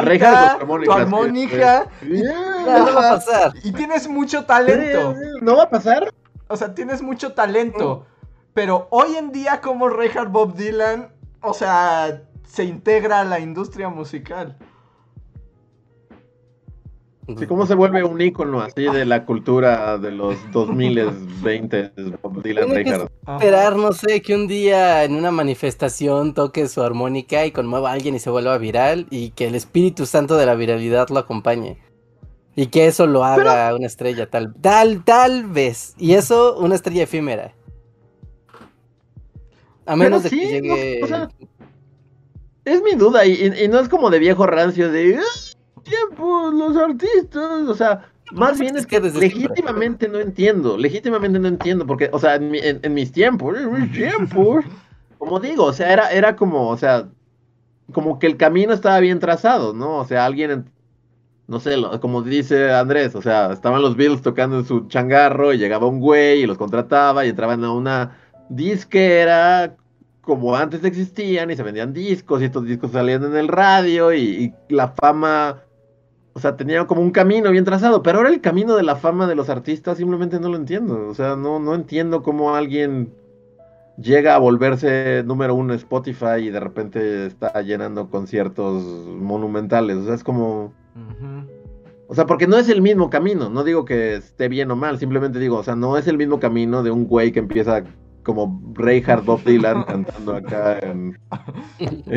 tu 0.84 0.92
armónica. 0.92 1.88
no 2.00 2.94
va 2.94 3.10
a 3.10 3.14
pasar. 3.16 3.52
Y 3.64 3.72
tienes 3.72 4.06
mucho 4.06 4.44
talento. 4.44 5.12
¿No 5.42 5.56
va 5.56 5.64
a 5.64 5.70
pasar? 5.70 6.14
O 6.46 6.56
sea, 6.56 6.72
tienes 6.72 7.02
mucho 7.02 7.32
talento. 7.32 8.06
Pero 8.54 8.86
hoy 8.92 9.16
en 9.16 9.32
día, 9.32 9.60
como 9.60 9.88
Reinhard 9.88 10.28
Bob 10.28 10.54
Dylan, 10.54 11.08
o 11.40 11.52
sea, 11.52 12.22
se 12.46 12.64
integra 12.64 13.20
a 13.20 13.24
la 13.24 13.40
industria 13.40 13.88
musical. 13.88 14.56
Sí, 17.36 17.46
¿cómo 17.46 17.66
se 17.66 17.74
vuelve 17.74 18.04
un 18.04 18.20
ícono 18.20 18.60
así 18.60 18.84
de 18.84 19.04
la 19.04 19.24
cultura 19.24 19.98
de 19.98 20.12
los 20.12 20.36
2020 20.52 21.92
Dylan 22.42 22.66
Tiene 22.66 22.84
que 22.84 23.08
esperar, 23.26 23.76
no 23.76 23.92
sé, 23.92 24.22
que 24.22 24.36
un 24.36 24.46
día 24.46 25.02
en 25.02 25.16
una 25.16 25.32
manifestación 25.32 26.34
toque 26.34 26.68
su 26.68 26.82
armónica 26.82 27.44
y 27.44 27.50
conmueva 27.50 27.90
a 27.90 27.94
alguien 27.94 28.14
y 28.14 28.20
se 28.20 28.30
vuelva 28.30 28.56
viral 28.58 29.08
y 29.10 29.30
que 29.30 29.48
el 29.48 29.56
Espíritu 29.56 30.06
Santo 30.06 30.36
de 30.36 30.46
la 30.46 30.54
viralidad 30.54 31.08
lo 31.08 31.18
acompañe. 31.18 31.78
Y 32.54 32.68
que 32.68 32.86
eso 32.86 33.06
lo 33.06 33.24
haga 33.24 33.74
una 33.74 33.86
estrella, 33.86 34.30
tal, 34.30 34.54
tal, 34.54 35.04
tal 35.04 35.44
vez. 35.44 35.94
Y 35.98 36.14
eso, 36.14 36.56
una 36.56 36.74
estrella 36.74 37.02
efímera. 37.02 37.52
A 39.84 39.94
menos 39.94 40.22
de 40.22 40.30
que 40.30 40.36
llegue... 40.36 41.00
es 42.66 42.82
mi 42.82 42.92
duda 42.92 43.24
y, 43.24 43.52
y, 43.62 43.68
no 43.68 43.78
es 43.78 43.88
como 43.88 44.10
de 44.10 44.18
viejo 44.18 44.46
rancio 44.46 44.90
de 44.90 45.18
tiempo 45.84 46.50
los 46.50 46.76
artistas, 46.76 47.68
o 47.68 47.74
sea, 47.74 48.10
más 48.32 48.58
bien 48.58 48.76
es 48.76 48.86
que 48.86 49.00
legítimamente 49.00 50.08
no 50.08 50.18
entiendo, 50.18 50.76
legítimamente 50.76 51.38
no 51.38 51.46
entiendo, 51.46 51.86
porque, 51.86 52.10
o 52.12 52.18
sea, 52.18 52.34
en, 52.34 52.92
mis 52.92 53.12
tiempos, 53.12 53.56
en 53.56 53.72
mis 53.72 53.92
tiempos, 53.92 54.64
como 55.16 55.38
digo, 55.38 55.64
o 55.64 55.72
sea, 55.72 55.92
era, 55.92 56.10
era 56.10 56.34
como, 56.34 56.68
o 56.68 56.76
sea, 56.76 57.08
como 57.92 58.18
que 58.18 58.26
el 58.26 58.36
camino 58.36 58.72
estaba 58.72 58.98
bien 58.98 59.20
trazado, 59.20 59.72
¿no? 59.72 59.98
O 59.98 60.04
sea, 60.04 60.26
alguien, 60.26 60.68
no 61.46 61.60
sé, 61.60 61.76
como 62.00 62.22
dice 62.22 62.72
Andrés, 62.72 63.14
o 63.14 63.22
sea, 63.22 63.52
estaban 63.52 63.80
los 63.80 63.96
Beatles 63.96 64.22
tocando 64.22 64.58
en 64.58 64.64
su 64.64 64.88
changarro 64.88 65.52
y 65.52 65.58
llegaba 65.58 65.86
un 65.86 66.00
güey 66.00 66.42
y 66.42 66.46
los 66.46 66.58
contrataba 66.58 67.24
y 67.24 67.28
entraban 67.28 67.62
a 67.62 67.72
una 67.72 68.18
disquera 68.48 69.76
como 70.26 70.54
antes 70.54 70.84
existían 70.84 71.50
y 71.50 71.56
se 71.56 71.62
vendían 71.62 71.94
discos 71.94 72.42
y 72.42 72.46
estos 72.46 72.66
discos 72.66 72.90
salían 72.92 73.24
en 73.24 73.36
el 73.36 73.48
radio 73.48 74.12
y 74.12 74.52
la 74.68 74.88
fama 74.88 75.62
o 76.36 76.38
sea, 76.38 76.54
tenía 76.54 76.86
como 76.86 77.00
un 77.00 77.12
camino 77.12 77.50
bien 77.50 77.64
trazado, 77.64 78.02
pero 78.02 78.18
ahora 78.18 78.28
el 78.28 78.42
camino 78.42 78.76
de 78.76 78.82
la 78.82 78.96
fama 78.96 79.26
de 79.26 79.34
los 79.34 79.48
artistas 79.48 79.96
simplemente 79.96 80.38
no 80.38 80.50
lo 80.50 80.56
entiendo. 80.56 81.08
O 81.08 81.14
sea, 81.14 81.34
no, 81.34 81.58
no 81.58 81.74
entiendo 81.74 82.22
cómo 82.22 82.54
alguien 82.54 83.10
llega 83.96 84.34
a 84.34 84.38
volverse 84.38 85.22
número 85.24 85.54
uno 85.54 85.72
en 85.72 85.78
Spotify 85.78 86.40
y 86.42 86.50
de 86.50 86.60
repente 86.60 87.24
está 87.24 87.58
llenando 87.62 88.10
conciertos 88.10 88.84
monumentales. 88.84 89.96
O 89.96 90.04
sea, 90.04 90.14
es 90.14 90.22
como... 90.22 90.74
O 92.06 92.14
sea, 92.14 92.26
porque 92.26 92.46
no 92.46 92.58
es 92.58 92.68
el 92.68 92.82
mismo 92.82 93.08
camino. 93.08 93.48
No 93.48 93.64
digo 93.64 93.86
que 93.86 94.16
esté 94.16 94.48
bien 94.48 94.70
o 94.70 94.76
mal, 94.76 94.98
simplemente 94.98 95.38
digo, 95.38 95.56
o 95.56 95.64
sea, 95.64 95.74
no 95.74 95.96
es 95.96 96.06
el 96.06 96.18
mismo 96.18 96.38
camino 96.38 96.82
de 96.82 96.90
un 96.90 97.06
güey 97.06 97.32
que 97.32 97.38
empieza 97.38 97.82
como 98.26 98.60
Reinhard 98.74 99.24
Bob 99.24 99.44
Dylan 99.44 99.84
cantando 99.84 100.34
acá 100.34 100.80
en, 100.80 101.16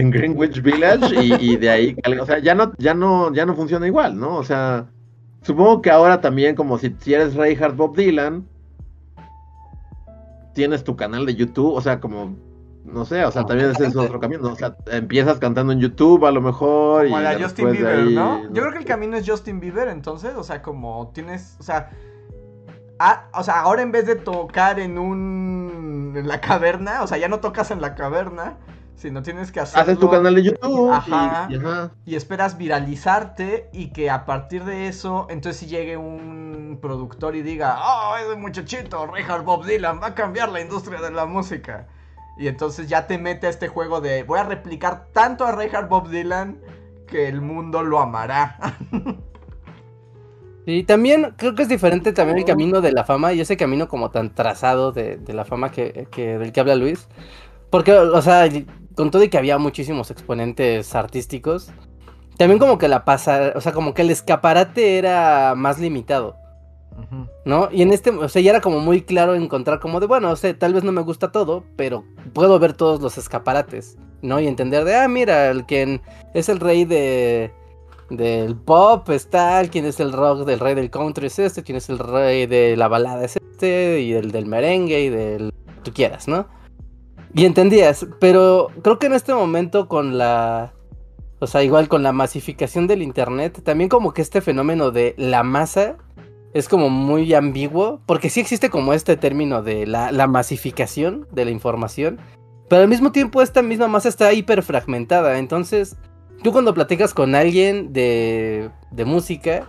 Greenwich 0.09 0.59
Village 0.59 1.15
y, 1.39 1.55
de 1.55 1.69
ahí, 1.69 1.95
o 2.19 2.25
sea, 2.25 2.39
ya 2.39 2.55
no, 2.55 2.73
ya 2.79 2.95
no, 2.95 3.31
ya 3.31 3.45
no 3.45 3.53
funciona 3.53 3.85
igual, 3.85 4.19
¿no? 4.19 4.37
O 4.37 4.43
sea, 4.43 4.87
supongo 5.43 5.83
que 5.83 5.91
ahora 5.91 6.19
también 6.19 6.55
como 6.55 6.79
si, 6.79 6.95
si 6.99 7.13
eres 7.13 7.35
Reinhard 7.35 7.75
Bob 7.75 7.95
Dylan, 7.95 8.47
tienes 10.55 10.83
tu 10.83 10.95
canal 10.95 11.27
de 11.27 11.35
YouTube, 11.35 11.75
o 11.75 11.81
sea, 11.81 11.99
como, 11.99 12.35
no 12.85 13.05
sé, 13.05 13.23
o 13.23 13.29
sea, 13.29 13.45
también 13.45 13.69
ese 13.69 13.85
es 13.85 13.95
otro 13.95 14.19
camino, 14.19 14.51
o 14.51 14.55
sea, 14.55 14.77
empiezas 14.87 15.37
cantando 15.37 15.73
en 15.73 15.79
YouTube 15.79 16.25
a 16.25 16.31
lo 16.31 16.41
mejor. 16.41 17.03
Como 17.03 17.19
la 17.19 17.39
Justin 17.39 17.71
Bieber, 17.71 18.05
¿no? 18.05 18.51
Yo 18.51 18.63
creo 18.63 18.71
que 18.71 18.79
el 18.79 18.85
camino 18.85 19.15
es 19.15 19.29
Justin 19.29 19.59
Bieber, 19.59 19.89
entonces, 19.89 20.33
o 20.35 20.43
sea, 20.43 20.63
como 20.63 21.11
tienes, 21.13 21.55
o 21.59 21.63
sea 21.63 21.91
Ah, 22.99 23.29
o 23.33 23.43
sea, 23.43 23.61
ahora 23.61 23.81
en 23.81 23.91
vez 23.91 24.05
de 24.05 24.15
tocar 24.15 24.79
en 24.79 24.97
un. 24.97 26.13
en 26.15 26.27
la 26.27 26.41
caverna, 26.41 27.01
o 27.01 27.07
sea, 27.07 27.17
ya 27.17 27.29
no 27.29 27.39
tocas 27.39 27.71
en 27.71 27.79
la 27.79 27.95
caverna, 27.95 28.57
sino 28.95 29.23
tienes 29.23 29.53
que 29.53 29.61
hacer. 29.61 29.79
Haces 29.79 29.97
tu 29.97 30.09
canal 30.09 30.35
de 30.35 30.43
YouTube. 30.43 30.91
Ajá, 30.91 31.47
y, 32.05 32.15
esperas 32.15 32.57
viralizarte 32.57 33.69
y 33.71 33.91
que 33.91 34.09
a 34.09 34.25
partir 34.25 34.65
de 34.65 34.87
eso, 34.87 35.27
entonces 35.29 35.61
si 35.61 35.67
llegue 35.67 35.95
un 35.95 36.77
productor 36.81 37.37
y 37.37 37.41
diga, 37.41 37.79
oh, 37.81 38.17
ese 38.17 38.35
muchachito, 38.35 39.07
Richard 39.07 39.43
Bob 39.43 39.65
Dylan, 39.65 40.01
va 40.01 40.07
a 40.07 40.15
cambiar 40.15 40.49
la 40.49 40.59
industria 40.59 40.99
de 40.99 41.11
la 41.11 41.25
música. 41.25 41.87
Y 42.37 42.47
entonces 42.47 42.87
ya 42.87 43.07
te 43.07 43.17
mete 43.17 43.47
a 43.47 43.49
este 43.49 43.69
juego 43.69 44.01
de 44.01 44.23
voy 44.23 44.39
a 44.39 44.43
replicar 44.43 45.07
tanto 45.13 45.45
a 45.45 45.53
Richard 45.53 45.87
Bob 45.87 46.09
Dylan 46.09 46.59
que 47.07 47.29
el 47.29 47.39
mundo 47.39 47.81
lo 47.83 47.99
amará. 47.99 48.57
Sí, 50.65 50.83
también 50.83 51.33
creo 51.37 51.55
que 51.55 51.63
es 51.63 51.69
diferente 51.69 52.13
también 52.13 52.37
el 52.37 52.45
camino 52.45 52.81
de 52.81 52.91
la 52.91 53.03
fama 53.03 53.33
y 53.33 53.39
ese 53.39 53.57
camino 53.57 53.87
como 53.87 54.11
tan 54.11 54.35
trazado 54.35 54.91
de, 54.91 55.17
de 55.17 55.33
la 55.33 55.45
fama 55.45 55.71
que, 55.71 56.07
que, 56.11 56.37
del 56.37 56.51
que 56.51 56.59
habla 56.59 56.75
Luis. 56.75 57.07
Porque, 57.69 57.93
o 57.93 58.21
sea, 58.21 58.47
con 58.95 59.11
todo 59.11 59.23
y 59.23 59.29
que 59.29 59.37
había 59.37 59.57
muchísimos 59.57 60.11
exponentes 60.11 60.93
artísticos, 60.95 61.71
también 62.37 62.59
como 62.59 62.77
que 62.77 62.87
la 62.87 63.05
pasa, 63.05 63.53
o 63.55 63.61
sea, 63.61 63.73
como 63.73 63.93
que 63.93 64.01
el 64.01 64.09
escaparate 64.11 64.97
era 64.97 65.55
más 65.55 65.79
limitado. 65.79 66.35
¿No? 67.45 67.69
Y 67.71 67.81
en 67.81 67.93
este, 67.93 68.09
o 68.09 68.27
sea, 68.27 68.41
ya 68.41 68.51
era 68.51 68.59
como 68.59 68.79
muy 68.79 69.01
claro 69.01 69.33
encontrar 69.33 69.79
como 69.79 70.01
de, 70.01 70.07
bueno, 70.07 70.31
o 70.31 70.35
sea, 70.35 70.57
tal 70.57 70.73
vez 70.73 70.83
no 70.83 70.91
me 70.91 71.01
gusta 71.01 71.31
todo, 71.31 71.63
pero 71.77 72.03
puedo 72.33 72.59
ver 72.59 72.73
todos 72.73 73.01
los 73.01 73.17
escaparates, 73.17 73.97
¿no? 74.21 74.39
Y 74.41 74.47
entender 74.47 74.83
de, 74.83 74.95
ah, 74.95 75.07
mira, 75.07 75.49
el 75.49 75.65
quien 75.65 76.01
es 76.33 76.49
el 76.49 76.59
rey 76.59 76.83
de 76.83 77.53
del 78.09 78.55
pop 78.55 79.09
es 79.09 79.29
tal, 79.29 79.69
quien 79.69 79.85
es 79.85 79.99
el 79.99 80.11
rock 80.11 80.45
del 80.45 80.59
rey 80.59 80.75
del 80.75 80.89
country 80.89 81.27
es 81.27 81.39
este, 81.39 81.63
quien 81.63 81.77
es 81.77 81.89
el 81.89 81.99
rey 81.99 82.45
de 82.45 82.75
la 82.75 82.87
balada 82.87 83.23
es 83.23 83.37
este, 83.37 84.01
y 84.01 84.13
el 84.13 84.31
del 84.31 84.45
merengue 84.45 85.01
y 85.01 85.09
del 85.09 85.53
tú 85.83 85.93
quieras, 85.93 86.27
¿no? 86.27 86.47
Y 87.33 87.45
entendías, 87.45 88.07
pero 88.19 88.69
creo 88.81 88.99
que 88.99 89.07
en 89.07 89.13
este 89.13 89.33
momento 89.33 89.87
con 89.87 90.17
la 90.17 90.73
o 91.39 91.47
sea, 91.47 91.63
igual 91.63 91.87
con 91.87 92.03
la 92.03 92.11
masificación 92.11 92.85
del 92.87 93.01
internet, 93.01 93.61
también 93.63 93.89
como 93.89 94.13
que 94.13 94.21
este 94.21 94.41
fenómeno 94.41 94.91
de 94.91 95.15
la 95.17 95.43
masa 95.43 95.95
es 96.53 96.67
como 96.67 96.89
muy 96.89 97.33
ambiguo, 97.33 98.01
porque 98.05 98.29
sí 98.29 98.41
existe 98.41 98.69
como 98.69 98.93
este 98.93 99.15
término 99.15 99.61
de 99.61 99.87
la, 99.87 100.27
masificación 100.27 101.27
de 101.31 101.45
la 101.45 101.51
información, 101.51 102.19
pero 102.67 102.81
al 102.81 102.89
mismo 102.89 103.11
tiempo 103.11 103.41
esta 103.41 103.61
misma 103.61 103.87
masa 103.87 104.09
está 104.09 104.33
hiper 104.33 104.63
fragmentada, 104.63 105.39
entonces 105.39 105.95
tú 106.43 106.51
cuando 106.51 106.73
platicas 106.73 107.13
con 107.13 107.35
alguien 107.35 107.93
de, 107.93 108.69
de 108.91 109.05
música, 109.05 109.65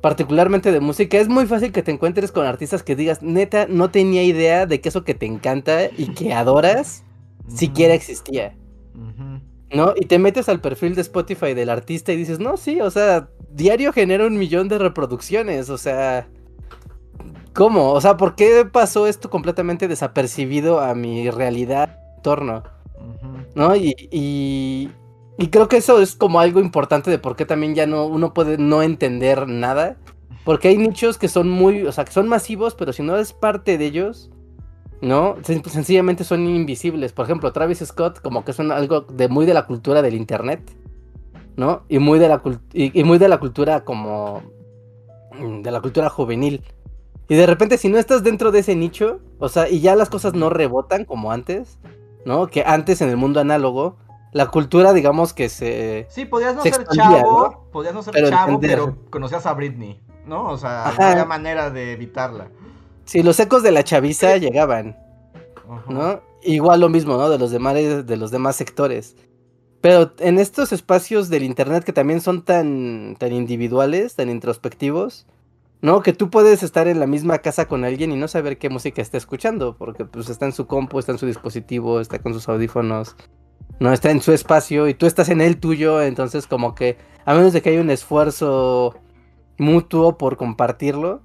particularmente 0.00 0.72
de 0.72 0.80
música, 0.80 1.18
es 1.18 1.28
muy 1.28 1.46
fácil 1.46 1.72
que 1.72 1.82
te 1.82 1.90
encuentres 1.90 2.32
con 2.32 2.46
artistas 2.46 2.82
que 2.82 2.96
digas, 2.96 3.22
neta, 3.22 3.66
no 3.68 3.90
tenía 3.90 4.22
idea 4.22 4.66
de 4.66 4.80
que 4.80 4.88
eso 4.88 5.04
que 5.04 5.14
te 5.14 5.26
encanta 5.26 5.86
y 5.96 6.12
que 6.14 6.32
adoras 6.32 7.02
siquiera 7.48 7.94
existía. 7.94 8.54
¿No? 9.74 9.94
Y 9.96 10.06
te 10.06 10.18
metes 10.18 10.48
al 10.48 10.60
perfil 10.60 10.94
de 10.94 11.00
Spotify 11.00 11.52
del 11.52 11.70
artista 11.70 12.12
y 12.12 12.16
dices, 12.16 12.38
no, 12.38 12.56
sí, 12.56 12.80
o 12.80 12.90
sea, 12.90 13.28
diario 13.50 13.92
genera 13.92 14.26
un 14.26 14.38
millón 14.38 14.68
de 14.68 14.78
reproducciones, 14.78 15.70
o 15.70 15.78
sea... 15.78 16.28
¿Cómo? 17.52 17.92
O 17.92 18.00
sea, 18.02 18.18
¿por 18.18 18.36
qué 18.36 18.66
pasó 18.70 19.06
esto 19.06 19.30
completamente 19.30 19.88
desapercibido 19.88 20.78
a 20.78 20.94
mi 20.94 21.30
realidad 21.30 21.98
torno? 22.22 22.62
¿No? 23.54 23.74
Y, 23.74 23.94
y, 24.10 24.90
y, 25.38 25.48
creo 25.48 25.68
que 25.68 25.76
eso 25.76 26.00
es 26.00 26.14
como 26.14 26.40
algo 26.40 26.60
importante 26.60 27.10
de 27.10 27.18
por 27.18 27.36
qué 27.36 27.44
también 27.44 27.74
ya 27.74 27.86
no 27.86 28.06
uno 28.06 28.32
puede 28.32 28.58
no 28.58 28.82
entender 28.82 29.48
nada. 29.48 29.96
Porque 30.44 30.68
hay 30.68 30.78
nichos 30.78 31.18
que 31.18 31.28
son 31.28 31.48
muy, 31.48 31.82
o 31.82 31.92
sea, 31.92 32.04
que 32.04 32.12
son 32.12 32.28
masivos, 32.28 32.74
pero 32.74 32.92
si 32.92 33.02
no 33.02 33.16
es 33.16 33.32
parte 33.32 33.78
de 33.78 33.84
ellos, 33.84 34.30
¿no? 35.00 35.36
sencillamente 35.42 36.22
son 36.24 36.46
invisibles. 36.46 37.12
Por 37.12 37.24
ejemplo, 37.24 37.52
Travis 37.52 37.82
Scott, 37.84 38.20
como 38.20 38.44
que 38.44 38.52
son 38.52 38.70
algo 38.70 39.00
de 39.00 39.28
muy 39.28 39.44
de 39.44 39.54
la 39.54 39.66
cultura 39.66 40.02
del 40.02 40.14
internet, 40.14 40.60
¿no? 41.56 41.82
Y 41.88 41.98
muy 41.98 42.18
de 42.18 42.28
la, 42.28 42.42
y, 42.72 43.02
muy 43.04 43.18
de 43.18 43.28
la 43.28 43.38
cultura 43.38 43.84
como... 43.84 44.42
Mm, 45.38 45.62
de 45.62 45.70
la 45.70 45.80
cultura 45.80 46.08
juvenil. 46.10 46.62
Y 47.28 47.34
de 47.34 47.46
repente, 47.46 47.76
si 47.76 47.88
no 47.88 47.98
estás 47.98 48.22
dentro 48.22 48.52
de 48.52 48.60
ese 48.60 48.76
nicho, 48.76 49.20
o 49.38 49.48
sea, 49.48 49.68
y 49.68 49.80
ya 49.80 49.96
las 49.96 50.08
cosas 50.10 50.34
no 50.34 50.48
rebotan 50.48 51.04
como 51.04 51.32
antes, 51.32 51.78
¿no? 52.24 52.46
Que 52.46 52.62
antes 52.64 53.00
en 53.00 53.08
el 53.08 53.16
mundo 53.16 53.40
análogo, 53.40 53.96
la 54.36 54.48
cultura, 54.48 54.92
digamos 54.92 55.32
que 55.32 55.48
se. 55.48 56.06
Sí, 56.10 56.26
podías 56.26 56.54
no 56.54 56.62
ser 56.62 56.86
chavo, 56.88 57.68
podías 57.72 57.94
no 57.94 58.02
ser 58.02 58.12
pero 58.12 58.28
chavo, 58.28 58.60
pero 58.60 58.98
conocías 59.08 59.46
a 59.46 59.54
Britney, 59.54 59.98
¿no? 60.26 60.50
O 60.50 60.58
sea, 60.58 60.88
había 60.88 61.24
manera 61.24 61.70
de 61.70 61.92
evitarla. 61.92 62.48
Sí, 63.06 63.22
los 63.22 63.40
ecos 63.40 63.62
de 63.62 63.72
la 63.72 63.82
chaviza 63.82 64.36
llegaban, 64.36 64.98
¿no? 65.88 66.20
Igual 66.42 66.80
lo 66.80 66.90
mismo, 66.90 67.16
¿no? 67.16 67.30
De 67.30 67.38
los 67.38 67.50
demás, 67.50 67.74
de 67.74 68.16
los 68.18 68.30
demás 68.30 68.56
sectores. 68.56 69.16
Pero 69.80 70.12
en 70.18 70.38
estos 70.38 70.70
espacios 70.70 71.30
del 71.30 71.42
internet 71.42 71.82
que 71.82 71.94
también 71.94 72.20
son 72.20 72.44
tan, 72.44 73.16
tan 73.18 73.32
individuales, 73.32 74.16
tan 74.16 74.28
introspectivos, 74.28 75.26
¿no? 75.80 76.02
Que 76.02 76.12
tú 76.12 76.28
puedes 76.28 76.62
estar 76.62 76.88
en 76.88 77.00
la 77.00 77.06
misma 77.06 77.38
casa 77.38 77.68
con 77.68 77.84
alguien 77.84 78.12
y 78.12 78.16
no 78.16 78.28
saber 78.28 78.58
qué 78.58 78.68
música 78.68 79.00
está 79.00 79.16
escuchando, 79.16 79.76
porque 79.78 80.04
pues 80.04 80.28
está 80.28 80.44
en 80.44 80.52
su 80.52 80.66
compu, 80.66 80.98
está 80.98 81.12
en 81.12 81.18
su 81.18 81.26
dispositivo, 81.26 82.00
está 82.00 82.18
con 82.18 82.34
sus 82.34 82.48
audífonos, 82.50 83.16
no 83.80 83.92
está 83.92 84.10
en 84.10 84.20
su 84.20 84.32
espacio 84.32 84.88
y 84.88 84.94
tú 84.94 85.06
estás 85.06 85.28
en 85.28 85.40
el 85.40 85.58
tuyo, 85.58 86.02
entonces 86.02 86.46
como 86.46 86.74
que 86.74 86.96
a 87.24 87.34
menos 87.34 87.52
de 87.52 87.62
que 87.62 87.70
haya 87.70 87.80
un 87.80 87.90
esfuerzo 87.90 88.94
mutuo 89.58 90.16
por 90.16 90.36
compartirlo, 90.36 91.22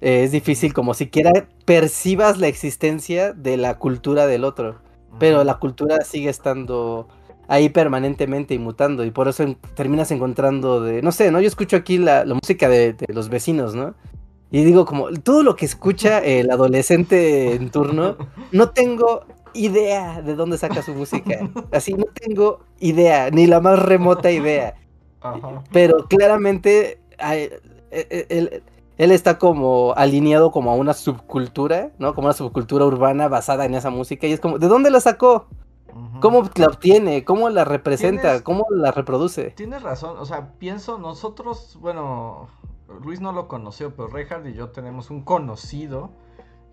eh, 0.00 0.24
es 0.24 0.32
difícil 0.32 0.72
como 0.72 0.94
siquiera 0.94 1.48
percibas 1.64 2.38
la 2.38 2.48
existencia 2.48 3.32
de 3.32 3.56
la 3.56 3.78
cultura 3.78 4.26
del 4.26 4.44
otro. 4.44 4.80
Pero 5.18 5.44
la 5.44 5.58
cultura 5.58 6.00
sigue 6.02 6.30
estando 6.30 7.08
ahí 7.48 7.68
permanentemente 7.68 8.54
y 8.54 8.58
mutando. 8.58 9.04
Y 9.04 9.10
por 9.10 9.28
eso 9.28 9.44
terminas 9.74 10.10
encontrando 10.10 10.80
de. 10.80 11.02
No 11.02 11.12
sé, 11.12 11.30
¿no? 11.30 11.40
Yo 11.40 11.48
escucho 11.48 11.76
aquí 11.76 11.98
la, 11.98 12.24
música 12.24 12.68
de, 12.68 12.96
los 13.08 13.28
vecinos, 13.28 13.74
¿no? 13.74 13.94
Y 14.50 14.64
digo, 14.64 14.84
como 14.84 15.10
todo 15.10 15.42
lo 15.42 15.54
que 15.54 15.66
escucha 15.66 16.18
el 16.20 16.50
adolescente 16.50 17.54
en 17.54 17.70
turno, 17.70 18.16
no 18.52 18.70
tengo 18.70 19.26
idea 19.54 20.22
de 20.22 20.34
dónde 20.34 20.58
saca 20.58 20.82
su 20.82 20.94
música. 20.94 21.48
Así, 21.72 21.94
no 21.94 22.06
tengo 22.14 22.60
idea, 22.78 23.30
ni 23.30 23.46
la 23.46 23.60
más 23.60 23.78
remota 23.78 24.30
idea. 24.30 24.74
Pero 25.72 26.06
claramente 26.08 27.00
e, 27.18 27.60
e, 27.90 28.62
él 29.00 29.12
está 29.12 29.38
como 29.38 29.94
alineado 29.96 30.50
como 30.50 30.70
a 30.70 30.74
una 30.74 30.92
subcultura, 30.92 31.90
¿no? 31.98 32.14
Como 32.14 32.26
una 32.26 32.34
subcultura 32.34 32.84
urbana 32.84 33.28
basada 33.28 33.64
en 33.64 33.74
esa 33.74 33.88
música 33.88 34.26
y 34.26 34.32
es 34.32 34.40
como, 34.40 34.58
¿de 34.58 34.68
dónde 34.68 34.90
la 34.90 35.00
sacó? 35.00 35.46
¿Cómo 36.20 36.42
la 36.54 36.66
obtiene? 36.66 37.24
¿Cómo 37.24 37.48
la 37.48 37.64
representa? 37.64 38.44
¿Cómo 38.44 38.66
la 38.70 38.92
reproduce? 38.92 39.52
Tienes 39.52 39.82
razón, 39.82 40.18
o 40.18 40.26
sea, 40.26 40.52
pienso, 40.58 40.98
nosotros, 40.98 41.78
bueno, 41.80 42.48
Luis 43.02 43.22
no 43.22 43.32
lo 43.32 43.48
conoció, 43.48 43.94
pero 43.96 44.08
Reinhardt 44.08 44.46
y 44.48 44.52
yo 44.52 44.68
tenemos 44.68 45.10
un 45.10 45.22
conocido 45.22 46.10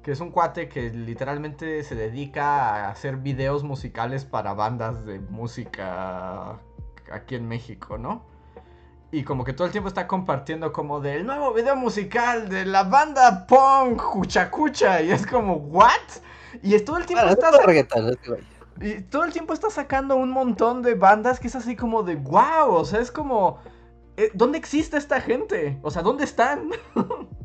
que 0.07 0.13
es 0.13 0.21
un 0.21 0.31
cuate 0.31 0.69
que 0.69 0.89
literalmente 0.89 1.83
se 1.83 1.93
dedica 1.93 2.85
a 2.85 2.91
hacer 2.91 3.17
videos 3.17 3.65
musicales 3.65 4.23
para 4.23 4.53
bandas 4.53 5.05
de 5.05 5.19
música 5.19 6.61
aquí 7.11 7.35
en 7.35 7.45
México, 7.45 7.97
¿no? 7.97 8.23
Y 9.11 9.23
como 9.23 9.43
que 9.43 9.51
todo 9.51 9.65
el 9.65 9.73
tiempo 9.73 9.89
está 9.89 10.07
compartiendo 10.07 10.71
como 10.71 11.01
del 11.01 11.25
nuevo 11.25 11.53
video 11.53 11.75
musical 11.75 12.47
de 12.47 12.63
la 12.63 12.83
banda 12.83 13.45
Punk 13.47 14.01
Cucha 14.49 15.01
Y 15.01 15.11
es 15.11 15.27
como, 15.27 15.55
¿what? 15.55 15.91
Y 16.63 16.79
todo 16.79 16.99
el 16.99 17.05
tiempo 17.05 17.27
está... 17.27 17.51
y 18.79 19.01
todo 19.01 19.25
el 19.25 19.33
tiempo 19.33 19.51
está 19.51 19.69
sacando 19.69 20.15
un 20.15 20.29
montón 20.29 20.83
de 20.83 20.93
bandas 20.93 21.41
que 21.41 21.47
es 21.47 21.55
así 21.57 21.75
como 21.75 22.03
de, 22.03 22.15
wow, 22.15 22.75
o 22.75 22.85
sea, 22.85 23.01
es 23.01 23.11
como... 23.11 23.59
Eh, 24.15 24.31
¿Dónde 24.33 24.57
existe 24.57 24.95
esta 24.95 25.19
gente? 25.19 25.77
O 25.81 25.91
sea, 25.91 26.01
¿dónde 26.01 26.23
están? 26.23 26.69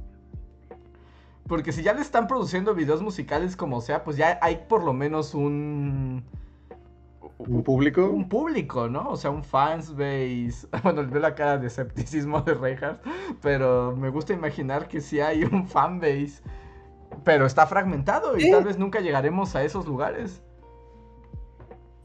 Porque 1.53 1.71
si 1.71 1.83
ya 1.83 1.93
le 1.93 2.01
están 2.01 2.29
produciendo 2.29 2.75
videos 2.75 3.03
musicales 3.03 3.57
como 3.57 3.83
sea, 3.83 4.05
pues 4.05 4.17
ya 4.17 4.39
hay 4.41 4.65
por 4.71 4.83
lo 4.83 4.95
menos 4.95 5.35
un 5.35 6.25
¿Un 7.37 7.63
público? 7.63 8.07
Un 8.07 8.27
público, 8.27 8.89
¿no? 8.89 9.11
O 9.11 9.17
sea, 9.19 9.29
un 9.29 9.45
fans 9.45 9.91
base. 9.95 10.67
Bueno, 10.83 11.07
veo 11.07 11.21
la 11.21 11.35
cara 11.35 11.59
de 11.59 11.67
escepticismo 11.67 12.41
de 12.41 12.55
Reinhardt, 12.55 13.05
pero 13.43 13.95
me 13.95 14.09
gusta 14.09 14.33
imaginar 14.33 14.89
que 14.89 15.03
sí 15.03 15.21
hay 15.21 15.45
un 15.45 15.69
fan 15.69 16.01
base. 16.01 16.43
Pero 17.23 17.45
está 17.45 17.67
fragmentado 17.67 18.39
y 18.39 18.51
tal 18.51 18.65
vez 18.65 18.79
nunca 18.79 19.01
llegaremos 19.01 19.55
a 19.55 19.63
esos 19.63 19.87
lugares. 19.87 20.43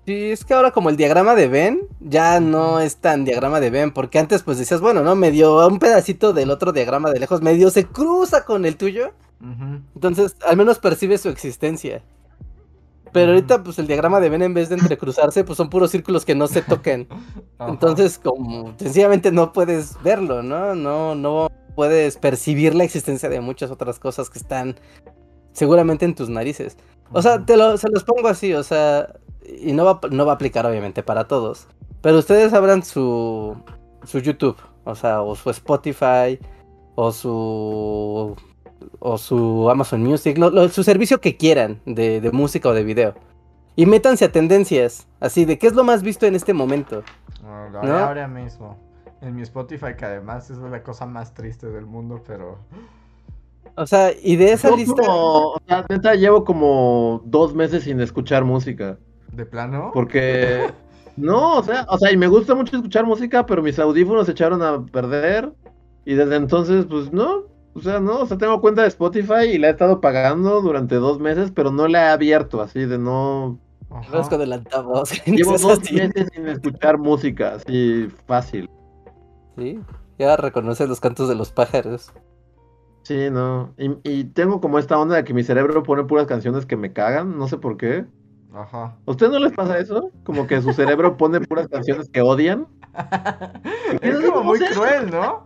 Sí, 0.07 0.31
es 0.31 0.45
que 0.45 0.53
ahora 0.53 0.71
como 0.71 0.89
el 0.89 0.95
diagrama 0.95 1.35
de 1.35 1.49
Ben 1.49 1.81
ya 1.99 2.39
no 2.39 2.79
es 2.79 2.95
tan 2.95 3.25
diagrama 3.25 3.59
de 3.59 3.69
Ben, 3.69 3.91
porque 3.91 4.19
antes 4.19 4.41
pues 4.41 4.57
decías, 4.57 4.79
bueno, 4.79 5.03
¿no? 5.03 5.17
Medio 5.17 5.67
un 5.67 5.79
pedacito 5.79 6.31
del 6.31 6.49
otro 6.49 6.71
diagrama 6.71 7.11
de 7.11 7.19
lejos, 7.19 7.41
medio 7.41 7.69
se 7.71 7.85
cruza 7.85 8.45
con 8.45 8.65
el 8.65 8.77
tuyo. 8.77 9.11
Entonces, 9.95 10.38
al 10.47 10.55
menos 10.55 10.79
percibe 10.79 11.17
su 11.17 11.27
existencia. 11.27 12.01
Pero 13.11 13.34
ahorita, 13.34 13.63
pues 13.63 13.79
el 13.79 13.88
diagrama 13.88 14.21
de 14.21 14.29
Ben 14.29 14.43
en 14.43 14.53
vez 14.53 14.69
de 14.69 14.75
entrecruzarse, 14.75 15.43
pues 15.43 15.57
son 15.57 15.69
puros 15.69 15.91
círculos 15.91 16.23
que 16.23 16.35
no 16.35 16.47
se 16.47 16.61
toquen. 16.61 17.09
Entonces, 17.59 18.17
como 18.17 18.75
sencillamente 18.77 19.34
no 19.34 19.51
puedes 19.51 20.01
verlo, 20.03 20.41
¿no? 20.41 20.73
No, 20.73 21.15
no 21.15 21.51
puedes 21.75 22.15
percibir 22.15 22.75
la 22.75 22.85
existencia 22.85 23.27
de 23.27 23.41
muchas 23.41 23.71
otras 23.71 23.99
cosas 23.99 24.29
que 24.29 24.39
están 24.39 24.79
seguramente 25.51 26.05
en 26.05 26.15
tus 26.15 26.29
narices. 26.29 26.77
O 27.11 27.21
sea, 27.21 27.45
te 27.45 27.57
lo, 27.57 27.77
se 27.77 27.89
los 27.89 28.05
pongo 28.05 28.29
así, 28.29 28.53
o 28.53 28.63
sea, 28.63 29.09
y 29.60 29.74
no 29.74 29.86
va, 29.86 29.99
no 30.11 30.26
va 30.26 30.34
a 30.34 30.36
aplicar 30.36 30.65
obviamente 30.65 31.03
para 31.03 31.28
todos. 31.28 31.68
Pero 32.02 32.19
ustedes 32.19 32.53
abran 32.53 32.84
su, 32.84 33.56
su 34.03 34.19
YouTube, 34.19 34.57
o 34.84 34.95
sea, 34.95 35.22
o 35.22 35.36
su 35.36 35.49
Spotify, 35.49 36.40
o 36.95 37.11
su 37.11 38.36
o 38.99 39.18
su 39.18 39.69
Amazon 39.69 40.03
Music, 40.03 40.38
su 40.72 40.84
servicio 40.84 41.19
que 41.22 41.38
quieran 41.38 41.82
de, 41.86 42.30
música 42.34 42.69
o 42.69 42.74
de 42.74 42.84
video. 42.84 43.15
Y 43.76 43.86
métanse 43.86 44.26
a 44.26 44.32
tendencias, 44.32 45.07
así 45.19 45.45
de 45.45 45.57
qué 45.60 45.68
es 45.68 45.74
lo 45.74 45.84
más 45.84 46.02
visto 46.02 46.26
en 46.26 46.36
este 46.36 46.53
momento. 46.53 47.03
ahora 47.53 48.28
mismo. 48.28 48.78
En 49.22 49.36
mi 49.36 49.41
Spotify, 49.41 49.95
que 49.98 50.06
además 50.06 50.49
es 50.49 50.57
la 50.57 50.84
cosa 50.84 51.06
más 51.06 51.34
triste 51.34 51.68
del 51.68 51.86
mundo, 51.86 52.24
pero. 52.26 52.60
O 53.76 53.86
sea, 53.86 54.11
y 54.11 54.36
de 54.36 54.52
esa 54.52 54.69
Yo 54.69 54.78
lista. 54.78 55.02
como- 55.02 55.53
o 55.53 55.61
sea, 55.68 55.86
neta, 55.90 56.14
llevo 56.14 56.44
como 56.44 57.22
dos 57.26 57.53
meses 57.56 57.84
sin 57.84 57.99
escuchar 57.99 58.44
música. 58.44 58.98
¿De 59.38 59.45
plano? 59.45 59.91
Porque. 59.93 60.72
No, 61.18 61.57
o 61.57 61.64
sea, 61.64 61.84
o 61.89 61.97
sea, 61.97 62.11
y 62.11 62.15
me 62.15 62.27
gusta 62.27 62.53
mucho 62.53 62.76
escuchar 62.76 63.03
música, 63.03 63.43
pero 63.43 63.64
mis 63.64 63.80
audífonos 63.80 64.27
se 64.27 64.34
echaron 64.34 64.61
a 64.61 64.85
perder. 64.85 65.51
Y 66.05 66.14
desde 66.14 66.35
entonces, 66.35 66.85
pues 66.85 67.11
no. 67.11 67.45
O 67.73 67.81
sea, 67.81 67.99
no, 67.99 68.19
o 68.19 68.26
sea, 68.27 68.38
tengo 68.38 68.61
cuenta 68.61 68.84
de 68.84 68.89
Spotify 68.89 69.45
y 69.51 69.57
la 69.57 69.69
he 69.69 69.72
estado 69.72 69.99
pagando 69.99 70.61
durante 70.61 70.93
dos 70.93 71.19
meses, 71.19 71.49
pero 71.49 71.72
no 71.72 71.88
la 71.88 72.05
he 72.05 72.09
abierto, 72.09 72.61
así 72.61 72.85
de 72.85 72.99
no. 72.99 73.57
Vas 73.89 74.30
con 74.30 74.41
el 74.41 74.53
altavoz. 74.53 75.09
Llevo 75.26 75.57
dos 75.57 75.91
meses 75.91 76.30
sin 76.35 76.47
escuchar 76.49 76.99
música, 76.99 77.55
así 77.55 78.09
fácil. 78.27 78.69
Sí, 79.57 79.80
ya 80.19 80.38
reconoces 80.38 80.88
los 80.88 80.99
cantos 80.99 81.27
de 81.30 81.34
los 81.34 81.51
pájaros. 81.51 82.14
Sí, 83.01 83.31
no. 83.31 83.73
Y, 83.80 83.97
y 84.03 84.23
tengo 84.26 84.61
como 84.61 84.77
esta 84.77 84.99
onda 84.99 85.15
de 85.15 85.23
que 85.23 85.34
mi 85.34 85.43
cerebro 85.43 85.81
pone 85.81 86.03
puras 86.03 86.27
canciones 86.27 86.68
que 86.68 86.77
me 86.77 86.93
cagan, 86.93 87.39
no 87.39 87.47
sé 87.47 87.57
por 87.57 87.77
qué. 87.77 88.05
Ajá. 88.53 88.98
¿A 89.06 89.11
ustedes 89.11 89.32
no 89.32 89.40
les 89.40 89.53
pasa 89.53 89.78
eso? 89.78 90.11
Como 90.24 90.48
que 90.48 90.61
su 90.61 90.74
cerebro 90.74 91.18
pone 91.18 91.40
puras 91.41 91.68
canciones 91.68 92.10
que 92.10 92.22
odian. 92.22 92.68
es 94.02 94.19
como 94.26 94.44
muy 94.44 94.60
cruel, 94.60 95.11
¿no? 95.11 95.45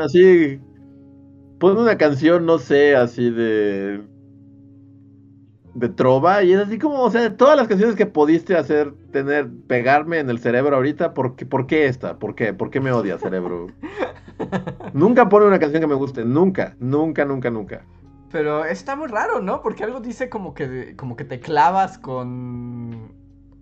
Así. 0.00 0.60
Pone 1.58 1.80
una 1.80 1.98
canción, 1.98 2.46
no 2.46 2.58
sé, 2.58 2.96
así 2.96 3.30
de. 3.30 4.02
de 5.74 5.88
trova. 5.90 6.42
Y 6.42 6.52
es 6.52 6.58
así 6.58 6.78
como, 6.78 7.02
o 7.02 7.10
sea, 7.10 7.22
de 7.22 7.30
todas 7.30 7.56
las 7.56 7.68
canciones 7.68 7.96
que 7.96 8.06
pudiste 8.06 8.56
hacer, 8.56 8.94
tener, 9.12 9.50
pegarme 9.66 10.18
en 10.18 10.30
el 10.30 10.38
cerebro 10.38 10.76
ahorita, 10.76 11.14
¿por 11.14 11.36
qué, 11.36 11.46
por 11.46 11.66
qué 11.66 11.86
esta? 11.86 12.18
¿Por 12.18 12.34
qué? 12.34 12.54
¿Por 12.54 12.70
qué 12.70 12.80
me 12.80 12.92
odia 12.92 13.18
cerebro? 13.18 13.68
nunca 14.94 15.28
pone 15.28 15.46
una 15.46 15.58
canción 15.58 15.82
que 15.82 15.86
me 15.86 15.94
guste, 15.94 16.24
nunca, 16.24 16.76
nunca, 16.80 17.24
nunca, 17.24 17.50
nunca. 17.50 17.84
Pero 18.30 18.64
está 18.64 18.94
muy 18.96 19.08
raro, 19.08 19.40
¿no? 19.40 19.60
Porque 19.62 19.84
algo 19.84 20.00
dice 20.00 20.28
como 20.30 20.54
que, 20.54 20.94
como 20.96 21.16
que 21.16 21.24
te 21.24 21.40
clavas 21.40 21.98
con... 21.98 23.12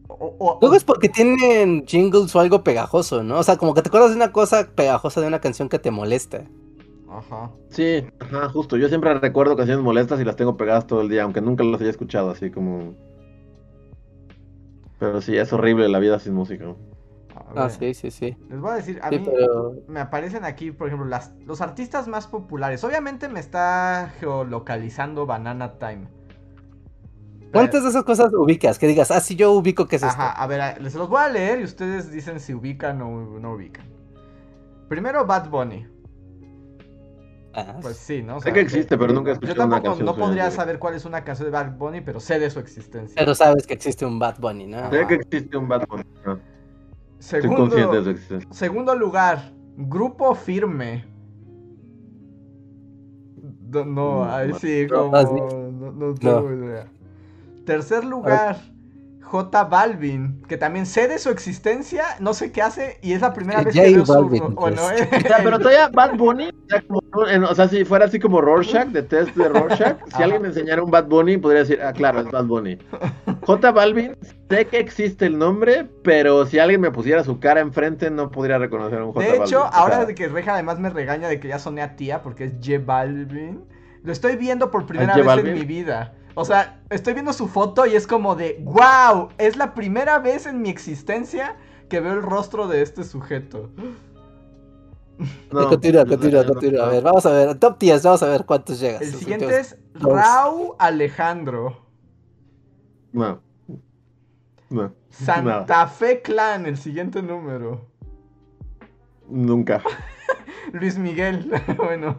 o- 0.09 0.37
o- 0.39 0.59
Luego 0.61 0.77
es 0.77 0.85
porque 0.85 1.09
tienen 1.09 1.85
jingles 1.87 2.35
o 2.37 2.41
algo 2.41 2.63
pegajoso, 2.63 3.23
¿no? 3.25 3.39
O 3.39 3.43
sea, 3.43 3.57
como 3.57 3.75
que 3.75 3.83
te 3.83 3.89
acuerdas 3.89 4.11
de 4.11 4.17
una 4.17 4.31
cosa 4.33 4.71
pegajosa 4.75 5.21
de 5.21 5.27
una 5.27 5.41
canción 5.41 5.69
que 5.69 5.79
te 5.81 5.91
molesta. 5.91 6.45
Ajá. 7.09 7.51
Sí, 7.71 8.07
ajá, 8.19 8.49
justo. 8.51 8.77
Yo 8.77 8.89
siempre 8.89 9.15
recuerdo 9.19 9.57
canciones 9.57 9.83
molestas 9.85 10.21
y 10.21 10.25
las 10.25 10.37
tengo 10.37 10.57
pegadas 10.57 10.87
todo 10.87 11.01
el 11.03 11.09
día, 11.09 11.23
aunque 11.25 11.41
nunca 11.41 11.65
las 11.65 11.81
haya 11.81 11.91
escuchado, 11.91 12.31
así 12.31 12.51
como. 12.51 12.97
Pero 14.99 15.21
sí, 15.21 15.37
es 15.37 15.53
horrible 15.53 15.89
la 15.89 15.99
vida 15.99 16.19
sin 16.21 16.35
música. 16.35 16.77
Ah, 17.57 17.63
ver, 17.67 17.71
sí, 17.71 17.95
sí, 17.95 18.11
sí. 18.11 18.37
Les 18.49 18.61
voy 18.61 18.71
a 18.73 18.75
decir, 18.75 19.01
a 19.03 19.09
Sí, 19.11 19.19
mí 19.19 19.25
pero 19.31 19.75
me 19.89 20.01
aparecen 20.01 20.45
aquí, 20.45 20.71
por 20.73 20.89
ejemplo, 20.89 21.07
las, 21.09 21.33
los 21.47 21.61
artistas 21.61 22.09
más 22.09 22.27
populares. 22.27 22.83
Obviamente 22.85 23.29
me 23.29 23.41
está 23.41 24.13
geolocalizando 24.21 25.27
Banana 25.27 25.79
Time. 25.79 26.09
¿cuántas 27.53 27.83
de 27.83 27.89
esas 27.89 28.05
cosas 28.05 28.33
ubicas? 28.35 28.79
Que 28.79 28.87
digas, 28.87 29.11
ah, 29.11 29.21
sí, 29.21 29.35
yo 29.35 29.53
ubico 29.53 29.87
que 29.89 29.97
es 29.97 30.03
esto. 30.03 30.21
Ajá, 30.21 30.33
a 30.33 30.47
ver, 30.47 30.81
les 30.83 30.95
los 30.95 31.09
voy 31.09 31.21
a 31.23 31.29
leer 31.29 31.61
y 31.61 31.65
ustedes 31.65 32.11
dicen 32.11 32.41
si 32.41 32.53
ubican 32.55 33.01
o 33.01 33.39
no 33.41 33.53
ubican. 33.55 33.87
Primero 34.89 35.25
Bad 35.27 35.49
Bunny. 35.49 35.87
Ah, 37.55 37.77
Pues 37.81 37.97
sí, 37.97 38.23
¿no? 38.23 38.37
O 38.37 38.41
Sé 38.41 38.53
que 38.53 38.61
existe, 38.61 38.97
pero 38.99 39.13
nunca 39.15 39.31
he 39.31 39.35
Yo 39.35 39.41
escuchado 39.41 39.67
una 39.67 39.77
tampoco 39.77 39.97
canción. 39.99 40.07
no 40.07 40.17
podría 40.17 40.51
saber 40.51 40.79
cuál 40.79 40.95
es 40.95 41.05
una 41.07 41.25
canción 41.25 41.47
de 41.47 41.53
Bad 41.53 41.77
Bunny, 41.79 42.03
pero 42.03 42.21
sé 42.21 42.39
de 42.39 42.51
su 42.51 42.61
existencia. 42.61 43.15
Pero 43.17 43.35
sabes 43.35 43.67
que 43.67 43.75
existe 43.75 44.05
un 44.05 44.19
Bad 44.19 44.39
Bunny, 44.39 44.67
¿no? 44.67 44.91
Sé 44.91 45.07
que 45.07 45.15
existe 45.15 45.57
un 45.57 45.67
Bad 45.69 45.87
Bunny. 45.89 46.05
¿no? 46.25 46.39
Estoy 47.21 47.51
Segundo, 47.51 47.55
consciente 47.55 47.97
de 47.97 48.03
su 48.05 48.11
existencia. 48.11 48.49
segundo 48.51 48.95
lugar, 48.95 49.53
Grupo 49.77 50.35
Firme. 50.35 51.05
No, 53.71 53.85
no, 53.85 54.25
Mm, 54.25 54.31
ahí 54.31 54.53
sí, 54.55 54.87
como... 54.91 55.71
No, 55.73 55.93
no 55.93 56.15
tengo 56.15 56.53
idea. 56.53 56.87
Tercer 57.67 58.05
lugar, 58.05 58.59
J 59.23 59.65
Balvin, 59.65 60.43
que 60.49 60.57
también 60.57 60.87
sé 60.87 61.09
de 61.09 61.19
su 61.19 61.31
existencia, 61.31 62.05
no 62.21 62.35
sé 62.35 62.53
qué 62.53 62.63
hace, 62.63 62.99
y 63.03 63.13
es 63.13 63.23
la 63.23 63.35
primera 63.35 63.63
Eh, 63.63 63.65
vez 63.65 63.75
J 63.75 63.81
que 63.81 63.91
veo 63.91 64.07
su... 64.07 64.29
Balvin, 64.29 64.57
Bueno, 64.57 64.91
pues. 64.91 64.93
eh, 64.93 65.09
O 65.21 65.27
sea, 65.27 65.43
pero 65.43 65.61
todavía 65.61 65.89
Bad 65.89 66.17
Bunny, 66.17 66.49
o 66.49 66.51
sea, 66.69 66.83
como 66.83 67.01
en- 67.29 67.45
o 67.45 67.55
sea, 67.55 67.67
si 67.69 67.85
fuera 67.85 68.05
así 68.07 68.21
como 68.21 68.41
Rorschach, 68.41 68.89
de 68.89 69.03
test 69.03 69.35
de 69.35 69.49
Rorschach, 69.49 69.99
si 70.07 70.23
Ajá. 70.23 70.23
alguien 70.23 70.43
me 70.43 70.49
enseñara 70.49 70.83
un 70.85 70.91
Bad 70.91 71.07
Bunny, 71.09 71.39
podría 71.39 71.61
decir, 71.63 71.81
ah, 71.83 71.95
claro, 71.95 72.21
es 72.21 72.31
Bad 72.31 72.45
Bunny. 72.47 72.79
J 73.49 73.73
Balvin, 73.73 74.15
sé 74.51 74.69
que 74.69 74.79
existe 74.79 75.25
el 75.25 75.39
nombre, 75.39 75.91
pero 76.03 76.45
si 76.45 76.59
alguien 76.59 76.83
me 76.83 76.91
pusiera 76.91 77.25
su 77.25 77.41
cara 77.41 77.61
enfrente, 77.61 78.11
no 78.11 78.31
podría 78.31 78.59
reconocer 78.59 78.99
a 78.99 79.07
un 79.07 79.13
J 79.15 79.25
De 79.25 79.39
Balvin. 79.39 79.43
hecho, 79.47 79.65
O 79.65 79.71
sea, 79.71 79.71
ahora 79.71 80.05
de 80.05 80.15
que 80.15 80.29
Reja 80.29 80.53
además 80.53 80.79
me 80.79 80.91
regaña 80.91 81.29
de 81.29 81.41
que 81.41 81.49
ya 81.49 81.59
soné 81.59 81.81
a 81.81 81.97
tía 81.97 82.21
porque 82.23 82.45
es 82.45 82.53
J 82.63 82.79
Balvin, 82.85 83.65
lo 84.03 84.13
estoy 84.13 84.37
viendo 84.37 84.71
por 84.71 84.85
primera 84.85 85.17
vez 85.17 85.25
Balvin? 85.25 85.47
en 85.47 85.55
mi 85.61 85.65
vida. 85.65 86.15
O 86.35 86.45
sea, 86.45 86.83
estoy 86.91 87.15
viendo 87.15 87.33
su 87.33 87.49
foto 87.49 87.87
y 87.87 87.97
es 87.97 88.07
como 88.07 88.37
de, 88.37 88.61
wow, 88.65 89.31
es 89.39 89.57
la 89.57 89.73
primera 89.73 90.19
vez 90.19 90.45
en 90.45 90.61
mi 90.61 90.69
existencia 90.69 91.57
que 91.89 92.01
veo 92.01 92.13
el 92.13 92.23
rostro 92.23 92.69
de 92.69 92.83
este 92.83 93.03
sujeto. 93.03 93.71
no, 95.51 95.69
continúa, 95.69 96.05
continúa, 96.05 96.45
continúa. 96.45 96.85
A 96.87 96.91
ver, 96.91 97.03
vamos 97.03 97.25
a 97.25 97.31
ver. 97.31 97.55
Top 97.59 97.79
10, 97.79 98.03
vamos 98.03 98.23
a 98.23 98.29
ver 98.29 98.45
cuántos 98.45 98.79
llegas. 98.79 99.01
El 99.01 99.15
siguiente 99.15 99.47
últimos. 99.47 99.73
es. 99.73 99.79
Rau 99.95 100.77
Alejandro. 100.79 101.88
No. 103.13 103.41
No. 104.71 104.93
Santa 105.11 105.43
Nada. 105.67 105.87
Fe 105.89 106.21
Clan, 106.23 106.67
el 106.67 106.77
siguiente 106.77 107.23
número. 107.23 107.87
Nunca. 109.29 109.83
Luis 110.73 110.99
Miguel, 110.99 111.51
bueno. 111.77 112.17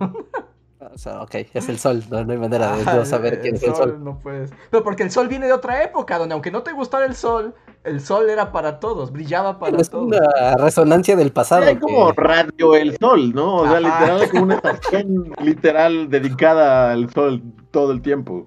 O 0.92 0.98
sea, 0.98 1.22
ok, 1.22 1.36
es 1.54 1.70
el 1.70 1.78
sol, 1.78 2.04
no, 2.10 2.24
no 2.24 2.32
hay 2.32 2.38
manera 2.40 2.76
de 2.76 2.84
yo 2.86 3.06
saber 3.06 3.42
quién 3.42 3.56
es 3.56 3.64
el 3.64 3.76
sol. 3.76 4.04
No 4.04 4.18
puedes. 4.18 4.52
Pero 4.72 4.84
porque 4.84 5.04
el 5.04 5.12
sol 5.12 5.28
viene 5.28 5.46
de 5.46 5.54
otra 5.54 5.84
época, 5.84 6.18
donde 6.18 6.34
aunque 6.34 6.50
no 6.52 6.64
te 6.64 6.72
gustara 6.72 7.06
el 7.06 7.16
sol, 7.16 7.54
el 7.84 8.02
sol 8.02 8.30
era 8.30 8.52
para 8.52 8.80
todos, 8.80 9.12
brillaba 9.12 9.60
para 9.60 9.78
Es 9.80 9.90
todos. 9.90 10.06
una 10.08 10.56
resonancia 10.58 11.16
del 11.16 11.32
pasado. 11.32 11.66
hay 11.66 11.78
como 11.78 12.12
que- 12.14 12.22
Radio 12.22 12.76
El 12.76 12.98
Sol, 12.98 13.34
¿no? 13.36 13.58
O 13.58 13.68
sea, 13.68 13.78
Ajá. 13.78 14.00
literal, 14.00 14.30
como 14.32 14.44
una 14.44 14.56
estación 14.64 15.32
literal 15.44 16.10
dedicada 16.10 16.92
al 16.92 17.10
sol 17.12 17.44
todo 17.72 17.92
el 17.92 18.02
tiempo. 18.02 18.44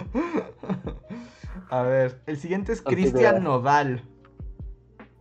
A 1.73 1.82
ver, 1.85 2.20
el 2.27 2.36
siguiente 2.36 2.73
es. 2.74 2.82
Cristian 2.82 3.43
Nodal. 3.43 4.03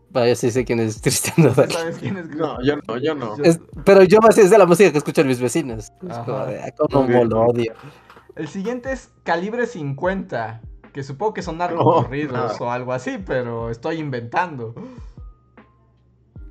Vaya, 0.09 0.27
yo 0.27 0.35
sí 0.35 0.51
sé 0.51 0.65
quién 0.65 0.81
es 0.81 1.01
Cristian 1.01 1.35
Nodal. 1.47 1.71
¿Sabes 1.71 1.97
quién 1.97 2.17
es 2.17 2.27
No, 2.35 2.61
yo 2.61 2.75
no, 2.85 2.97
yo 2.97 3.15
no. 3.15 3.35
Es- 3.41 3.61
pero 3.85 4.03
yo 4.03 4.19
más 4.19 4.37
es 4.37 4.49
de 4.49 4.57
la 4.57 4.65
música 4.65 4.91
que 4.91 4.97
escuchan 4.97 5.27
mis 5.27 5.39
vecinos. 5.39 5.93
Es 6.09 6.17
como 6.17 6.45
de, 6.47 6.59
ah, 6.59 7.23
lo 7.23 7.41
odio. 7.45 7.73
El 8.35 8.49
siguiente 8.49 8.91
es 8.91 9.13
Calibre 9.23 9.65
50. 9.65 10.59
Que 10.91 11.03
supongo 11.03 11.33
que 11.35 11.41
son 11.41 11.57
No, 11.57 11.63
narcocorridos 11.67 12.59
no. 12.59 12.65
o 12.65 12.69
algo 12.69 12.91
así, 12.91 13.17
pero 13.25 13.69
estoy 13.69 13.99
inventando. 13.99 14.75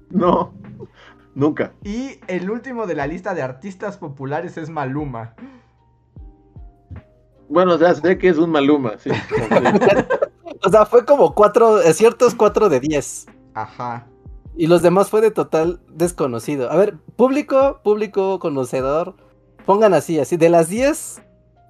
No. 0.09 0.55
Nunca. 1.35 1.75
Y 1.85 2.21
el 2.27 2.51
último 2.51 2.87
de 2.87 2.95
la 2.95 3.07
lista 3.07 3.35
de 3.35 3.43
artistas 3.43 3.99
populares 3.99 4.57
es 4.57 4.71
Maluma. 4.71 5.35
Bueno, 7.51 7.75
o 7.75 7.79
sea, 7.79 7.95
sé 7.95 8.17
que 8.17 8.29
es 8.29 8.39
un 8.39 8.51
Maluma, 8.51 8.93
sí. 8.99 9.11
O 10.63 10.69
sea, 10.69 10.85
fue 10.85 11.05
como 11.07 11.35
cuatro, 11.35 11.81
eh, 11.81 11.95
ciertos 11.95 12.35
cuatro 12.35 12.69
de 12.69 12.81
diez. 12.81 13.27
Ajá. 13.55 14.07
Y 14.57 14.67
los 14.67 14.83
demás 14.83 15.09
fue 15.09 15.23
de 15.23 15.31
total 15.31 15.81
desconocido. 15.89 16.71
A 16.71 16.77
ver, 16.77 16.99
público, 17.17 17.81
público 17.83 18.39
conocedor, 18.39 19.15
pongan 19.65 19.95
así, 19.95 20.21
así, 20.21 20.37
de 20.37 20.51
las 20.51 20.69
10 20.69 21.23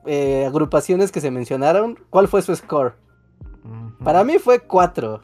eh, 0.06 0.44
agrupaciones 0.46 1.12
que 1.12 1.20
se 1.20 1.30
mencionaron, 1.30 1.98
¿cuál 2.10 2.26
fue 2.26 2.42
su 2.42 2.54
score? 2.54 2.94
Para 4.02 4.24
mí 4.24 4.38
fue 4.38 4.58
4. 4.58 5.20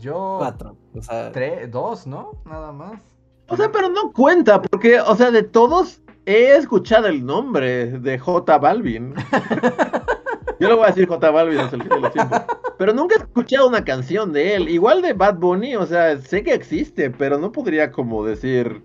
Yo. 0.00 0.36
4. 0.38 0.76
O 0.96 1.02
sea, 1.02 1.32
Tres, 1.32 1.70
dos, 1.70 2.06
¿no? 2.06 2.30
Nada 2.46 2.72
más. 2.72 3.02
O 3.48 3.56
sea, 3.56 3.70
pero 3.70 3.90
no 3.90 4.12
cuenta, 4.12 4.62
porque, 4.62 5.00
o 5.00 5.14
sea, 5.14 5.30
de 5.30 5.42
todos 5.42 6.00
he 6.28 6.56
escuchado 6.56 7.06
el 7.08 7.24
nombre 7.24 7.86
de 7.98 8.18
J 8.18 8.58
Balvin. 8.58 9.14
Yo 10.60 10.68
le 10.68 10.74
voy 10.74 10.84
a 10.84 10.88
decir 10.88 11.06
J 11.08 11.30
Balvin 11.30 11.58
hasta 11.58 11.76
el 11.76 11.82
fin 11.82 11.90
de 11.90 12.00
los 12.00 12.12
tiempos. 12.12 12.40
Pero 12.78 12.92
nunca 12.92 13.14
he 13.14 13.18
escuchado 13.18 13.68
una 13.68 13.84
canción 13.84 14.32
de 14.32 14.54
él. 14.56 14.68
Igual 14.68 15.02
de 15.02 15.12
Bad 15.12 15.36
Bunny, 15.36 15.76
o 15.76 15.86
sea, 15.86 16.18
sé 16.18 16.42
que 16.42 16.52
existe, 16.52 17.10
pero 17.10 17.38
no 17.38 17.52
podría 17.52 17.90
como 17.92 18.24
decir 18.24 18.82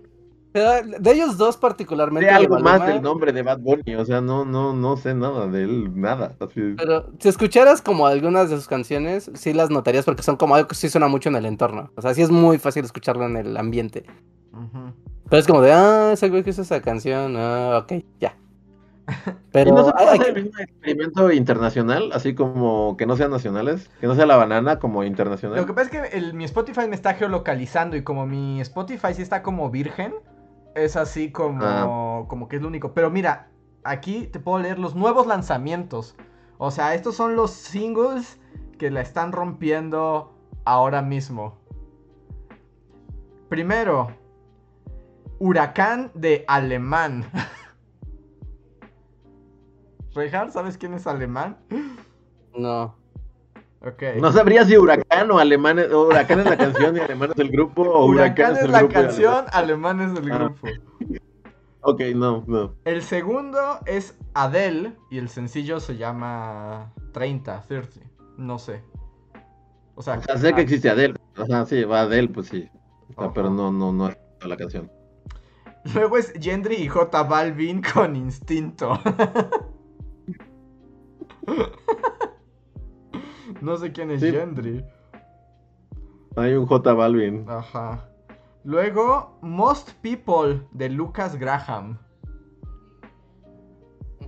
de 0.52 1.10
ellos 1.10 1.36
dos 1.36 1.56
particularmente. 1.56 2.26
de 2.26 2.30
de 2.32 2.36
algo 2.38 2.60
más 2.60 2.86
del 2.86 3.02
nombre 3.02 3.32
de 3.32 3.42
Bad 3.42 3.58
Bunny. 3.58 3.96
O 3.96 4.04
sea, 4.04 4.20
no, 4.20 4.44
no, 4.44 4.72
no 4.72 4.96
sé 4.96 5.12
nada 5.14 5.48
de 5.48 5.64
él, 5.64 6.00
nada. 6.00 6.36
Así- 6.38 6.74
Pero 6.76 7.10
si 7.18 7.28
escucharas 7.28 7.82
como 7.82 8.06
algunas 8.06 8.50
de 8.50 8.56
sus 8.56 8.68
canciones, 8.68 9.32
sí 9.34 9.52
las 9.52 9.70
notarías 9.70 10.04
porque 10.04 10.22
son 10.22 10.36
como 10.36 10.54
algo 10.54 10.68
que 10.68 10.76
sí 10.76 10.88
suena 10.88 11.08
mucho 11.08 11.28
en 11.28 11.34
el 11.36 11.44
entorno. 11.46 11.90
O 11.96 12.02
sea, 12.02 12.14
sí 12.14 12.22
es 12.22 12.30
muy 12.30 12.58
fácil 12.58 12.84
escucharlo 12.84 13.26
en 13.26 13.36
el 13.36 13.56
ambiente. 13.56 14.04
Ujú. 14.52 14.92
Pero 15.28 15.40
es 15.40 15.46
como 15.46 15.62
de, 15.62 15.72
ah, 15.72 16.10
ese 16.12 16.28
güey 16.28 16.42
que 16.42 16.50
hizo 16.50 16.62
esa 16.62 16.80
canción, 16.80 17.36
ah, 17.36 17.78
ok, 17.82 18.04
ya. 18.20 18.36
Pero 19.52 19.70
¿Y 19.70 19.72
no 19.72 19.84
se 19.84 19.92
puede 19.92 20.10
hacer 20.10 20.38
un 20.38 20.60
experimento 20.60 21.32
internacional, 21.32 22.10
así 22.12 22.34
como 22.34 22.96
que 22.96 23.06
no 23.06 23.16
sean 23.16 23.30
nacionales? 23.30 23.90
Que 24.00 24.06
no 24.06 24.14
sea 24.14 24.26
la 24.26 24.36
banana 24.36 24.78
como 24.78 25.04
internacional. 25.04 25.58
Lo 25.58 25.66
que 25.66 25.72
pasa 25.72 25.90
es 25.90 25.90
que 25.90 26.16
el, 26.16 26.34
mi 26.34 26.44
Spotify 26.44 26.88
me 26.88 26.94
está 26.94 27.14
geolocalizando 27.14 27.96
y 27.96 28.02
como 28.02 28.26
mi 28.26 28.60
Spotify 28.60 29.14
sí 29.14 29.22
está 29.22 29.42
como 29.42 29.70
virgen, 29.70 30.14
es 30.74 30.96
así 30.96 31.30
como, 31.30 31.64
ah. 31.64 32.24
como 32.28 32.48
que 32.48 32.56
es 32.56 32.62
lo 32.62 32.68
único. 32.68 32.94
Pero 32.94 33.10
mira, 33.10 33.48
aquí 33.84 34.26
te 34.26 34.40
puedo 34.40 34.58
leer 34.58 34.78
los 34.78 34.94
nuevos 34.94 35.26
lanzamientos. 35.26 36.16
O 36.58 36.70
sea, 36.70 36.94
estos 36.94 37.14
son 37.14 37.36
los 37.36 37.50
singles 37.50 38.38
que 38.78 38.90
la 38.90 39.00
están 39.00 39.32
rompiendo 39.32 40.34
ahora 40.64 41.02
mismo. 41.02 41.58
Primero, 43.48 44.08
Huracán 45.44 46.10
de 46.14 46.42
Alemán. 46.48 47.26
Rejar, 50.14 50.50
¿sabes 50.50 50.78
quién 50.78 50.94
es 50.94 51.06
Alemán? 51.06 51.58
No. 52.56 52.96
Okay. 53.82 54.22
No 54.22 54.32
sabría 54.32 54.64
si 54.64 54.78
Huracán 54.78 55.30
o 55.30 55.38
Alemán 55.38 55.78
es, 55.78 55.92
Huracán 55.92 56.40
es 56.40 56.46
la 56.46 56.56
canción 56.56 56.96
y 56.96 57.00
Alemán 57.00 57.32
es 57.32 57.38
el 57.38 57.50
grupo 57.50 57.82
o 57.82 58.06
Huracán, 58.06 58.56
es, 58.56 58.70
la 58.70 58.88
canción, 58.88 59.44
Alemán 59.52 60.00
es 60.00 60.18
el 60.18 60.32
ah. 60.32 60.38
grupo. 60.38 60.66
Ok, 61.82 62.00
no, 62.14 62.42
no. 62.46 62.74
El 62.86 63.02
segundo 63.02 63.80
es 63.84 64.16
Adele 64.32 64.94
y 65.10 65.18
el 65.18 65.28
sencillo 65.28 65.78
se 65.78 65.98
llama 65.98 66.94
30, 67.12 67.64
30, 67.68 68.00
no 68.38 68.58
sé. 68.58 68.82
O 69.94 70.00
sea, 70.00 70.22
sé 70.22 70.54
que 70.54 70.62
existe 70.62 70.88
Adele. 70.88 71.16
O 71.36 71.44
sea, 71.44 71.66
sí, 71.66 71.84
va 71.84 72.00
Adele, 72.00 72.28
pues 72.28 72.46
sí. 72.46 72.66
pero 73.34 73.50
no, 73.50 73.70
no, 73.70 73.92
no 73.92 74.08
es 74.08 74.16
la 74.42 74.56
canción. 74.56 74.90
Luego 75.92 76.16
es 76.16 76.32
Gendry 76.40 76.76
y 76.76 76.88
J 76.88 77.22
Balvin 77.24 77.82
con 77.82 78.16
Instinto. 78.16 78.98
no 83.60 83.76
sé 83.76 83.92
quién 83.92 84.10
es 84.10 84.22
Gendry. 84.22 84.82
Hay 86.36 86.54
un 86.54 86.66
J 86.66 86.92
Balvin. 86.94 87.44
Ajá. 87.48 88.08
Luego, 88.64 89.38
Most 89.42 89.90
People 90.00 90.62
de 90.72 90.88
Lucas 90.88 91.38
Graham. 91.38 91.98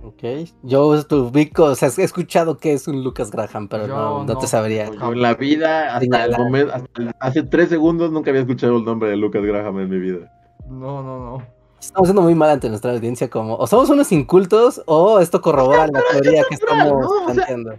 Ok, 0.03 0.23
yo 0.63 0.87
ubico, 0.87 1.65
o 1.65 1.75
sea, 1.75 1.89
he 1.97 2.03
escuchado 2.03 2.57
que 2.59 2.71
es 2.71 2.87
un 2.87 3.03
Lucas 3.03 3.31
Graham, 3.31 3.67
pero 3.67 3.87
no, 3.87 4.23
no, 4.23 4.37
te 4.37 4.47
sabría. 4.47 4.85
en 4.85 5.21
la 5.21 5.33
vida, 5.33 5.97
hasta 5.97 6.25
el 6.25 6.37
momento, 6.37 6.73
hace 7.19 7.43
tres 7.43 7.69
segundos 7.69 8.11
nunca 8.11 8.29
había 8.29 8.41
escuchado 8.41 8.77
el 8.77 8.85
nombre 8.85 9.09
de 9.09 9.17
Lucas 9.17 9.43
Graham 9.43 9.79
en 9.79 9.89
mi 9.89 9.97
vida. 9.97 10.31
No, 10.69 11.01
no, 11.01 11.19
no. 11.19 11.43
Estamos 11.79 12.07
siendo 12.07 12.21
muy 12.21 12.35
mal 12.35 12.49
ante 12.49 12.69
nuestra 12.69 12.91
audiencia, 12.91 13.29
como 13.29 13.55
o 13.55 13.67
somos 13.67 13.89
unos 13.89 14.11
incultos 14.11 14.81
o 14.85 15.19
esto 15.19 15.41
corrobora 15.41 15.87
la 15.87 16.01
teoría 16.11 16.43
que 16.49 16.55
estamos 16.55 17.07
planteando. 17.25 17.73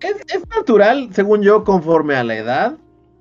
es, 0.00 0.16
es 0.28 0.48
natural, 0.48 1.08
según 1.12 1.42
yo, 1.42 1.64
conforme 1.64 2.14
a 2.14 2.24
la 2.24 2.36
edad, 2.36 2.78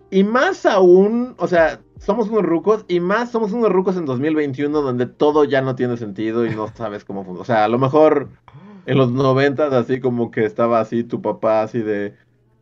y 0.10 0.26
más 0.26 0.66
aún, 0.66 1.36
o 1.38 1.48
sea, 1.48 1.80
somos 1.98 2.30
unos 2.30 2.44
rucos 2.44 2.84
y 2.88 3.00
más 3.00 3.32
somos 3.32 3.54
unos 3.54 3.72
rucos 3.72 3.96
en 3.96 4.06
2021 4.06 4.82
donde 4.82 5.06
todo 5.06 5.46
ya 5.46 5.62
no 5.62 5.76
tiene 5.76 5.98
sentido 5.98 6.46
y 6.46 6.54
no 6.54 6.68
sabes 6.76 7.06
cómo 7.06 7.24
funciona. 7.24 7.42
O 7.42 7.46
sea, 7.46 7.64
a 7.64 7.68
lo 7.70 7.80
mejor 7.80 8.30
en 8.86 8.98
los 8.98 9.12
90 9.12 9.68
así 9.78 10.00
como 10.00 10.32
que 10.32 10.44
estaba 10.46 10.80
así 10.80 11.04
tu 11.04 11.22
papá 11.22 11.62
así 11.62 11.80
de 11.80 12.16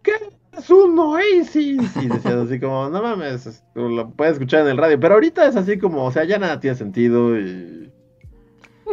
¿qué 0.03 0.13
es 0.57 0.69
un 0.69 0.97
Oasis? 0.97 1.95
Y 1.97 2.07
decías 2.07 2.33
así 2.33 2.59
como, 2.59 2.89
no 2.89 3.01
mames, 3.01 3.63
lo 3.75 4.09
puedes 4.11 4.33
escuchar 4.33 4.61
en 4.61 4.69
el 4.69 4.77
radio, 4.77 4.99
pero 4.99 5.15
ahorita 5.15 5.47
es 5.47 5.55
así 5.55 5.77
como, 5.77 6.05
o 6.05 6.11
sea, 6.11 6.23
ya 6.23 6.37
nada 6.39 6.59
tiene 6.59 6.75
sentido 6.75 7.37
y 7.39 7.79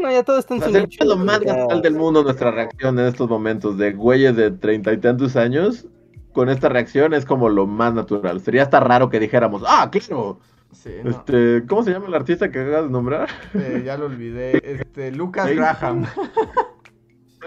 no, 0.00 0.10
ya 0.10 0.22
todo 0.22 0.38
está 0.38 0.54
en 0.54 0.62
su 0.62 0.76
Es 0.76 1.04
lo 1.04 1.16
más 1.16 1.42
natural 1.42 1.82
del 1.82 1.94
mundo 1.94 2.22
nuestra 2.22 2.50
reacción 2.50 2.98
en 2.98 3.06
estos 3.06 3.28
momentos 3.28 3.78
de 3.78 3.92
güeyes 3.92 4.36
de 4.36 4.50
treinta 4.50 4.92
y 4.92 4.98
tantos 4.98 5.36
años 5.36 5.86
con 6.32 6.50
esta 6.50 6.68
reacción 6.68 7.14
es 7.14 7.24
como 7.24 7.48
lo 7.48 7.66
más 7.66 7.94
natural. 7.94 8.40
Sería 8.40 8.62
hasta 8.62 8.78
raro 8.80 9.08
que 9.08 9.18
dijéramos, 9.18 9.62
ah, 9.66 9.90
claro. 9.90 10.38
este, 10.84 11.64
¿Cómo 11.66 11.82
se 11.82 11.92
llama 11.92 12.08
el 12.08 12.14
artista 12.14 12.50
que 12.50 12.60
acabas 12.60 12.84
de 12.84 12.90
nombrar? 12.90 13.28
Eh, 13.54 13.82
ya 13.86 13.96
lo 13.96 14.06
olvidé. 14.06 14.60
Este, 14.62 15.12
Lucas 15.12 15.50
Graham. 15.50 16.04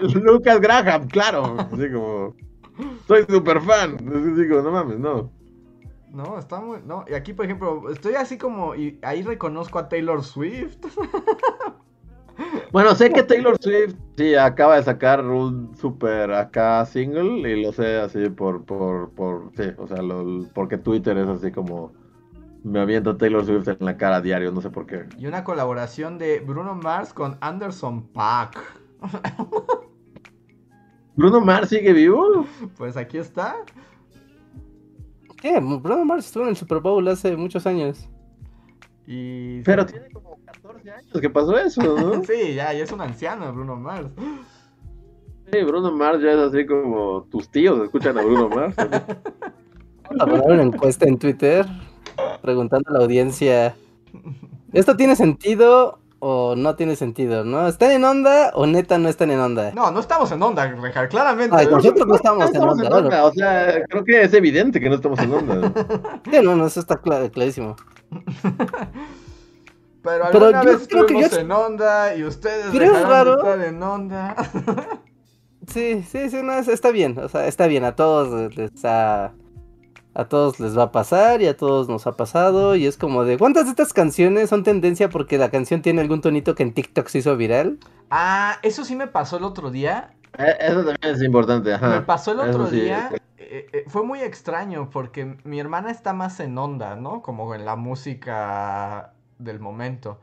Lucas 0.14 0.60
Graham, 0.60 1.06
claro. 1.06 1.56
Así 1.72 1.88
como, 1.88 2.34
soy 3.06 3.24
súper 3.28 3.60
fan. 3.60 3.96
Digo, 4.36 4.62
no 4.62 4.70
mames, 4.70 4.98
no. 4.98 5.30
No, 6.12 6.38
está 6.38 6.60
muy. 6.60 6.78
No, 6.84 7.04
y 7.08 7.14
aquí, 7.14 7.32
por 7.32 7.44
ejemplo, 7.44 7.90
estoy 7.90 8.14
así 8.14 8.36
como. 8.36 8.74
Y 8.74 8.98
ahí 9.02 9.22
reconozco 9.22 9.78
a 9.78 9.88
Taylor 9.88 10.22
Swift. 10.24 10.78
Bueno, 12.72 12.94
sé 12.94 13.10
que 13.12 13.22
Taylor 13.22 13.58
Swift 13.60 13.96
sí 14.16 14.34
acaba 14.34 14.76
de 14.76 14.82
sacar 14.82 15.24
un 15.24 15.76
super 15.76 16.32
acá 16.32 16.86
single 16.86 17.50
y 17.50 17.62
lo 17.62 17.72
sé 17.72 17.98
así 17.98 18.30
por, 18.30 18.64
por, 18.64 19.10
por, 19.10 19.50
sí, 19.56 19.64
o 19.76 19.86
sea, 19.86 19.98
porque 20.54 20.78
Twitter 20.78 21.18
es 21.18 21.28
así 21.28 21.50
como 21.50 21.92
me 22.62 22.80
avienta 22.80 23.16
Taylor 23.16 23.44
Swift 23.44 23.68
en 23.68 23.76
la 23.80 23.96
cara 23.96 24.16
a 24.16 24.20
diario, 24.20 24.52
no 24.52 24.60
sé 24.60 24.70
por 24.70 24.86
qué. 24.86 25.06
Y 25.18 25.26
una 25.26 25.44
colaboración 25.44 26.18
de 26.18 26.40
Bruno 26.40 26.74
Mars 26.74 27.12
con 27.12 27.38
Anderson 27.40 28.06
Paak. 28.08 28.56
¿Bruno 31.20 31.42
Mars 31.42 31.68
sigue 31.68 31.92
vivo? 31.92 32.46
Pues 32.78 32.96
aquí 32.96 33.18
está. 33.18 33.56
¿Qué? 35.36 35.60
Bruno 35.60 36.02
Mars 36.06 36.24
estuvo 36.24 36.44
en 36.44 36.48
el 36.48 36.56
Super 36.56 36.78
Bowl 36.78 37.06
hace 37.08 37.36
muchos 37.36 37.66
años. 37.66 38.08
Y... 39.06 39.60
Pero 39.60 39.84
tiene 39.84 40.08
como 40.08 40.38
14 40.46 40.90
años 40.90 41.20
que 41.20 41.28
pasó 41.28 41.58
eso, 41.58 41.82
¿no? 41.82 42.24
sí, 42.24 42.54
ya, 42.54 42.72
ya 42.72 42.84
es 42.84 42.90
un 42.90 43.02
anciano 43.02 43.52
Bruno 43.52 43.76
Mars. 43.76 44.08
Sí, 45.52 45.62
Bruno 45.62 45.92
Mars 45.92 46.22
ya 46.22 46.32
es 46.32 46.38
así 46.38 46.64
como 46.64 47.24
tus 47.24 47.50
tíos 47.50 47.84
escuchan 47.84 48.16
a 48.16 48.22
Bruno 48.22 48.48
Mars. 48.48 48.74
Vamos 48.76 50.38
a 50.38 50.42
poner 50.42 50.52
una 50.52 50.62
encuesta 50.62 51.06
en 51.06 51.18
Twitter 51.18 51.66
preguntando 52.40 52.88
a 52.88 52.92
la 52.94 52.98
audiencia, 53.00 53.76
¿esto 54.72 54.96
tiene 54.96 55.14
sentido 55.16 55.98
o 56.20 56.54
no 56.54 56.76
tiene 56.76 56.96
sentido, 56.96 57.44
¿no? 57.44 57.66
¿Están 57.66 57.92
en 57.92 58.04
onda 58.04 58.52
o 58.54 58.66
neta 58.66 58.98
no 58.98 59.08
están 59.08 59.30
en 59.30 59.40
onda? 59.40 59.72
No, 59.74 59.90
no 59.90 60.00
estamos 60.00 60.30
en 60.30 60.42
onda, 60.42 60.66
Rejar, 60.66 61.08
claramente. 61.08 61.66
nosotros 61.66 62.06
no 62.06 62.14
estamos, 62.14 62.54
en, 62.54 62.62
onda, 62.62 63.24
O 63.24 63.32
sea, 63.32 63.82
creo 63.88 64.04
que 64.04 64.22
es 64.22 64.34
evidente 64.34 64.78
que 64.80 64.88
no 64.90 64.96
estamos 64.96 65.18
en 65.18 65.32
onda. 65.32 65.72
sí, 66.30 66.38
no, 66.42 66.54
no, 66.54 66.66
eso 66.66 66.80
está 66.80 66.98
clarísimo. 66.98 67.74
Pero 70.02 70.24
alguna 70.24 70.62
vez 70.62 70.86
creo 70.88 71.06
que 71.06 71.20
yo... 71.20 71.38
en 71.38 71.50
onda 71.50 72.14
y 72.14 72.24
ustedes 72.24 72.72
dejaron 72.72 73.36
de 73.36 73.40
estar 73.40 73.60
en 73.62 73.82
onda. 73.82 74.36
sí, 75.66 76.04
sí, 76.08 76.30
sí, 76.30 76.42
no, 76.42 76.52
está 76.52 76.90
bien, 76.90 77.18
o 77.18 77.28
sea, 77.28 77.46
está 77.46 77.66
bien, 77.66 77.84
a 77.84 77.96
todos 77.96 78.54
les 78.56 78.84
ha 78.84 79.32
a 80.14 80.24
todos 80.24 80.58
les 80.58 80.76
va 80.76 80.84
a 80.84 80.92
pasar 80.92 81.40
y 81.40 81.46
a 81.46 81.56
todos 81.56 81.88
nos 81.88 82.06
ha 82.06 82.16
pasado. 82.16 82.74
Y 82.76 82.86
es 82.86 82.96
como 82.96 83.24
de, 83.24 83.38
¿cuántas 83.38 83.64
de 83.64 83.70
estas 83.70 83.92
canciones 83.92 84.50
son 84.50 84.64
tendencia 84.64 85.08
porque 85.08 85.38
la 85.38 85.50
canción 85.50 85.82
tiene 85.82 86.00
algún 86.00 86.20
tonito 86.20 86.54
que 86.54 86.62
en 86.62 86.72
TikTok 86.72 87.08
se 87.08 87.18
hizo 87.18 87.36
viral? 87.36 87.78
Ah, 88.10 88.58
eso 88.62 88.84
sí 88.84 88.96
me 88.96 89.06
pasó 89.06 89.36
el 89.36 89.44
otro 89.44 89.70
día. 89.70 90.14
Eh, 90.38 90.56
eso 90.60 90.84
también 90.84 91.14
es 91.14 91.22
importante, 91.22 91.72
ajá. 91.72 91.90
Me 91.90 92.02
pasó 92.02 92.32
el 92.32 92.40
otro 92.40 92.66
día. 92.66 93.10
Eh, 93.36 93.66
eh, 93.72 93.84
fue 93.88 94.04
muy 94.04 94.20
extraño 94.20 94.90
porque 94.90 95.36
mi 95.44 95.58
hermana 95.58 95.90
está 95.90 96.12
más 96.12 96.38
en 96.40 96.56
onda, 96.58 96.96
¿no? 96.96 97.22
Como 97.22 97.54
en 97.54 97.64
la 97.64 97.76
música 97.76 99.14
del 99.38 99.60
momento. 99.60 100.20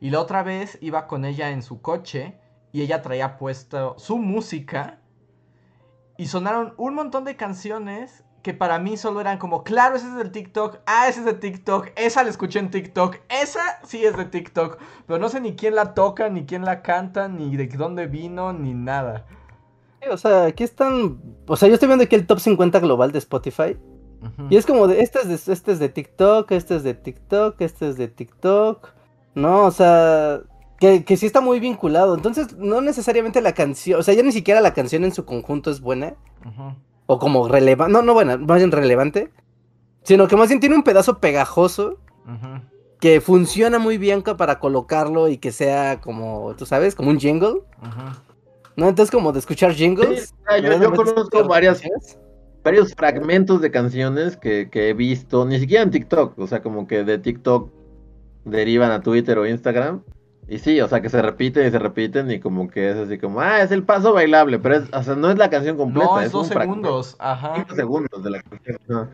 Y 0.00 0.10
la 0.10 0.20
otra 0.20 0.42
vez 0.42 0.78
iba 0.80 1.06
con 1.06 1.24
ella 1.24 1.50
en 1.50 1.62
su 1.62 1.82
coche 1.82 2.38
y 2.72 2.82
ella 2.82 3.02
traía 3.02 3.38
puesto 3.38 3.96
su 3.98 4.18
música. 4.18 4.98
Y 6.16 6.26
sonaron 6.26 6.74
un 6.76 6.94
montón 6.94 7.24
de 7.24 7.36
canciones 7.36 8.24
que 8.42 8.54
para 8.54 8.78
mí 8.78 8.96
solo 8.96 9.20
eran 9.20 9.38
como, 9.38 9.62
claro, 9.64 9.96
ese 9.96 10.06
es 10.06 10.14
del 10.14 10.30
TikTok, 10.30 10.78
ah, 10.86 11.08
ese 11.08 11.20
es 11.20 11.26
de 11.26 11.34
TikTok, 11.34 11.88
esa 11.96 12.22
la 12.22 12.30
escuché 12.30 12.58
en 12.58 12.70
TikTok, 12.70 13.16
esa 13.28 13.60
sí 13.84 14.04
es 14.04 14.16
de 14.16 14.24
TikTok, 14.24 14.78
pero 15.06 15.18
no 15.18 15.28
sé 15.28 15.40
ni 15.40 15.54
quién 15.56 15.74
la 15.74 15.94
toca, 15.94 16.28
ni 16.30 16.46
quién 16.46 16.64
la 16.64 16.82
canta, 16.82 17.28
ni 17.28 17.56
de 17.56 17.66
dónde 17.66 18.06
vino, 18.06 18.52
ni 18.52 18.72
nada. 18.72 19.26
o 20.10 20.16
sea, 20.16 20.44
aquí 20.44 20.64
están, 20.64 21.20
o 21.46 21.56
sea, 21.56 21.68
yo 21.68 21.74
estoy 21.74 21.88
viendo 21.88 22.04
aquí 22.04 22.16
el 22.16 22.26
top 22.26 22.40
50 22.40 22.80
global 22.80 23.12
de 23.12 23.18
Spotify. 23.18 23.76
Y 24.50 24.58
es 24.58 24.66
como 24.66 24.86
de, 24.86 25.00
este 25.00 25.20
es 25.20 25.28
de, 25.28 25.52
este 25.52 25.72
es 25.72 25.78
de 25.78 25.88
TikTok, 25.88 26.50
este 26.52 26.76
es 26.76 26.82
de 26.82 26.92
TikTok, 26.92 27.58
este 27.62 27.88
es 27.88 27.96
de 27.96 28.06
TikTok. 28.06 28.90
No, 29.34 29.64
o 29.64 29.70
sea, 29.70 30.40
que, 30.78 31.04
que 31.04 31.16
sí 31.16 31.24
está 31.24 31.40
muy 31.40 31.58
vinculado. 31.58 32.14
Entonces, 32.14 32.54
no 32.58 32.82
necesariamente 32.82 33.40
la 33.40 33.54
canción, 33.54 33.98
o 33.98 34.02
sea, 34.02 34.12
ya 34.12 34.22
ni 34.22 34.32
siquiera 34.32 34.60
la 34.60 34.74
canción 34.74 35.04
en 35.04 35.14
su 35.14 35.24
conjunto 35.24 35.70
es 35.70 35.80
buena. 35.80 36.16
Ajá 36.44 36.76
o 37.12 37.18
como 37.18 37.48
relevante, 37.48 37.92
no, 37.92 38.02
no 38.02 38.14
bueno, 38.14 38.38
más 38.38 38.58
bien 38.58 38.70
relevante, 38.70 39.32
sino 40.04 40.28
que 40.28 40.36
más 40.36 40.46
bien 40.46 40.60
tiene 40.60 40.76
un 40.76 40.84
pedazo 40.84 41.18
pegajoso 41.18 41.98
que 43.00 43.20
funciona 43.20 43.80
muy 43.80 43.98
bien 43.98 44.22
para 44.22 44.60
colocarlo 44.60 45.28
y 45.28 45.36
que 45.36 45.50
sea 45.50 46.00
como, 46.00 46.54
tú 46.56 46.66
sabes, 46.66 46.94
como 46.94 47.10
un 47.10 47.18
jingle. 47.18 47.62
¿No? 48.76 48.88
Entonces 48.88 49.10
como 49.10 49.32
de 49.32 49.40
escuchar 49.40 49.72
jingles. 49.72 50.32
yo, 50.62 50.92
conozco 50.92 51.48
varias, 51.48 51.82
varios 52.62 52.94
fragmentos 52.94 53.60
de 53.60 53.72
canciones 53.72 54.36
que, 54.36 54.68
he 54.72 54.94
visto, 54.94 55.44
ni 55.44 55.58
siquiera 55.58 55.82
en 55.82 55.90
TikTok, 55.90 56.38
o 56.38 56.46
sea, 56.46 56.62
como 56.62 56.86
que 56.86 57.02
de 57.02 57.18
TikTok 57.18 57.72
derivan 58.44 58.92
a 58.92 59.00
Twitter 59.00 59.36
o 59.36 59.48
Instagram. 59.48 60.04
Y 60.50 60.58
sí, 60.58 60.80
o 60.80 60.88
sea, 60.88 61.00
que 61.00 61.08
se 61.08 61.22
repiten 61.22 61.68
y 61.68 61.70
se 61.70 61.78
repiten 61.78 62.28
y 62.28 62.40
como 62.40 62.68
que 62.68 62.90
es 62.90 62.96
así 62.96 63.18
como, 63.18 63.40
ah, 63.40 63.62
es 63.62 63.70
el 63.70 63.84
paso 63.84 64.12
bailable, 64.12 64.58
pero 64.58 64.78
es, 64.78 64.92
o 64.92 65.02
sea, 65.04 65.14
no 65.14 65.30
es 65.30 65.38
la 65.38 65.48
canción 65.48 65.76
completa. 65.76 66.10
No, 66.10 66.20
es, 66.20 66.32
dos 66.32 66.48
segundos, 66.48 67.14
ajá. 67.20 67.54
Cinco 67.54 67.76
segundos 67.76 68.24
de 68.24 68.30
la 68.30 68.42
canción. 68.42 69.10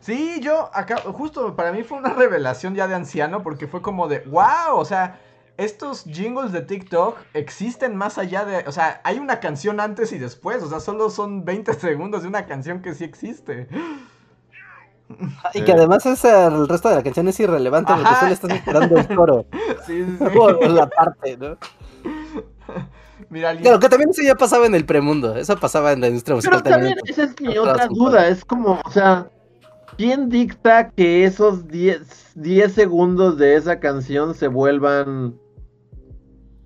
Sí, 0.00 0.40
yo 0.42 0.70
acá, 0.74 0.96
justo 0.96 1.54
para 1.54 1.70
mí 1.70 1.84
fue 1.84 1.98
una 1.98 2.12
revelación 2.14 2.74
ya 2.74 2.88
de 2.88 2.96
anciano 2.96 3.44
porque 3.44 3.68
fue 3.68 3.80
como 3.80 4.08
de, 4.08 4.24
wow, 4.26 4.74
o 4.74 4.84
sea, 4.84 5.20
estos 5.56 6.02
jingles 6.02 6.50
de 6.50 6.62
TikTok 6.62 7.16
existen 7.32 7.94
más 7.94 8.18
allá 8.18 8.44
de, 8.44 8.64
o 8.66 8.72
sea, 8.72 9.00
hay 9.04 9.20
una 9.20 9.38
canción 9.38 9.78
antes 9.78 10.10
y 10.10 10.18
después, 10.18 10.64
o 10.64 10.68
sea, 10.68 10.80
solo 10.80 11.10
son 11.10 11.44
20 11.44 11.74
segundos 11.78 12.22
de 12.22 12.28
una 12.28 12.46
canción 12.46 12.82
que 12.82 12.94
sí 12.94 13.04
existe. 13.04 13.68
Y 15.54 15.62
que 15.62 15.72
además 15.72 16.04
es, 16.06 16.24
el 16.24 16.68
resto 16.68 16.88
de 16.88 16.96
la 16.96 17.02
canción 17.02 17.28
es 17.28 17.38
irrelevante 17.40 17.92
porque 17.92 18.14
solo 18.20 18.32
estás 18.32 18.50
esperando 18.52 18.96
el 18.98 19.14
coro. 19.14 19.46
Sí, 19.86 20.04
sí, 20.04 20.16
sí. 20.18 20.68
la 20.68 20.88
parte, 20.88 21.36
¿no? 21.36 21.56
Mira, 23.30 23.56
Claro, 23.56 23.80
que 23.80 23.88
también 23.88 24.10
eso 24.10 24.22
ya 24.22 24.34
pasaba 24.34 24.66
en 24.66 24.74
el 24.74 24.84
premundo. 24.84 25.36
Eso 25.36 25.56
pasaba 25.56 25.92
en 25.92 26.00
la 26.00 26.08
industria 26.08 26.36
musical 26.36 26.60
Pero 26.62 26.76
también. 26.76 26.98
esa 27.06 27.24
es 27.24 27.40
mi 27.40 27.56
otra 27.58 27.88
duda. 27.88 28.28
Es 28.28 28.44
como, 28.44 28.80
o 28.84 28.90
sea, 28.90 29.28
¿quién 29.96 30.28
dicta 30.28 30.90
que 30.90 31.24
esos 31.24 31.66
10, 31.68 32.32
10 32.36 32.72
segundos 32.72 33.38
de 33.38 33.56
esa 33.56 33.80
canción 33.80 34.34
se 34.34 34.48
vuelvan 34.48 35.34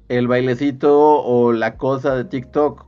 el 0.08 0.28
bailecito 0.28 1.22
o 1.22 1.52
la 1.52 1.76
cosa 1.76 2.14
de 2.16 2.24
TikTok? 2.24 2.85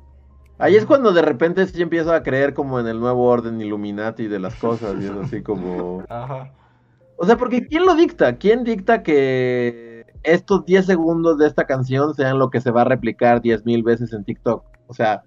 Ahí 0.59 0.74
es 0.74 0.86
cuando 0.86 1.12
de 1.12 1.22
repente 1.22 1.66
sí 1.66 1.80
empiezo 1.80 2.12
a 2.12 2.22
creer 2.22 2.52
como 2.52 2.80
en 2.80 2.89
el 2.89 2.98
nuevo 2.98 3.24
orden 3.26 3.60
Illuminati 3.60 4.26
de 4.26 4.40
las 4.40 4.56
cosas, 4.56 4.97
y 5.01 5.05
es 5.05 5.12
así 5.12 5.43
como... 5.43 6.05
Ajá. 6.09 6.52
O 7.16 7.26
sea, 7.26 7.36
porque 7.36 7.66
¿quién 7.66 7.85
lo 7.85 7.94
dicta? 7.94 8.36
¿Quién 8.36 8.64
dicta 8.64 9.02
que 9.02 10.06
estos 10.22 10.64
10 10.64 10.86
segundos 10.86 11.39
de 11.39 11.47
esta 11.47 11.64
canción 11.64 12.14
sean 12.14 12.39
lo 12.39 12.51
que 12.51 12.60
se 12.60 12.70
va 12.70 12.82
a 12.82 12.85
replicar 12.85 13.43
10.000 13.43 13.85
veces 13.85 14.12
en 14.12 14.24
TikTok? 14.24 14.64
O 14.86 14.94
sea, 14.94 15.24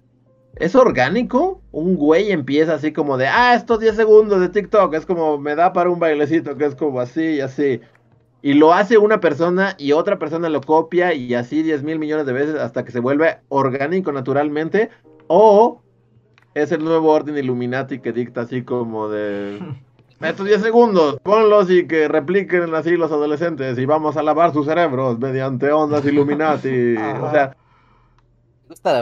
¿es 0.56 0.74
orgánico? 0.74 1.60
Un 1.70 1.96
güey 1.96 2.32
empieza 2.32 2.74
así 2.74 2.92
como 2.92 3.16
de, 3.18 3.26
ah, 3.26 3.54
estos 3.54 3.80
10 3.80 3.94
segundos 3.96 4.40
de 4.40 4.48
TikTok, 4.48 4.94
es 4.94 5.04
como, 5.04 5.38
me 5.38 5.54
da 5.54 5.72
para 5.72 5.90
un 5.90 5.98
bailecito, 5.98 6.56
que 6.56 6.64
es 6.64 6.74
como 6.74 7.00
así 7.00 7.22
y 7.22 7.40
así. 7.40 7.80
Y 8.40 8.54
lo 8.54 8.72
hace 8.74 8.98
una 8.98 9.20
persona 9.20 9.76
y 9.78 9.92
otra 9.92 10.18
persona 10.18 10.48
lo 10.48 10.62
copia 10.62 11.14
y 11.14 11.34
así 11.34 11.62
10 11.62 11.84
mil 11.84 11.98
millones 11.98 12.26
de 12.26 12.32
veces 12.32 12.56
hasta 12.56 12.84
que 12.84 12.90
se 12.90 13.00
vuelve 13.00 13.38
orgánico 13.48 14.10
naturalmente 14.12 14.90
o 15.28 15.82
es 16.54 16.72
el 16.72 16.84
nuevo 16.84 17.10
orden 17.10 17.36
Illuminati 17.36 18.00
que 18.00 18.12
dicta 18.12 18.42
así 18.42 18.62
como 18.62 19.08
de... 19.08 19.60
Estos 20.20 20.46
10 20.46 20.62
segundos, 20.62 21.18
ponlos 21.24 21.68
y 21.68 21.88
que 21.88 22.06
repliquen 22.06 22.72
así 22.76 22.96
los 22.96 23.10
adolescentes 23.10 23.76
y 23.76 23.86
vamos 23.86 24.16
a 24.16 24.22
lavar 24.22 24.52
sus 24.52 24.66
cerebros 24.66 25.18
mediante 25.18 25.72
ondas 25.72 26.04
Illuminati. 26.04 26.94
o 27.20 27.30
sea... 27.30 27.56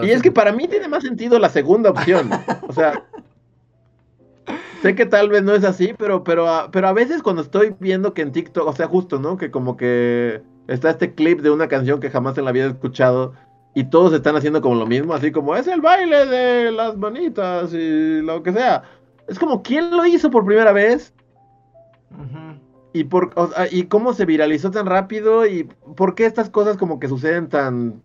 Y 0.03 0.11
es 0.11 0.23
que 0.23 0.33
para 0.33 0.51
mí 0.53 0.67
tiene 0.67 0.89
más 0.89 1.03
sentido 1.03 1.39
la 1.39 1.49
segunda 1.49 1.91
opción. 1.91 2.31
O 2.67 2.73
sea, 2.73 3.05
sé 4.83 4.95
que 4.95 5.07
tal 5.07 5.29
vez 5.29 5.43
no 5.43 5.55
es 5.55 5.65
así, 5.65 5.95
pero, 5.97 6.25
pero, 6.25 6.71
pero 6.73 6.89
a 6.89 6.93
veces 6.93 7.23
cuando 7.23 7.43
estoy 7.43 7.75
viendo 7.79 8.15
que 8.15 8.23
en 8.23 8.33
TikTok, 8.33 8.67
o 8.67 8.73
sea, 8.73 8.89
justo, 8.89 9.21
¿no? 9.21 9.37
Que 9.37 9.51
como 9.51 9.77
que 9.77 10.43
está 10.67 10.91
este 10.91 11.15
clip 11.15 11.41
de 11.41 11.51
una 11.51 11.69
canción 11.69 12.01
que 12.01 12.11
jamás 12.11 12.37
en 12.39 12.45
la 12.45 12.51
había 12.51 12.67
escuchado 12.67 13.35
y 13.75 13.85
todos 13.85 14.13
están 14.13 14.37
haciendo 14.37 14.61
como 14.61 14.75
lo 14.75 14.87
mismo, 14.87 15.15
así 15.15 15.31
como 15.31 15.55
es 15.55 15.67
el 15.67 15.81
baile 15.81 16.27
de 16.27 16.73
las 16.73 16.97
manitas 16.97 17.73
y 17.73 18.21
lo 18.21 18.43
que 18.43 18.53
sea. 18.53 18.83
Es 19.29 19.39
como, 19.39 19.63
¿quién 19.63 19.91
lo 19.97 20.05
hizo 20.07 20.31
por 20.31 20.45
primera 20.45 20.73
vez? 20.73 21.15
y, 22.93 23.05
por, 23.05 23.33
y 23.71 23.85
cómo 23.85 24.13
se 24.15 24.27
viralizó 24.27 24.71
tan 24.71 24.87
rápido 24.87 25.47
y 25.47 25.65
por 25.97 26.15
qué 26.15 26.27
estas 26.27 26.51
cosas 26.51 26.77
como 26.77 26.99
que 26.99 27.09
suceden 27.09 27.49
tan... 27.49 28.03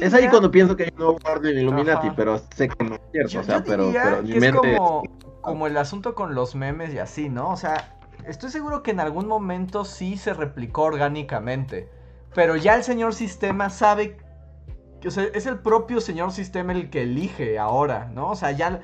Es 0.00 0.14
ahí 0.14 0.28
cuando 0.28 0.50
pienso 0.50 0.76
que 0.76 0.84
hay 0.84 0.90
un 0.92 0.98
nuevo 0.98 1.18
orden 1.24 1.56
Illuminati, 1.56 2.10
pero 2.16 2.38
sé 2.56 2.68
que 2.68 2.84
no 2.84 2.96
es 2.96 3.00
cierto. 3.12 3.38
o 3.38 3.42
sea, 3.44 3.62
pero, 3.64 3.90
es 3.90 4.52
como, 4.52 5.02
como 5.40 5.66
el 5.68 5.76
asunto 5.76 6.14
con 6.14 6.34
los 6.34 6.56
memes 6.56 6.92
y 6.92 6.98
así, 6.98 7.28
¿no? 7.28 7.50
O 7.50 7.56
sea, 7.56 7.96
estoy 8.26 8.50
seguro 8.50 8.82
que 8.82 8.90
en 8.90 8.98
algún 8.98 9.28
momento 9.28 9.84
sí 9.84 10.16
se 10.16 10.34
replicó 10.34 10.82
orgánicamente 10.82 11.88
pero 12.34 12.56
ya 12.56 12.74
el 12.74 12.84
señor 12.84 13.14
sistema 13.14 13.70
sabe. 13.70 14.18
Sea, 15.08 15.24
es 15.24 15.46
el 15.46 15.58
propio 15.58 16.00
señor 16.00 16.32
sistema 16.32 16.72
el 16.72 16.90
que 16.90 17.02
elige 17.02 17.58
ahora, 17.58 18.10
¿no? 18.12 18.30
O 18.30 18.36
sea, 18.36 18.50
ya. 18.52 18.80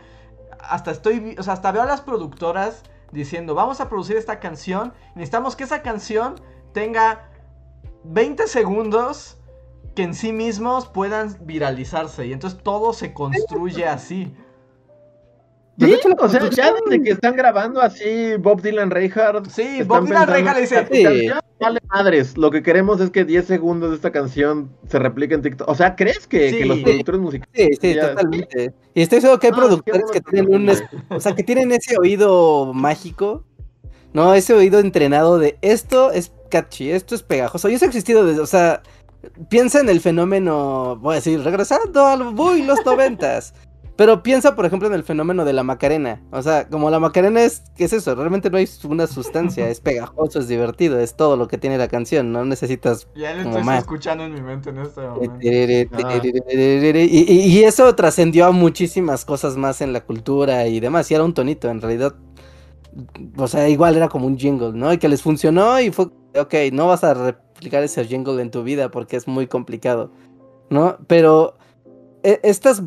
Hasta 0.58 0.90
estoy. 0.90 1.36
O 1.38 1.42
sea, 1.42 1.52
hasta 1.54 1.72
veo 1.72 1.82
a 1.82 1.86
las 1.86 2.00
productoras 2.00 2.82
diciendo: 3.12 3.54
Vamos 3.54 3.80
a 3.80 3.88
producir 3.88 4.16
esta 4.16 4.40
canción. 4.40 4.94
Necesitamos 5.14 5.56
que 5.56 5.64
esa 5.64 5.82
canción 5.82 6.36
tenga 6.72 7.30
20 8.04 8.46
segundos 8.46 9.38
que 9.94 10.02
en 10.02 10.14
sí 10.14 10.32
mismos 10.32 10.86
puedan 10.86 11.36
viralizarse. 11.40 12.26
Y 12.26 12.32
entonces 12.32 12.62
todo 12.62 12.92
se 12.92 13.12
construye 13.12 13.86
así. 13.86 14.34
Sí, 15.78 15.94
o 16.18 16.28
sea, 16.28 16.48
ya 16.48 16.72
desde 16.72 17.02
que 17.02 17.10
están 17.10 17.36
grabando 17.36 17.82
así 17.82 18.36
Bob 18.38 18.62
Dylan 18.62 18.90
Reinhardt. 18.90 19.50
Sí, 19.50 19.82
Bob 19.82 20.06
Dylan 20.06 20.26
Reinhardt 20.26 20.60
dice. 20.60 20.86
Sí. 20.90 21.28
Vale 21.60 21.80
madres, 21.88 22.36
lo 22.36 22.50
que 22.50 22.62
queremos 22.62 23.00
es 23.00 23.10
que 23.10 23.24
10 23.24 23.46
segundos 23.46 23.90
de 23.90 23.96
esta 23.96 24.10
canción 24.10 24.70
se 24.88 24.98
replique 24.98 25.34
en 25.34 25.42
TikTok. 25.42 25.68
O 25.68 25.74
sea, 25.74 25.94
¿crees 25.96 26.26
que, 26.26 26.64
los 26.64 26.78
productores 26.80 27.20
musicales. 27.20 27.78
Sí, 27.80 27.92
sí, 27.92 27.98
totalmente. 27.98 28.74
Y 28.94 29.02
estoy 29.02 29.20
seguro 29.20 29.38
que 29.38 29.48
hay 29.48 29.52
ah, 29.54 29.56
productores 29.56 30.04
que 30.10 30.20
tienen 30.20 30.54
un. 30.54 30.70
O 31.10 31.20
sea, 31.20 31.34
que 31.34 31.42
tienen 31.42 31.72
ese 31.72 31.96
oído 31.98 32.72
mágico. 32.72 33.44
No, 34.12 34.32
ese 34.32 34.54
oído 34.54 34.80
entrenado 34.80 35.38
de 35.38 35.58
esto 35.60 36.10
es 36.10 36.32
catchy, 36.50 36.90
esto 36.90 37.14
es 37.14 37.22
pegajoso. 37.22 37.68
Y 37.68 37.74
eso 37.74 37.84
ha 37.84 37.88
existido 37.88 38.24
desde. 38.24 38.40
O 38.40 38.46
sea, 38.46 38.82
piensa 39.48 39.80
en 39.80 39.88
el 39.88 40.00
fenómeno. 40.00 40.96
Voy 40.96 41.12
a 41.12 41.16
decir, 41.16 41.42
regresando 41.42 42.06
al 42.06 42.22
Uy, 42.38 42.62
los 42.62 42.84
noventas. 42.84 43.54
Pero 43.96 44.22
piensa, 44.22 44.54
por 44.54 44.66
ejemplo, 44.66 44.88
en 44.88 44.94
el 44.94 45.04
fenómeno 45.04 45.46
de 45.46 45.54
la 45.54 45.62
Macarena. 45.62 46.20
O 46.30 46.42
sea, 46.42 46.68
como 46.68 46.90
la 46.90 47.00
Macarena 47.00 47.42
es, 47.42 47.62
¿qué 47.76 47.84
es 47.84 47.94
eso? 47.94 48.14
Realmente 48.14 48.50
no 48.50 48.58
hay 48.58 48.68
una 48.84 49.06
sustancia, 49.06 49.70
es 49.70 49.80
pegajoso, 49.80 50.38
es 50.38 50.48
divertido, 50.48 51.00
es 51.00 51.16
todo 51.16 51.38
lo 51.38 51.48
que 51.48 51.56
tiene 51.56 51.78
la 51.78 51.88
canción, 51.88 52.30
no 52.30 52.44
necesitas. 52.44 53.08
Ya 53.16 53.32
le 53.32 53.42
estoy 53.42 53.74
escuchando 53.74 54.24
en 54.24 54.34
mi 54.34 54.42
mente 54.42 54.68
en 54.68 54.78
este 54.78 55.00
momento. 55.00 55.38
Y, 57.06 57.62
eso 57.64 57.94
trascendió 57.94 58.44
a 58.46 58.50
muchísimas 58.52 59.24
cosas 59.24 59.56
más 59.56 59.80
en 59.80 59.94
la 59.94 60.02
cultura 60.02 60.66
y 60.66 60.78
demás. 60.78 61.10
Y 61.10 61.14
era 61.14 61.24
un 61.24 61.32
tonito, 61.32 61.70
en 61.70 61.80
realidad. 61.80 62.14
O 63.38 63.48
sea, 63.48 63.66
igual 63.66 63.96
era 63.96 64.08
como 64.08 64.26
un 64.26 64.36
jingle, 64.36 64.72
¿no? 64.72 64.92
Y 64.92 64.98
que 64.98 65.08
les 65.08 65.22
funcionó 65.22 65.80
y 65.80 65.90
fue, 65.90 66.06
ok, 66.38 66.54
no 66.72 66.86
vas 66.86 67.02
a 67.02 67.14
replicar 67.14 67.82
ese 67.82 68.04
jingle 68.04 68.42
en 68.42 68.50
tu 68.50 68.62
vida 68.62 68.90
porque 68.90 69.16
es 69.16 69.26
muy 69.26 69.46
complicado, 69.46 70.10
¿no? 70.68 70.98
Pero 71.06 71.54
estas 72.22 72.82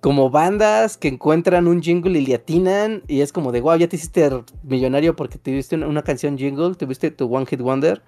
como 0.00 0.30
bandas 0.30 0.96
que 0.96 1.08
encuentran 1.08 1.66
un 1.66 1.82
jingle 1.82 2.18
y 2.18 2.26
le 2.26 2.34
atinan 2.34 3.02
y 3.08 3.22
es 3.22 3.32
como 3.32 3.52
de 3.52 3.60
wow, 3.60 3.76
ya 3.76 3.88
te 3.88 3.96
hiciste 3.96 4.30
millonario 4.62 5.16
porque 5.16 5.38
tuviste 5.38 5.74
una, 5.74 5.88
una 5.88 6.02
canción 6.02 6.38
jingle, 6.38 6.74
tuviste 6.74 7.10
tu 7.10 7.34
One 7.34 7.46
Hit 7.46 7.60
Wonder. 7.60 8.02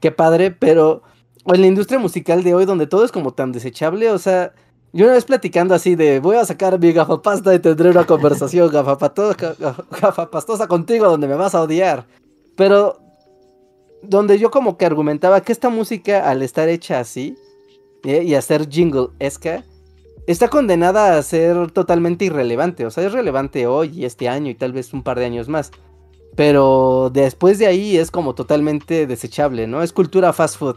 Qué 0.00 0.10
padre, 0.10 0.50
pero 0.50 1.02
en 1.46 1.60
la 1.60 1.66
industria 1.66 1.98
musical 1.98 2.42
de 2.42 2.54
hoy 2.54 2.64
donde 2.64 2.86
todo 2.86 3.04
es 3.04 3.12
como 3.12 3.32
tan 3.32 3.52
desechable, 3.52 4.10
o 4.10 4.18
sea, 4.18 4.52
yo 4.92 5.04
una 5.04 5.14
vez 5.14 5.24
platicando 5.24 5.74
así 5.74 5.94
de 5.94 6.18
voy 6.20 6.36
a 6.36 6.44
sacar 6.44 6.78
mi 6.78 6.92
gafapasta 6.92 7.54
y 7.54 7.60
tendré 7.60 7.90
una 7.90 8.06
conversación 8.06 8.70
gafapastosa 8.72 10.66
contigo 10.66 11.06
donde 11.06 11.28
me 11.28 11.34
vas 11.34 11.54
a 11.54 11.62
odiar. 11.62 12.06
Pero 12.56 12.98
donde 14.02 14.38
yo 14.38 14.50
como 14.50 14.76
que 14.76 14.86
argumentaba 14.86 15.40
que 15.42 15.52
esta 15.52 15.68
música 15.68 16.28
al 16.28 16.42
estar 16.42 16.68
hecha 16.68 16.98
así 16.98 17.36
¿eh? 18.04 18.24
y 18.24 18.34
hacer 18.34 18.68
jingle 18.68 19.08
esca 19.18 19.64
está 20.26 20.48
condenada 20.48 21.16
a 21.16 21.22
ser 21.22 21.70
totalmente 21.70 22.24
irrelevante. 22.24 22.86
O 22.86 22.90
sea, 22.90 23.04
es 23.04 23.12
relevante 23.12 23.66
hoy 23.66 23.90
y 24.00 24.04
este 24.04 24.28
año 24.28 24.50
y 24.50 24.54
tal 24.54 24.72
vez 24.72 24.92
un 24.92 25.02
par 25.02 25.18
de 25.18 25.26
años 25.26 25.48
más. 25.48 25.70
Pero 26.36 27.10
después 27.12 27.58
de 27.58 27.66
ahí 27.66 27.96
es 27.96 28.10
como 28.10 28.34
totalmente 28.34 29.06
desechable, 29.06 29.66
¿no? 29.66 29.82
Es 29.82 29.92
cultura 29.92 30.32
fast 30.32 30.58
food. 30.58 30.76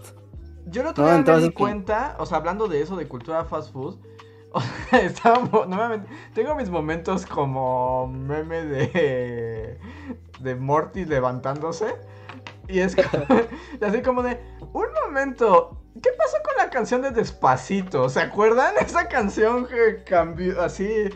Yo 0.67 0.81
no, 0.83 0.93
me 0.95 1.39
di 1.39 1.51
cuenta, 1.51 2.15
o 2.19 2.25
sea, 2.25 2.37
hablando 2.37 2.67
de 2.67 2.81
eso, 2.81 2.95
de 2.95 3.07
cultura 3.07 3.45
fast 3.45 3.71
food, 3.71 3.97
estaba, 4.91 5.65
nuevamente, 5.67 6.07
tengo 6.33 6.55
mis 6.55 6.69
momentos 6.69 7.25
como 7.25 8.07
meme 8.07 8.63
de, 8.63 9.77
de 10.39 10.55
Morty 10.55 11.05
levantándose. 11.05 11.95
Y 12.67 12.79
es 12.79 12.95
así 13.81 14.01
como 14.01 14.23
de, 14.23 14.39
un 14.73 14.85
momento, 15.05 15.82
¿Qué 16.01 16.09
pasó 16.17 16.37
con 16.43 16.57
la 16.57 16.69
canción 16.69 17.01
de 17.01 17.11
Despacito? 17.11 18.09
¿Se 18.09 18.19
acuerdan? 18.19 18.73
Esa 18.85 19.07
canción 19.07 19.67
que 19.67 20.03
cambió 20.03 20.61
así. 20.61 21.09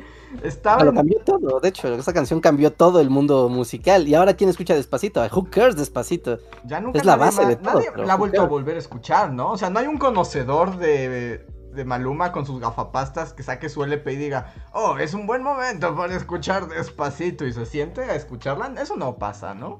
Estaba. 0.44 0.94
Cambió 0.94 1.20
todo, 1.20 1.60
de 1.62 1.70
hecho, 1.70 1.88
esa 1.96 2.12
canción 2.12 2.42
cambió 2.42 2.74
todo 2.74 3.00
el 3.00 3.10
mundo 3.10 3.48
musical. 3.48 4.08
Y 4.08 4.14
ahora, 4.14 4.36
¿quién 4.36 4.50
escucha 4.50 4.76
Despacito? 4.76 5.26
Who 5.34 5.50
cares 5.50 5.78
Despacito? 5.78 6.38
Ya 6.66 6.82
nunca 6.82 7.00
es 7.00 7.06
la 7.06 7.16
base 7.16 7.46
de 7.46 7.56
todo. 7.56 7.76
Nadie 7.76 8.06
la 8.06 8.14
ha 8.14 8.18
vuelto 8.18 8.42
a 8.42 8.46
volver 8.46 8.76
a 8.76 8.80
escuchar, 8.80 9.32
¿no? 9.32 9.52
O 9.52 9.58
sea, 9.58 9.70
no 9.70 9.80
hay 9.80 9.88
un 9.88 9.98
conocedor 9.98 10.78
de, 10.78 11.46
de 11.72 11.86
Maluma 11.86 12.34
con 12.34 12.46
sus 12.46 12.60
gafapastas 12.60 13.32
que 13.32 13.42
saque 13.42 13.70
su 13.70 13.86
LP 13.86 14.14
y 14.14 14.16
diga, 14.18 14.54
oh, 14.74 14.98
es 14.98 15.14
un 15.14 15.28
buen 15.28 15.44
momento 15.44 15.96
para 15.96 16.14
escuchar 16.14 16.68
Despacito 16.68 17.46
y 17.46 17.54
se 17.54 17.66
siente 17.66 18.02
a 18.02 18.16
escucharla. 18.16 18.74
Eso 18.82 18.98
no 18.98 19.16
pasa, 19.16 19.56
¿no? 19.56 19.80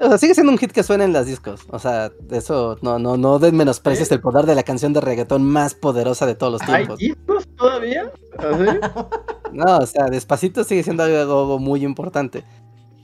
O 0.00 0.08
sea, 0.08 0.18
sigue 0.18 0.34
siendo 0.34 0.50
un 0.50 0.58
hit 0.58 0.72
que 0.72 0.82
suena 0.82 1.04
en 1.04 1.12
las 1.12 1.26
discos. 1.26 1.62
O 1.70 1.78
sea, 1.78 2.10
eso 2.30 2.76
no, 2.82 2.98
no, 2.98 3.16
no 3.16 3.38
den 3.38 3.56
menosprecies 3.56 4.10
el 4.10 4.20
poder 4.20 4.44
de 4.44 4.54
la 4.54 4.64
canción 4.64 4.92
de 4.92 5.00
reggaetón 5.00 5.44
más 5.44 5.74
poderosa 5.74 6.26
de 6.26 6.34
todos 6.34 6.52
los 6.54 6.62
tiempos. 6.62 7.00
¿Hay 7.00 7.08
discos 7.08 7.46
todavía? 7.56 8.12
no, 9.52 9.78
o 9.78 9.86
sea, 9.86 10.06
despacito 10.06 10.64
sigue 10.64 10.82
siendo 10.82 11.04
algo, 11.04 11.58
muy 11.58 11.84
importante. 11.84 12.42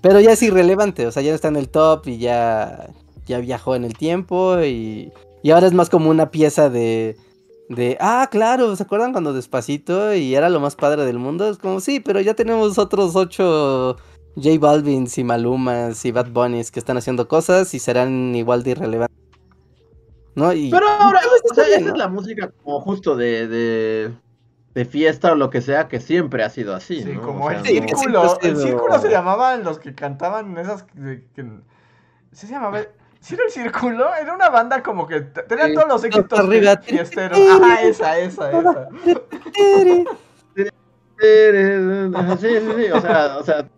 Pero 0.00 0.18
ya 0.18 0.32
es 0.32 0.42
irrelevante, 0.42 1.06
o 1.06 1.12
sea, 1.12 1.22
ya 1.22 1.34
está 1.34 1.48
en 1.48 1.56
el 1.56 1.68
top 1.68 2.08
y 2.08 2.18
ya, 2.18 2.88
ya 3.26 3.38
viajó 3.38 3.76
en 3.76 3.84
el 3.84 3.96
tiempo 3.96 4.58
y, 4.60 5.12
y 5.42 5.50
ahora 5.50 5.66
es 5.66 5.74
más 5.74 5.90
como 5.90 6.10
una 6.10 6.30
pieza 6.30 6.70
de, 6.70 7.16
de, 7.68 7.98
ah, 8.00 8.26
claro, 8.30 8.74
¿se 8.74 8.82
acuerdan 8.82 9.12
cuando 9.12 9.32
despacito 9.32 10.12
y 10.14 10.34
era 10.34 10.48
lo 10.48 10.58
más 10.58 10.74
padre 10.74 11.04
del 11.04 11.18
mundo? 11.18 11.48
Es 11.48 11.58
como, 11.58 11.80
sí, 11.80 12.00
pero 12.00 12.20
ya 12.20 12.34
tenemos 12.34 12.78
otros 12.78 13.14
ocho 13.14 13.96
J 14.42 14.58
Balvin 14.58 15.08
y 15.14 15.24
Malumas 15.24 16.04
y 16.04 16.12
Bad 16.12 16.30
Bunnies 16.30 16.70
que 16.70 16.78
están 16.78 16.96
haciendo 16.96 17.28
cosas 17.28 17.74
y 17.74 17.78
serán 17.78 18.34
igual 18.34 18.62
de 18.62 18.70
irrelevantes. 18.72 19.16
¿No? 20.34 20.52
Y, 20.52 20.70
Pero 20.70 20.88
ahora, 20.88 21.20
o 21.50 21.54
sea, 21.54 21.64
esa 21.64 21.90
es 21.90 21.96
la 21.96 22.08
música 22.08 22.50
como 22.62 22.80
justo 22.80 23.16
de, 23.16 23.48
de, 23.48 24.12
de, 24.74 24.84
fiesta 24.84 25.32
o 25.32 25.34
lo 25.34 25.50
que 25.50 25.60
sea, 25.60 25.88
que 25.88 26.00
siempre 26.00 26.44
ha 26.44 26.50
sido 26.50 26.74
así. 26.74 27.02
Sí, 27.02 27.14
como 27.14 27.50
el 27.50 27.64
círculo. 27.64 28.38
El 28.40 28.56
círculo 28.56 28.98
se 28.98 29.10
llamaban 29.10 29.64
los 29.64 29.78
que 29.78 29.94
cantaban 29.94 30.56
esas. 30.56 30.84
Que, 30.84 31.24
¿Se 32.32 32.46
llamaba? 32.46 32.80
¿Sí 33.20 33.34
era 33.34 33.44
el 33.44 33.50
círculo? 33.50 34.14
Era 34.14 34.34
una 34.34 34.48
banda 34.48 34.82
como 34.82 35.06
que 35.06 35.20
tenía 35.20 35.74
todos 35.74 35.88
los 35.88 36.04
éxitos 36.04 36.38
arriba. 36.38 36.76
fiesteros. 36.78 37.38
Ajá, 37.38 37.82
esa, 37.82 38.18
esa, 38.18 38.50
esa. 38.50 38.88
Sí, 42.38 42.48
sí, 42.48 42.72
sí. 42.76 42.90
O 42.92 43.00
sea, 43.00 43.36
o 43.38 43.44
sea 43.44 43.68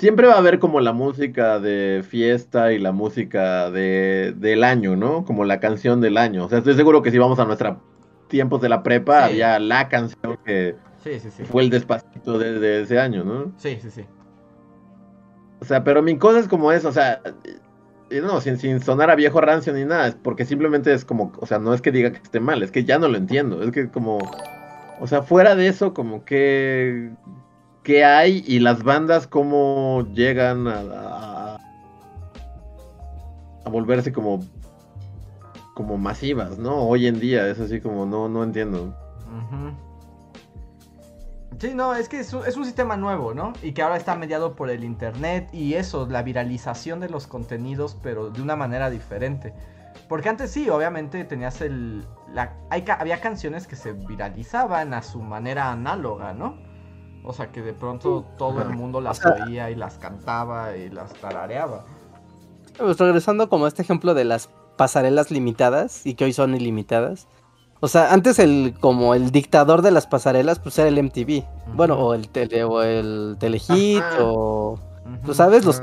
siempre 0.00 0.26
va 0.26 0.34
a 0.34 0.38
haber 0.38 0.58
como 0.58 0.80
la 0.80 0.94
música 0.94 1.60
de 1.60 2.02
fiesta 2.08 2.72
y 2.72 2.78
la 2.78 2.90
música 2.90 3.70
de, 3.70 4.32
del 4.34 4.64
año, 4.64 4.96
¿no? 4.96 5.26
Como 5.26 5.44
la 5.44 5.60
canción 5.60 6.00
del 6.00 6.16
año. 6.16 6.46
O 6.46 6.48
sea, 6.48 6.58
estoy 6.58 6.74
seguro 6.74 7.02
que 7.02 7.10
si 7.10 7.18
vamos 7.18 7.38
a 7.38 7.44
nuestros 7.44 7.76
tiempos 8.28 8.62
de 8.62 8.70
la 8.70 8.82
prepa, 8.82 9.26
había 9.26 9.58
la 9.58 9.90
canción 9.90 10.38
que 10.42 10.74
fue 11.50 11.64
el 11.64 11.70
despacito 11.70 12.38
de, 12.38 12.80
ese 12.80 12.98
año, 12.98 13.24
¿no? 13.24 13.52
Sí, 13.58 13.78
sí, 13.82 13.90
sí. 13.90 14.06
O 15.60 15.66
sea, 15.66 15.84
pero 15.84 16.02
mi 16.02 16.16
cosa 16.16 16.38
es 16.38 16.48
como 16.48 16.72
eso, 16.72 16.88
o 16.88 16.92
sea, 16.92 17.20
no, 18.10 18.40
sin, 18.40 18.56
sin 18.56 18.80
sonar 18.80 19.10
a 19.10 19.16
viejo 19.16 19.42
rancio 19.42 19.74
ni 19.74 19.84
nada, 19.84 20.08
es 20.08 20.14
porque 20.14 20.46
simplemente 20.46 20.94
es 20.94 21.04
como, 21.04 21.32
o 21.38 21.44
sea, 21.44 21.58
no 21.58 21.74
es 21.74 21.82
que 21.82 21.92
diga 21.92 22.10
que 22.10 22.22
esté 22.22 22.40
mal, 22.40 22.62
es 22.62 22.70
que 22.70 22.84
ya 22.84 22.98
no 22.98 23.06
lo 23.08 23.18
entiendo, 23.18 23.62
es 23.62 23.70
que 23.70 23.90
como, 23.90 24.18
o 24.98 25.06
sea, 25.06 25.20
fuera 25.20 25.54
de 25.56 25.68
eso, 25.68 25.92
como 25.92 26.24
que, 26.24 27.10
qué 27.82 28.04
hay 28.04 28.44
y 28.46 28.58
las 28.58 28.82
bandas 28.82 29.26
cómo 29.26 30.06
llegan 30.12 30.68
a, 30.68 31.56
a, 33.64 33.70
volverse 33.70 34.12
como 34.12 34.40
como 35.74 35.96
masivas, 35.96 36.58
¿no? 36.58 36.76
Hoy 36.86 37.06
en 37.06 37.20
día 37.20 37.48
es 37.48 37.58
así 37.60 37.80
como 37.80 38.06
no 38.06 38.28
no 38.28 38.44
entiendo. 38.44 38.94
Sí, 41.58 41.74
no, 41.74 41.94
es 41.94 42.08
que 42.08 42.20
es 42.20 42.32
un, 42.32 42.64
sistema 42.64 42.96
nuevo, 42.96 43.34
¿no? 43.34 43.52
Y 43.62 43.72
que 43.72 43.82
ahora 43.82 43.98
está 43.98 44.16
mediado 44.16 44.56
por 44.56 44.70
el 44.70 44.82
internet 44.82 45.50
y 45.52 45.74
eso, 45.74 46.06
la 46.08 46.22
viralización 46.22 47.00
de 47.00 47.10
los 47.10 47.26
contenidos, 47.26 47.98
pero 48.02 48.30
de 48.30 48.40
una 48.40 48.56
manera 48.56 48.88
diferente. 48.88 49.52
Porque 50.08 50.30
antes 50.30 50.50
sí, 50.52 50.70
obviamente 50.70 51.22
tenías 51.24 51.60
el... 51.60 52.06
Hay, 52.70 52.84
había 52.98 53.20
canciones 53.20 53.66
que 53.66 53.76
se 53.76 53.92
viralizaban 53.92 54.94
a 54.94 55.02
su 55.02 55.20
manera 55.20 55.70
análoga, 55.70 56.32
¿no? 56.32 56.56
O 57.24 57.32
sea, 57.32 57.52
que 57.52 57.62
de 57.62 57.72
pronto 57.72 58.24
todo 58.38 58.62
el 58.62 58.70
mundo 58.70 59.00
las 59.00 59.20
oía 59.24 59.70
y 59.70 59.74
las 59.74 59.98
cantaba 59.98 60.76
y 60.76 60.88
las 60.88 61.12
tarareaba. 61.14 61.84
Pues 62.78 62.98
regresando 62.98 63.48
como 63.48 63.66
a 63.66 63.68
este 63.68 63.82
ejemplo 63.82 64.14
de 64.14 64.24
las 64.24 64.48
pasarelas 64.76 65.30
limitadas 65.30 66.06
y 66.06 66.14
que 66.14 66.24
hoy 66.24 66.32
son 66.32 66.54
ilimitadas. 66.54 67.28
O 67.80 67.88
sea, 67.88 68.12
antes 68.12 68.38
el 68.38 68.74
como 68.80 69.14
el 69.14 69.30
dictador 69.30 69.82
de 69.82 69.90
las 69.90 70.06
pasarelas 70.06 70.58
pues 70.58 70.78
era 70.78 70.88
el 70.88 71.02
MTV. 71.02 71.44
Bueno, 71.74 71.98
o 71.98 72.14
el 72.14 72.28
tele 72.28 72.64
o 72.64 72.82
el 72.82 73.36
Telehit 73.38 74.02
o 74.20 74.78
tú 75.24 75.34
sabes, 75.34 75.64
los 75.64 75.82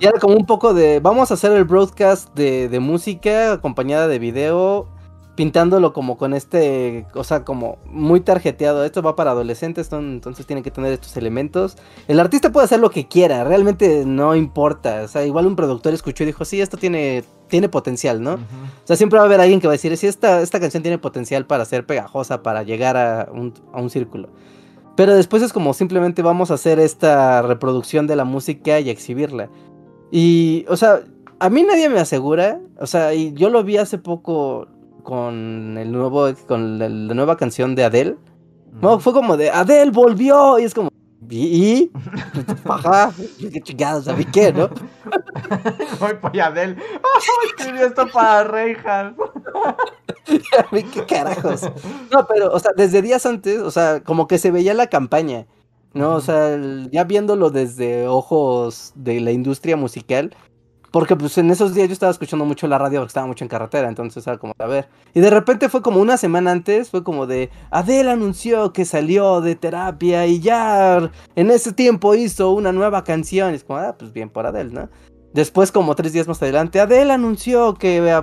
y 0.00 0.06
era 0.06 0.18
como 0.18 0.34
un 0.34 0.46
poco 0.46 0.72
de 0.72 1.00
vamos 1.00 1.30
a 1.30 1.34
hacer 1.34 1.52
el 1.52 1.64
broadcast 1.64 2.32
de, 2.34 2.68
de 2.68 2.80
música 2.80 3.52
acompañada 3.52 4.08
de 4.08 4.18
video 4.18 4.88
pintándolo 5.34 5.92
como 5.92 6.18
con 6.18 6.34
este, 6.34 7.06
o 7.14 7.24
sea, 7.24 7.44
como 7.44 7.78
muy 7.86 8.20
tarjeteado. 8.20 8.84
Esto 8.84 9.02
va 9.02 9.16
para 9.16 9.30
adolescentes, 9.30 9.90
entonces 9.92 10.46
tienen 10.46 10.62
que 10.62 10.70
tener 10.70 10.92
estos 10.92 11.16
elementos. 11.16 11.76
El 12.08 12.20
artista 12.20 12.52
puede 12.52 12.66
hacer 12.66 12.80
lo 12.80 12.90
que 12.90 13.08
quiera, 13.08 13.44
realmente 13.44 14.04
no 14.06 14.34
importa. 14.34 15.02
O 15.02 15.08
sea, 15.08 15.24
igual 15.24 15.46
un 15.46 15.56
productor 15.56 15.94
escuchó 15.94 16.24
y 16.24 16.26
dijo, 16.26 16.44
sí, 16.44 16.60
esto 16.60 16.76
tiene, 16.76 17.24
tiene 17.48 17.68
potencial, 17.68 18.22
¿no? 18.22 18.34
O 18.34 18.86
sea, 18.86 18.96
siempre 18.96 19.18
va 19.18 19.24
a 19.24 19.26
haber 19.26 19.40
alguien 19.40 19.60
que 19.60 19.66
va 19.66 19.72
a 19.72 19.76
decir, 19.76 19.96
sí, 19.96 20.06
esta, 20.06 20.42
esta 20.42 20.60
canción 20.60 20.82
tiene 20.82 20.98
potencial 20.98 21.46
para 21.46 21.64
ser 21.64 21.86
pegajosa, 21.86 22.42
para 22.42 22.62
llegar 22.62 22.96
a 22.96 23.28
un, 23.32 23.54
a 23.72 23.80
un 23.80 23.90
círculo. 23.90 24.28
Pero 24.96 25.14
después 25.14 25.42
es 25.42 25.52
como 25.52 25.72
simplemente 25.72 26.20
vamos 26.20 26.50
a 26.50 26.54
hacer 26.54 26.78
esta 26.78 27.40
reproducción 27.42 28.06
de 28.06 28.16
la 28.16 28.24
música 28.24 28.78
y 28.80 28.90
exhibirla. 28.90 29.48
Y, 30.10 30.66
o 30.68 30.76
sea, 30.76 31.00
a 31.38 31.48
mí 31.48 31.62
nadie 31.62 31.88
me 31.88 31.98
asegura, 31.98 32.60
o 32.78 32.86
sea, 32.86 33.14
y 33.14 33.32
yo 33.32 33.48
lo 33.48 33.64
vi 33.64 33.78
hace 33.78 33.96
poco, 33.98 34.68
con 35.02 35.76
el 35.78 35.92
nuevo 35.92 36.28
con 36.46 36.78
la, 36.78 36.88
nueva 36.88 37.36
canción 37.36 37.74
de 37.74 37.84
Adele. 37.84 38.16
No, 38.80 39.00
fue 39.00 39.12
como 39.12 39.36
de 39.36 39.50
Adele 39.50 39.90
volvió 39.90 40.58
y 40.58 40.64
es 40.64 40.74
como 40.74 40.92
¿y? 41.28 41.90
Ajá, 42.68 43.12
qué 43.38 43.60
chingados, 43.60 44.04
¿sabes 44.04 44.26
qué, 44.32 44.52
no? 44.52 44.68
Voy 46.00 46.14
por 46.20 46.38
Adele. 46.38 46.76
escribí 47.46 47.80
esto 47.80 48.06
para 48.08 48.44
Reinhardt. 48.44 49.16
qué 50.92 51.06
carajos. 51.06 51.62
No, 52.10 52.26
pero, 52.26 52.52
o 52.52 52.58
sea, 52.58 52.72
desde 52.76 53.02
días 53.02 53.24
antes, 53.26 53.58
o 53.60 53.70
sea, 53.70 54.02
como 54.02 54.26
que 54.26 54.38
se 54.38 54.50
veía 54.50 54.74
la 54.74 54.88
campaña, 54.88 55.46
¿no? 55.94 56.14
O 56.14 56.20
sea, 56.20 56.58
ya 56.90 57.04
viéndolo 57.04 57.50
desde 57.50 58.08
ojos 58.08 58.92
de 58.94 59.20
la 59.20 59.32
industria 59.32 59.76
musical, 59.76 60.34
porque 60.92 61.16
pues 61.16 61.38
en 61.38 61.50
esos 61.50 61.74
días 61.74 61.88
yo 61.88 61.94
estaba 61.94 62.12
escuchando 62.12 62.44
mucho 62.44 62.68
la 62.68 62.76
radio 62.76 63.00
porque 63.00 63.08
estaba 63.08 63.26
mucho 63.26 63.44
en 63.44 63.48
carretera, 63.48 63.88
entonces 63.88 64.24
era 64.26 64.36
como, 64.36 64.52
a 64.58 64.66
ver. 64.66 64.88
Y 65.14 65.20
de 65.20 65.30
repente 65.30 65.70
fue 65.70 65.80
como 65.80 66.00
una 66.00 66.18
semana 66.18 66.52
antes, 66.52 66.90
fue 66.90 67.02
como 67.02 67.26
de, 67.26 67.48
Adele 67.70 68.10
anunció 68.10 68.74
que 68.74 68.84
salió 68.84 69.40
de 69.40 69.56
terapia 69.56 70.26
y 70.26 70.40
ya 70.40 71.10
en 71.34 71.50
ese 71.50 71.72
tiempo 71.72 72.14
hizo 72.14 72.52
una 72.52 72.72
nueva 72.72 73.04
canción. 73.04 73.52
Y 73.52 73.56
es 73.56 73.64
como, 73.64 73.78
ah, 73.78 73.96
pues 73.98 74.12
bien 74.12 74.28
por 74.28 74.46
Adele, 74.46 74.70
¿no? 74.70 74.90
Después 75.32 75.72
como 75.72 75.94
tres 75.94 76.12
días 76.12 76.28
más 76.28 76.42
adelante, 76.42 76.78
Adele 76.78 77.14
anunció 77.14 77.72
que 77.72 78.22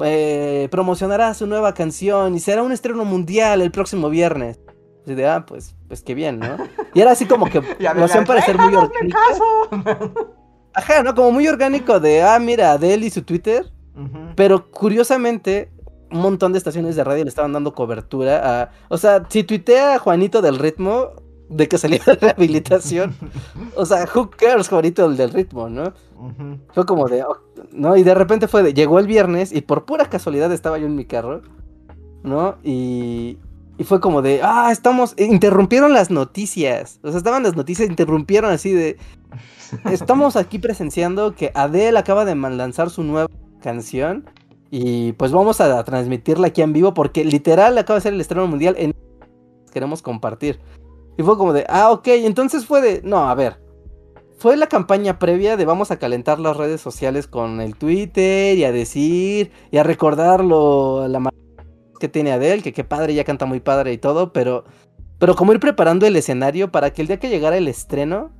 eh, 0.00 0.68
promocionará 0.70 1.34
su 1.34 1.46
nueva 1.46 1.74
canción 1.74 2.34
y 2.34 2.40
será 2.40 2.62
un 2.62 2.72
estreno 2.72 3.04
mundial 3.04 3.60
el 3.60 3.70
próximo 3.70 4.08
viernes. 4.08 4.58
Y 5.04 5.14
de, 5.14 5.28
ah, 5.28 5.44
pues, 5.46 5.76
pues 5.86 6.02
qué 6.02 6.14
bien, 6.14 6.38
¿no? 6.38 6.56
Y 6.94 7.00
era 7.02 7.10
así 7.10 7.26
como 7.26 7.44
que 7.44 7.60
lo 7.78 8.04
hacían 8.04 8.24
parecer 8.24 8.56
muy 8.56 8.74
orgánico. 8.74 9.18
Ajá, 10.76 11.02
¿no? 11.02 11.14
Como 11.14 11.32
muy 11.32 11.48
orgánico 11.48 12.00
de, 12.00 12.22
ah, 12.22 12.38
mira, 12.38 12.72
Adele 12.72 13.06
y 13.06 13.10
su 13.10 13.22
Twitter. 13.22 13.72
Pero 14.34 14.70
curiosamente, 14.70 15.70
un 16.10 16.20
montón 16.20 16.52
de 16.52 16.58
estaciones 16.58 16.96
de 16.96 17.02
radio 17.02 17.24
le 17.24 17.30
estaban 17.30 17.54
dando 17.54 17.72
cobertura 17.72 18.62
a. 18.62 18.70
O 18.90 18.98
sea, 18.98 19.24
si 19.30 19.42
tuitea 19.42 19.98
Juanito 19.98 20.42
del 20.42 20.58
ritmo 20.58 21.12
de 21.48 21.66
que 21.66 21.78
salió 21.78 21.98
de 22.04 22.16
rehabilitación. 22.16 23.14
o 23.74 23.86
sea, 23.86 24.06
who 24.14 24.28
cares, 24.28 24.68
Juanito 24.68 25.08
del 25.08 25.30
ritmo, 25.30 25.70
¿no? 25.70 25.94
Fue 26.74 26.84
como 26.84 27.08
de. 27.08 27.22
Oh, 27.24 27.38
¿No? 27.72 27.96
Y 27.96 28.02
de 28.02 28.14
repente 28.14 28.46
fue 28.46 28.62
de. 28.62 28.74
Llegó 28.74 28.98
el 28.98 29.06
viernes 29.06 29.52
y 29.52 29.62
por 29.62 29.86
pura 29.86 30.10
casualidad 30.10 30.52
estaba 30.52 30.76
yo 30.76 30.84
en 30.84 30.94
mi 30.94 31.06
carro. 31.06 31.40
¿No? 32.22 32.56
Y. 32.62 33.38
Y 33.78 33.84
fue 33.84 34.00
como 34.00 34.22
de, 34.22 34.40
ah, 34.42 34.70
estamos, 34.72 35.14
interrumpieron 35.18 35.92
las 35.92 36.10
noticias. 36.10 36.98
O 37.02 37.08
sea, 37.08 37.18
estaban 37.18 37.42
las 37.42 37.56
noticias, 37.56 37.88
interrumpieron 37.88 38.50
así 38.50 38.72
de, 38.72 38.96
estamos 39.90 40.36
aquí 40.36 40.58
presenciando 40.58 41.34
que 41.34 41.52
Adele 41.54 41.98
acaba 41.98 42.24
de 42.24 42.34
lanzar 42.34 42.90
su 42.90 43.02
nueva 43.02 43.28
canción. 43.60 44.28
Y 44.70 45.12
pues 45.12 45.32
vamos 45.32 45.60
a 45.60 45.82
transmitirla 45.84 46.48
aquí 46.48 46.60
en 46.60 46.72
vivo 46.72 46.92
porque 46.92 47.24
literal 47.24 47.78
acaba 47.78 47.98
de 47.98 48.02
ser 48.02 48.14
el 48.14 48.20
estreno 48.20 48.46
mundial 48.46 48.74
en 48.78 48.94
queremos 49.72 50.02
compartir. 50.02 50.58
Y 51.18 51.22
fue 51.22 51.36
como 51.36 51.52
de, 51.52 51.64
ah, 51.68 51.90
ok, 51.92 52.08
entonces 52.08 52.66
fue 52.66 52.80
de, 52.80 53.02
no, 53.02 53.28
a 53.28 53.34
ver. 53.34 53.60
Fue 54.38 54.56
la 54.56 54.66
campaña 54.66 55.18
previa 55.18 55.56
de 55.56 55.64
vamos 55.64 55.90
a 55.90 55.98
calentar 55.98 56.38
las 56.38 56.56
redes 56.56 56.80
sociales 56.80 57.26
con 57.26 57.60
el 57.60 57.76
Twitter 57.76 58.56
y 58.58 58.64
a 58.64 58.72
decir 58.72 59.50
y 59.70 59.78
a 59.78 59.82
recordarlo 59.82 61.08
la 61.08 61.30
que 61.98 62.08
tiene 62.08 62.32
Adele, 62.32 62.62
que 62.62 62.74
qué 62.74 62.84
padre, 62.84 63.14
ya 63.14 63.24
canta 63.24 63.46
muy 63.46 63.60
padre 63.60 63.92
y 63.92 63.98
todo, 63.98 64.32
pero 64.32 64.64
pero 65.18 65.34
como 65.34 65.52
ir 65.52 65.60
preparando 65.60 66.06
el 66.06 66.16
escenario 66.16 66.70
para 66.70 66.92
que 66.92 67.00
el 67.00 67.08
día 67.08 67.18
que 67.18 67.30
llegara 67.30 67.56
el 67.56 67.68
estreno 67.68 68.30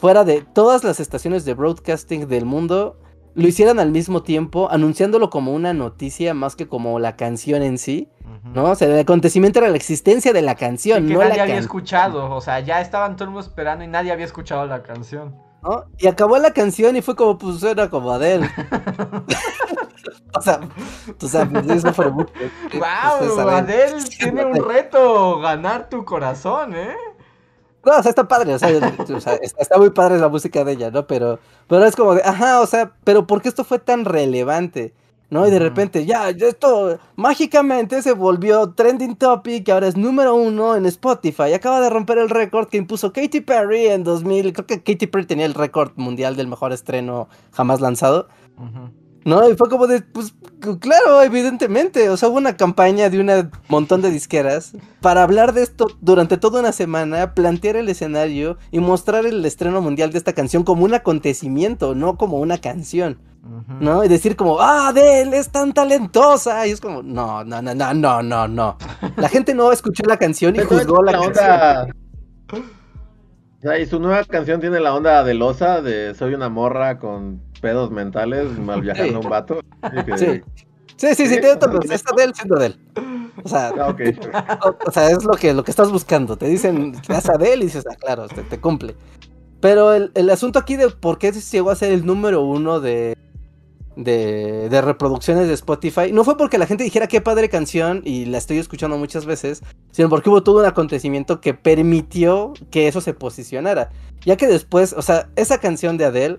fuera 0.00 0.24
de 0.24 0.42
todas 0.42 0.82
las 0.82 0.98
estaciones 0.98 1.44
de 1.44 1.54
broadcasting 1.54 2.26
del 2.26 2.46
mundo, 2.46 2.98
lo 3.34 3.46
hicieran 3.46 3.78
al 3.78 3.90
mismo 3.90 4.22
tiempo, 4.22 4.70
anunciándolo 4.70 5.30
como 5.30 5.52
una 5.52 5.72
noticia 5.72 6.34
más 6.34 6.56
que 6.56 6.66
como 6.66 6.98
la 6.98 7.16
canción 7.16 7.62
en 7.62 7.78
sí. 7.78 8.08
¿No? 8.54 8.64
O 8.70 8.74
sea, 8.74 8.88
el 8.88 8.98
acontecimiento 8.98 9.58
era 9.58 9.68
la 9.68 9.76
existencia 9.76 10.32
de 10.32 10.40
la 10.40 10.54
canción, 10.54 11.06
que 11.06 11.14
nadie 11.14 11.40
había 11.42 11.58
escuchado, 11.58 12.34
o 12.34 12.40
sea, 12.40 12.60
ya 12.60 12.80
estaban 12.80 13.14
todo 13.14 13.24
el 13.24 13.30
mundo 13.32 13.46
esperando 13.46 13.84
y 13.84 13.86
nadie 13.86 14.12
había 14.12 14.24
escuchado 14.24 14.64
la 14.64 14.82
canción. 14.82 15.36
¿no? 15.62 15.84
Y 15.98 16.06
acabó 16.06 16.38
la 16.38 16.52
canción 16.52 16.96
y 16.96 17.02
fue 17.02 17.14
como, 17.16 17.36
pues 17.36 17.62
era 17.62 17.90
como 17.90 18.10
Adele. 18.10 18.48
o 20.34 20.40
sea, 20.40 20.60
o 21.20 21.26
sea, 21.26 21.46
pues, 21.46 21.68
eso 21.68 21.92
fue 21.92 22.10
mucho. 22.10 22.32
¡Wow! 22.74 23.48
Adele 23.48 24.02
tiene 24.18 24.44
un 24.44 24.64
reto, 24.64 25.38
ganar 25.40 25.88
tu 25.88 26.04
corazón, 26.04 26.74
¿eh? 26.74 26.96
No, 27.84 27.96
o 27.96 28.02
sea, 28.02 28.10
está 28.10 28.28
padre, 28.28 28.54
o 28.54 28.58
sea, 28.58 28.68
está, 28.68 29.78
muy 29.78 29.90
padre 29.90 30.18
la 30.18 30.28
música 30.28 30.64
de 30.64 30.72
ella, 30.72 30.90
¿no? 30.90 31.06
Pero, 31.06 31.38
pero 31.66 31.86
es 31.86 31.96
como 31.96 32.14
de, 32.14 32.22
ajá, 32.22 32.60
o 32.60 32.66
sea, 32.66 32.92
pero 33.04 33.26
¿por 33.26 33.40
qué 33.40 33.48
esto 33.48 33.64
fue 33.64 33.78
tan 33.78 34.04
relevante? 34.04 34.92
¿No? 35.30 35.46
Y 35.46 35.50
de 35.52 35.60
repente, 35.60 36.04
ya, 36.06 36.28
esto 36.30 36.98
mágicamente 37.14 38.02
se 38.02 38.12
volvió 38.12 38.72
trending 38.72 39.14
topic, 39.14 39.68
ahora 39.68 39.86
es 39.86 39.96
número 39.96 40.34
uno 40.34 40.74
en 40.74 40.86
Spotify. 40.86 41.52
Acaba 41.54 41.80
de 41.80 41.88
romper 41.88 42.18
el 42.18 42.28
récord 42.28 42.68
que 42.68 42.78
impuso 42.78 43.12
Katy 43.12 43.40
Perry 43.42 43.86
en 43.86 44.02
2000. 44.02 44.52
Creo 44.52 44.66
que 44.66 44.82
Katy 44.82 45.06
Perry 45.06 45.26
tenía 45.26 45.46
el 45.46 45.54
récord 45.54 45.92
mundial 45.94 46.34
del 46.34 46.48
mejor 46.48 46.72
estreno 46.72 47.28
jamás 47.52 47.80
lanzado. 47.80 48.26
¿No? 49.24 49.48
Y 49.48 49.54
fue 49.54 49.68
como 49.68 49.86
de, 49.86 50.00
pues 50.00 50.34
claro, 50.80 51.22
evidentemente. 51.22 52.08
O 52.08 52.16
sea, 52.16 52.28
hubo 52.28 52.38
una 52.38 52.56
campaña 52.56 53.10
de 53.10 53.20
un 53.20 53.50
montón 53.68 54.02
de 54.02 54.10
disqueras 54.10 54.72
para 55.00 55.22
hablar 55.22 55.52
de 55.52 55.62
esto 55.62 55.88
durante 56.00 56.36
toda 56.36 56.60
una 56.60 56.72
semana, 56.72 57.34
plantear 57.34 57.76
el 57.76 57.88
escenario 57.88 58.58
y 58.70 58.80
mostrar 58.80 59.26
el 59.26 59.44
estreno 59.44 59.80
mundial 59.80 60.12
de 60.12 60.18
esta 60.18 60.32
canción 60.32 60.64
como 60.64 60.84
un 60.84 60.94
acontecimiento, 60.94 61.94
no 61.94 62.16
como 62.16 62.38
una 62.38 62.58
canción. 62.58 63.18
¿No? 63.80 64.04
Y 64.04 64.08
decir 64.08 64.36
como, 64.36 64.60
ah, 64.60 64.88
Adele 64.88 65.38
es 65.38 65.48
tan 65.48 65.72
talentosa. 65.72 66.66
Y 66.66 66.72
es 66.72 66.80
como, 66.80 67.02
no, 67.02 67.42
no, 67.42 67.62
no, 67.62 67.74
no, 67.74 67.94
no, 67.94 68.22
no, 68.22 68.48
no. 68.48 68.76
La 69.16 69.30
gente 69.30 69.54
no 69.54 69.72
escuchó 69.72 70.02
la 70.06 70.18
canción 70.18 70.56
y 70.56 70.58
juzgó 70.58 71.02
la, 71.02 71.12
canción. 71.12 71.90
O 72.52 73.62
sea, 73.62 73.78
y 73.78 73.86
su 73.86 73.98
nueva 73.98 74.24
canción 74.24 74.60
tiene 74.60 74.78
la 74.80 74.94
onda 74.94 75.20
adelosa 75.20 75.80
de 75.80 76.14
soy 76.14 76.34
una 76.34 76.50
morra 76.50 76.98
con 76.98 77.40
pedos 77.60 77.90
mentales 77.90 78.58
mal 78.58 78.80
viajando 78.80 79.18
a 79.18 79.20
un 79.20 79.28
vato. 79.28 79.60
Sí. 80.16 80.42
Sí, 80.96 81.14
sí, 81.14 81.26
sí, 81.28 81.40
tiene 81.40 81.56
todo, 81.56 81.80
está 81.80 82.14
de 82.14 82.24
él 82.24 82.34
siendo 82.34 82.56
de 82.56 82.66
él. 82.66 82.78
O 83.42 83.48
sea, 83.48 83.72
ah, 83.78 83.96
o, 84.86 84.90
sea, 84.90 85.10
es 85.10 85.24
lo 85.24 85.32
que, 85.32 85.54
lo 85.54 85.64
que 85.64 85.70
estás 85.70 85.90
buscando. 85.90 86.36
Te 86.36 86.46
dicen, 86.46 86.92
te 86.92 87.12
das 87.14 87.28
a 87.30 87.38
de 87.38 87.54
él 87.54 87.62
y 87.62 87.66
dices, 87.66 87.86
ah, 87.90 87.96
claro, 87.98 88.28
te, 88.28 88.42
te 88.42 88.60
cumple. 88.60 88.94
Pero 89.60 89.94
el, 89.94 90.10
el, 90.14 90.28
asunto 90.28 90.58
aquí 90.58 90.76
de 90.76 90.90
por 90.90 91.18
qué 91.18 91.32
llegó 91.32 91.70
a 91.70 91.74
ser 91.74 91.92
el 91.92 92.04
número 92.04 92.42
uno 92.42 92.80
de, 92.80 93.16
de, 93.96 94.68
de, 94.68 94.80
reproducciones 94.80 95.48
de 95.48 95.54
Spotify, 95.54 96.12
no 96.12 96.24
fue 96.24 96.36
porque 96.36 96.58
la 96.58 96.66
gente 96.66 96.84
dijera 96.84 97.06
qué 97.06 97.20
padre 97.20 97.48
canción 97.48 98.02
y 98.04 98.26
la 98.26 98.38
estoy 98.38 98.58
escuchando 98.58 98.96
muchas 98.98 99.26
veces, 99.26 99.62
sino 99.90 100.08
porque 100.08 100.30
hubo 100.30 100.42
todo 100.42 100.60
un 100.60 100.66
acontecimiento 100.66 101.40
que 101.40 101.54
permitió 101.54 102.52
que 102.70 102.88
eso 102.88 103.00
se 103.00 103.14
posicionara. 103.14 103.90
Ya 104.24 104.36
que 104.36 104.46
después, 104.46 104.92
o 104.92 105.02
sea, 105.02 105.28
esa 105.36 105.58
canción 105.58 105.96
de 105.96 106.04
Adele, 106.04 106.38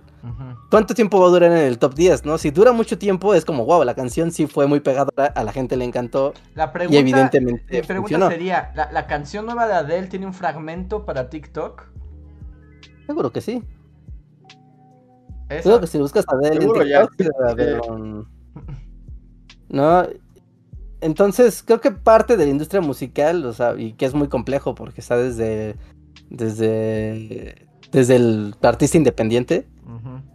¿cuánto 0.72 0.96
tiempo 0.96 1.20
va 1.20 1.28
a 1.28 1.30
durar 1.30 1.52
en 1.52 1.58
el 1.58 1.78
top 1.78 1.94
10? 1.94 2.26
¿no? 2.26 2.40
Si 2.40 2.50
dura 2.50 2.72
mucho 2.72 2.98
tiempo, 2.98 3.36
es 3.36 3.46
como, 3.46 3.66
wow, 3.66 3.84
la 3.84 3.94
canción 3.94 4.32
sí 4.32 4.48
fue 4.48 4.66
muy 4.66 4.80
pegadora, 4.80 5.26
a 5.26 5.44
la 5.44 5.52
gente 5.52 5.76
le 5.78 5.86
encantó. 5.86 6.34
La 6.56 6.72
pregunta, 6.72 6.96
y 6.96 7.00
evidentemente. 7.00 7.84
pregunta 7.84 8.30
sería: 8.30 8.72
¿la, 8.74 8.92
¿la 8.92 9.06
canción 9.06 9.46
nueva 9.46 9.68
de 9.68 9.74
Adele 9.74 10.08
tiene 10.08 10.26
un 10.26 10.34
fragmento 10.34 11.06
para 11.06 11.30
TikTok? 11.30 11.84
Seguro 13.06 13.32
que 13.32 13.42
sí. 13.42 13.64
Creo 15.48 15.82
que 15.82 15.88
si 15.88 15.98
buscas 15.98 16.26
a 16.30 16.36
Adele 16.36 16.66
en 16.66 17.08
TikTok, 17.18 18.28
No, 19.70 20.08
entonces 21.02 21.62
creo 21.64 21.82
que 21.82 21.92
parte 21.92 22.38
de 22.38 22.46
la 22.46 22.52
industria 22.52 22.80
musical, 22.80 23.46
o 23.46 23.54
sea, 23.54 23.76
y 23.78 23.94
que 23.94 24.06
es 24.06 24.14
muy 24.14 24.30
complejo 24.30 24.74
porque 24.76 25.02
está 25.02 25.18
desde 25.18 25.76
desde 26.30 27.68
desde 27.92 28.16
el 28.16 28.56
artista 28.62 28.98
independiente, 28.98 29.68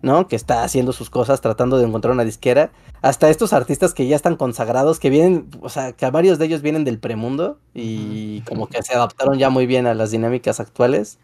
¿no? 0.03 0.29
Que 0.29 0.37
está 0.37 0.63
haciendo 0.63 0.93
sus 0.93 1.11
cosas, 1.11 1.41
tratando 1.41 1.79
de 1.79 1.87
encontrar 1.87 2.13
una 2.13 2.25
disquera, 2.25 2.71
hasta 3.03 3.31
estos 3.31 3.53
artistas 3.53 3.95
que 3.95 4.07
ya 4.07 4.17
están 4.17 4.37
consagrados, 4.37 4.99
que 4.99 5.11
vienen, 5.11 5.49
o 5.61 5.69
sea, 5.69 5.93
que 5.93 6.09
varios 6.11 6.39
de 6.39 6.47
ellos 6.47 6.63
vienen 6.63 6.85
del 6.85 6.99
premundo 6.99 7.59
y 7.75 8.41
como 8.43 8.69
que 8.69 8.83
se 8.83 8.95
adaptaron 8.95 9.39
ya 9.39 9.51
muy 9.51 9.67
bien 9.67 9.87
a 9.87 9.95
las 9.95 10.11
dinámicas 10.11 10.61
actuales. 10.61 11.19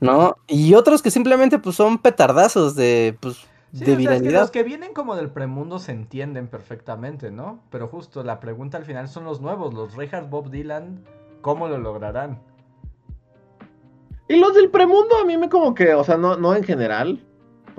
¿no? 0.00 0.36
Y 0.48 0.74
otros 0.74 1.02
que 1.02 1.10
simplemente 1.10 1.58
pues 1.58 1.76
son 1.76 1.98
petardazos 1.98 2.74
de, 2.74 3.16
pues, 3.20 3.46
de 3.72 3.96
viralidad. 3.96 4.40
los 4.40 4.50
que 4.50 4.62
vienen 4.62 4.94
como 4.94 5.14
del 5.14 5.30
premundo 5.30 5.78
se 5.78 5.92
entienden 5.92 6.48
perfectamente, 6.48 7.30
¿no? 7.30 7.60
Pero 7.70 7.86
justo 7.86 8.24
la 8.24 8.40
pregunta 8.40 8.78
al 8.78 8.84
final 8.84 9.08
son 9.08 9.24
los 9.24 9.40
nuevos, 9.40 9.74
los 9.74 9.94
Richard 9.94 10.28
Bob 10.28 10.50
Dylan, 10.50 11.04
¿cómo 11.42 11.68
lo 11.68 11.78
lograrán? 11.78 12.40
Y 14.28 14.36
los 14.36 14.54
del 14.54 14.70
premundo 14.70 15.16
a 15.20 15.24
mí 15.24 15.36
me 15.36 15.48
como 15.48 15.74
que, 15.74 15.94
o 15.94 16.04
sea, 16.04 16.16
no, 16.16 16.36
no 16.36 16.54
en 16.54 16.64
general, 16.64 17.20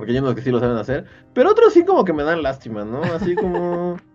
porque 0.02 0.14
hay 0.14 0.18
unos 0.18 0.34
que 0.34 0.42
sí 0.42 0.50
lo 0.50 0.60
saben 0.60 0.78
hacer, 0.78 1.06
pero 1.32 1.52
otros 1.52 1.74
sí 1.74 1.86
como 1.86 2.04
que 2.04 2.12
me 2.12 2.24
dan 2.24 2.42
lástima, 2.42 2.84
¿no? 2.84 3.04
Así 3.04 3.36
como... 3.36 3.98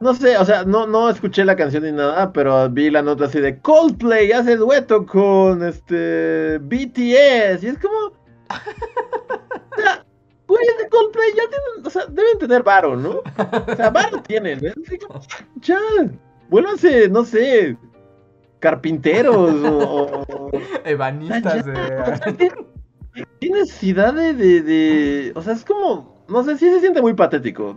No 0.00 0.14
sé, 0.14 0.38
o 0.38 0.44
sea, 0.44 0.62
no, 0.62 0.86
no 0.86 1.10
escuché 1.10 1.44
la 1.44 1.56
canción 1.56 1.82
ni 1.82 1.90
nada, 1.90 2.32
pero 2.32 2.70
vi 2.70 2.88
la 2.88 3.02
nota 3.02 3.24
así 3.24 3.40
de 3.40 3.58
Coldplay 3.58 4.30
hace 4.30 4.54
dueto 4.54 5.04
con 5.04 5.64
este 5.64 6.58
BTS. 6.58 7.64
Y 7.64 7.66
es 7.66 7.78
como. 7.80 7.96
o 8.06 9.76
sea, 9.76 10.06
güeyes 10.46 10.78
de 10.78 10.88
Coldplay 10.88 11.30
ya 11.30 11.42
tienen, 11.48 11.84
o 11.84 11.90
sea, 11.90 12.06
deben 12.06 12.38
tener 12.38 12.62
varo, 12.62 12.94
¿no? 12.94 13.22
O 13.72 13.74
sea, 13.74 13.90
varo 13.90 14.22
tienen, 14.28 14.60
¿ves? 14.60 14.74
Ya, 15.62 15.80
vuélvanse, 16.48 17.08
no 17.08 17.24
sé, 17.24 17.76
carpinteros 18.60 19.50
o. 19.64 20.52
Ebanistas. 20.84 21.66
¿Qué 23.40 23.50
necesidad 23.50 24.14
de, 24.14 24.34
de, 24.34 24.62
de. 24.62 25.32
O 25.34 25.42
sea, 25.42 25.54
es 25.54 25.64
como. 25.64 26.24
No 26.28 26.44
sé, 26.44 26.58
sí 26.58 26.70
se 26.70 26.80
siente 26.80 27.00
muy 27.00 27.14
patético 27.14 27.74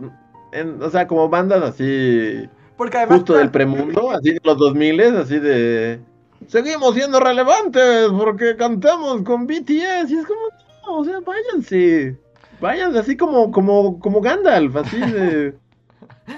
o 0.80 0.90
sea, 0.90 1.06
como 1.06 1.28
bandas 1.28 1.62
así. 1.62 2.48
Porque 2.76 2.98
además, 2.98 3.18
justo 3.18 3.34
del 3.34 3.50
premundo, 3.50 4.10
así 4.10 4.32
de 4.32 4.40
los 4.42 4.58
2000 4.58 5.00
así 5.16 5.38
de. 5.38 6.00
Seguimos 6.48 6.94
siendo 6.94 7.20
relevantes 7.20 8.08
porque 8.16 8.56
cantamos 8.56 9.22
con 9.22 9.46
BTS. 9.46 10.10
Y 10.10 10.18
es 10.18 10.26
como, 10.26 10.40
no, 10.86 10.98
o 10.98 11.04
sea, 11.04 11.20
váyanse. 11.20 12.18
Váyanse 12.60 12.98
así 12.98 13.16
como, 13.16 13.50
como, 13.50 13.98
como 14.00 14.20
Gandalf, 14.20 14.76
así 14.76 14.98
de. 14.98 15.54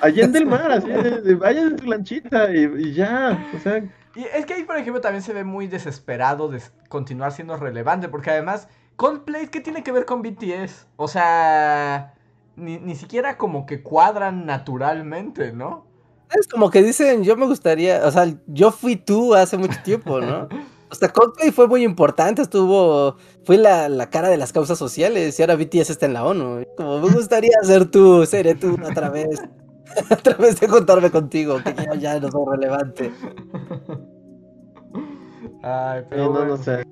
Allende 0.01 0.39
el 0.39 0.47
mar, 0.47 0.71
así 0.73 0.89
de, 0.89 1.35
vayan 1.35 1.73
en 1.73 1.79
su 1.79 1.87
lanchita 1.87 2.55
y, 2.55 2.65
y, 2.79 2.95
ya, 2.95 3.51
o 3.55 3.59
sea. 3.59 3.85
Y 4.17 4.25
es 4.35 4.47
que 4.47 4.55
ahí, 4.55 4.65
por 4.65 4.77
ejemplo, 4.77 5.01
también 5.01 5.23
se 5.23 5.33
ve 5.33 5.45
muy 5.45 5.67
desesperado 5.67 6.49
de 6.49 6.63
continuar 6.89 7.33
siendo 7.33 7.57
relevante, 7.57 8.09
porque 8.09 8.31
además, 8.31 8.69
Coldplay, 8.97 9.49
¿qué 9.49 9.61
tiene 9.61 9.83
que 9.83 9.93
ver 9.93 10.05
con 10.05 10.23
BTS? 10.23 10.87
O 10.97 11.09
sea, 11.09 12.15
ni, 12.57 12.95
siquiera 12.95 13.37
como 13.37 13.67
que 13.67 13.83
cuadran 13.83 14.47
naturalmente, 14.47 15.53
¿no? 15.53 15.87
Es 16.39 16.49
como 16.49 16.71
que 16.71 16.83
dicen, 16.83 17.23
yo 17.23 17.37
me 17.37 17.47
gustaría, 17.47 18.07
o 18.07 18.11
sea, 18.11 18.33
yo 18.47 18.71
fui 18.71 18.97
tú 18.97 19.35
hace 19.35 19.57
mucho 19.57 19.79
tiempo, 19.85 20.21
¿no? 20.21 20.49
O 20.91 20.97
sea, 20.97 21.09
Coldplay 21.09 21.51
fue 21.51 21.67
muy 21.67 21.83
importante, 21.83 22.41
estuvo, 22.41 23.17
fue 23.43 23.59
la, 23.59 24.11
cara 24.11 24.29
de 24.29 24.37
las 24.37 24.53
causas 24.53 24.79
sociales 24.79 25.37
y 25.37 25.43
ahora 25.43 25.57
BTS 25.57 25.91
está 25.91 26.07
en 26.07 26.13
la 26.13 26.25
ONU. 26.25 26.63
Como 26.77 27.01
me 27.01 27.13
gustaría 27.13 27.51
ser 27.65 27.91
tú, 27.91 28.25
seré 28.27 28.55
tú 28.55 28.79
otra 28.81 29.11
vez. 29.11 29.43
a 30.11 30.17
través 30.17 30.61
de 30.61 30.69
contarme 30.69 31.11
contigo, 31.11 31.59
que 31.65 31.75
ya, 31.75 31.95
ya 31.95 32.21
no 32.21 32.31
soy 32.31 32.45
relevante. 32.49 33.13
Ay, 35.63 36.03
pero 36.09 36.33
no, 36.33 36.45
no 36.45 36.57
sé. 36.57 36.85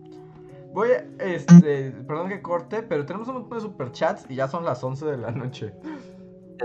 Voy 0.73 0.89
a, 0.91 1.05
este, 1.23 1.91
perdón 2.07 2.29
que 2.29 2.41
corte, 2.41 2.83
pero 2.83 3.05
tenemos 3.05 3.29
un 3.29 3.35
montón 3.35 3.59
de 3.59 3.63
superchats 3.63 4.25
y 4.29 4.37
ya 4.37 4.49
son 4.49 4.65
las 4.65 4.83
11 4.83 5.07
de 5.07 5.17
la 5.19 5.31
noche. 5.31 5.75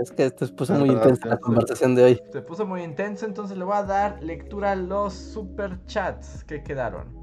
Es 0.00 0.12
que 0.12 0.26
esto 0.26 0.46
se 0.46 0.52
puso 0.52 0.74
muy 0.74 0.90
intensa 0.90 1.28
la 1.28 1.38
conversación 1.38 1.94
de 1.94 2.04
hoy. 2.04 2.22
Se 2.32 2.40
puso 2.40 2.66
muy 2.66 2.82
intenso, 2.82 3.26
entonces 3.26 3.58
le 3.58 3.64
voy 3.64 3.76
a 3.76 3.82
dar 3.82 4.22
lectura 4.22 4.72
a 4.72 4.76
los 4.76 5.12
superchats 5.12 6.44
que 6.44 6.62
quedaron. 6.62 7.18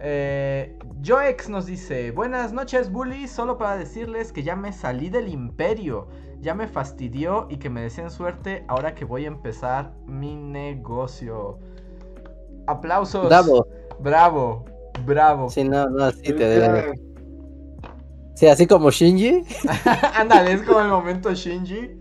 Eh, 0.00 0.78
Joex 1.02 1.48
nos 1.48 1.66
dice, 1.66 2.10
buenas 2.10 2.52
noches 2.52 2.92
bullies, 2.92 3.30
solo 3.30 3.56
para 3.56 3.76
decirles 3.76 4.32
que 4.32 4.42
ya 4.42 4.54
me 4.54 4.72
salí 4.72 5.08
del 5.08 5.28
imperio, 5.28 6.08
ya 6.40 6.54
me 6.54 6.68
fastidió 6.68 7.46
y 7.48 7.56
que 7.56 7.70
me 7.70 7.80
deseen 7.80 8.10
suerte 8.10 8.64
ahora 8.68 8.94
que 8.94 9.06
voy 9.06 9.24
a 9.24 9.28
empezar 9.28 9.94
mi 10.06 10.36
negocio. 10.36 11.58
Aplausos. 12.66 13.26
Bravo. 13.28 13.66
Bravo. 13.98 14.64
Bravo. 15.04 15.50
Sí, 15.50 15.64
no, 15.64 15.88
no, 15.88 16.10
sí 16.10 16.32
te 16.32 16.34
debe. 16.34 16.94
Sí, 18.34 18.48
así 18.48 18.66
como 18.66 18.90
Shinji. 18.90 19.44
Ándale, 20.16 20.52
es 20.52 20.62
como 20.62 20.80
el 20.80 20.88
momento 20.88 21.32
Shinji. 21.32 21.98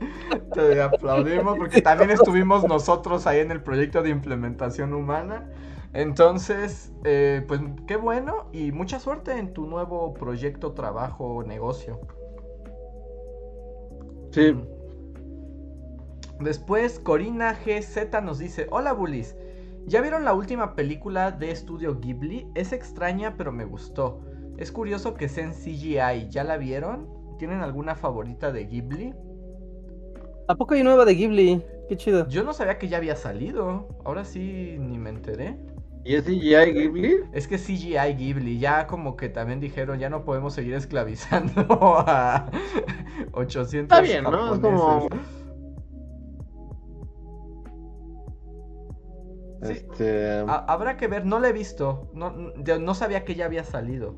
Te 0.53 0.81
aplaudimos 0.81 1.57
porque 1.57 1.81
también 1.81 2.09
estuvimos 2.09 2.63
nosotros 2.67 3.27
ahí 3.27 3.39
en 3.39 3.51
el 3.51 3.61
proyecto 3.61 4.01
de 4.01 4.09
implementación 4.09 4.93
humana. 4.93 5.49
Entonces, 5.93 6.91
eh, 7.03 7.43
pues 7.47 7.61
qué 7.87 7.97
bueno 7.97 8.49
y 8.51 8.71
mucha 8.71 8.99
suerte 8.99 9.37
en 9.37 9.53
tu 9.53 9.67
nuevo 9.67 10.15
proyecto, 10.15 10.71
trabajo, 10.73 11.43
negocio. 11.43 11.99
Sí. 14.31 14.55
Después, 16.39 16.99
Corina 16.99 17.53
GZ 17.53 18.23
nos 18.23 18.39
dice: 18.39 18.67
Hola, 18.71 18.93
Bulis. 18.93 19.35
¿Ya 19.85 20.01
vieron 20.01 20.23
la 20.23 20.33
última 20.33 20.75
película 20.75 21.31
de 21.31 21.51
estudio 21.51 21.99
Ghibli? 21.99 22.47
Es 22.55 22.71
extraña, 22.71 23.35
pero 23.37 23.51
me 23.51 23.65
gustó. 23.65 24.21
Es 24.57 24.71
curioso 24.71 25.13
que 25.13 25.27
sea 25.27 25.43
en 25.43 25.51
CGI. 25.51 26.29
¿Ya 26.29 26.43
la 26.43 26.57
vieron? 26.57 27.09
¿Tienen 27.37 27.61
alguna 27.61 27.95
favorita 27.95 28.51
de 28.51 28.65
Ghibli? 28.65 29.13
¿A 30.47 30.55
poco 30.55 30.73
hay 30.73 30.83
nueva 30.83 31.03
de 31.05 31.15
Ghibli? 31.15 31.63
Qué 31.89 31.97
chido. 31.97 32.27
Yo 32.29 32.43
no 32.43 32.53
sabía 32.53 32.77
que 32.77 32.87
ya 32.87 32.97
había 32.97 33.15
salido. 33.15 33.89
Ahora 34.05 34.23
sí 34.23 34.77
ni 34.79 34.97
me 34.97 35.09
enteré. 35.09 35.57
¿Y 36.05 36.15
es 36.15 36.23
CGI 36.23 36.73
Ghibli? 36.73 37.15
Es 37.33 37.47
que 37.47 37.57
CGI 37.57 38.13
Ghibli, 38.17 38.59
ya 38.59 38.87
como 38.87 39.15
que 39.15 39.29
también 39.29 39.59
dijeron, 39.59 39.99
ya 39.99 40.09
no 40.09 40.23
podemos 40.23 40.53
seguir 40.53 40.73
esclavizando 40.73 41.65
a 42.07 42.49
800 43.33 43.83
Está 43.83 44.01
bien, 44.01 44.23
¿no? 44.23 44.53
Es 44.53 44.59
como... 44.59 45.07
Este... 49.69 50.43
habrá 50.47 50.97
que 50.97 51.07
ver, 51.07 51.25
no 51.25 51.39
la 51.39 51.49
he 51.49 51.53
visto, 51.53 52.09
no, 52.13 52.31
no 52.31 52.93
sabía 52.93 53.23
que 53.25 53.35
ya 53.35 53.45
había 53.45 53.63
salido. 53.63 54.15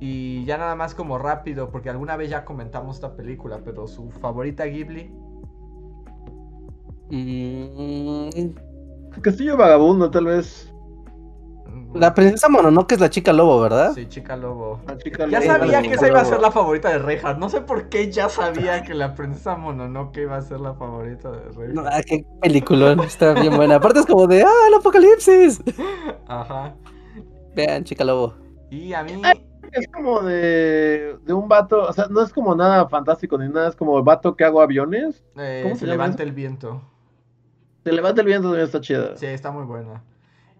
Y 0.00 0.44
ya 0.44 0.58
nada 0.58 0.74
más 0.74 0.94
como 0.94 1.18
rápido, 1.18 1.70
porque 1.70 1.88
alguna 1.88 2.16
vez 2.16 2.28
ya 2.30 2.44
comentamos 2.44 2.96
esta 2.96 3.16
película, 3.16 3.60
pero 3.64 3.86
su 3.86 4.10
favorita 4.10 4.64
Ghibli. 4.66 5.10
Mm, 7.10 8.50
Castillo 9.20 9.56
Vagabundo, 9.56 10.10
tal 10.10 10.26
vez. 10.26 10.73
La 11.94 12.14
princesa 12.14 12.48
Mononoke 12.48 12.92
es 12.92 13.00
la 13.00 13.10
chica 13.10 13.32
lobo, 13.32 13.60
¿verdad? 13.60 13.92
Sí, 13.94 14.06
chica 14.06 14.36
lobo. 14.36 14.80
ya 15.30 15.40
sabía 15.42 15.82
que 15.82 15.92
esa 15.92 16.08
iba 16.08 16.20
a 16.20 16.24
ser 16.24 16.40
la 16.40 16.50
favorita 16.50 16.90
de 16.90 16.98
Reinhardt. 16.98 17.38
No 17.38 17.48
sé 17.48 17.60
por 17.60 17.88
qué 17.88 18.10
ya 18.10 18.28
sabía 18.28 18.82
que 18.82 18.94
la 18.94 19.14
princesa 19.14 19.56
Mononoke 19.56 20.22
iba 20.22 20.36
a 20.36 20.42
ser 20.42 20.60
la 20.60 20.74
favorita 20.74 21.30
de 21.30 21.50
Reinhardt. 21.50 21.74
No, 21.74 21.84
ah, 21.86 22.00
qué 22.04 22.24
peliculón, 22.40 23.00
está 23.00 23.34
bien 23.34 23.56
buena. 23.56 23.76
Aparte 23.76 24.00
es 24.00 24.06
como 24.06 24.26
de, 24.26 24.42
¡ah, 24.42 24.68
el 24.68 24.74
apocalipsis! 24.74 25.62
Ajá. 26.28 26.74
Vean, 27.54 27.84
chica 27.84 28.04
lobo. 28.04 28.34
Y 28.70 28.92
a 28.92 29.04
mí 29.04 29.22
es 29.74 29.88
como 29.88 30.22
de, 30.22 31.16
de 31.24 31.32
un 31.32 31.48
vato, 31.48 31.82
o 31.82 31.92
sea, 31.92 32.06
no 32.08 32.22
es 32.22 32.32
como 32.32 32.54
nada 32.54 32.88
fantástico 32.88 33.36
ni 33.38 33.48
nada, 33.48 33.68
es 33.68 33.76
como 33.76 33.98
el 33.98 34.04
vato 34.04 34.36
que 34.36 34.44
hago 34.44 34.60
aviones. 34.60 35.24
Eh, 35.36 35.72
se, 35.76 35.86
levanta 35.86 36.22
el 36.22 36.32
viento. 36.32 36.82
Se 37.82 37.92
levanta 37.92 38.20
el 38.20 38.26
viento, 38.26 38.48
también 38.48 38.66
está 38.66 38.80
chida. 38.80 39.16
Sí, 39.16 39.26
está 39.26 39.50
muy 39.50 39.64
buena. 39.64 40.02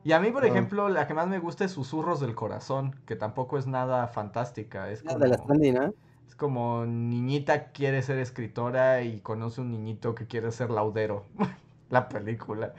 Y 0.05 0.13
a 0.13 0.21
mí, 0.21 0.31
por 0.31 0.45
ah. 0.45 0.49
ejemplo, 0.49 0.89
la 0.91 1.07
que 1.07 1.15
más 1.15 1.27
me 1.27 1.39
gusta 1.39 1.65
es 1.65 1.73
Susurros 1.73 2.21
del 2.21 2.35
Corazón, 2.35 2.95
que 3.07 3.17
tampoco 3.17 3.59
es 3.59 3.67
nada 3.67 4.07
fantástica. 4.07 4.91
Es 4.91 5.03
como, 5.03 5.19
de 5.19 5.29
la 5.29 5.93
Es 6.29 6.35
como 6.37 6.85
niñita 6.85 7.73
quiere 7.73 8.03
ser 8.03 8.19
escritora 8.19 9.03
y 9.03 9.21
conoce 9.21 9.63
un 9.63 9.71
niñito 9.71 10.15
que 10.15 10.27
quiere 10.27 10.53
ser 10.53 10.71
laudero. 10.71 11.25
la 11.91 12.09
película. 12.09 12.75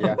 Ya. 0.00 0.16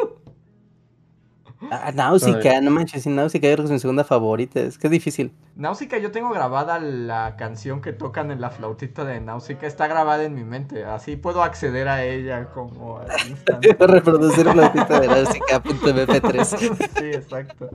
Ah, 1.70 1.92
Náusica, 1.94 2.60
no 2.62 2.70
manches, 2.70 3.06
Náusica 3.06 3.46
yo 3.46 3.54
creo 3.54 3.64
que 3.64 3.68
es 3.68 3.72
mi 3.72 3.78
segunda 3.78 4.02
favorita, 4.02 4.60
es 4.60 4.78
que 4.78 4.86
es 4.86 4.90
difícil. 4.90 5.32
Náusica, 5.56 5.98
yo 5.98 6.10
tengo 6.10 6.30
grabada 6.30 6.78
la 6.78 7.36
canción 7.36 7.82
que 7.82 7.92
tocan 7.92 8.30
en 8.30 8.40
la 8.40 8.48
flautita 8.48 9.04
de 9.04 9.20
Náusica, 9.20 9.66
está 9.66 9.86
grabada 9.86 10.24
en 10.24 10.34
mi 10.34 10.44
mente, 10.44 10.84
así 10.84 11.16
puedo 11.16 11.42
acceder 11.42 11.88
a 11.88 12.02
ella 12.02 12.46
como 12.50 12.98
al 12.98 13.08
instante. 13.28 13.76
Reproducir 13.78 14.48
flautita 14.48 15.00
de 15.00 15.08
Náusica.mp3. 15.08 16.44
sí, 16.98 17.04
exacto. 17.04 17.70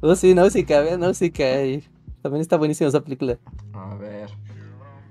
Oh, 0.00 0.14
sí, 0.16 0.34
Náusica, 0.34 0.80
vean 0.80 1.00
Náusica, 1.00 1.44
también 2.22 2.40
está 2.40 2.56
buenísima 2.56 2.88
esa 2.88 3.02
película. 3.02 3.38
A 3.74 3.94
ver. 3.96 4.09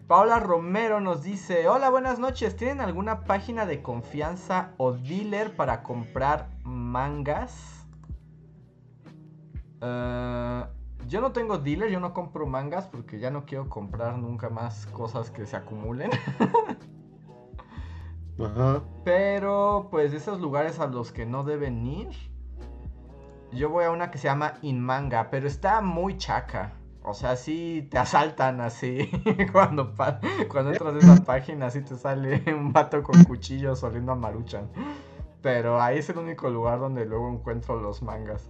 Paula 0.10 0.40
Romero 0.40 1.00
nos 1.00 1.22
dice, 1.22 1.68
hola, 1.68 1.92
buenas 1.92 2.18
noches, 2.18 2.56
¿tienen 2.56 2.82
alguna 2.82 3.26
página 3.26 3.68
de 3.68 3.84
confianza 3.84 4.74
o 4.78 4.94
dealer 4.94 5.56
para 5.56 5.84
comprar 5.84 6.50
mangas? 6.64 7.86
Eh, 9.82 10.66
yo 11.08 11.22
no 11.22 11.32
tengo 11.32 11.60
dealer, 11.60 11.92
yo 11.92 12.00
no 12.00 12.12
compro 12.16 12.48
mangas 12.48 12.88
porque 12.88 13.20
ya 13.20 13.30
no 13.30 13.46
quiero 13.46 13.70
comprar 13.70 14.18
nunca 14.18 14.50
más 14.50 14.88
cosas 14.88 15.30
que 15.30 15.46
se 15.46 15.56
acumulen. 15.56 16.10
Pero 19.06 19.90
pues 19.92 20.14
esos 20.14 20.42
lugares 20.42 20.80
a 20.80 20.88
los 20.88 21.12
que 21.12 21.28
no 21.28 21.44
deben 21.44 21.86
ir. 21.86 22.10
Yo 23.52 23.70
voy 23.70 23.86
a 23.86 23.92
una 23.92 24.10
que 24.10 24.18
se 24.18 24.28
llama 24.28 24.56
Inmanga, 24.64 25.30
pero 25.30 25.46
está 25.46 25.82
muy 25.82 26.18
chaca. 26.18 26.79
O 27.10 27.14
sea, 27.14 27.36
sí 27.36 27.88
te 27.90 27.98
asaltan 27.98 28.62
así 28.62 29.10
cuando, 29.52 29.94
cuando 30.48 30.72
entras 30.72 30.96
a 30.96 30.98
esa 31.00 31.24
página, 31.24 31.68
así 31.68 31.82
te 31.82 31.96
sale 31.96 32.44
un 32.54 32.72
vato 32.72 33.02
con 33.02 33.24
cuchillos 33.24 33.84
oliendo 33.84 34.12
a 34.12 34.16
Maruchan. 34.16 34.70
Pero 35.42 35.82
ahí 35.82 36.00
es 36.00 36.10
el 36.10 36.18
único 36.18 36.50
lugar 36.50 36.80
donde 36.80 37.06
luego 37.06 37.30
encuentro 37.30 37.80
los 37.82 38.04
mangas. 38.04 38.50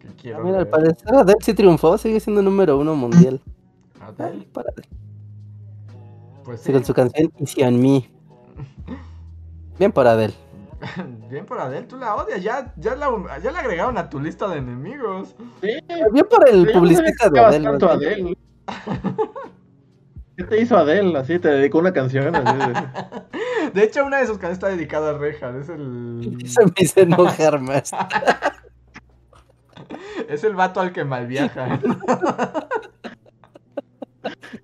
Que 0.00 0.08
quiero 0.08 0.38
ah, 0.38 0.42
mira, 0.44 0.58
al 0.58 0.68
parecer 0.68 1.14
Adele 1.14 1.38
sí 1.40 1.54
triunfó, 1.54 1.96
sigue 1.98 2.18
siendo 2.18 2.42
número 2.42 2.78
uno 2.78 2.96
mundial. 2.96 3.40
Adele. 4.00 4.48
Para 4.52 4.72
Pues 6.44 6.60
sí. 6.60 6.72
con 6.72 6.84
su 6.84 6.94
canción 6.94 7.30
Easy 7.38 7.62
on 7.62 7.80
Me. 7.80 8.10
Bien 9.78 9.92
por 9.92 10.06
Adele. 10.06 10.34
Bien 11.30 11.46
por 11.46 11.60
Adele, 11.60 11.86
tú 11.86 11.96
la 11.96 12.16
odias, 12.16 12.42
ya, 12.42 12.72
ya, 12.76 12.94
la, 12.94 13.38
ya 13.42 13.50
la 13.50 13.60
agregaron 13.60 13.98
a 13.98 14.08
tu 14.08 14.20
lista 14.20 14.48
de 14.48 14.58
enemigos. 14.58 15.34
Sí, 15.60 15.78
bien 16.12 16.26
por 16.28 16.48
el 16.48 16.70
publicista 16.72 17.30
de 17.30 17.40
Adele. 17.40 17.68
Adele. 17.68 18.38
¿Qué 20.36 20.44
te 20.44 20.60
hizo 20.60 20.76
Adele? 20.76 21.18
Así 21.18 21.38
te 21.38 21.48
dedicó 21.48 21.78
una 21.78 21.92
canción. 21.92 22.32
de... 23.72 23.84
hecho, 23.84 24.04
una 24.04 24.18
de 24.18 24.26
sus 24.26 24.38
canciones 24.38 24.58
está 24.58 24.68
dedicada 24.68 25.10
a 25.10 25.18
Reja. 25.18 25.56
Es 25.56 25.68
el. 25.68 26.38
Se 26.44 26.64
me 26.64 26.72
hizo 26.76 27.00
enojar 27.00 27.60
más. 27.60 27.92
es 30.28 30.44
el 30.44 30.54
vato 30.54 30.80
al 30.80 30.92
que 30.92 31.04
malviaja. 31.04 31.80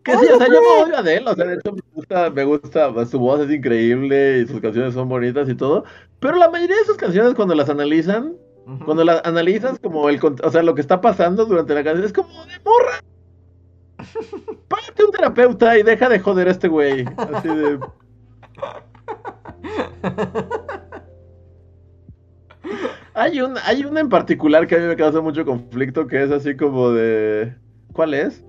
Que 0.03 0.17
sí, 0.17 0.27
o 0.33 0.39
sea, 0.39 0.47
yo 0.47 0.61
no 0.61 0.85
odio 0.85 0.97
a 0.97 1.01
Adele, 1.01 1.31
o 1.31 1.35
sea, 1.35 1.45
de 1.45 1.55
hecho 1.55 1.75
gusta, 2.11 2.31
me 2.31 2.45
gusta, 2.45 3.07
su 3.07 3.19
voz 3.19 3.41
es 3.41 3.51
increíble 3.51 4.41
y 4.41 4.47
sus 4.47 4.61
canciones 4.61 4.95
son 4.95 5.09
bonitas 5.09 5.49
y 5.49 5.55
todo, 5.55 5.85
pero 6.19 6.37
la 6.37 6.51
mayoría 6.51 6.77
de 6.77 6.85
sus 6.85 6.97
canciones 6.97 7.35
cuando 7.35 7.55
las 7.55 7.69
analizan, 7.69 8.37
cuando 8.85 9.05
las 9.05 9.25
analizas 9.25 9.79
como 9.79 10.09
el, 10.09 10.21
o 10.23 10.51
sea, 10.51 10.63
lo 10.63 10.75
que 10.75 10.81
está 10.81 11.01
pasando 11.01 11.45
durante 11.47 11.75
la 11.75 11.85
canción 11.85 12.05
es 12.05 12.13
como 12.13 12.45
de 12.47 12.61
morra. 12.65 13.01
Págate 14.69 15.05
un 15.05 15.13
terapeuta 15.13 15.79
y 15.79 15.83
deja 15.83 16.09
de 16.09 16.19
joder 16.19 16.49
a 16.49 16.51
este 16.53 16.69
güey. 16.69 17.05
Así 17.17 17.49
de. 17.49 17.79
Hay 23.15 23.41
un, 23.41 23.57
hay 23.65 23.85
una 23.85 24.01
en 24.01 24.09
particular 24.09 24.67
que 24.67 24.77
a 24.77 24.79
mí 24.79 24.87
me 24.87 24.97
causa 24.97 25.21
mucho 25.21 25.45
conflicto 25.45 26.07
que 26.07 26.23
es 26.23 26.31
así 26.31 26.57
como 26.57 26.91
de. 26.91 27.55
¿Cuál 27.93 28.15
es? 28.15 28.45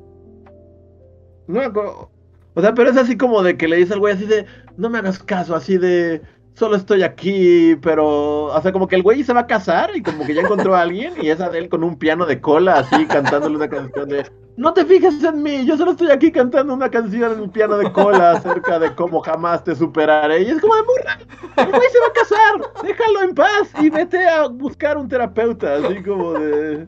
No 1.47 1.59
me 1.59 1.65
acuerdo. 1.65 2.11
O 2.53 2.61
sea, 2.61 2.73
pero 2.73 2.89
es 2.89 2.97
así 2.97 3.17
como 3.17 3.41
de 3.43 3.57
que 3.57 3.67
le 3.67 3.77
dice 3.77 3.93
al 3.93 3.99
güey 3.99 4.13
así 4.13 4.25
de. 4.25 4.45
No 4.77 4.89
me 4.89 4.97
hagas 4.97 5.21
caso, 5.23 5.55
así 5.55 5.77
de 5.77 6.21
solo 6.53 6.75
estoy 6.75 7.01
aquí, 7.03 7.75
pero, 7.81 8.45
o 8.45 8.61
sea, 8.61 8.71
como 8.71 8.87
que 8.87 8.95
el 8.95 9.03
güey 9.03 9.23
se 9.23 9.33
va 9.33 9.41
a 9.41 9.47
casar 9.47 9.95
y 9.95 10.03
como 10.03 10.25
que 10.25 10.33
ya 10.33 10.41
encontró 10.41 10.75
a 10.75 10.81
alguien 10.81 11.13
y 11.21 11.29
es 11.29 11.39
Adele 11.39 11.69
con 11.69 11.83
un 11.83 11.97
piano 11.97 12.25
de 12.25 12.39
cola 12.41 12.79
así 12.79 13.05
cantándole 13.07 13.55
una 13.55 13.69
canción 13.69 14.09
de, 14.09 14.25
no 14.57 14.73
te 14.73 14.85
fijes 14.85 15.23
en 15.23 15.41
mí, 15.41 15.65
yo 15.65 15.77
solo 15.77 15.91
estoy 15.91 16.11
aquí 16.11 16.31
cantando 16.31 16.73
una 16.73 16.89
canción 16.89 17.31
en 17.31 17.41
un 17.41 17.49
piano 17.49 17.77
de 17.77 17.91
cola 17.91 18.31
acerca 18.33 18.79
de 18.79 18.93
cómo 18.93 19.21
jamás 19.21 19.63
te 19.63 19.75
superaré. 19.75 20.43
Y 20.43 20.49
es 20.49 20.61
como 20.61 20.75
de 20.75 20.81
burra, 20.81 21.17
el 21.57 21.71
güey 21.71 21.89
se 21.89 21.99
va 21.99 22.07
a 22.07 22.13
casar, 22.13 22.83
déjalo 22.83 23.23
en 23.23 23.35
paz 23.35 23.71
y 23.81 23.89
vete 23.89 24.27
a 24.27 24.47
buscar 24.47 24.97
un 24.97 25.07
terapeuta, 25.07 25.75
así 25.75 26.03
como 26.03 26.33
de... 26.33 26.87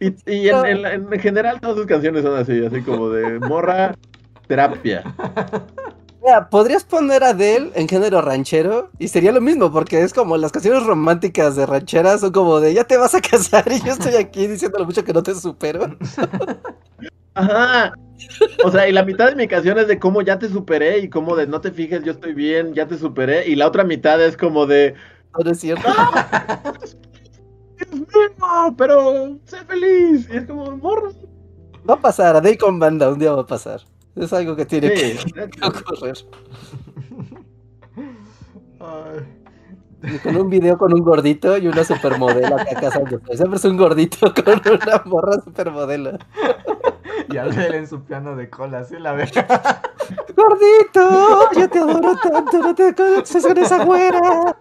Y, 0.00 0.14
y 0.30 0.48
en, 0.48 0.86
en 0.86 1.20
general 1.20 1.60
todas 1.60 1.76
sus 1.76 1.86
canciones 1.86 2.22
son 2.22 2.36
así, 2.36 2.64
así 2.64 2.82
como 2.82 3.10
de 3.10 3.38
morra, 3.38 3.94
terapia 4.46 5.04
podrías 6.50 6.84
poner 6.84 7.22
a 7.22 7.30
Adele 7.30 7.70
en 7.74 7.88
género 7.88 8.22
ranchero 8.22 8.90
y 8.98 9.08
sería 9.08 9.32
lo 9.32 9.40
mismo, 9.40 9.70
porque 9.70 10.02
es 10.02 10.14
como 10.14 10.36
las 10.36 10.52
canciones 10.52 10.84
románticas 10.84 11.56
de 11.56 11.66
rancheras 11.66 12.20
son 12.20 12.32
como 12.32 12.60
de 12.60 12.72
ya 12.72 12.84
te 12.84 12.96
vas 12.96 13.14
a 13.14 13.20
casar 13.20 13.64
y 13.70 13.80
yo 13.84 13.92
estoy 13.92 14.14
aquí 14.14 14.46
diciéndole 14.46 14.86
mucho 14.86 15.04
que 15.04 15.12
no 15.12 15.22
te 15.22 15.34
supero. 15.34 15.96
Ajá. 17.34 17.92
O 18.64 18.70
sea, 18.70 18.88
y 18.88 18.92
la 18.92 19.04
mitad 19.04 19.28
de 19.28 19.36
mi 19.36 19.46
canción 19.48 19.78
es 19.78 19.88
de 19.88 19.98
cómo 19.98 20.22
ya 20.22 20.38
te 20.38 20.48
superé 20.48 20.98
y 20.98 21.10
cómo 21.10 21.36
de 21.36 21.46
no 21.46 21.60
te 21.60 21.72
fijes, 21.72 22.02
yo 22.04 22.12
estoy 22.12 22.32
bien, 22.32 22.72
ya 22.72 22.86
te 22.86 22.96
superé. 22.96 23.46
Y 23.46 23.56
la 23.56 23.66
otra 23.66 23.84
mitad 23.84 24.22
es 24.24 24.36
como 24.36 24.66
de. 24.66 24.94
No, 25.44 25.50
es 25.50 25.60
cierto. 25.60 25.88
¡No! 27.92 28.76
pero 28.76 29.38
sé 29.44 29.64
feliz. 29.64 30.28
Y 30.30 30.36
es 30.36 30.46
como, 30.46 30.76
morro. 30.76 31.12
Va 31.88 31.94
a 31.94 32.00
pasar, 32.00 32.36
Adele 32.36 32.56
con 32.58 32.78
banda, 32.78 33.10
un 33.10 33.18
día 33.18 33.32
va 33.32 33.42
a 33.42 33.46
pasar. 33.46 33.80
Es 34.16 34.32
algo 34.32 34.54
que 34.56 34.64
tiene 34.64 34.92
que, 34.92 35.18
ocurrir. 35.62 36.14
Con 40.22 40.36
un 40.36 40.50
video 40.50 40.76
con 40.76 40.92
un 40.92 41.00
gordito 41.00 41.56
y 41.56 41.66
una 41.66 41.82
supermodelo 41.82 42.56
acá 42.56 42.74
casándose. 42.80 43.36
Siempre 43.36 43.56
es 43.56 43.64
un 43.64 43.76
gordito 43.76 44.32
con 44.44 44.60
una 44.66 45.02
morra 45.04 45.40
supermodelo. 45.42 46.18
Y 47.30 47.36
al 47.36 47.52
ver 47.52 47.74
en 47.74 47.88
su 47.88 48.04
piano 48.04 48.36
de 48.36 48.50
cola, 48.50 48.80
así 48.80 48.98
la 48.98 49.12
ve. 49.12 49.24
¡Gordito! 50.36 51.50
Yo 51.56 51.68
te 51.68 51.78
adoro 51.78 52.16
tanto, 52.16 52.58
no 52.58 52.74
te 52.74 52.94
conoces 52.94 53.46
con 53.46 53.58
esa 53.58 53.84
güera. 53.84 54.56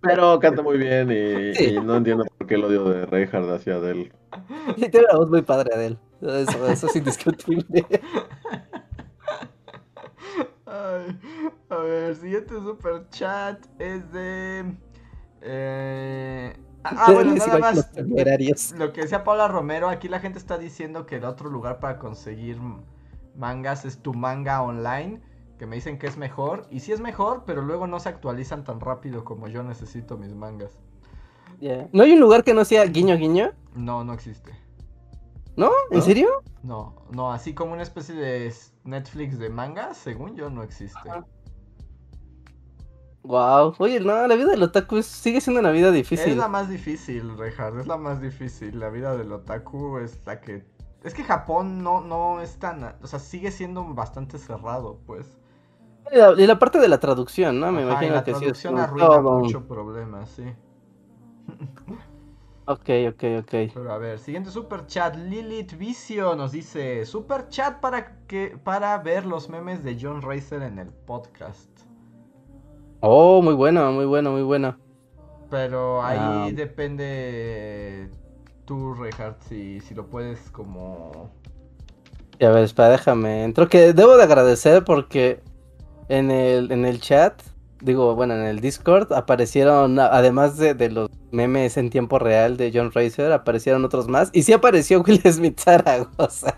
Pero 0.00 0.38
canta 0.38 0.62
muy 0.62 0.78
bien 0.78 1.10
y, 1.10 1.80
no 1.80 1.96
entiendo 1.96 2.24
por 2.38 2.46
qué 2.46 2.54
el 2.54 2.64
odio 2.64 2.84
de 2.84 3.06
Reinhardt 3.06 3.50
hacia 3.50 3.74
Adele. 3.74 4.12
tiene 4.76 5.06
una 5.10 5.18
voz 5.18 5.30
muy 5.30 5.42
padre 5.42 5.74
Adele. 5.74 5.98
Eso, 6.20 6.66
eso 6.68 6.86
es 6.86 6.96
indiscutible. 6.96 7.84
a 11.68 11.76
ver, 11.76 12.14
siguiente 12.16 12.54
super 12.54 13.08
chat 13.10 13.64
es 13.78 14.12
de. 14.12 14.76
Eh... 15.42 16.56
Ah, 16.84 17.10
bueno, 17.12 17.34
nada 17.34 17.58
más. 17.58 17.90
Lo 18.78 18.92
que 18.92 19.02
decía 19.02 19.24
Paula 19.24 19.48
Romero, 19.48 19.88
aquí 19.88 20.08
la 20.08 20.20
gente 20.20 20.38
está 20.38 20.56
diciendo 20.56 21.04
que 21.04 21.16
el 21.16 21.24
otro 21.24 21.50
lugar 21.50 21.80
para 21.80 21.98
conseguir 21.98 22.58
mangas 23.34 23.84
es 23.84 23.98
tu 23.98 24.14
manga 24.14 24.62
online, 24.62 25.20
que 25.58 25.66
me 25.66 25.76
dicen 25.76 25.98
que 25.98 26.06
es 26.06 26.16
mejor. 26.16 26.66
Y 26.70 26.80
sí 26.80 26.92
es 26.92 27.00
mejor, 27.00 27.44
pero 27.46 27.62
luego 27.62 27.86
no 27.86 28.00
se 28.00 28.08
actualizan 28.08 28.64
tan 28.64 28.80
rápido 28.80 29.24
como 29.24 29.48
yo 29.48 29.62
necesito 29.62 30.16
mis 30.16 30.34
mangas. 30.34 30.78
¿No 31.92 32.02
hay 32.02 32.12
un 32.12 32.20
lugar 32.20 32.44
que 32.44 32.54
no 32.54 32.64
sea 32.64 32.84
guiño 32.84 33.16
guiño? 33.16 33.52
No, 33.74 34.04
no 34.04 34.12
existe. 34.12 34.52
¿No? 35.56 35.70
¿En 35.90 36.02
serio? 36.02 36.28
No, 36.62 36.94
no, 37.10 37.32
así 37.32 37.54
como 37.54 37.72
una 37.72 37.82
especie 37.82 38.14
de 38.14 38.52
Netflix 38.84 39.38
de 39.38 39.48
mangas, 39.48 39.96
según 39.96 40.36
yo, 40.36 40.50
no 40.50 40.62
existe. 40.62 41.08
Wow, 43.22 43.74
oye, 43.78 43.98
no, 44.00 44.26
la 44.26 44.34
vida 44.36 44.50
del 44.50 44.62
otaku 44.62 45.02
sigue 45.02 45.40
siendo 45.40 45.60
una 45.60 45.70
vida 45.70 45.90
difícil. 45.90 46.32
Es 46.32 46.36
la 46.36 46.48
más 46.48 46.68
difícil, 46.68 47.36
Reinhardt, 47.36 47.80
es 47.80 47.86
la 47.86 47.96
más 47.96 48.20
difícil. 48.20 48.78
La 48.78 48.90
vida 48.90 49.16
del 49.16 49.32
otaku 49.32 49.98
es 49.98 50.20
la 50.26 50.40
que. 50.40 50.64
Es 51.02 51.14
que 51.14 51.24
Japón 51.24 51.82
no, 51.82 52.02
no 52.02 52.40
es 52.40 52.58
tan. 52.58 52.84
O 53.02 53.06
sea, 53.06 53.18
sigue 53.18 53.50
siendo 53.50 53.82
bastante 53.94 54.38
cerrado, 54.38 55.00
pues. 55.06 55.38
Y 56.12 56.46
la, 56.46 56.58
parte 56.58 56.78
de 56.78 56.88
la 56.88 57.00
traducción, 57.00 57.58
¿no? 57.58 57.72
Me 57.72 57.82
imagino 57.82 58.14
la 58.14 58.24
que 58.24 58.32
traducción 58.32 58.76
sí. 58.76 58.80
arruina 58.80 59.20
mucho 59.20 59.66
problema, 59.66 60.24
sí. 60.26 60.44
Ok, 62.68 62.90
ok, 63.10 63.24
ok. 63.42 63.50
Pero 63.74 63.92
a 63.92 63.98
ver, 63.98 64.18
siguiente 64.18 64.50
super 64.50 64.86
chat. 64.86 65.14
Lilith 65.14 65.78
Vicio 65.78 66.34
nos 66.34 66.50
dice: 66.50 67.06
Super 67.06 67.48
chat 67.48 67.78
para, 67.78 68.18
que, 68.26 68.58
para 68.64 68.98
ver 68.98 69.24
los 69.24 69.48
memes 69.48 69.84
de 69.84 69.96
John 70.00 70.20
Racer 70.20 70.62
en 70.62 70.80
el 70.80 70.88
podcast. 70.88 71.70
Oh, 72.98 73.40
muy 73.40 73.54
bueno, 73.54 73.92
muy 73.92 74.04
bueno, 74.04 74.32
muy 74.32 74.42
bueno. 74.42 74.76
Pero 75.48 76.02
ahí 76.02 76.18
ah. 76.20 76.48
depende 76.52 78.10
tú, 78.64 78.94
Reinhardt, 78.94 79.40
si, 79.42 79.78
si 79.78 79.94
lo 79.94 80.08
puedes 80.08 80.50
como. 80.50 81.30
Ya 82.40 82.50
ves, 82.50 82.64
espera, 82.64 82.88
déjame. 82.88 83.44
Entro 83.44 83.68
que 83.68 83.92
debo 83.92 84.16
de 84.16 84.24
agradecer 84.24 84.82
porque 84.82 85.40
en 86.08 86.30
el, 86.30 86.72
en 86.72 86.84
el 86.84 87.00
chat 87.00 87.42
digo, 87.80 88.14
bueno, 88.14 88.34
en 88.34 88.44
el 88.44 88.60
Discord 88.60 89.12
aparecieron, 89.12 89.98
además 89.98 90.56
de, 90.56 90.90
los 90.90 91.10
memes 91.30 91.76
en 91.76 91.90
tiempo 91.90 92.18
real 92.18 92.56
de 92.56 92.70
John 92.72 92.90
Racer, 92.92 93.32
aparecieron 93.32 93.84
otros 93.84 94.08
más. 94.08 94.30
Y 94.32 94.42
sí 94.42 94.52
apareció 94.52 95.02
Will 95.06 95.20
Smith 95.20 95.58
Zaragoza. 95.58 96.56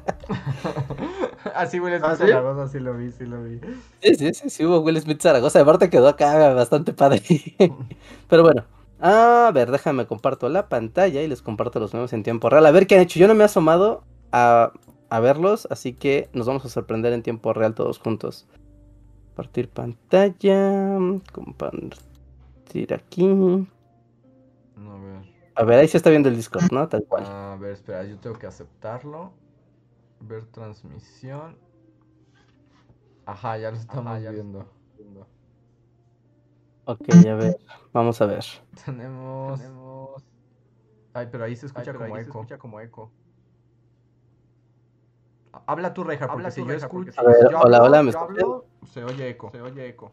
Así 1.55 1.81
Will 1.81 1.95
Smith 1.99 2.05
¿Ah, 2.11 2.17
Zaragoza, 2.17 2.69
sí 2.69 2.79
lo 2.81 2.97
vi, 2.97 3.13
sí 3.13 3.27
lo 3.27 3.43
vi. 3.43 3.61
Sí, 4.03 4.15
sí, 4.15 4.35
sí, 4.35 4.51
sí 4.51 4.65
hubo 4.65 4.81
Will 4.81 5.01
Smith 5.01 5.21
Zaragoza. 5.21 5.61
Aparte 5.61 5.91
quedó 5.91 6.09
acá 6.09 6.55
bastante 6.55 6.93
padre. 6.93 7.23
Pero 8.29 8.43
bueno. 8.43 8.65
A 9.01 9.53
ver, 9.55 9.71
déjame 9.71 10.07
comparto 10.07 10.49
la 10.49 10.69
pantalla 10.69 11.23
y 11.23 11.29
les 11.29 11.41
comparto 11.41 11.79
los 11.79 11.95
memes 11.95 12.13
en 12.13 12.25
tiempo 12.25 12.51
real. 12.51 12.67
A 12.67 12.73
ver 12.73 12.89
qué 12.89 12.97
han 12.97 13.03
hecho. 13.03 13.21
Yo 13.21 13.29
no 13.29 13.35
me 13.35 13.43
he 13.43 13.45
asomado 13.45 14.03
a, 14.33 14.73
a 15.09 15.21
verlos, 15.21 15.69
así 15.71 15.93
que 15.93 16.29
nos 16.33 16.49
vamos 16.49 16.65
a 16.65 16.69
sorprender 16.69 17.13
en 17.13 17.23
tiempo 17.23 17.53
real 17.53 17.75
todos 17.75 18.01
juntos. 18.01 18.49
Compartir 19.39 19.71
pantalla. 19.71 20.99
Compartir 21.33 22.93
aquí. 22.93 23.25
A 23.25 24.97
ver. 24.99 25.23
A 25.55 25.63
ver, 25.63 25.79
ahí 25.79 25.87
se 25.87 25.97
está 25.97 26.11
viendo 26.11 26.29
el 26.29 26.35
Discord, 26.35 26.73
¿no? 26.73 26.89
Tal 26.89 27.05
cual. 27.05 27.25
A 27.25 27.57
ver, 27.57 27.71
espera, 27.71 28.03
yo 28.03 28.19
tengo 28.19 28.37
que 28.37 28.49
aceptarlo. 28.49 29.31
Ver 30.19 30.45
transmisión. 30.47 31.57
Ajá, 33.27 33.59
ya 33.59 33.71
lo 33.71 33.77
estamos 33.77 34.21
viendo. 34.21 34.67
Ok, 36.87 37.09
a 37.31 37.35
ver, 37.37 37.59
vamos 37.93 38.21
a 38.21 38.27
ver. 38.27 38.45
Tenemos... 38.85 39.61
Ay, 41.15 41.29
pero 41.31 41.45
ahí 41.45 41.55
se 41.55 41.67
escucha, 41.67 41.93
como, 41.93 42.07
eco. 42.07 42.17
se 42.17 42.23
escucha 42.23 42.59
como 42.59 42.81
eco. 42.81 43.13
Habla 45.65 45.95
tú, 45.95 46.03
Reja, 46.03 46.27
porque 46.27 46.51
si 46.51 46.67
yo 46.67 46.73
escucho. 46.73 47.13
A 47.21 47.23
ver, 47.23 47.55
hola, 47.55 47.85
hola, 47.85 48.03
¿me 48.03 48.11
Se 48.93 49.05
oye 49.05 49.29
eco, 49.31 49.51
se 49.51 49.61
oye 49.61 49.89
eco. 49.89 50.11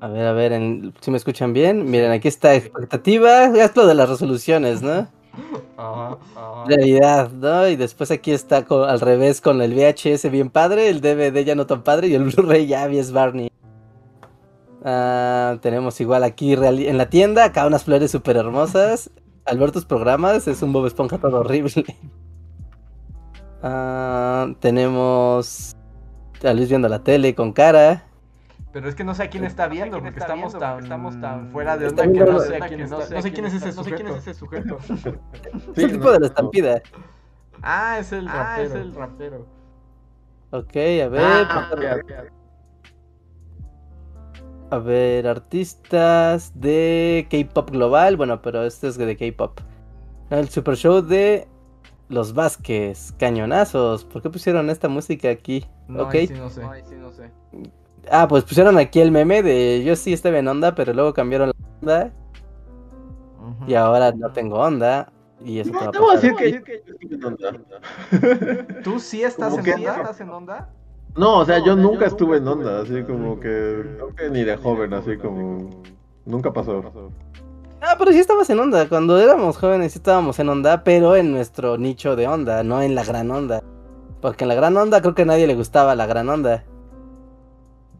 A 0.00 0.08
ver, 0.08 0.26
a 0.26 0.32
ver, 0.32 0.92
si 1.00 1.10
me 1.10 1.16
escuchan 1.16 1.52
bien. 1.52 1.90
Miren, 1.90 2.12
aquí 2.12 2.28
está 2.28 2.54
expectativa. 2.54 3.46
Es 3.46 3.74
lo 3.74 3.86
de 3.86 3.94
las 3.94 4.08
resoluciones, 4.08 4.82
¿no? 4.82 5.08
Ajá, 5.76 6.18
ajá. 6.34 6.64
Realidad, 6.66 7.30
¿no? 7.30 7.68
Y 7.68 7.76
después 7.76 8.10
aquí 8.10 8.32
está 8.32 8.66
al 8.68 9.00
revés 9.00 9.40
con 9.40 9.62
el 9.62 9.74
VHS 9.74 10.30
bien 10.30 10.50
padre, 10.50 10.88
el 10.88 11.00
DVD 11.00 11.44
ya 11.44 11.54
no 11.54 11.66
tan 11.66 11.82
padre 11.82 12.08
y 12.08 12.14
el 12.14 12.24
Blu-ray 12.24 12.66
ya 12.66 12.86
es 12.86 13.12
Barney. 13.12 13.48
Ah, 14.84 15.58
tenemos 15.60 16.00
igual 16.00 16.24
aquí 16.24 16.54
en 16.54 16.98
la 16.98 17.10
tienda, 17.10 17.44
acá 17.44 17.66
unas 17.66 17.84
flores 17.84 18.10
súper 18.10 18.36
hermosas. 18.36 19.10
Albertos 19.44 19.84
programas, 19.84 20.48
es 20.48 20.62
un 20.62 20.72
Bob 20.72 20.86
Esponja 20.86 21.18
todo 21.18 21.40
horrible. 21.40 21.84
Ah, 23.60 24.54
tenemos 24.60 25.74
a 26.44 26.52
Luis 26.52 26.68
viendo 26.68 26.88
la 26.88 27.02
tele 27.02 27.34
con 27.34 27.52
cara. 27.52 28.04
Pero 28.72 28.88
es 28.88 28.94
que 28.94 29.04
no 29.04 29.14
sé 29.14 29.24
a 29.24 29.30
quién 29.30 29.44
está 29.44 29.66
viendo, 29.66 30.00
porque, 30.00 30.20
estamos, 30.20 30.56
tan, 30.58 30.82
estamos 30.82 31.18
tan 31.20 31.50
fuera 31.50 31.76
de 31.76 31.88
onda 31.88 32.02
que 32.02 32.18
no 32.18 32.38
sé, 32.40 32.60
quién 32.68 32.88
no 32.88 33.22
sé 33.22 33.32
quién 33.32 33.46
es 33.46 33.54
ese 33.54 33.72
sujeto. 33.72 33.74
No 33.74 33.84
sé 33.84 33.94
quién 33.96 34.08
es 34.08 34.16
ese 34.18 34.34
sujeto. 34.34 34.78
es 35.74 35.84
el 35.84 35.92
tipo 35.92 36.12
de 36.12 36.20
la 36.20 36.26
estampida. 36.26 36.82
Ah, 37.62 37.98
es 37.98 38.12
el 38.12 38.28
ah, 38.28 38.32
rapero. 38.32 38.68
es 38.68 38.74
el 38.74 38.94
rapero. 38.94 39.46
Ok, 40.50 40.76
a 40.76 41.08
ver. 41.08 41.22
Ah, 41.22 41.70
a 44.70 44.78
ver, 44.78 45.26
artistas 45.26 46.52
de 46.54 47.26
K-pop 47.30 47.70
global. 47.70 48.16
Bueno, 48.16 48.42
pero 48.42 48.64
este 48.64 48.88
es 48.88 48.98
de 48.98 49.16
K-pop. 49.16 49.60
El 50.30 50.48
super 50.50 50.76
show 50.76 51.00
de 51.00 51.48
los 52.08 52.34
Vázquez, 52.34 53.12
cañonazos. 53.18 54.04
¿Por 54.04 54.22
qué 54.22 54.30
pusieron 54.30 54.70
esta 54.70 54.88
música 54.88 55.30
aquí? 55.30 55.66
No, 55.88 56.10
sí 56.10 56.28
no 56.34 56.50
sé. 56.50 56.62
no 56.96 57.10
sé. 57.10 57.30
Ah, 58.10 58.26
pues 58.28 58.44
pusieron 58.44 58.78
aquí 58.78 59.00
el 59.00 59.10
meme 59.10 59.42
de 59.42 59.82
yo 59.84 59.94
sí 59.96 60.12
estaba 60.12 60.38
en 60.38 60.48
onda, 60.48 60.74
pero 60.74 60.92
luego 60.92 61.12
cambiaron 61.12 61.48
la 61.48 61.54
onda. 61.80 62.12
Y 63.66 63.74
ahora 63.74 64.12
no 64.12 64.30
tengo 64.32 64.58
onda. 64.58 65.12
Y 65.44 65.60
eso 65.60 65.72
no, 65.72 65.90
te 65.90 65.98
va 65.98 66.12
a 66.12 66.16
decir 66.16 66.34
que, 66.34 66.50
yo 66.50 66.58
estuve 66.58 67.14
en 67.14 67.24
onda. 67.24 67.52
¿Tú 68.82 68.98
sí 68.98 69.22
estás 69.22 69.52
en 69.56 69.74
onda? 69.74 69.96
¿Estás 69.96 70.20
en 70.20 70.30
onda? 70.30 70.68
No, 71.16 71.38
o 71.38 71.44
sea, 71.44 71.64
yo, 71.64 71.74
nunca 71.76 72.06
estuve 72.06 72.38
en 72.38 72.46
onda, 72.46 72.82
así 72.82 73.02
como 73.02 73.40
que, 73.40 73.84
ni 74.30 74.44
de 74.44 74.56
joven, 74.56 74.92
así 74.94 75.16
como 75.16 75.70
nunca 76.24 76.52
pasó. 76.52 77.10
Ah, 77.80 77.94
pero 77.98 78.12
sí 78.12 78.18
estabas 78.18 78.50
en 78.50 78.58
onda. 78.58 78.88
Cuando 78.88 79.18
éramos 79.18 79.56
jóvenes 79.56 79.92
sí 79.92 79.98
estábamos 79.98 80.38
en 80.38 80.48
onda, 80.48 80.82
pero 80.84 81.16
en 81.16 81.30
nuestro 81.32 81.78
nicho 81.78 82.16
de 82.16 82.26
onda, 82.26 82.62
no 82.62 82.82
en 82.82 82.94
la 82.94 83.04
gran 83.04 83.30
onda. 83.30 83.62
Porque 84.20 84.44
en 84.44 84.48
la 84.48 84.54
gran 84.54 84.76
onda 84.76 85.00
creo 85.00 85.14
que 85.14 85.22
a 85.22 85.26
nadie 85.26 85.46
le 85.46 85.54
gustaba 85.54 85.94
la 85.94 86.06
gran 86.06 86.28
onda. 86.28 86.64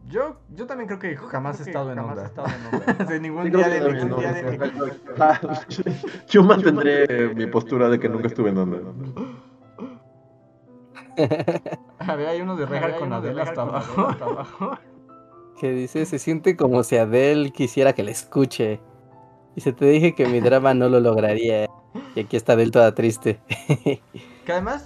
Yo, 0.07 0.37
yo 0.49 0.65
también 0.65 0.87
creo 0.87 0.99
que 0.99 1.15
jamás 1.15 1.59
he 1.59 1.63
estado 1.63 1.91
en 1.91 1.99
onda. 1.99 2.25
Estado 2.25 2.47
en 2.47 2.75
onda. 2.89 3.05
de 3.05 3.19
ningún 3.19 3.51
día 3.51 3.69
de 3.69 3.93
ningún 3.93 4.19
día 4.19 4.33
de 4.33 4.59
Yo 6.27 6.43
mantendré 6.43 7.33
mi 7.35 7.45
postura 7.45 7.89
de 7.89 7.99
que 7.99 8.09
nunca 8.09 8.27
estuve 8.27 8.49
en 8.49 8.57
onda. 8.57 8.79
A 11.99 12.15
ver, 12.15 12.27
hay 12.27 12.41
uno 12.41 12.55
de 12.55 12.65
Reja 12.65 12.97
con 12.97 13.13
Adele 13.13 13.41
hasta 13.41 13.61
abajo. 13.61 14.07
hasta 14.07 14.25
abajo. 14.25 14.71
Que 15.59 15.71
dice, 15.71 16.05
se 16.05 16.19
siente 16.19 16.55
como 16.55 16.83
si 16.83 16.97
Adele 16.97 17.51
quisiera 17.51 17.93
que 17.93 18.03
le 18.03 18.11
escuche. 18.11 18.81
Y 19.59 19.61
se 19.61 19.73
te 19.73 19.83
dije 19.83 20.15
que 20.15 20.25
mi 20.25 20.39
drama 20.39 20.73
no 20.73 20.87
lo 20.87 21.01
lograría. 21.01 21.69
Y 22.15 22.21
aquí 22.21 22.37
está 22.37 22.55
Del 22.55 22.71
toda 22.71 22.95
triste. 22.95 23.41
que 24.45 24.51
además, 24.53 24.85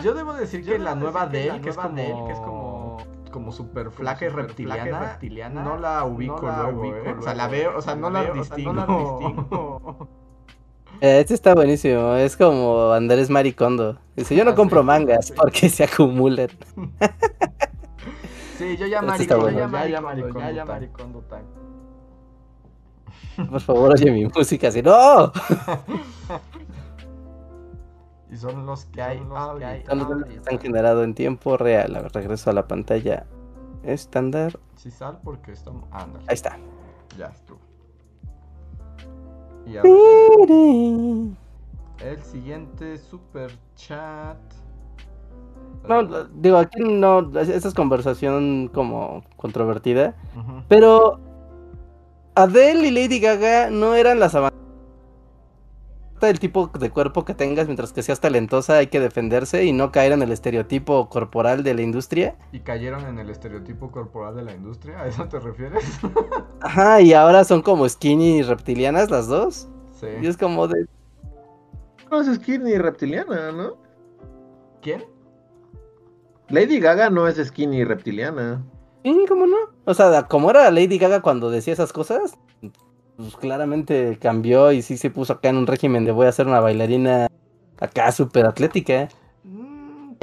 yo 0.00 0.14
debo 0.14 0.32
decir 0.34 0.64
que 0.64 0.78
la 0.78 0.94
nueva 0.94 1.26
Del, 1.26 1.60
que, 1.60 1.70
es 1.70 1.76
como, 1.76 2.26
que 2.28 2.32
es 2.32 2.38
como 2.38 2.98
como 3.32 3.50
súper 3.50 3.90
flaca 3.90 4.24
y 4.24 4.28
reptiliana, 4.28 5.64
no 5.64 5.76
la 5.76 6.04
ubico 6.04 6.42
luego, 6.42 6.94
¿eh? 6.94 7.16
O 7.18 7.22
sea, 7.22 7.34
la 7.34 7.48
veo, 7.48 7.76
o 7.76 7.82
sea, 7.82 7.96
no, 7.96 8.10
la, 8.10 8.30
distingo. 8.30 10.08
Eh, 11.00 11.18
este 11.18 11.34
está 11.34 11.52
buenísimo, 11.52 12.14
es 12.14 12.36
como 12.36 12.92
Andrés 12.92 13.28
Maricondo. 13.28 13.98
Dice, 14.14 14.36
yo 14.36 14.44
no 14.44 14.52
ah, 14.52 14.54
compro 14.54 14.84
mangas 14.84 15.32
porque 15.32 15.68
se 15.68 15.82
acumulan. 15.82 16.50
sí, 18.56 18.76
yo 18.76 18.86
ya 18.86 19.00
este 19.00 19.06
maricondo, 19.06 19.50
ya, 19.50 19.88
ya 19.88 20.00
maricondo, 20.00 20.40
ya, 20.40 20.50
ya 20.52 20.64
maricondo 20.64 21.24
por 23.50 23.60
favor, 23.60 23.92
oye 23.92 24.10
mi 24.10 24.26
música, 24.26 24.70
si 24.70 24.82
no. 24.82 25.32
y 28.30 28.36
son 28.36 28.66
los 28.66 28.84
que 28.86 29.02
hay. 29.02 29.18
Son 29.86 29.98
los 29.98 30.24
que 30.24 30.34
están 30.34 30.58
generados 30.58 31.04
en 31.04 31.14
tiempo 31.14 31.56
real. 31.56 31.96
A 31.96 32.02
ver, 32.02 32.12
regreso 32.12 32.50
a 32.50 32.52
la 32.52 32.66
pantalla 32.66 33.26
estándar. 33.82 34.58
Si 34.76 34.90
sal 34.90 35.18
porque 35.22 35.52
estamos. 35.52 35.84
Ah, 35.92 36.06
Ahí 36.26 36.34
está. 36.34 36.58
Ya 37.18 37.26
estuvo. 37.26 37.58
Y 39.66 39.76
a 39.76 39.82
ver, 39.82 39.92
el 42.04 42.22
siguiente 42.22 42.98
super 42.98 43.52
chat. 43.76 44.38
No, 45.88 46.24
digo, 46.26 46.58
aquí 46.58 46.80
no, 46.80 47.30
esta 47.38 47.68
es 47.68 47.74
conversación 47.74 48.70
como 48.72 49.24
controvertida, 49.36 50.14
pero 50.68 51.20
Adele 52.34 52.88
y 52.88 52.90
Lady 52.90 53.20
Gaga 53.20 53.70
no 53.70 53.94
eran 53.94 54.18
las 54.18 54.34
avanzadas 54.34 54.52
el 56.30 56.38
tipo 56.38 56.68
de 56.68 56.90
cuerpo 56.90 57.24
que 57.24 57.34
tengas 57.34 57.66
mientras 57.66 57.92
que 57.92 58.02
seas 58.02 58.20
talentosa 58.20 58.76
hay 58.76 58.86
que 58.88 59.00
defenderse 59.00 59.64
y 59.64 59.72
no 59.72 59.92
caer 59.92 60.12
en 60.12 60.22
el 60.22 60.32
estereotipo 60.32 61.08
corporal 61.08 61.62
de 61.62 61.74
la 61.74 61.82
industria. 61.82 62.36
¿Y 62.52 62.60
cayeron 62.60 63.04
en 63.06 63.18
el 63.18 63.30
estereotipo 63.30 63.90
corporal 63.90 64.36
de 64.36 64.42
la 64.42 64.54
industria? 64.54 65.00
¿A 65.00 65.08
eso 65.08 65.26
te 65.28 65.38
refieres? 65.40 65.84
Ajá, 66.60 67.00
y 67.00 67.12
ahora 67.12 67.44
son 67.44 67.62
como 67.62 67.88
skinny 67.88 68.38
y 68.38 68.42
reptilianas 68.42 69.10
las 69.10 69.26
dos. 69.26 69.68
Sí. 70.00 70.06
Y 70.20 70.26
es 70.26 70.36
como 70.36 70.68
de... 70.68 70.86
No 72.10 72.20
es 72.20 72.34
skinny 72.36 72.72
y 72.72 72.78
reptiliana, 72.78 73.52
¿no? 73.52 73.76
¿Quién? 74.80 75.04
Lady 76.48 76.78
Gaga 76.78 77.08
no 77.08 77.26
es 77.26 77.36
skinny 77.44 77.78
y 77.78 77.84
reptiliana. 77.84 78.62
Sí, 79.02 79.24
¿cómo 79.28 79.46
no? 79.46 79.56
O 79.84 79.94
sea, 79.94 80.22
como 80.24 80.50
era 80.50 80.70
Lady 80.70 80.98
Gaga 80.98 81.22
cuando 81.22 81.50
decía 81.50 81.72
esas 81.72 81.92
cosas, 81.92 82.38
pues 83.16 83.36
claramente 83.36 84.18
cambió 84.20 84.72
y 84.72 84.82
sí 84.82 84.96
se 84.96 85.10
puso 85.10 85.34
acá 85.34 85.48
en 85.48 85.56
un 85.56 85.66
régimen 85.66 86.04
de 86.04 86.12
voy 86.12 86.26
a 86.26 86.32
ser 86.32 86.46
una 86.46 86.60
bailarina 86.60 87.28
acá 87.80 88.12
súper 88.12 88.46
atlética. 88.46 89.08
Mm, 89.44 90.14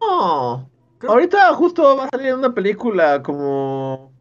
no. 0.00 0.70
Ahorita 1.06 1.52
justo 1.54 1.96
va 1.96 2.04
a 2.04 2.08
salir 2.08 2.34
una 2.34 2.54
película 2.54 3.22
como 3.22 4.12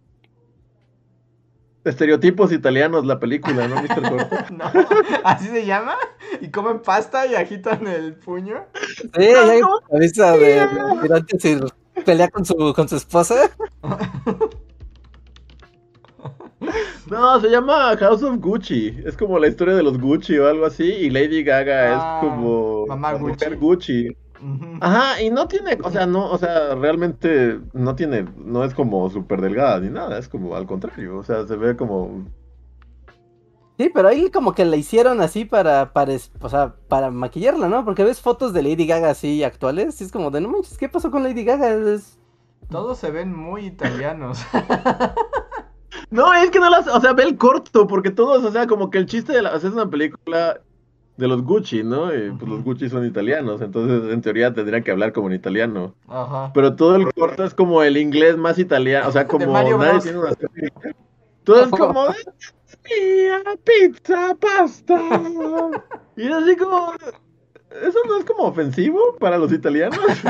Estereotipos 1.85 2.51
italianos, 2.51 3.05
la 3.05 3.19
película, 3.19 3.67
¿no, 3.67 3.75
Mr. 3.75 4.51
No, 4.51 4.65
¿así 5.23 5.47
se 5.47 5.65
llama? 5.65 5.95
¿Y 6.41 6.49
comen 6.49 6.81
pasta 6.81 7.27
y 7.27 7.35
agitan 7.35 7.85
el 7.87 8.15
puño? 8.15 8.65
Sí, 8.99 9.23
hay 9.23 9.61
de, 9.91 10.67
de, 10.97 11.71
pelea 12.06 12.30
con 12.30 12.45
su, 12.45 12.73
con 12.76 12.88
su 12.88 12.95
esposa. 12.95 13.36
No, 17.07 17.40
se 17.40 17.49
llama 17.49 17.95
House 17.98 18.23
of 18.23 18.40
Gucci. 18.40 18.98
Es 19.06 19.15
como 19.15 19.38
la 19.38 19.48
historia 19.48 19.76
de 19.76 19.84
los 19.84 19.99
Gucci 19.99 20.40
o 20.40 20.48
algo 20.48 20.65
así. 20.65 20.86
Y 20.86 21.11
Lady 21.11 21.44
Gaga 21.44 21.91
es 21.91 21.99
ah, 22.02 22.18
como 22.19 22.88
mamá 22.88 23.14
Gucci. 23.14 23.45
Gucci. 23.56 24.18
Ajá, 24.82 25.22
y 25.22 25.30
no 25.30 25.48
tiene, 25.48 25.77
o 25.84 25.90
sea, 25.90 26.06
no, 26.06 26.30
o 26.30 26.38
sea, 26.38 26.76
realmente 26.76 27.60
no 27.73 27.95
tiene, 27.95 28.26
no 28.38 28.64
es 28.64 28.73
como 28.73 29.10
súper 29.10 29.41
delgada 29.41 29.80
ni 29.80 29.90
nada, 29.90 30.19
es 30.19 30.27
como 30.27 30.56
al 30.56 30.68
contrario, 30.68 31.18
o 31.18 31.23
sea, 31.23 31.48
se 31.48 31.56
ve 31.56 31.76
como... 31.76 32.26
Sí, 33.77 33.91
pero 33.93 34.07
ahí 34.07 34.31
como 34.31 34.53
que 34.53 34.64
la 34.64 34.77
hicieron 34.77 35.19
así 35.22 35.43
para, 35.43 35.91
para, 35.91 36.14
o 36.39 36.49
sea, 36.49 36.76
para 36.88 37.11
maquillarla, 37.11 37.68
¿no? 37.68 37.84
Porque 37.84 38.03
ves 38.03 38.22
fotos 38.22 38.53
de 38.53 38.64
Lady 38.64 38.88
Gaga 38.88 39.10
así 39.10 39.43
actuales 39.43 39.99
y 39.99 40.06
es 40.06 40.11
como 40.11 40.31
de, 40.31 40.39
no 40.39 40.49
manches, 40.49 40.77
¿qué 40.77 40.88
pasó 40.88 41.11
con 41.11 41.23
Lady 41.23 41.43
Gaga? 41.43 41.76
Todos 42.69 42.97
se 42.97 43.11
ven 43.11 43.35
muy 43.35 43.65
italianos. 43.65 44.39
No, 46.11 46.34
es 46.34 46.52
que 46.52 46.60
no 46.60 46.69
las, 46.69 46.88
o 46.88 46.99
sea, 47.02 47.14
ve 47.14 47.23
el 47.23 47.38
corto, 47.38 47.88
porque 47.88 48.11
todos, 48.11 48.43
o 48.43 48.52
sea, 48.52 48.68
como 48.68 48.89
que 48.89 48.97
el 48.97 49.06
chiste 49.06 49.34
de 49.34 49.41
la, 49.41 49.56
o 49.56 49.60
sea, 49.60 49.69
es 49.69 49.76
una 49.76 49.89
película 49.89 50.60
de 51.18 51.27
los 51.27 51.41
Gucci, 51.41 51.84
¿no? 51.84 52.14
Y 52.14 52.31
pues 52.31 52.49
los 52.49 52.64
Gucci 52.64 52.89
son 52.89 53.06
italianos, 53.06 53.61
entonces 53.61 54.11
en 54.11 54.22
teoría 54.22 54.53
tendrían 54.53 54.84
que 54.84 54.91
hablar 54.91 55.14
como 55.14 55.27
en 55.27 55.34
italiano. 55.34 55.95
Ajá. 56.07 56.52
Pero 56.53 56.76
todo 56.76 56.95
el 56.95 57.11
corto 57.14 57.43
es 57.43 57.53
como 57.53 57.81
el 57.84 57.97
inglés 57.97 58.38
más 58.38 58.60
italiano, 58.60 59.07
o 59.07 59.11
sea, 59.11 59.27
como 59.27 59.53
nadie 59.53 60.02
tiene 60.02 60.19
una 60.19 60.31
Todo 61.43 61.64
es 61.64 61.69
como 61.69 62.06
pizza, 63.63 64.35
pasta. 64.35 64.99
Y 66.17 66.31
así 66.31 66.55
como 66.55 66.93
eso 67.81 67.99
no 68.07 68.17
es 68.17 68.25
como 68.25 68.43
ofensivo 68.43 69.17
para 69.19 69.37
los 69.37 69.51
italianos. 69.51 69.99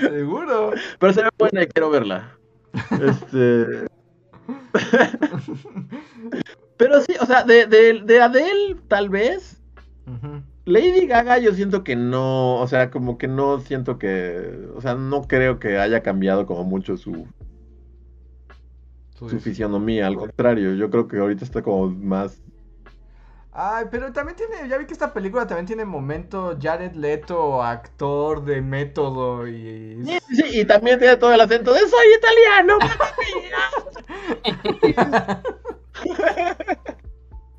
Seguro. 0.00 0.72
Pero 0.98 1.12
se 1.12 1.22
ve 1.22 1.28
buena 1.38 1.62
y 1.62 1.68
quiero 1.68 1.90
verla. 1.90 2.36
Este. 3.00 3.86
Pero 6.76 7.00
sí, 7.02 7.14
o 7.20 7.26
sea, 7.26 7.44
de, 7.44 7.66
de, 7.66 8.00
de 8.04 8.20
Adele, 8.20 8.76
tal 8.88 9.08
vez. 9.08 9.62
Lady 10.64 11.06
Gaga, 11.06 11.38
yo 11.38 11.52
siento 11.54 11.84
que 11.84 11.94
no, 11.96 12.56
o 12.56 12.66
sea, 12.66 12.90
como 12.90 13.18
que 13.18 13.28
no 13.28 13.60
siento 13.60 13.98
que, 13.98 14.68
o 14.74 14.80
sea, 14.80 14.94
no 14.94 15.22
creo 15.22 15.58
que 15.58 15.78
haya 15.78 16.02
cambiado 16.02 16.46
como 16.46 16.64
mucho 16.64 16.96
su, 16.96 17.26
su, 19.18 19.28
su 19.28 19.40
fisionomía, 19.40 20.06
al 20.06 20.16
contrario, 20.16 20.74
yo 20.74 20.88
creo 20.90 21.08
que 21.08 21.18
ahorita 21.18 21.44
está 21.44 21.62
como 21.62 21.90
más 21.90 22.40
Ay, 23.58 23.86
pero 23.90 24.12
también 24.12 24.36
tiene, 24.36 24.68
ya 24.68 24.76
vi 24.76 24.84
que 24.84 24.92
esta 24.92 25.14
película 25.14 25.46
también 25.46 25.64
tiene 25.64 25.86
momento 25.86 26.58
Jared 26.60 26.92
Leto, 26.92 27.62
actor 27.62 28.44
de 28.44 28.60
método 28.60 29.48
y... 29.48 30.04
Sí, 30.04 30.18
sí, 30.28 30.60
y 30.60 30.66
también 30.66 30.98
tiene 30.98 31.16
todo 31.16 31.32
el 31.32 31.40
acento 31.40 31.72
de 31.72 31.80
soy 31.80 32.06
italiano, 32.18 32.76
mamá 32.78 33.06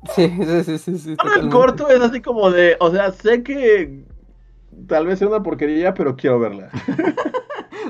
Sí, 0.14 0.32
sí, 0.64 0.78
sí, 0.78 0.98
sí. 0.98 1.16
el 1.36 1.48
corto 1.48 1.90
es 1.90 2.00
así 2.00 2.22
como 2.22 2.52
de, 2.52 2.76
o 2.78 2.92
sea, 2.92 3.10
sé 3.10 3.42
que 3.42 4.04
tal 4.86 5.04
vez 5.06 5.18
sea 5.18 5.26
una 5.26 5.42
porquería, 5.42 5.94
pero 5.94 6.14
quiero 6.14 6.38
verla. 6.38 6.70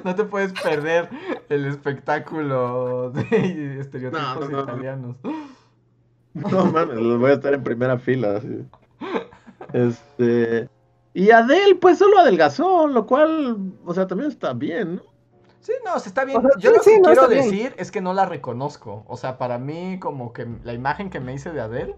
no 0.04 0.14
te 0.14 0.24
puedes 0.24 0.52
perder 0.52 1.08
el 1.48 1.66
espectáculo 1.66 3.10
de 3.10 3.80
estereotipos 3.80 4.50
italianos. 4.50 5.16
No 6.34 6.66
mames, 6.66 6.96
los 6.96 7.18
voy 7.18 7.30
a 7.30 7.34
estar 7.34 7.54
en 7.54 7.62
primera 7.62 7.98
fila. 7.98 8.40
Este. 9.72 10.68
Y 11.14 11.30
Adele, 11.30 11.74
pues 11.76 11.98
solo 11.98 12.18
adelgazó, 12.18 12.86
lo 12.86 13.06
cual, 13.06 13.72
o 13.84 13.94
sea, 13.94 14.06
también 14.06 14.30
está 14.30 14.52
bien, 14.52 14.96
¿no? 14.96 15.02
Sí, 15.60 15.72
no, 15.84 15.98
se 15.98 16.08
está 16.08 16.24
bien. 16.24 16.40
Yo 16.58 16.70
lo 16.70 16.80
que 16.80 17.00
quiero 17.02 17.28
decir 17.28 17.74
es 17.76 17.90
que 17.90 18.00
no 18.00 18.14
la 18.14 18.24
reconozco. 18.24 19.04
O 19.08 19.16
sea, 19.16 19.36
para 19.36 19.58
mí, 19.58 19.98
como 19.98 20.32
que 20.32 20.46
la 20.62 20.72
imagen 20.72 21.10
que 21.10 21.20
me 21.20 21.34
hice 21.34 21.50
de 21.50 21.60
Adele, 21.60 21.96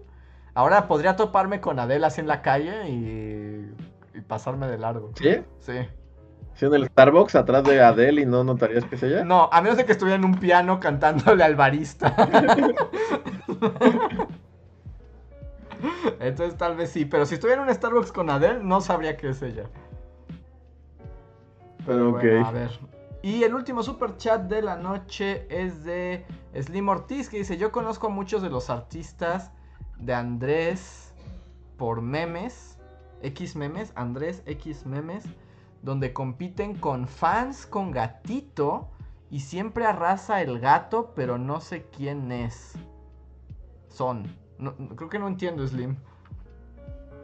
ahora 0.55 0.87
podría 0.87 1.15
toparme 1.15 1.61
con 1.61 1.79
Adele 1.79 2.05
así 2.05 2.19
en 2.19 2.27
la 2.27 2.41
calle 2.41 2.89
y, 2.89 3.73
y 4.13 4.21
pasarme 4.21 4.67
de 4.67 4.77
largo. 4.77 5.11
¿Sí? 5.15 5.37
Sí. 5.59 5.73
¿Sí 6.61 6.67
en 6.67 6.75
el 6.75 6.85
Starbucks 6.85 7.33
atrás 7.33 7.63
de 7.63 7.81
Adele 7.81 8.21
y 8.21 8.25
no 8.27 8.43
notarías 8.43 8.85
que 8.85 8.93
es 8.93 9.01
ella? 9.01 9.25
No, 9.25 9.49
a 9.51 9.63
menos 9.63 9.79
de 9.79 9.85
que 9.85 9.93
estuviera 9.93 10.19
en 10.19 10.23
un 10.23 10.35
piano 10.35 10.79
cantándole 10.79 11.43
al 11.43 11.55
barista. 11.55 12.15
Entonces 16.19 16.55
tal 16.59 16.75
vez 16.75 16.91
sí, 16.91 17.05
pero 17.05 17.25
si 17.25 17.33
estuviera 17.33 17.63
en 17.63 17.67
un 17.67 17.73
Starbucks 17.73 18.11
con 18.11 18.29
Adele, 18.29 18.59
no 18.61 18.79
sabría 18.79 19.17
que 19.17 19.29
es 19.29 19.41
ella. 19.41 19.63
Pero 21.83 22.11
ok. 22.11 22.23
a 22.45 22.51
ver. 22.51 22.69
Y 23.23 23.41
el 23.41 23.55
último 23.55 23.81
super 23.81 24.17
chat 24.17 24.43
de 24.43 24.61
la 24.61 24.75
noche 24.75 25.47
es 25.49 25.83
de 25.83 26.27
Slim 26.53 26.89
Ortiz 26.89 27.27
que 27.27 27.37
dice, 27.39 27.57
yo 27.57 27.71
conozco 27.71 28.05
a 28.05 28.11
muchos 28.11 28.43
de 28.43 28.51
los 28.51 28.69
artistas 28.69 29.49
de 29.97 30.13
Andrés 30.13 31.11
por 31.77 32.03
memes, 32.03 32.77
X 33.23 33.55
memes, 33.55 33.91
Andrés 33.95 34.43
X 34.45 34.85
memes, 34.85 35.25
donde 35.81 36.13
compiten 36.13 36.75
con 36.75 37.07
fans 37.07 37.65
con 37.65 37.91
gatito 37.91 38.89
y 39.29 39.39
siempre 39.39 39.85
arrasa 39.85 40.41
el 40.41 40.59
gato, 40.59 41.13
pero 41.15 41.37
no 41.37 41.61
sé 41.61 41.85
quién 41.95 42.31
es. 42.31 42.73
Son 43.89 44.41
creo 44.95 45.09
que 45.09 45.19
no 45.19 45.27
entiendo, 45.27 45.67
Slim. 45.67 45.95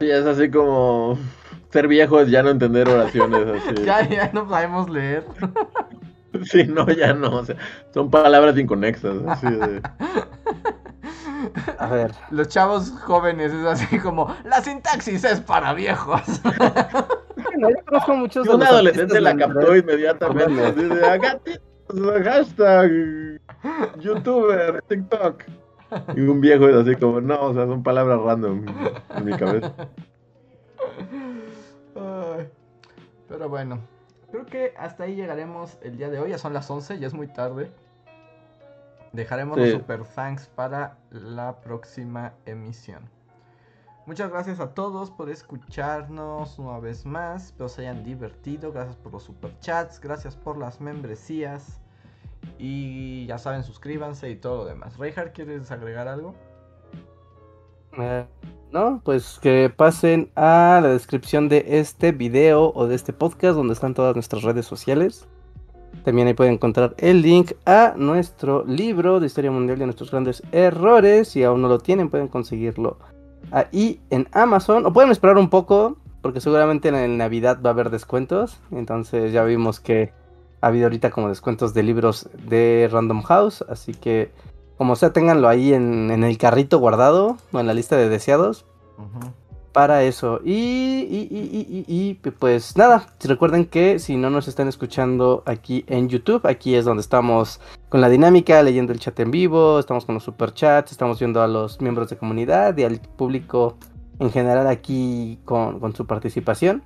Sí, 0.00 0.10
es 0.10 0.26
así 0.26 0.50
como 0.50 1.18
ser 1.70 1.88
viejo 1.88 2.20
es 2.20 2.30
ya 2.30 2.42
no 2.42 2.50
entender 2.50 2.88
oraciones. 2.88 3.62
Así. 3.68 3.84
ya, 3.84 4.08
ya 4.08 4.30
no 4.32 4.48
sabemos 4.48 4.88
leer. 4.88 5.24
sí, 6.44 6.64
no, 6.64 6.88
ya 6.88 7.12
no. 7.12 7.42
son 7.92 8.10
palabras 8.10 8.56
inconexas. 8.58 9.16
Así 9.26 9.46
A 11.78 11.86
ver. 11.88 12.12
Los 12.30 12.48
chavos 12.48 12.90
jóvenes 12.90 13.52
es 13.52 13.64
así 13.64 13.98
como, 13.98 14.34
la 14.44 14.60
sintaxis 14.62 15.24
es 15.24 15.40
para 15.40 15.72
viejos. 15.72 16.22
No, 17.58 17.70
yo 17.70 17.76
conozco 17.84 18.16
muchos 18.16 18.48
Un 18.48 18.62
adolescente 18.62 19.20
la 19.20 19.36
captó 19.36 19.76
inmediatamente. 19.76 20.64
Así 20.64 20.84
de, 20.84 22.22
hashtag, 22.22 22.90
youtuber, 24.00 24.82
TikTok. 24.82 25.44
Y 26.14 26.20
un 26.20 26.40
viejo 26.40 26.68
es 26.68 26.76
así 26.76 26.94
como, 26.96 27.20
no, 27.20 27.40
o 27.40 27.54
sea, 27.54 27.66
son 27.66 27.82
palabras 27.82 28.20
random 28.20 28.66
en 29.16 29.24
mi 29.24 29.32
cabeza. 29.36 29.72
pero 33.28 33.48
bueno, 33.48 33.80
creo 34.30 34.46
que 34.46 34.74
hasta 34.76 35.04
ahí 35.04 35.14
llegaremos 35.14 35.78
el 35.82 35.96
día 35.96 36.10
de 36.10 36.18
hoy. 36.18 36.30
Ya 36.30 36.38
son 36.38 36.52
las 36.52 36.70
11, 36.70 36.98
ya 36.98 37.06
es 37.06 37.14
muy 37.14 37.28
tarde. 37.28 37.70
Dejaremos 39.12 39.56
los 39.56 39.70
super 39.70 40.04
thanks 40.04 40.48
para 40.48 40.98
la 41.10 41.60
próxima 41.60 42.34
emisión. 42.44 43.08
Muchas 44.08 44.30
gracias 44.30 44.58
a 44.58 44.72
todos 44.72 45.10
por 45.10 45.28
escucharnos 45.28 46.58
una 46.58 46.78
vez 46.78 47.04
más. 47.04 47.48
Espero 47.48 47.68
se 47.68 47.82
hayan 47.82 48.02
divertido. 48.02 48.72
Gracias 48.72 48.96
por 48.96 49.12
los 49.12 49.22
super 49.22 49.52
chats. 49.60 50.00
Gracias 50.00 50.34
por 50.34 50.56
las 50.56 50.80
membresías. 50.80 51.82
Y 52.58 53.26
ya 53.26 53.36
saben, 53.36 53.64
suscríbanse 53.64 54.30
y 54.30 54.36
todo 54.36 54.56
lo 54.56 54.64
demás. 54.64 54.96
Reinhardt, 54.96 55.34
¿quieres 55.34 55.70
agregar 55.70 56.08
algo? 56.08 56.34
Eh, 57.98 58.24
no, 58.72 59.02
pues 59.04 59.38
que 59.42 59.68
pasen 59.68 60.30
a 60.36 60.80
la 60.82 60.88
descripción 60.88 61.50
de 61.50 61.66
este 61.68 62.10
video 62.12 62.72
o 62.74 62.86
de 62.86 62.94
este 62.94 63.12
podcast 63.12 63.56
donde 63.56 63.74
están 63.74 63.92
todas 63.92 64.14
nuestras 64.14 64.42
redes 64.42 64.64
sociales. 64.64 65.28
También 66.02 66.28
ahí 66.28 66.34
pueden 66.34 66.54
encontrar 66.54 66.94
el 66.96 67.20
link 67.20 67.52
a 67.66 67.92
nuestro 67.94 68.64
libro 68.64 69.20
de 69.20 69.26
Historia 69.26 69.50
Mundial 69.50 69.78
de 69.78 69.84
nuestros 69.84 70.10
grandes 70.10 70.42
errores. 70.50 71.28
Si 71.28 71.44
aún 71.44 71.60
no 71.60 71.68
lo 71.68 71.78
tienen, 71.78 72.08
pueden 72.08 72.28
conseguirlo 72.28 72.96
ahí 73.50 74.00
en 74.10 74.28
Amazon. 74.32 74.86
O 74.86 74.92
pueden 74.92 75.10
esperar 75.10 75.38
un 75.38 75.50
poco, 75.50 75.96
porque 76.22 76.40
seguramente 76.40 76.88
en 76.88 77.18
Navidad 77.18 77.58
va 77.64 77.70
a 77.70 77.72
haber 77.72 77.90
descuentos. 77.90 78.60
Entonces 78.70 79.32
ya 79.32 79.44
vimos 79.44 79.80
que 79.80 80.12
ha 80.60 80.68
habido 80.68 80.86
ahorita 80.86 81.10
como 81.10 81.28
descuentos 81.28 81.74
de 81.74 81.82
libros 81.82 82.28
de 82.48 82.88
Random 82.90 83.22
House. 83.22 83.64
Así 83.68 83.94
que 83.94 84.32
como 84.78 84.94
sea, 84.94 85.12
ténganlo 85.12 85.48
ahí 85.48 85.74
en, 85.74 86.10
el 86.10 86.38
carrito 86.38 86.78
guardado 86.78 87.36
o 87.52 87.60
en 87.60 87.66
la 87.66 87.74
lista 87.74 87.96
de 87.96 88.08
deseados. 88.08 88.64
Para 89.78 90.02
eso. 90.02 90.40
Y, 90.44 91.06
y, 91.08 91.84
y, 91.86 92.14
pues 92.14 92.76
nada, 92.76 93.06
recuerden 93.22 93.64
que 93.64 94.00
si 94.00 94.16
no 94.16 94.28
nos 94.28 94.48
están 94.48 94.66
escuchando 94.66 95.44
aquí 95.46 95.84
en 95.86 96.08
YouTube, 96.08 96.44
aquí 96.48 96.74
es 96.74 96.84
donde 96.84 97.00
estamos 97.00 97.60
con 97.88 98.00
la 98.00 98.08
dinámica, 98.08 98.60
leyendo 98.64 98.92
el 98.92 98.98
chat 98.98 99.20
en 99.20 99.30
vivo, 99.30 99.78
estamos 99.78 100.04
con 100.04 100.16
los 100.16 100.24
superchats, 100.24 100.90
estamos 100.90 101.20
viendo 101.20 101.40
a 101.42 101.46
los 101.46 101.80
miembros 101.80 102.10
de 102.10 102.16
comunidad 102.16 102.76
y 102.76 102.82
al 102.82 103.00
público 103.00 103.78
en 104.18 104.32
general 104.32 104.66
aquí 104.66 105.38
con, 105.44 105.94
su 105.94 106.08
participación. 106.08 106.82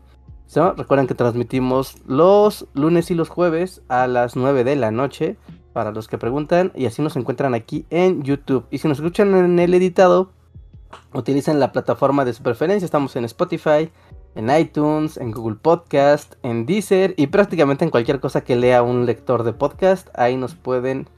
Recuerden 0.76 1.06
que 1.06 1.14
transmitimos 1.14 1.96
los 2.04 2.66
lunes 2.74 3.10
y 3.10 3.14
los 3.14 3.30
jueves 3.30 3.80
a 3.88 4.06
las 4.06 4.36
9 4.36 4.64
de 4.64 4.76
la 4.76 4.90
noche 4.90 5.38
para 5.72 5.92
los 5.92 6.08
que 6.08 6.18
preguntan, 6.18 6.72
y 6.74 6.84
así 6.84 7.00
nos 7.00 7.16
encuentran 7.16 7.54
aquí 7.54 7.86
en 7.88 8.22
YouTube. 8.22 8.66
Y 8.70 8.76
si 8.76 8.88
nos 8.88 8.98
escuchan 8.98 9.34
en 9.34 9.58
el 9.58 9.72
editado, 9.72 10.32
utilicen 11.12 11.60
la 11.60 11.72
plataforma 11.72 12.24
de 12.24 12.32
su 12.32 12.42
preferencia. 12.42 12.84
Estamos 12.84 13.16
en 13.16 13.24
Spotify, 13.24 13.90
en 14.34 14.50
iTunes, 14.50 15.16
en 15.16 15.30
Google 15.30 15.56
Podcast, 15.60 16.34
en 16.42 16.66
Deezer 16.66 17.14
y 17.16 17.28
prácticamente 17.28 17.84
en 17.84 17.90
cualquier 17.90 18.20
cosa 18.20 18.42
que 18.42 18.56
lea 18.56 18.82
un 18.82 19.06
lector 19.06 19.42
de 19.42 19.52
podcast. 19.52 20.08
Ahí 20.14 20.36
nos 20.36 20.54
pueden 20.54 21.08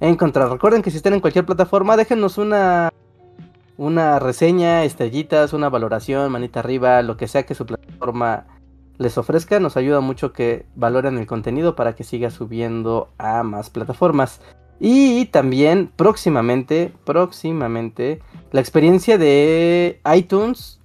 encontrar. 0.00 0.50
Recuerden 0.50 0.82
que 0.82 0.90
si 0.90 0.96
estén 0.96 1.14
en 1.14 1.20
cualquier 1.20 1.46
plataforma, 1.46 1.96
déjenos 1.96 2.38
una 2.38 2.90
una 3.76 4.18
reseña, 4.18 4.84
estrellitas, 4.84 5.52
una 5.52 5.68
valoración, 5.68 6.30
manita 6.30 6.60
arriba, 6.60 7.02
lo 7.02 7.16
que 7.16 7.26
sea 7.26 7.44
que 7.44 7.54
su 7.54 7.66
plataforma 7.66 8.46
les 8.98 9.18
ofrezca, 9.18 9.58
nos 9.58 9.76
ayuda 9.76 10.00
mucho 10.00 10.32
que 10.32 10.66
valoren 10.76 11.18
el 11.18 11.26
contenido 11.26 11.74
para 11.74 11.94
que 11.94 12.04
siga 12.04 12.30
subiendo 12.30 13.08
a 13.18 13.42
más 13.42 13.70
plataformas. 13.70 14.40
Y 14.78 15.26
también 15.26 15.90
próximamente, 15.94 16.92
próximamente, 17.04 18.20
la 18.52 18.60
experiencia 18.60 19.18
de 19.18 20.00
iTunes, 20.14 20.80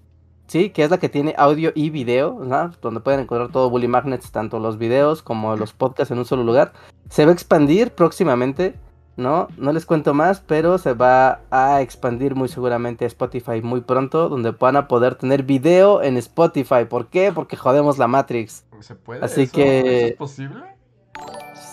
sí, 0.48 0.72
que 0.72 0.84
es 0.84 0.90
la 0.90 0.98
que 0.98 1.10
tiene 1.10 1.36
audio 1.38 1.72
y 1.76 1.90
video, 1.90 2.40
donde 2.82 3.00
pueden 3.02 3.20
encontrar 3.20 3.52
todo 3.52 3.70
Bully 3.70 3.88
Magnets, 3.88 4.32
tanto 4.32 4.60
los 4.60 4.78
videos 4.78 5.22
como 5.22 5.56
los 5.56 5.74
podcasts 5.74 6.12
en 6.12 6.18
un 6.18 6.26
solo 6.26 6.44
lugar, 6.44 6.74
se 7.10 7.26
va 7.26 7.32
a 7.32 7.34
expandir 7.34 7.92
próximamente 7.92 8.76
¿no? 9.18 9.48
No 9.58 9.74
les 9.74 9.86
cuento 9.86 10.14
más, 10.14 10.40
pero 10.40 10.78
se 10.78 10.94
va 10.94 11.42
a 11.50 11.82
expandir 11.82 12.36
muy 12.36 12.48
seguramente 12.48 13.04
a 13.04 13.08
Spotify 13.08 13.62
muy 13.62 13.82
pronto, 13.82 14.30
donde 14.30 14.52
van 14.52 14.78
a 14.78 14.88
poder 14.88 15.16
tener 15.16 15.44
video 15.44 16.02
en 16.04 16.18
Spotify. 16.18 16.86
¿Por 16.88 17.08
qué? 17.08 17.32
Porque 17.34 17.58
jodemos 17.58 17.98
la 17.98 18.08
Matrix. 18.08 18.64
¿Se 18.80 18.96
puede? 18.96 19.26
Así 19.26 19.48
que... 19.48 20.10
¿Es 20.10 20.14
posible? 20.14 20.64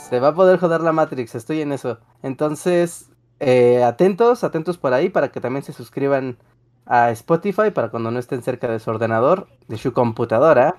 Se 0.08 0.20
va 0.20 0.28
a 0.28 0.34
poder 0.34 0.58
joder 0.58 0.80
la 0.80 0.92
Matrix, 0.92 1.34
estoy 1.34 1.60
en 1.60 1.72
eso. 1.72 1.98
Entonces, 2.22 3.10
eh, 3.40 3.82
atentos, 3.82 4.44
atentos 4.44 4.78
por 4.78 4.92
ahí 4.92 5.08
para 5.08 5.30
que 5.30 5.40
también 5.40 5.62
se 5.62 5.72
suscriban 5.72 6.38
a 6.86 7.10
Spotify 7.10 7.70
para 7.72 7.90
cuando 7.90 8.10
no 8.10 8.18
estén 8.18 8.42
cerca 8.42 8.68
de 8.68 8.78
su 8.78 8.90
ordenador, 8.90 9.48
de 9.68 9.76
su 9.76 9.92
computadora. 9.92 10.76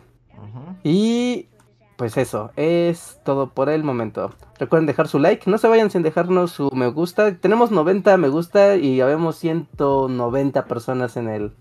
Y 0.83 1.47
pues 1.95 2.17
eso, 2.17 2.51
es 2.55 3.19
todo 3.23 3.49
por 3.49 3.69
el 3.69 3.83
momento. 3.83 4.31
Recuerden 4.59 4.85
dejar 4.85 5.07
su 5.07 5.17
like, 5.17 5.49
no 5.49 5.57
se 5.57 5.67
vayan 5.67 5.89
sin 5.89 6.03
dejarnos 6.03 6.51
su 6.51 6.69
me 6.71 6.87
gusta. 6.87 7.35
Tenemos 7.37 7.71
90 7.71 8.17
me 8.17 8.29
gusta 8.29 8.75
y 8.75 9.01
habemos 9.01 9.37
190 9.37 10.65
personas 10.65 11.17
en 11.17 11.29
el 11.29 11.53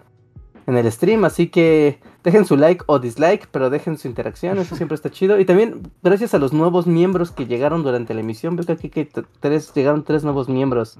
en 0.66 0.77
el 0.79 0.91
stream, 0.91 1.25
así 1.25 1.49
que 1.49 2.01
dejen 2.24 2.46
su 2.46 2.56
like 2.56 2.82
o 2.86 2.98
dislike, 2.98 3.46
pero 3.52 3.70
dejen 3.70 3.98
su 3.98 4.09
interacción, 4.09 4.59
eso 4.59 4.74
siempre 4.74 4.96
está 4.96 5.10
chido. 5.10 5.38
Y 5.38 5.44
también 5.44 5.92
gracias 6.02 6.34
a 6.34 6.38
los 6.38 6.52
nuevos 6.52 6.86
miembros 6.86 7.30
que 7.30 7.46
llegaron 7.46 7.82
durante 7.82 8.14
la 8.14 8.20
emisión, 8.20 8.56
veo 8.56 8.64
que 8.64 8.72
aquí 8.72 8.88
que 8.88 9.09
tres, 9.40 9.72
llegaron 9.74 10.02
tres 10.02 10.24
nuevos 10.24 10.48
miembros. 10.48 10.98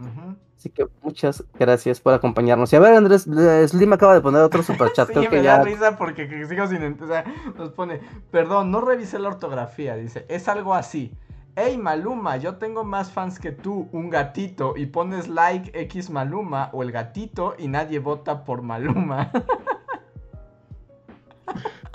Así 0.57 0.69
que 0.71 0.87
muchas 1.03 1.43
gracias 1.59 2.01
por 2.01 2.15
acompañarnos. 2.15 2.73
Y 2.73 2.77
a 2.77 2.81
ver, 2.81 2.95
Andrés, 2.95 3.23
Slim 3.23 3.93
acaba 3.95 4.15
de 4.15 4.21
poner 4.21 4.43
otro 4.43 4.63
superchat. 4.63 5.09
sí, 5.09 5.29
me 5.31 5.43
da 5.43 5.63
risa 5.63 5.97
porque 5.97 6.29
sigo 6.47 6.67
sin. 6.67 7.03
O 7.03 7.07
sea, 7.07 7.25
nos 7.59 7.71
pone, 7.71 8.01
perdón, 8.31 8.71
no 8.71 8.83
revisé 8.83 9.19
la 9.19 9.29
ortografía. 9.29 9.97
Dice, 9.97 10.27
es 10.29 10.47
algo 10.49 10.75
así. 10.75 11.13
Hey 11.57 11.79
Maluma, 11.79 12.37
yo 12.37 12.57
tengo 12.57 12.83
más 12.83 13.13
fans 13.13 13.39
que 13.39 13.53
tú, 13.53 13.89
un 13.93 14.11
gatito, 14.11 14.75
y 14.77 14.87
pones 14.87 15.29
like 15.29 15.71
X 15.83 16.11
Maluma 16.11 16.69
o 16.73 16.83
el 16.83 16.91
gatito 16.91 17.55
y 17.57 17.69
nadie 17.69 18.01
vota 18.01 18.45
por 18.45 18.63
Maluma. 18.63 19.31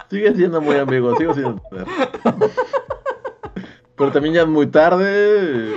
Sigue 0.09 0.33
siendo 0.33 0.61
muy 0.61 0.75
amigo, 0.77 1.15
sigo 1.17 1.33
siendo. 1.33 1.61
Pero 3.95 4.11
también 4.11 4.33
ya 4.33 4.41
es 4.41 4.47
muy 4.47 4.67
tarde. 4.67 5.75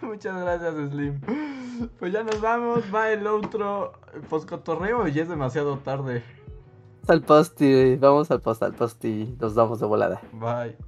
Muchas 0.00 0.40
gracias, 0.40 0.74
Slim. 0.90 1.20
Pues 1.98 2.12
ya 2.12 2.22
nos 2.22 2.40
vamos. 2.40 2.82
Va 2.94 3.10
el 3.10 3.26
otro 3.26 3.92
poscotorreo 4.30 5.06
y 5.08 5.18
es 5.18 5.28
demasiado 5.28 5.78
tarde. 5.78 6.24
Al 7.06 7.22
post 7.22 7.60
y 7.60 7.96
vamos 7.96 8.30
al 8.30 8.40
post, 8.40 8.62
al 8.62 8.74
post 8.74 9.04
y 9.04 9.36
nos 9.40 9.54
damos 9.54 9.80
de 9.80 9.86
volada. 9.86 10.20
Bye. 10.32 10.87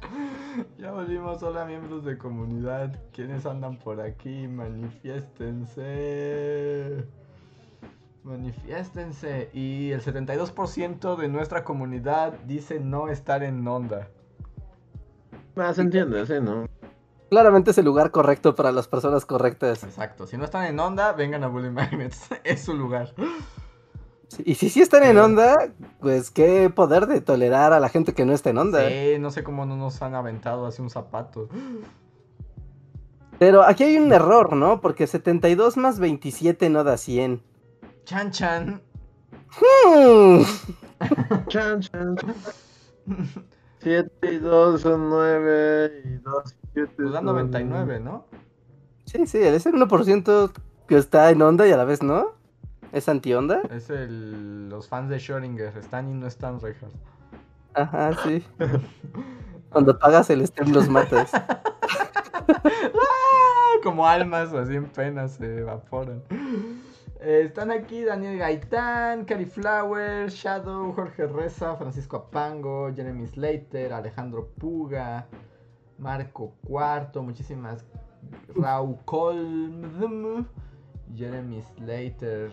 Ya 0.78 0.92
volvimos, 0.92 1.42
hola 1.42 1.64
miembros 1.64 2.04
de 2.04 2.16
comunidad. 2.18 2.96
¿Quiénes 3.12 3.46
andan 3.46 3.78
por 3.78 4.00
aquí? 4.00 4.46
Manifiéstense. 4.48 7.04
Manifiéstense. 8.24 9.50
Y 9.52 9.92
el 9.92 10.02
72% 10.02 11.16
de 11.16 11.28
nuestra 11.28 11.62
comunidad 11.64 12.34
dice 12.46 12.80
no 12.80 13.08
estar 13.08 13.42
en 13.42 13.66
onda. 13.66 14.08
Ah, 15.56 15.72
se 15.74 15.82
entiende, 15.82 16.24
sí, 16.26 16.34
¿no? 16.40 16.66
Claramente 17.30 17.72
es 17.72 17.78
el 17.78 17.84
lugar 17.84 18.10
correcto 18.10 18.54
para 18.54 18.72
las 18.72 18.88
personas 18.88 19.26
correctas. 19.26 19.84
Exacto. 19.84 20.26
Si 20.26 20.38
no 20.38 20.44
están 20.44 20.64
en 20.64 20.80
onda, 20.80 21.12
vengan 21.12 21.44
a 21.44 21.48
Bully 21.48 21.70
Magnets. 21.70 22.28
es 22.44 22.64
su 22.64 22.74
lugar. 22.74 23.12
Y 24.44 24.54
si 24.54 24.70
sí 24.70 24.80
están 24.80 25.02
en 25.04 25.18
onda, 25.18 25.56
pues 26.00 26.30
qué 26.30 26.70
poder 26.70 27.06
de 27.06 27.20
tolerar 27.20 27.72
a 27.72 27.80
la 27.80 27.88
gente 27.88 28.14
que 28.14 28.24
no 28.24 28.32
está 28.32 28.50
en 28.50 28.58
onda. 28.58 28.88
Sí, 28.88 29.18
no 29.18 29.30
sé 29.30 29.42
cómo 29.42 29.66
no 29.66 29.76
nos 29.76 30.00
han 30.02 30.14
aventado 30.14 30.66
así 30.66 30.80
un 30.80 30.90
zapato. 30.90 31.48
Pero 33.38 33.62
aquí 33.62 33.84
hay 33.84 33.98
un 33.98 34.12
error, 34.12 34.54
¿no? 34.54 34.80
Porque 34.80 35.06
72 35.06 35.76
más 35.76 35.98
27 35.98 36.70
no 36.70 36.84
da 36.84 36.96
100. 36.96 37.42
Chan 38.04 38.30
chan. 38.30 38.82
Hmm. 39.50 40.42
chan 41.48 41.80
chan. 41.80 42.16
7 43.80 44.10
y 44.32 44.38
2 44.38 44.80
son 44.80 45.08
9 45.08 46.02
y 46.04 46.16
2 46.16 46.44
y 46.46 46.70
7 46.74 46.92
Pues 46.96 47.12
da 47.12 47.20
99, 47.20 48.00
¿no? 48.00 48.26
Sí, 49.04 49.26
sí, 49.26 49.38
es 49.38 49.66
el 49.66 49.74
1% 49.74 50.50
que 50.86 50.96
está 50.96 51.30
en 51.30 51.42
onda 51.42 51.66
y 51.66 51.72
a 51.72 51.76
la 51.76 51.84
vez 51.84 52.02
no. 52.02 52.37
¿Es 52.92 53.08
anti-onda? 53.08 53.62
Es 53.70 53.90
el... 53.90 54.68
los 54.68 54.88
fans 54.88 55.10
de 55.10 55.16
Schrödinger. 55.16 55.76
Están 55.76 56.08
y 56.08 56.14
no 56.14 56.26
están 56.26 56.60
rejas. 56.60 56.92
Ajá, 57.74 58.12
sí. 58.24 58.44
Cuando 59.70 59.98
pagas 59.98 60.30
el 60.30 60.46
stream 60.46 60.72
los 60.72 60.88
matas. 60.88 61.30
Ah, 62.50 63.80
como 63.82 64.06
almas 64.06 64.54
así 64.54 64.74
en 64.74 64.86
pena 64.86 65.28
se 65.28 65.58
evaporan. 65.58 66.22
Eh, 67.20 67.42
están 67.44 67.70
aquí 67.70 68.04
Daniel 68.04 68.38
Gaitán, 68.38 69.26
Cari 69.26 69.44
Flower, 69.44 70.30
Shadow, 70.30 70.92
Jorge 70.94 71.26
Reza, 71.26 71.76
Francisco 71.76 72.16
Apango, 72.16 72.90
Jeremy 72.94 73.26
Slater, 73.26 73.92
Alejandro 73.92 74.48
Puga, 74.58 75.26
Marco 75.98 76.54
Cuarto, 76.66 77.22
muchísimas. 77.22 77.84
Raúl 78.54 78.96
Colm, 79.04 80.46
Jeremy 81.14 81.62
Slater. 81.62 82.50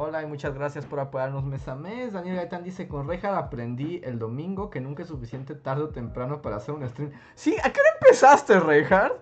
Hola 0.00 0.22
y 0.22 0.26
muchas 0.26 0.54
gracias 0.54 0.86
por 0.86 1.00
apoyarnos 1.00 1.42
mes 1.42 1.66
a 1.66 1.74
mes. 1.74 2.12
Daniel 2.12 2.36
Gaitán 2.36 2.62
dice: 2.62 2.86
Con 2.86 3.08
Reja 3.08 3.36
aprendí 3.36 4.00
el 4.04 4.20
domingo 4.20 4.70
que 4.70 4.80
nunca 4.80 5.02
es 5.02 5.08
suficiente 5.08 5.56
tarde 5.56 5.82
o 5.82 5.88
temprano 5.88 6.40
para 6.40 6.54
hacer 6.54 6.72
un 6.72 6.88
stream. 6.88 7.10
Sí, 7.34 7.56
¿a 7.64 7.72
qué 7.72 7.80
hora 7.80 7.90
empezaste, 8.00 8.60
Reinhardt? 8.60 9.16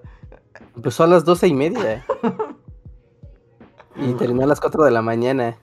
Empezó 0.74 1.04
a 1.04 1.06
las 1.06 1.24
doce 1.24 1.48
y 1.48 1.54
media. 1.54 2.04
y 3.96 4.12
terminó 4.16 4.42
a 4.42 4.46
las 4.46 4.60
4 4.60 4.84
de 4.84 4.90
la 4.90 5.00
mañana. 5.00 5.56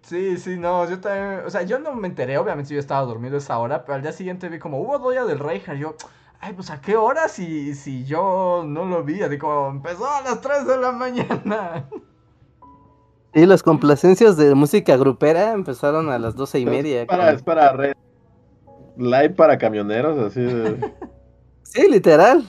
Sí, 0.00 0.36
sí, 0.36 0.56
no, 0.56 0.90
yo 0.90 0.98
también, 1.00 1.46
o 1.46 1.50
sea, 1.50 1.62
yo 1.62 1.78
no 1.78 1.94
me 1.94 2.08
enteré, 2.08 2.38
obviamente 2.38 2.74
yo 2.74 2.80
estaba 2.80 3.06
dormido 3.06 3.36
esa 3.36 3.56
hora, 3.58 3.84
pero 3.84 3.94
al 3.94 4.02
día 4.02 4.12
siguiente 4.12 4.48
vi 4.48 4.58
como, 4.58 4.80
hubo 4.80 4.98
doya 4.98 5.24
del 5.24 5.38
Reinhardt, 5.38 5.78
yo, 5.78 5.94
ay, 6.40 6.54
pues 6.54 6.70
a 6.70 6.80
qué 6.80 6.96
hora 6.96 7.28
si, 7.28 7.72
si 7.76 8.04
yo 8.04 8.64
no 8.66 8.84
lo 8.84 9.04
vi, 9.04 9.22
digo, 9.28 9.68
empezó 9.68 10.10
a 10.10 10.22
las 10.22 10.40
3 10.40 10.66
de 10.66 10.76
la 10.78 10.90
mañana. 10.90 11.86
Y 13.34 13.46
las 13.46 13.62
complacencias 13.62 14.36
de 14.36 14.54
música 14.54 14.96
grupera 14.96 15.52
empezaron 15.52 16.10
a 16.10 16.18
las 16.18 16.36
doce 16.36 16.60
y 16.60 16.66
media. 16.66 17.02
Es 17.02 17.08
para, 17.08 17.30
es 17.32 17.42
para 17.42 17.72
red. 17.72 17.94
Live 18.98 19.30
para 19.30 19.56
camioneros, 19.56 20.18
así 20.18 20.40
de... 20.42 20.92
sí, 21.62 21.88
literal. 21.90 22.44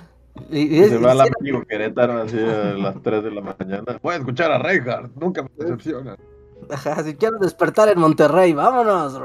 Y, 0.49 0.83
se 0.83 0.97
va 0.97 1.11
al 1.11 1.21
amigo 1.21 1.63
Querétaro 1.63 2.23
así 2.23 2.37
a 2.39 2.73
las 2.73 3.01
3 3.01 3.23
de 3.23 3.31
la 3.31 3.41
mañana. 3.41 3.99
Voy 4.01 4.15
a 4.15 4.17
escuchar 4.17 4.51
a 4.51 4.57
Reinhardt, 4.57 5.15
nunca 5.15 5.43
me 5.43 5.49
decepciona. 5.57 6.17
Ajá, 6.69 7.03
si 7.03 7.15
quiero 7.15 7.37
despertar 7.37 7.89
en 7.89 7.99
Monterrey, 7.99 8.53
vámonos. 8.53 9.21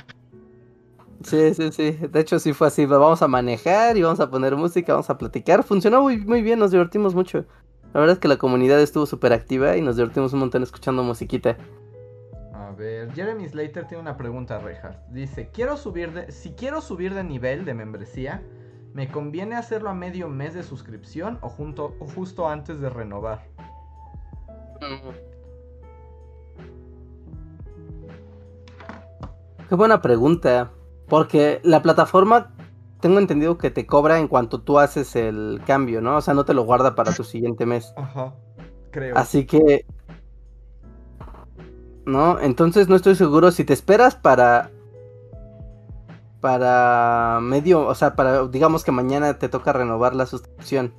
sí, 1.22 1.54
sí, 1.54 1.72
sí. 1.72 1.90
De 1.92 2.20
hecho, 2.20 2.38
sí 2.38 2.52
fue 2.52 2.68
así. 2.68 2.86
Vamos 2.86 3.22
a 3.22 3.28
manejar 3.28 3.96
y 3.96 4.02
vamos 4.02 4.20
a 4.20 4.30
poner 4.30 4.56
música, 4.56 4.94
vamos 4.94 5.10
a 5.10 5.18
platicar. 5.18 5.62
Funcionó 5.62 6.02
muy, 6.02 6.18
muy 6.18 6.42
bien, 6.42 6.58
nos 6.58 6.70
divertimos 6.70 7.14
mucho. 7.14 7.44
La 7.92 8.00
verdad 8.00 8.14
es 8.14 8.18
que 8.20 8.28
la 8.28 8.36
comunidad 8.36 8.80
estuvo 8.80 9.06
súper 9.06 9.32
activa 9.32 9.76
y 9.76 9.82
nos 9.82 9.96
divertimos 9.96 10.32
un 10.32 10.40
montón 10.40 10.62
escuchando 10.62 11.02
musiquita. 11.02 11.56
A 12.54 12.70
ver, 12.72 13.12
Jeremy 13.12 13.48
Slater 13.48 13.86
tiene 13.86 14.02
una 14.02 14.16
pregunta, 14.16 14.58
Reinhardt. 14.58 15.08
Dice, 15.08 15.50
quiero 15.52 15.76
subir 15.76 16.12
de, 16.12 16.30
si 16.30 16.52
quiero 16.52 16.80
subir 16.80 17.14
de 17.14 17.24
nivel 17.24 17.64
de 17.64 17.74
membresía, 17.74 18.42
¿Me 18.92 19.08
conviene 19.08 19.54
hacerlo 19.54 19.90
a 19.90 19.94
medio 19.94 20.28
mes 20.28 20.54
de 20.54 20.64
suscripción 20.64 21.38
o, 21.42 21.48
junto, 21.48 21.94
o 22.00 22.06
justo 22.06 22.48
antes 22.48 22.80
de 22.80 22.90
renovar? 22.90 23.46
Qué 29.68 29.74
buena 29.76 30.02
pregunta. 30.02 30.72
Porque 31.08 31.60
la 31.62 31.82
plataforma 31.82 32.52
tengo 33.00 33.18
entendido 33.18 33.58
que 33.58 33.70
te 33.70 33.86
cobra 33.86 34.18
en 34.18 34.28
cuanto 34.28 34.60
tú 34.60 34.78
haces 34.78 35.16
el 35.16 35.60
cambio, 35.66 36.00
¿no? 36.00 36.16
O 36.16 36.20
sea, 36.20 36.34
no 36.34 36.44
te 36.44 36.54
lo 36.54 36.64
guarda 36.64 36.94
para 36.94 37.12
tu 37.12 37.24
siguiente 37.24 37.66
mes. 37.66 37.92
Ajá, 37.96 38.34
creo. 38.90 39.16
Así 39.16 39.46
que... 39.46 39.86
¿No? 42.06 42.40
Entonces 42.40 42.88
no 42.88 42.96
estoy 42.96 43.14
seguro 43.14 43.50
si 43.50 43.64
te 43.64 43.72
esperas 43.72 44.16
para 44.16 44.70
para 46.40 47.38
medio, 47.42 47.86
o 47.86 47.94
sea, 47.94 48.16
para 48.16 48.46
digamos 48.46 48.82
que 48.82 48.92
mañana 48.92 49.38
te 49.38 49.48
toca 49.48 49.72
renovar 49.72 50.14
la 50.14 50.26
suscripción. 50.26 50.92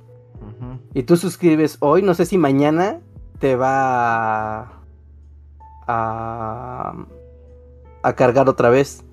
Y 0.94 1.04
tú 1.04 1.16
suscribes 1.16 1.76
hoy, 1.80 2.02
no 2.02 2.14
sé 2.14 2.26
si 2.26 2.36
mañana 2.38 3.00
te 3.38 3.56
va 3.56 4.82
a, 5.86 6.94
a, 8.02 8.12
cargar 8.14 8.48
otra 8.48 8.68
vez. 8.70 9.04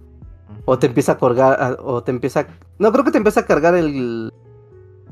O 0.65 0.77
te 0.77 0.87
empieza 0.87 1.13
a 1.13 1.17
cargar, 1.17 1.77
o 1.81 2.03
te 2.03 2.11
empieza... 2.11 2.47
No, 2.79 2.91
creo 2.91 3.03
que 3.03 3.11
te 3.11 3.17
empieza 3.17 3.41
a 3.41 3.45
cargar 3.45 3.75
el 3.75 4.33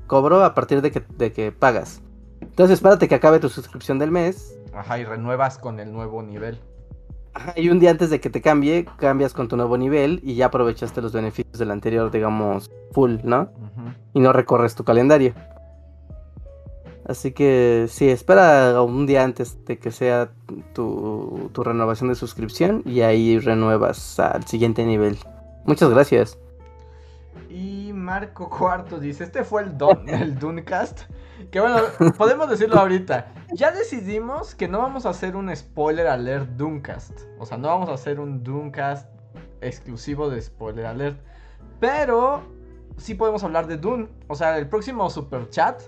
cobro 0.08 0.44
a 0.44 0.56
partir 0.56 0.82
de 0.82 0.92
que, 0.92 1.04
de 1.18 1.32
que 1.32 1.52
pagas. 1.52 2.02
Entonces 2.42 2.76
espérate 2.76 3.08
que 3.08 3.16
acabe 3.16 3.40
tu 3.40 3.50
suscripción 3.50 4.00
del 4.00 4.12
mes. 4.12 4.58
Ajá, 4.74 5.00
y 5.00 5.06
renuevas 5.06 5.58
con 5.58 5.80
el 5.80 5.92
nuevo 5.92 6.24
nivel 6.24 6.60
y 7.56 7.70
un 7.70 7.80
día 7.80 7.92
antes 7.92 8.10
de 8.10 8.20
que 8.20 8.30
te 8.30 8.42
cambie, 8.42 8.86
cambias 8.98 9.34
con 9.34 9.48
tu 9.48 9.58
nuevo 9.58 9.78
nivel 9.78 10.20
y 10.24 10.36
ya 10.36 10.48
aprovechaste 10.48 11.02
los 11.02 11.14
beneficios 11.14 11.58
del 11.58 11.72
anterior, 11.72 12.12
digamos, 12.12 12.72
full, 12.92 13.18
¿no? 13.24 13.50
Y 14.14 14.20
no 14.20 14.34
recorres 14.34 14.76
tu 14.76 14.84
calendario. 14.84 15.34
Así 17.06 17.32
que 17.32 17.86
sí, 17.90 18.10
espera 18.10 18.82
un 18.82 19.06
día 19.06 19.24
antes 19.24 19.64
de 19.66 19.80
que 19.80 19.92
sea 19.92 20.30
tu, 20.74 21.50
tu 21.54 21.64
renovación 21.64 22.10
de 22.10 22.16
suscripción 22.16 22.82
y 22.86 23.02
ahí 23.02 23.40
renuevas 23.40 24.20
al 24.20 24.46
siguiente 24.46 24.86
nivel. 24.86 25.18
Muchas 25.66 25.90
gracias. 25.90 26.38
Y 27.50 27.92
Marco 27.94 28.50
Cuarto 28.58 29.00
dice, 29.00 29.24
este 29.24 29.44
fue 29.44 29.64
el, 29.64 29.78
don, 29.78 30.08
el 30.10 30.38
Duncast. 30.38 31.02
Que 31.52 31.60
bueno, 31.60 31.78
podemos 32.18 32.50
decirlo 32.50 32.80
ahorita. 32.80 33.34
Ya 33.54 33.72
decidimos 33.72 34.56
que 34.56 34.68
no 34.68 34.80
vamos 34.80 35.06
a 35.06 35.10
hacer 35.10 35.36
un 35.36 35.56
spoiler 35.56 36.08
alert 36.08 36.50
Dooncast. 36.52 37.22
O 37.40 37.46
sea, 37.46 37.58
no 37.58 37.68
vamos 37.68 37.90
a 37.90 37.94
hacer 37.94 38.20
un 38.20 38.44
Dooncast 38.44 39.08
exclusivo 39.62 40.30
de 40.30 40.42
spoiler 40.42 40.86
alert. 40.86 41.20
Pero 41.80 42.42
sí 42.98 43.14
podemos 43.14 43.44
hablar 43.44 43.68
de 43.68 43.78
Dune. 43.78 44.08
O 44.28 44.36
sea, 44.36 44.58
el 44.58 44.68
próximo 44.68 45.10
super 45.10 45.50
chat. 45.50 45.82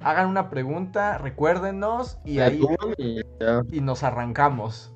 Hagan 0.00 0.28
una 0.28 0.50
pregunta, 0.50 1.18
recuérdenos 1.18 2.18
y 2.24 2.40
ahí. 2.40 2.60
Y, 2.98 3.80
nos 3.80 4.02
arrancamos. 4.02 4.92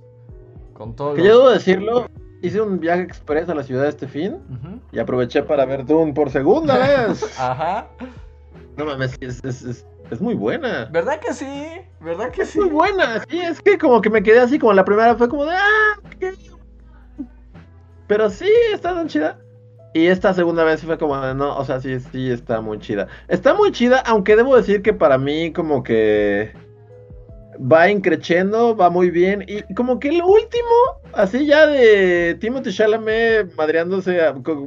Con 0.74 0.96
todo. 0.96 1.14
Que 1.14 1.22
yo 1.22 1.38
debo 1.38 1.50
decirlo, 1.50 2.08
hice 2.42 2.60
un 2.60 2.78
viaje 2.78 3.02
express 3.02 3.48
a 3.48 3.54
la 3.54 3.62
ciudad 3.62 3.86
este 3.86 4.06
fin. 4.06 4.38
Y 4.92 4.98
aproveché 4.98 5.42
para 5.42 5.64
ver 5.64 5.84
Dune 5.84 6.12
por 6.12 6.30
segunda 6.30 6.78
vez. 7.08 7.38
Ajá. 7.38 7.88
No 8.76 8.84
mames, 8.84 9.16
es, 9.20 9.42
es, 9.44 9.86
es, 10.10 10.20
muy 10.20 10.34
buena. 10.34 10.88
¿Verdad 10.92 11.18
que 11.18 11.32
sí? 11.32 11.64
¿Verdad 12.00 12.30
que 12.30 12.44
sí? 12.44 12.60
Muy 12.60 12.68
buena, 12.68 13.24
sí, 13.28 13.38
es 13.38 13.60
que 13.60 13.78
como 13.78 14.02
que 14.02 14.10
me 14.10 14.22
quedé 14.22 14.40
así, 14.40 14.58
como 14.58 14.74
la 14.74 14.84
primera 14.84 15.16
fue 15.16 15.28
como 15.28 15.46
de, 15.46 15.52
ah, 15.52 15.98
¿qué? 16.20 16.34
Pero 18.06 18.28
sí, 18.28 18.50
está 18.72 18.94
tan 18.94 19.08
chida. 19.08 19.38
Y 19.94 20.08
esta 20.08 20.34
segunda 20.34 20.62
vez 20.62 20.82
fue 20.82 20.98
como 20.98 21.18
de, 21.18 21.34
no, 21.34 21.56
o 21.56 21.64
sea, 21.64 21.80
sí, 21.80 21.98
sí, 22.12 22.30
está 22.30 22.60
muy 22.60 22.78
chida. 22.78 23.08
Está 23.28 23.54
muy 23.54 23.72
chida, 23.72 24.00
aunque 24.00 24.36
debo 24.36 24.54
decir 24.54 24.82
que 24.82 24.92
para 24.92 25.16
mí 25.16 25.54
como 25.54 25.82
que 25.82 26.52
va 27.60 27.90
increchendo, 27.90 28.76
va 28.76 28.90
muy 28.90 29.10
bien. 29.10 29.44
Y 29.46 29.62
como 29.74 29.98
que 29.98 30.08
el 30.08 30.22
último, 30.22 31.00
así 31.12 31.46
ya 31.46 31.66
de 31.66 32.36
Timothy 32.40 32.72
Chalamet 32.72 33.54
madreándose, 33.56 34.20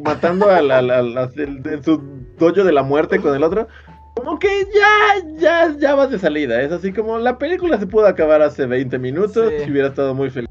matando 0.04 0.50
al, 0.50 0.82
en 1.36 1.84
su 1.84 2.02
dojo 2.38 2.64
de 2.64 2.72
la 2.72 2.84
muerte 2.84 3.20
con 3.20 3.36
el 3.36 3.44
otro, 3.44 3.68
como 4.16 4.40
que 4.40 4.48
ya, 4.74 5.30
ya, 5.38 5.76
ya 5.78 5.96
vas 5.96 6.12
de 6.12 6.20
salida. 6.20 6.62
Es 6.62 6.72
así 6.72 6.92
como 6.92 7.18
la 7.18 7.38
película 7.38 7.78
se 7.78 7.88
pudo 7.88 8.08
acabar 8.08 8.42
hace 8.42 8.66
20 8.66 8.98
minutos 9.00 9.52
y 9.66 9.72
hubiera 9.72 9.90
estado 9.90 10.14
muy 10.14 10.30
feliz. 10.30 10.50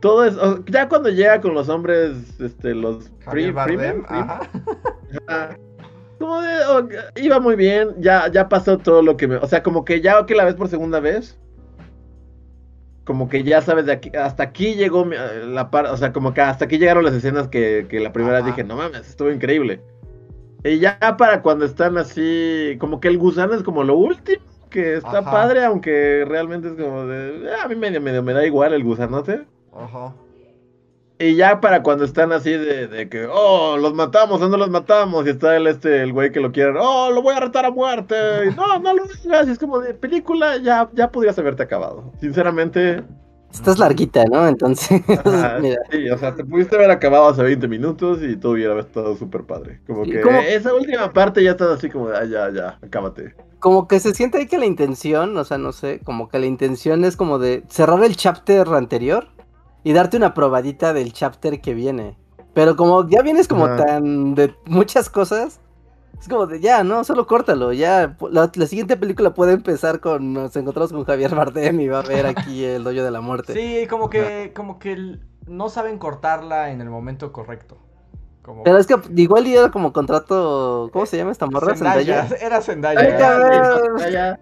Todo 0.00 0.24
es, 0.24 0.34
ya 0.70 0.88
cuando 0.88 1.10
llega 1.10 1.40
con 1.40 1.54
los 1.54 1.68
hombres, 1.68 2.40
este, 2.40 2.74
los 2.74 3.10
free, 3.30 3.52
como 6.20 6.42
de, 6.42 6.98
iba 7.16 7.40
muy 7.40 7.56
bien, 7.56 7.94
ya, 7.98 8.30
ya 8.30 8.48
pasó 8.48 8.76
todo 8.76 9.00
lo 9.00 9.16
que 9.16 9.26
me, 9.26 9.36
o 9.36 9.46
sea, 9.46 9.62
como 9.62 9.86
que 9.86 10.02
ya 10.02 10.26
que 10.26 10.34
la 10.34 10.44
ves 10.44 10.54
por 10.54 10.68
segunda 10.68 11.00
vez, 11.00 11.38
como 13.04 13.30
que 13.30 13.42
ya 13.42 13.62
sabes 13.62 13.86
de 13.86 13.92
aquí, 13.92 14.12
hasta 14.14 14.42
aquí 14.42 14.74
llegó 14.74 15.06
la 15.06 15.70
parte, 15.70 15.90
o 15.90 15.96
sea, 15.96 16.12
como 16.12 16.34
que 16.34 16.42
hasta 16.42 16.66
aquí 16.66 16.78
llegaron 16.78 17.04
las 17.04 17.14
escenas 17.14 17.48
que, 17.48 17.86
que 17.88 18.00
la 18.00 18.12
primera 18.12 18.36
vez 18.36 18.46
dije, 18.46 18.64
no 18.64 18.76
mames, 18.76 19.08
estuvo 19.08 19.30
increíble. 19.30 19.80
Y 20.62 20.78
ya 20.78 20.98
para 21.16 21.40
cuando 21.40 21.64
están 21.64 21.96
así, 21.96 22.76
como 22.78 23.00
que 23.00 23.08
el 23.08 23.16
gusano 23.16 23.54
es 23.54 23.62
como 23.62 23.82
lo 23.82 23.96
último, 23.96 24.44
que 24.68 24.96
está 24.96 25.24
padre, 25.24 25.64
aunque 25.64 26.26
realmente 26.28 26.68
es 26.68 26.74
como 26.74 27.06
de, 27.06 27.50
ah, 27.50 27.64
a 27.64 27.68
mí 27.68 27.76
medio, 27.76 28.00
medio 28.02 28.22
me 28.22 28.34
da 28.34 28.44
igual 28.44 28.74
el 28.74 28.84
gusanote. 28.84 29.46
Ajá. 29.74 30.12
Y 31.22 31.36
ya 31.36 31.60
para 31.60 31.82
cuando 31.82 32.06
están 32.06 32.32
así 32.32 32.50
de, 32.50 32.88
de, 32.88 33.10
que, 33.10 33.26
oh, 33.30 33.76
los 33.76 33.92
matamos 33.92 34.40
o 34.40 34.48
no 34.48 34.56
los 34.56 34.70
matamos, 34.70 35.26
y 35.26 35.28
está 35.28 35.54
el 35.54 35.66
este, 35.66 36.02
el 36.02 36.14
güey 36.14 36.32
que 36.32 36.40
lo 36.40 36.50
quiere, 36.50 36.72
oh, 36.80 37.10
lo 37.10 37.20
voy 37.20 37.34
a 37.34 37.40
retar 37.40 37.66
a 37.66 37.70
muerte, 37.70 38.14
y 38.46 38.54
no, 38.54 38.78
no 38.78 38.94
lo 38.94 39.04
digas, 39.04 39.46
y 39.46 39.50
es 39.50 39.58
como 39.58 39.80
de 39.80 39.92
película, 39.92 40.56
ya, 40.56 40.88
ya 40.94 41.12
podrías 41.12 41.38
haberte 41.38 41.62
acabado. 41.62 42.10
Sinceramente, 42.20 43.04
Estás 43.52 43.78
larguita, 43.78 44.24
¿no? 44.26 44.46
Entonces. 44.46 45.02
Sí, 45.90 46.08
o 46.08 46.16
sea, 46.16 46.34
te 46.34 46.44
pudiste 46.44 46.76
haber 46.76 46.90
acabado 46.90 47.28
hace 47.28 47.42
20 47.42 47.68
minutos 47.68 48.20
y 48.22 48.36
todo 48.36 48.52
hubiera 48.52 48.78
estado 48.78 49.16
súper 49.16 49.42
padre. 49.42 49.80
Como 49.86 50.04
que 50.04 50.54
esa 50.54 50.72
última 50.72 51.12
parte 51.12 51.42
ya 51.42 51.50
está 51.50 51.72
así 51.74 51.90
como 51.90 52.08
de, 52.08 52.16
ah, 52.16 52.24
ya, 52.24 52.50
ya, 52.50 52.78
acábate. 52.80 53.34
Como 53.58 53.88
que 53.88 53.98
se 53.98 54.14
siente 54.14 54.38
ahí 54.38 54.46
que 54.46 54.56
la 54.56 54.66
intención, 54.66 55.36
o 55.36 55.44
sea, 55.44 55.58
no 55.58 55.72
sé, 55.72 56.00
como 56.04 56.28
que 56.28 56.38
la 56.38 56.46
intención 56.46 57.04
es 57.04 57.16
como 57.16 57.38
de 57.38 57.64
cerrar 57.68 58.02
el 58.04 58.16
chapter 58.16 58.68
anterior 58.68 59.26
y 59.82 59.92
darte 59.92 60.16
una 60.16 60.34
probadita 60.34 60.92
del 60.92 61.12
chapter 61.12 61.60
que 61.60 61.74
viene. 61.74 62.16
Pero 62.54 62.76
como 62.76 63.08
ya 63.08 63.22
vienes 63.22 63.48
como 63.48 63.66
tan 63.76 64.34
de 64.34 64.54
muchas 64.66 65.08
cosas, 65.08 65.60
Es 66.20 66.28
como 66.28 66.46
de 66.46 66.60
ya, 66.60 66.84
¿no? 66.84 67.02
Solo 67.04 67.26
córtalo, 67.26 67.72
ya. 67.72 68.16
La, 68.30 68.50
siguiente 68.66 68.96
película 68.96 69.32
puede 69.32 69.52
empezar 69.54 70.00
con. 70.00 70.34
Nos 70.34 70.54
encontramos 70.56 70.92
con 70.92 71.04
Javier 71.04 71.34
Bardem 71.34 71.80
y 71.80 71.88
va 71.88 72.00
a 72.00 72.02
ver 72.02 72.26
aquí 72.26 72.64
el 72.64 72.84
doyo 72.84 73.04
de 73.04 73.10
la 73.10 73.22
muerte. 73.22 73.54
Sí, 73.54 73.86
como 73.88 74.10
que, 74.10 74.52
como 74.54 74.78
que 74.78 75.18
no 75.46 75.68
saben 75.70 75.98
cortarla 75.98 76.70
en 76.72 76.80
el 76.80 76.90
momento 76.90 77.32
correcto. 77.32 77.78
Pero 78.64 78.78
es 78.78 78.86
que 78.86 78.96
igual 79.16 79.46
era 79.46 79.70
como 79.70 79.92
contrato. 79.92 80.90
¿Cómo 80.92 81.06
se 81.06 81.16
llama 81.16 81.32
esta 81.32 81.46
morra? 81.46 81.76
Zendaya. 81.76 82.26
Era 82.40 82.60
Zendaya. 82.60 84.40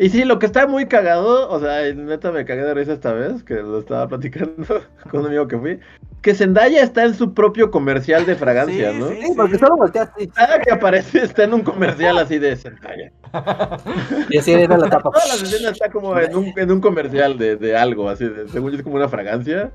Y 0.00 0.10
sí, 0.10 0.24
lo 0.24 0.38
que 0.38 0.46
está 0.46 0.68
muy 0.68 0.86
cagado, 0.86 1.50
o 1.50 1.58
sea, 1.58 1.92
neta 1.92 2.30
me 2.30 2.44
cagué 2.44 2.62
de 2.62 2.72
risa 2.72 2.92
esta 2.92 3.12
vez, 3.12 3.42
que 3.42 3.54
lo 3.54 3.80
estaba 3.80 4.06
platicando 4.06 4.64
con 5.10 5.20
un 5.20 5.26
amigo 5.26 5.48
que 5.48 5.58
fui, 5.58 5.80
que 6.22 6.34
Zendaya 6.34 6.84
está 6.84 7.04
en 7.04 7.14
su 7.14 7.34
propio 7.34 7.72
comercial 7.72 8.24
de 8.24 8.36
fragancia, 8.36 8.92
¿no? 8.92 9.08
Sí, 9.08 9.32
porque 9.36 9.58
solo 9.58 9.76
volteaste. 9.76 10.28
Cada 10.28 10.60
que 10.60 10.70
aparece 10.70 11.24
está 11.24 11.42
en 11.44 11.54
un 11.54 11.62
comercial 11.62 12.16
así 12.18 12.38
de 12.38 12.54
Zendaya. 12.54 13.10
y 14.30 14.38
así 14.38 14.52
era 14.52 14.78
la 14.78 14.88
tapa. 14.88 15.10
Todas 15.10 15.28
las 15.28 15.42
escenas 15.42 15.72
está 15.72 15.90
como 15.90 16.16
en 16.16 16.36
un, 16.36 16.52
en 16.56 16.70
un 16.70 16.80
comercial 16.80 17.36
de, 17.36 17.56
de 17.56 17.76
algo, 17.76 18.08
así, 18.08 18.24
de, 18.28 18.48
según 18.48 18.70
yo 18.70 18.78
es 18.78 18.84
como 18.84 18.94
una 18.94 19.08
fragancia. 19.08 19.72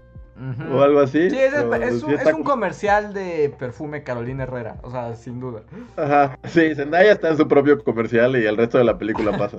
O 0.72 0.82
algo 0.82 1.00
así. 1.00 1.30
Sí, 1.30 1.38
es, 1.38 2.34
un, 2.34 2.44
comercial 2.44 3.14
de 3.14 3.54
perfume 3.58 4.04
Carolina 4.04 4.44
Herrera, 4.44 4.78
o 4.82 4.90
sea, 4.90 5.16
sin 5.16 5.40
duda. 5.40 5.62
Ajá, 5.96 6.40
sí, 6.46 6.74
Zendaya 6.76 7.12
está 7.12 7.30
en 7.30 7.38
su 7.38 7.48
propio 7.48 7.84
comercial 7.84 8.36
y 8.36 8.46
el 8.46 8.58
resto 8.58 8.80
de 8.80 8.84
la 8.84 8.98
película 8.98 9.38
pasa. 9.38 9.58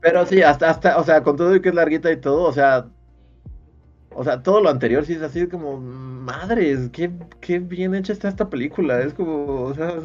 Pero 0.00 0.26
sí, 0.26 0.42
hasta, 0.42 0.68
hasta, 0.68 0.98
o 0.98 1.04
sea, 1.04 1.22
con 1.22 1.36
todo 1.36 1.54
y 1.54 1.62
que 1.62 1.70
es 1.70 1.74
larguita 1.74 2.10
y 2.10 2.18
todo, 2.18 2.42
o 2.42 2.52
sea, 2.52 2.86
o 4.10 4.24
sea, 4.24 4.42
todo 4.42 4.60
lo 4.60 4.68
anterior 4.68 5.06
sí 5.06 5.14
es 5.14 5.22
así 5.22 5.46
como, 5.46 5.78
madres, 5.78 6.90
qué, 6.92 7.10
qué 7.40 7.60
bien 7.60 7.94
hecha 7.94 8.12
está 8.12 8.28
esta 8.28 8.50
película, 8.50 9.00
es 9.00 9.14
como, 9.14 9.62
o 9.62 9.74
sea, 9.74 10.00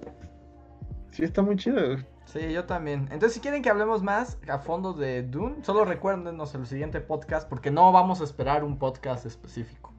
sí 1.11 1.23
está 1.23 1.41
muy 1.41 1.57
chido. 1.57 1.97
Sí, 2.37 2.51
yo 2.53 2.65
también. 2.65 3.07
Entonces, 3.11 3.33
si 3.33 3.39
quieren 3.39 3.63
que 3.63 3.69
hablemos 3.69 4.03
más 4.03 4.37
a 4.47 4.59
fondo 4.59 4.93
de 4.93 5.23
Dune, 5.23 5.63
solo 5.63 5.85
recuérdenos 5.85 6.53
el 6.53 6.67
siguiente 6.67 7.01
podcast 7.01 7.49
porque 7.49 7.71
no 7.71 7.91
vamos 7.91 8.21
a 8.21 8.25
esperar 8.25 8.63
un 8.63 8.77
podcast 8.77 9.25
específico. 9.25 9.91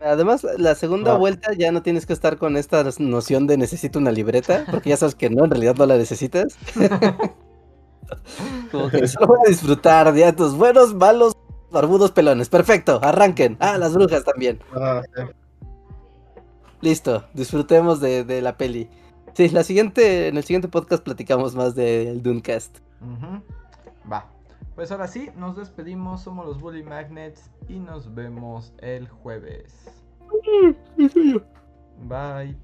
Además, 0.00 0.46
la 0.56 0.76
segunda 0.76 1.14
vuelta 1.14 1.52
ya 1.54 1.72
no 1.72 1.82
tienes 1.82 2.06
que 2.06 2.12
estar 2.12 2.38
con 2.38 2.56
esta 2.56 2.84
noción 3.00 3.48
de 3.48 3.56
necesito 3.56 3.98
una 3.98 4.12
libreta, 4.12 4.64
porque 4.70 4.90
ya 4.90 4.96
sabes 4.96 5.16
que 5.16 5.28
no, 5.30 5.44
en 5.44 5.50
realidad 5.50 5.74
no 5.76 5.86
la 5.86 5.96
necesitas. 5.96 6.56
Como 8.70 8.88
que 8.90 9.08
solo 9.08 9.26
voy 9.26 9.40
a 9.44 9.48
disfrutar 9.50 10.12
de 10.12 10.32
tus 10.34 10.54
buenos, 10.54 10.94
malos, 10.94 11.32
barbudos 11.72 12.12
pelones. 12.12 12.48
Perfecto, 12.48 13.00
arranquen. 13.02 13.56
Ah, 13.58 13.76
las 13.78 13.94
brujas 13.94 14.22
también. 14.22 14.60
Ah, 14.76 15.02
Listo, 16.80 17.24
disfrutemos 17.34 18.00
de, 18.00 18.22
de 18.22 18.40
la 18.40 18.56
peli. 18.56 18.88
Sí, 19.38 19.48
la 19.50 19.62
siguiente, 19.62 20.26
en 20.26 20.36
el 20.36 20.42
siguiente 20.42 20.66
podcast 20.66 21.04
platicamos 21.04 21.54
más 21.54 21.76
del 21.76 22.24
Dunecast. 22.24 22.78
Va. 24.12 24.26
Pues 24.74 24.90
ahora 24.90 25.06
sí, 25.06 25.30
nos 25.36 25.56
despedimos, 25.56 26.22
somos 26.22 26.44
los 26.44 26.60
Bully 26.60 26.82
Magnets 26.82 27.48
y 27.68 27.78
nos 27.78 28.12
vemos 28.12 28.72
el 28.78 29.06
jueves. 29.06 30.02
Bye. 32.08 32.56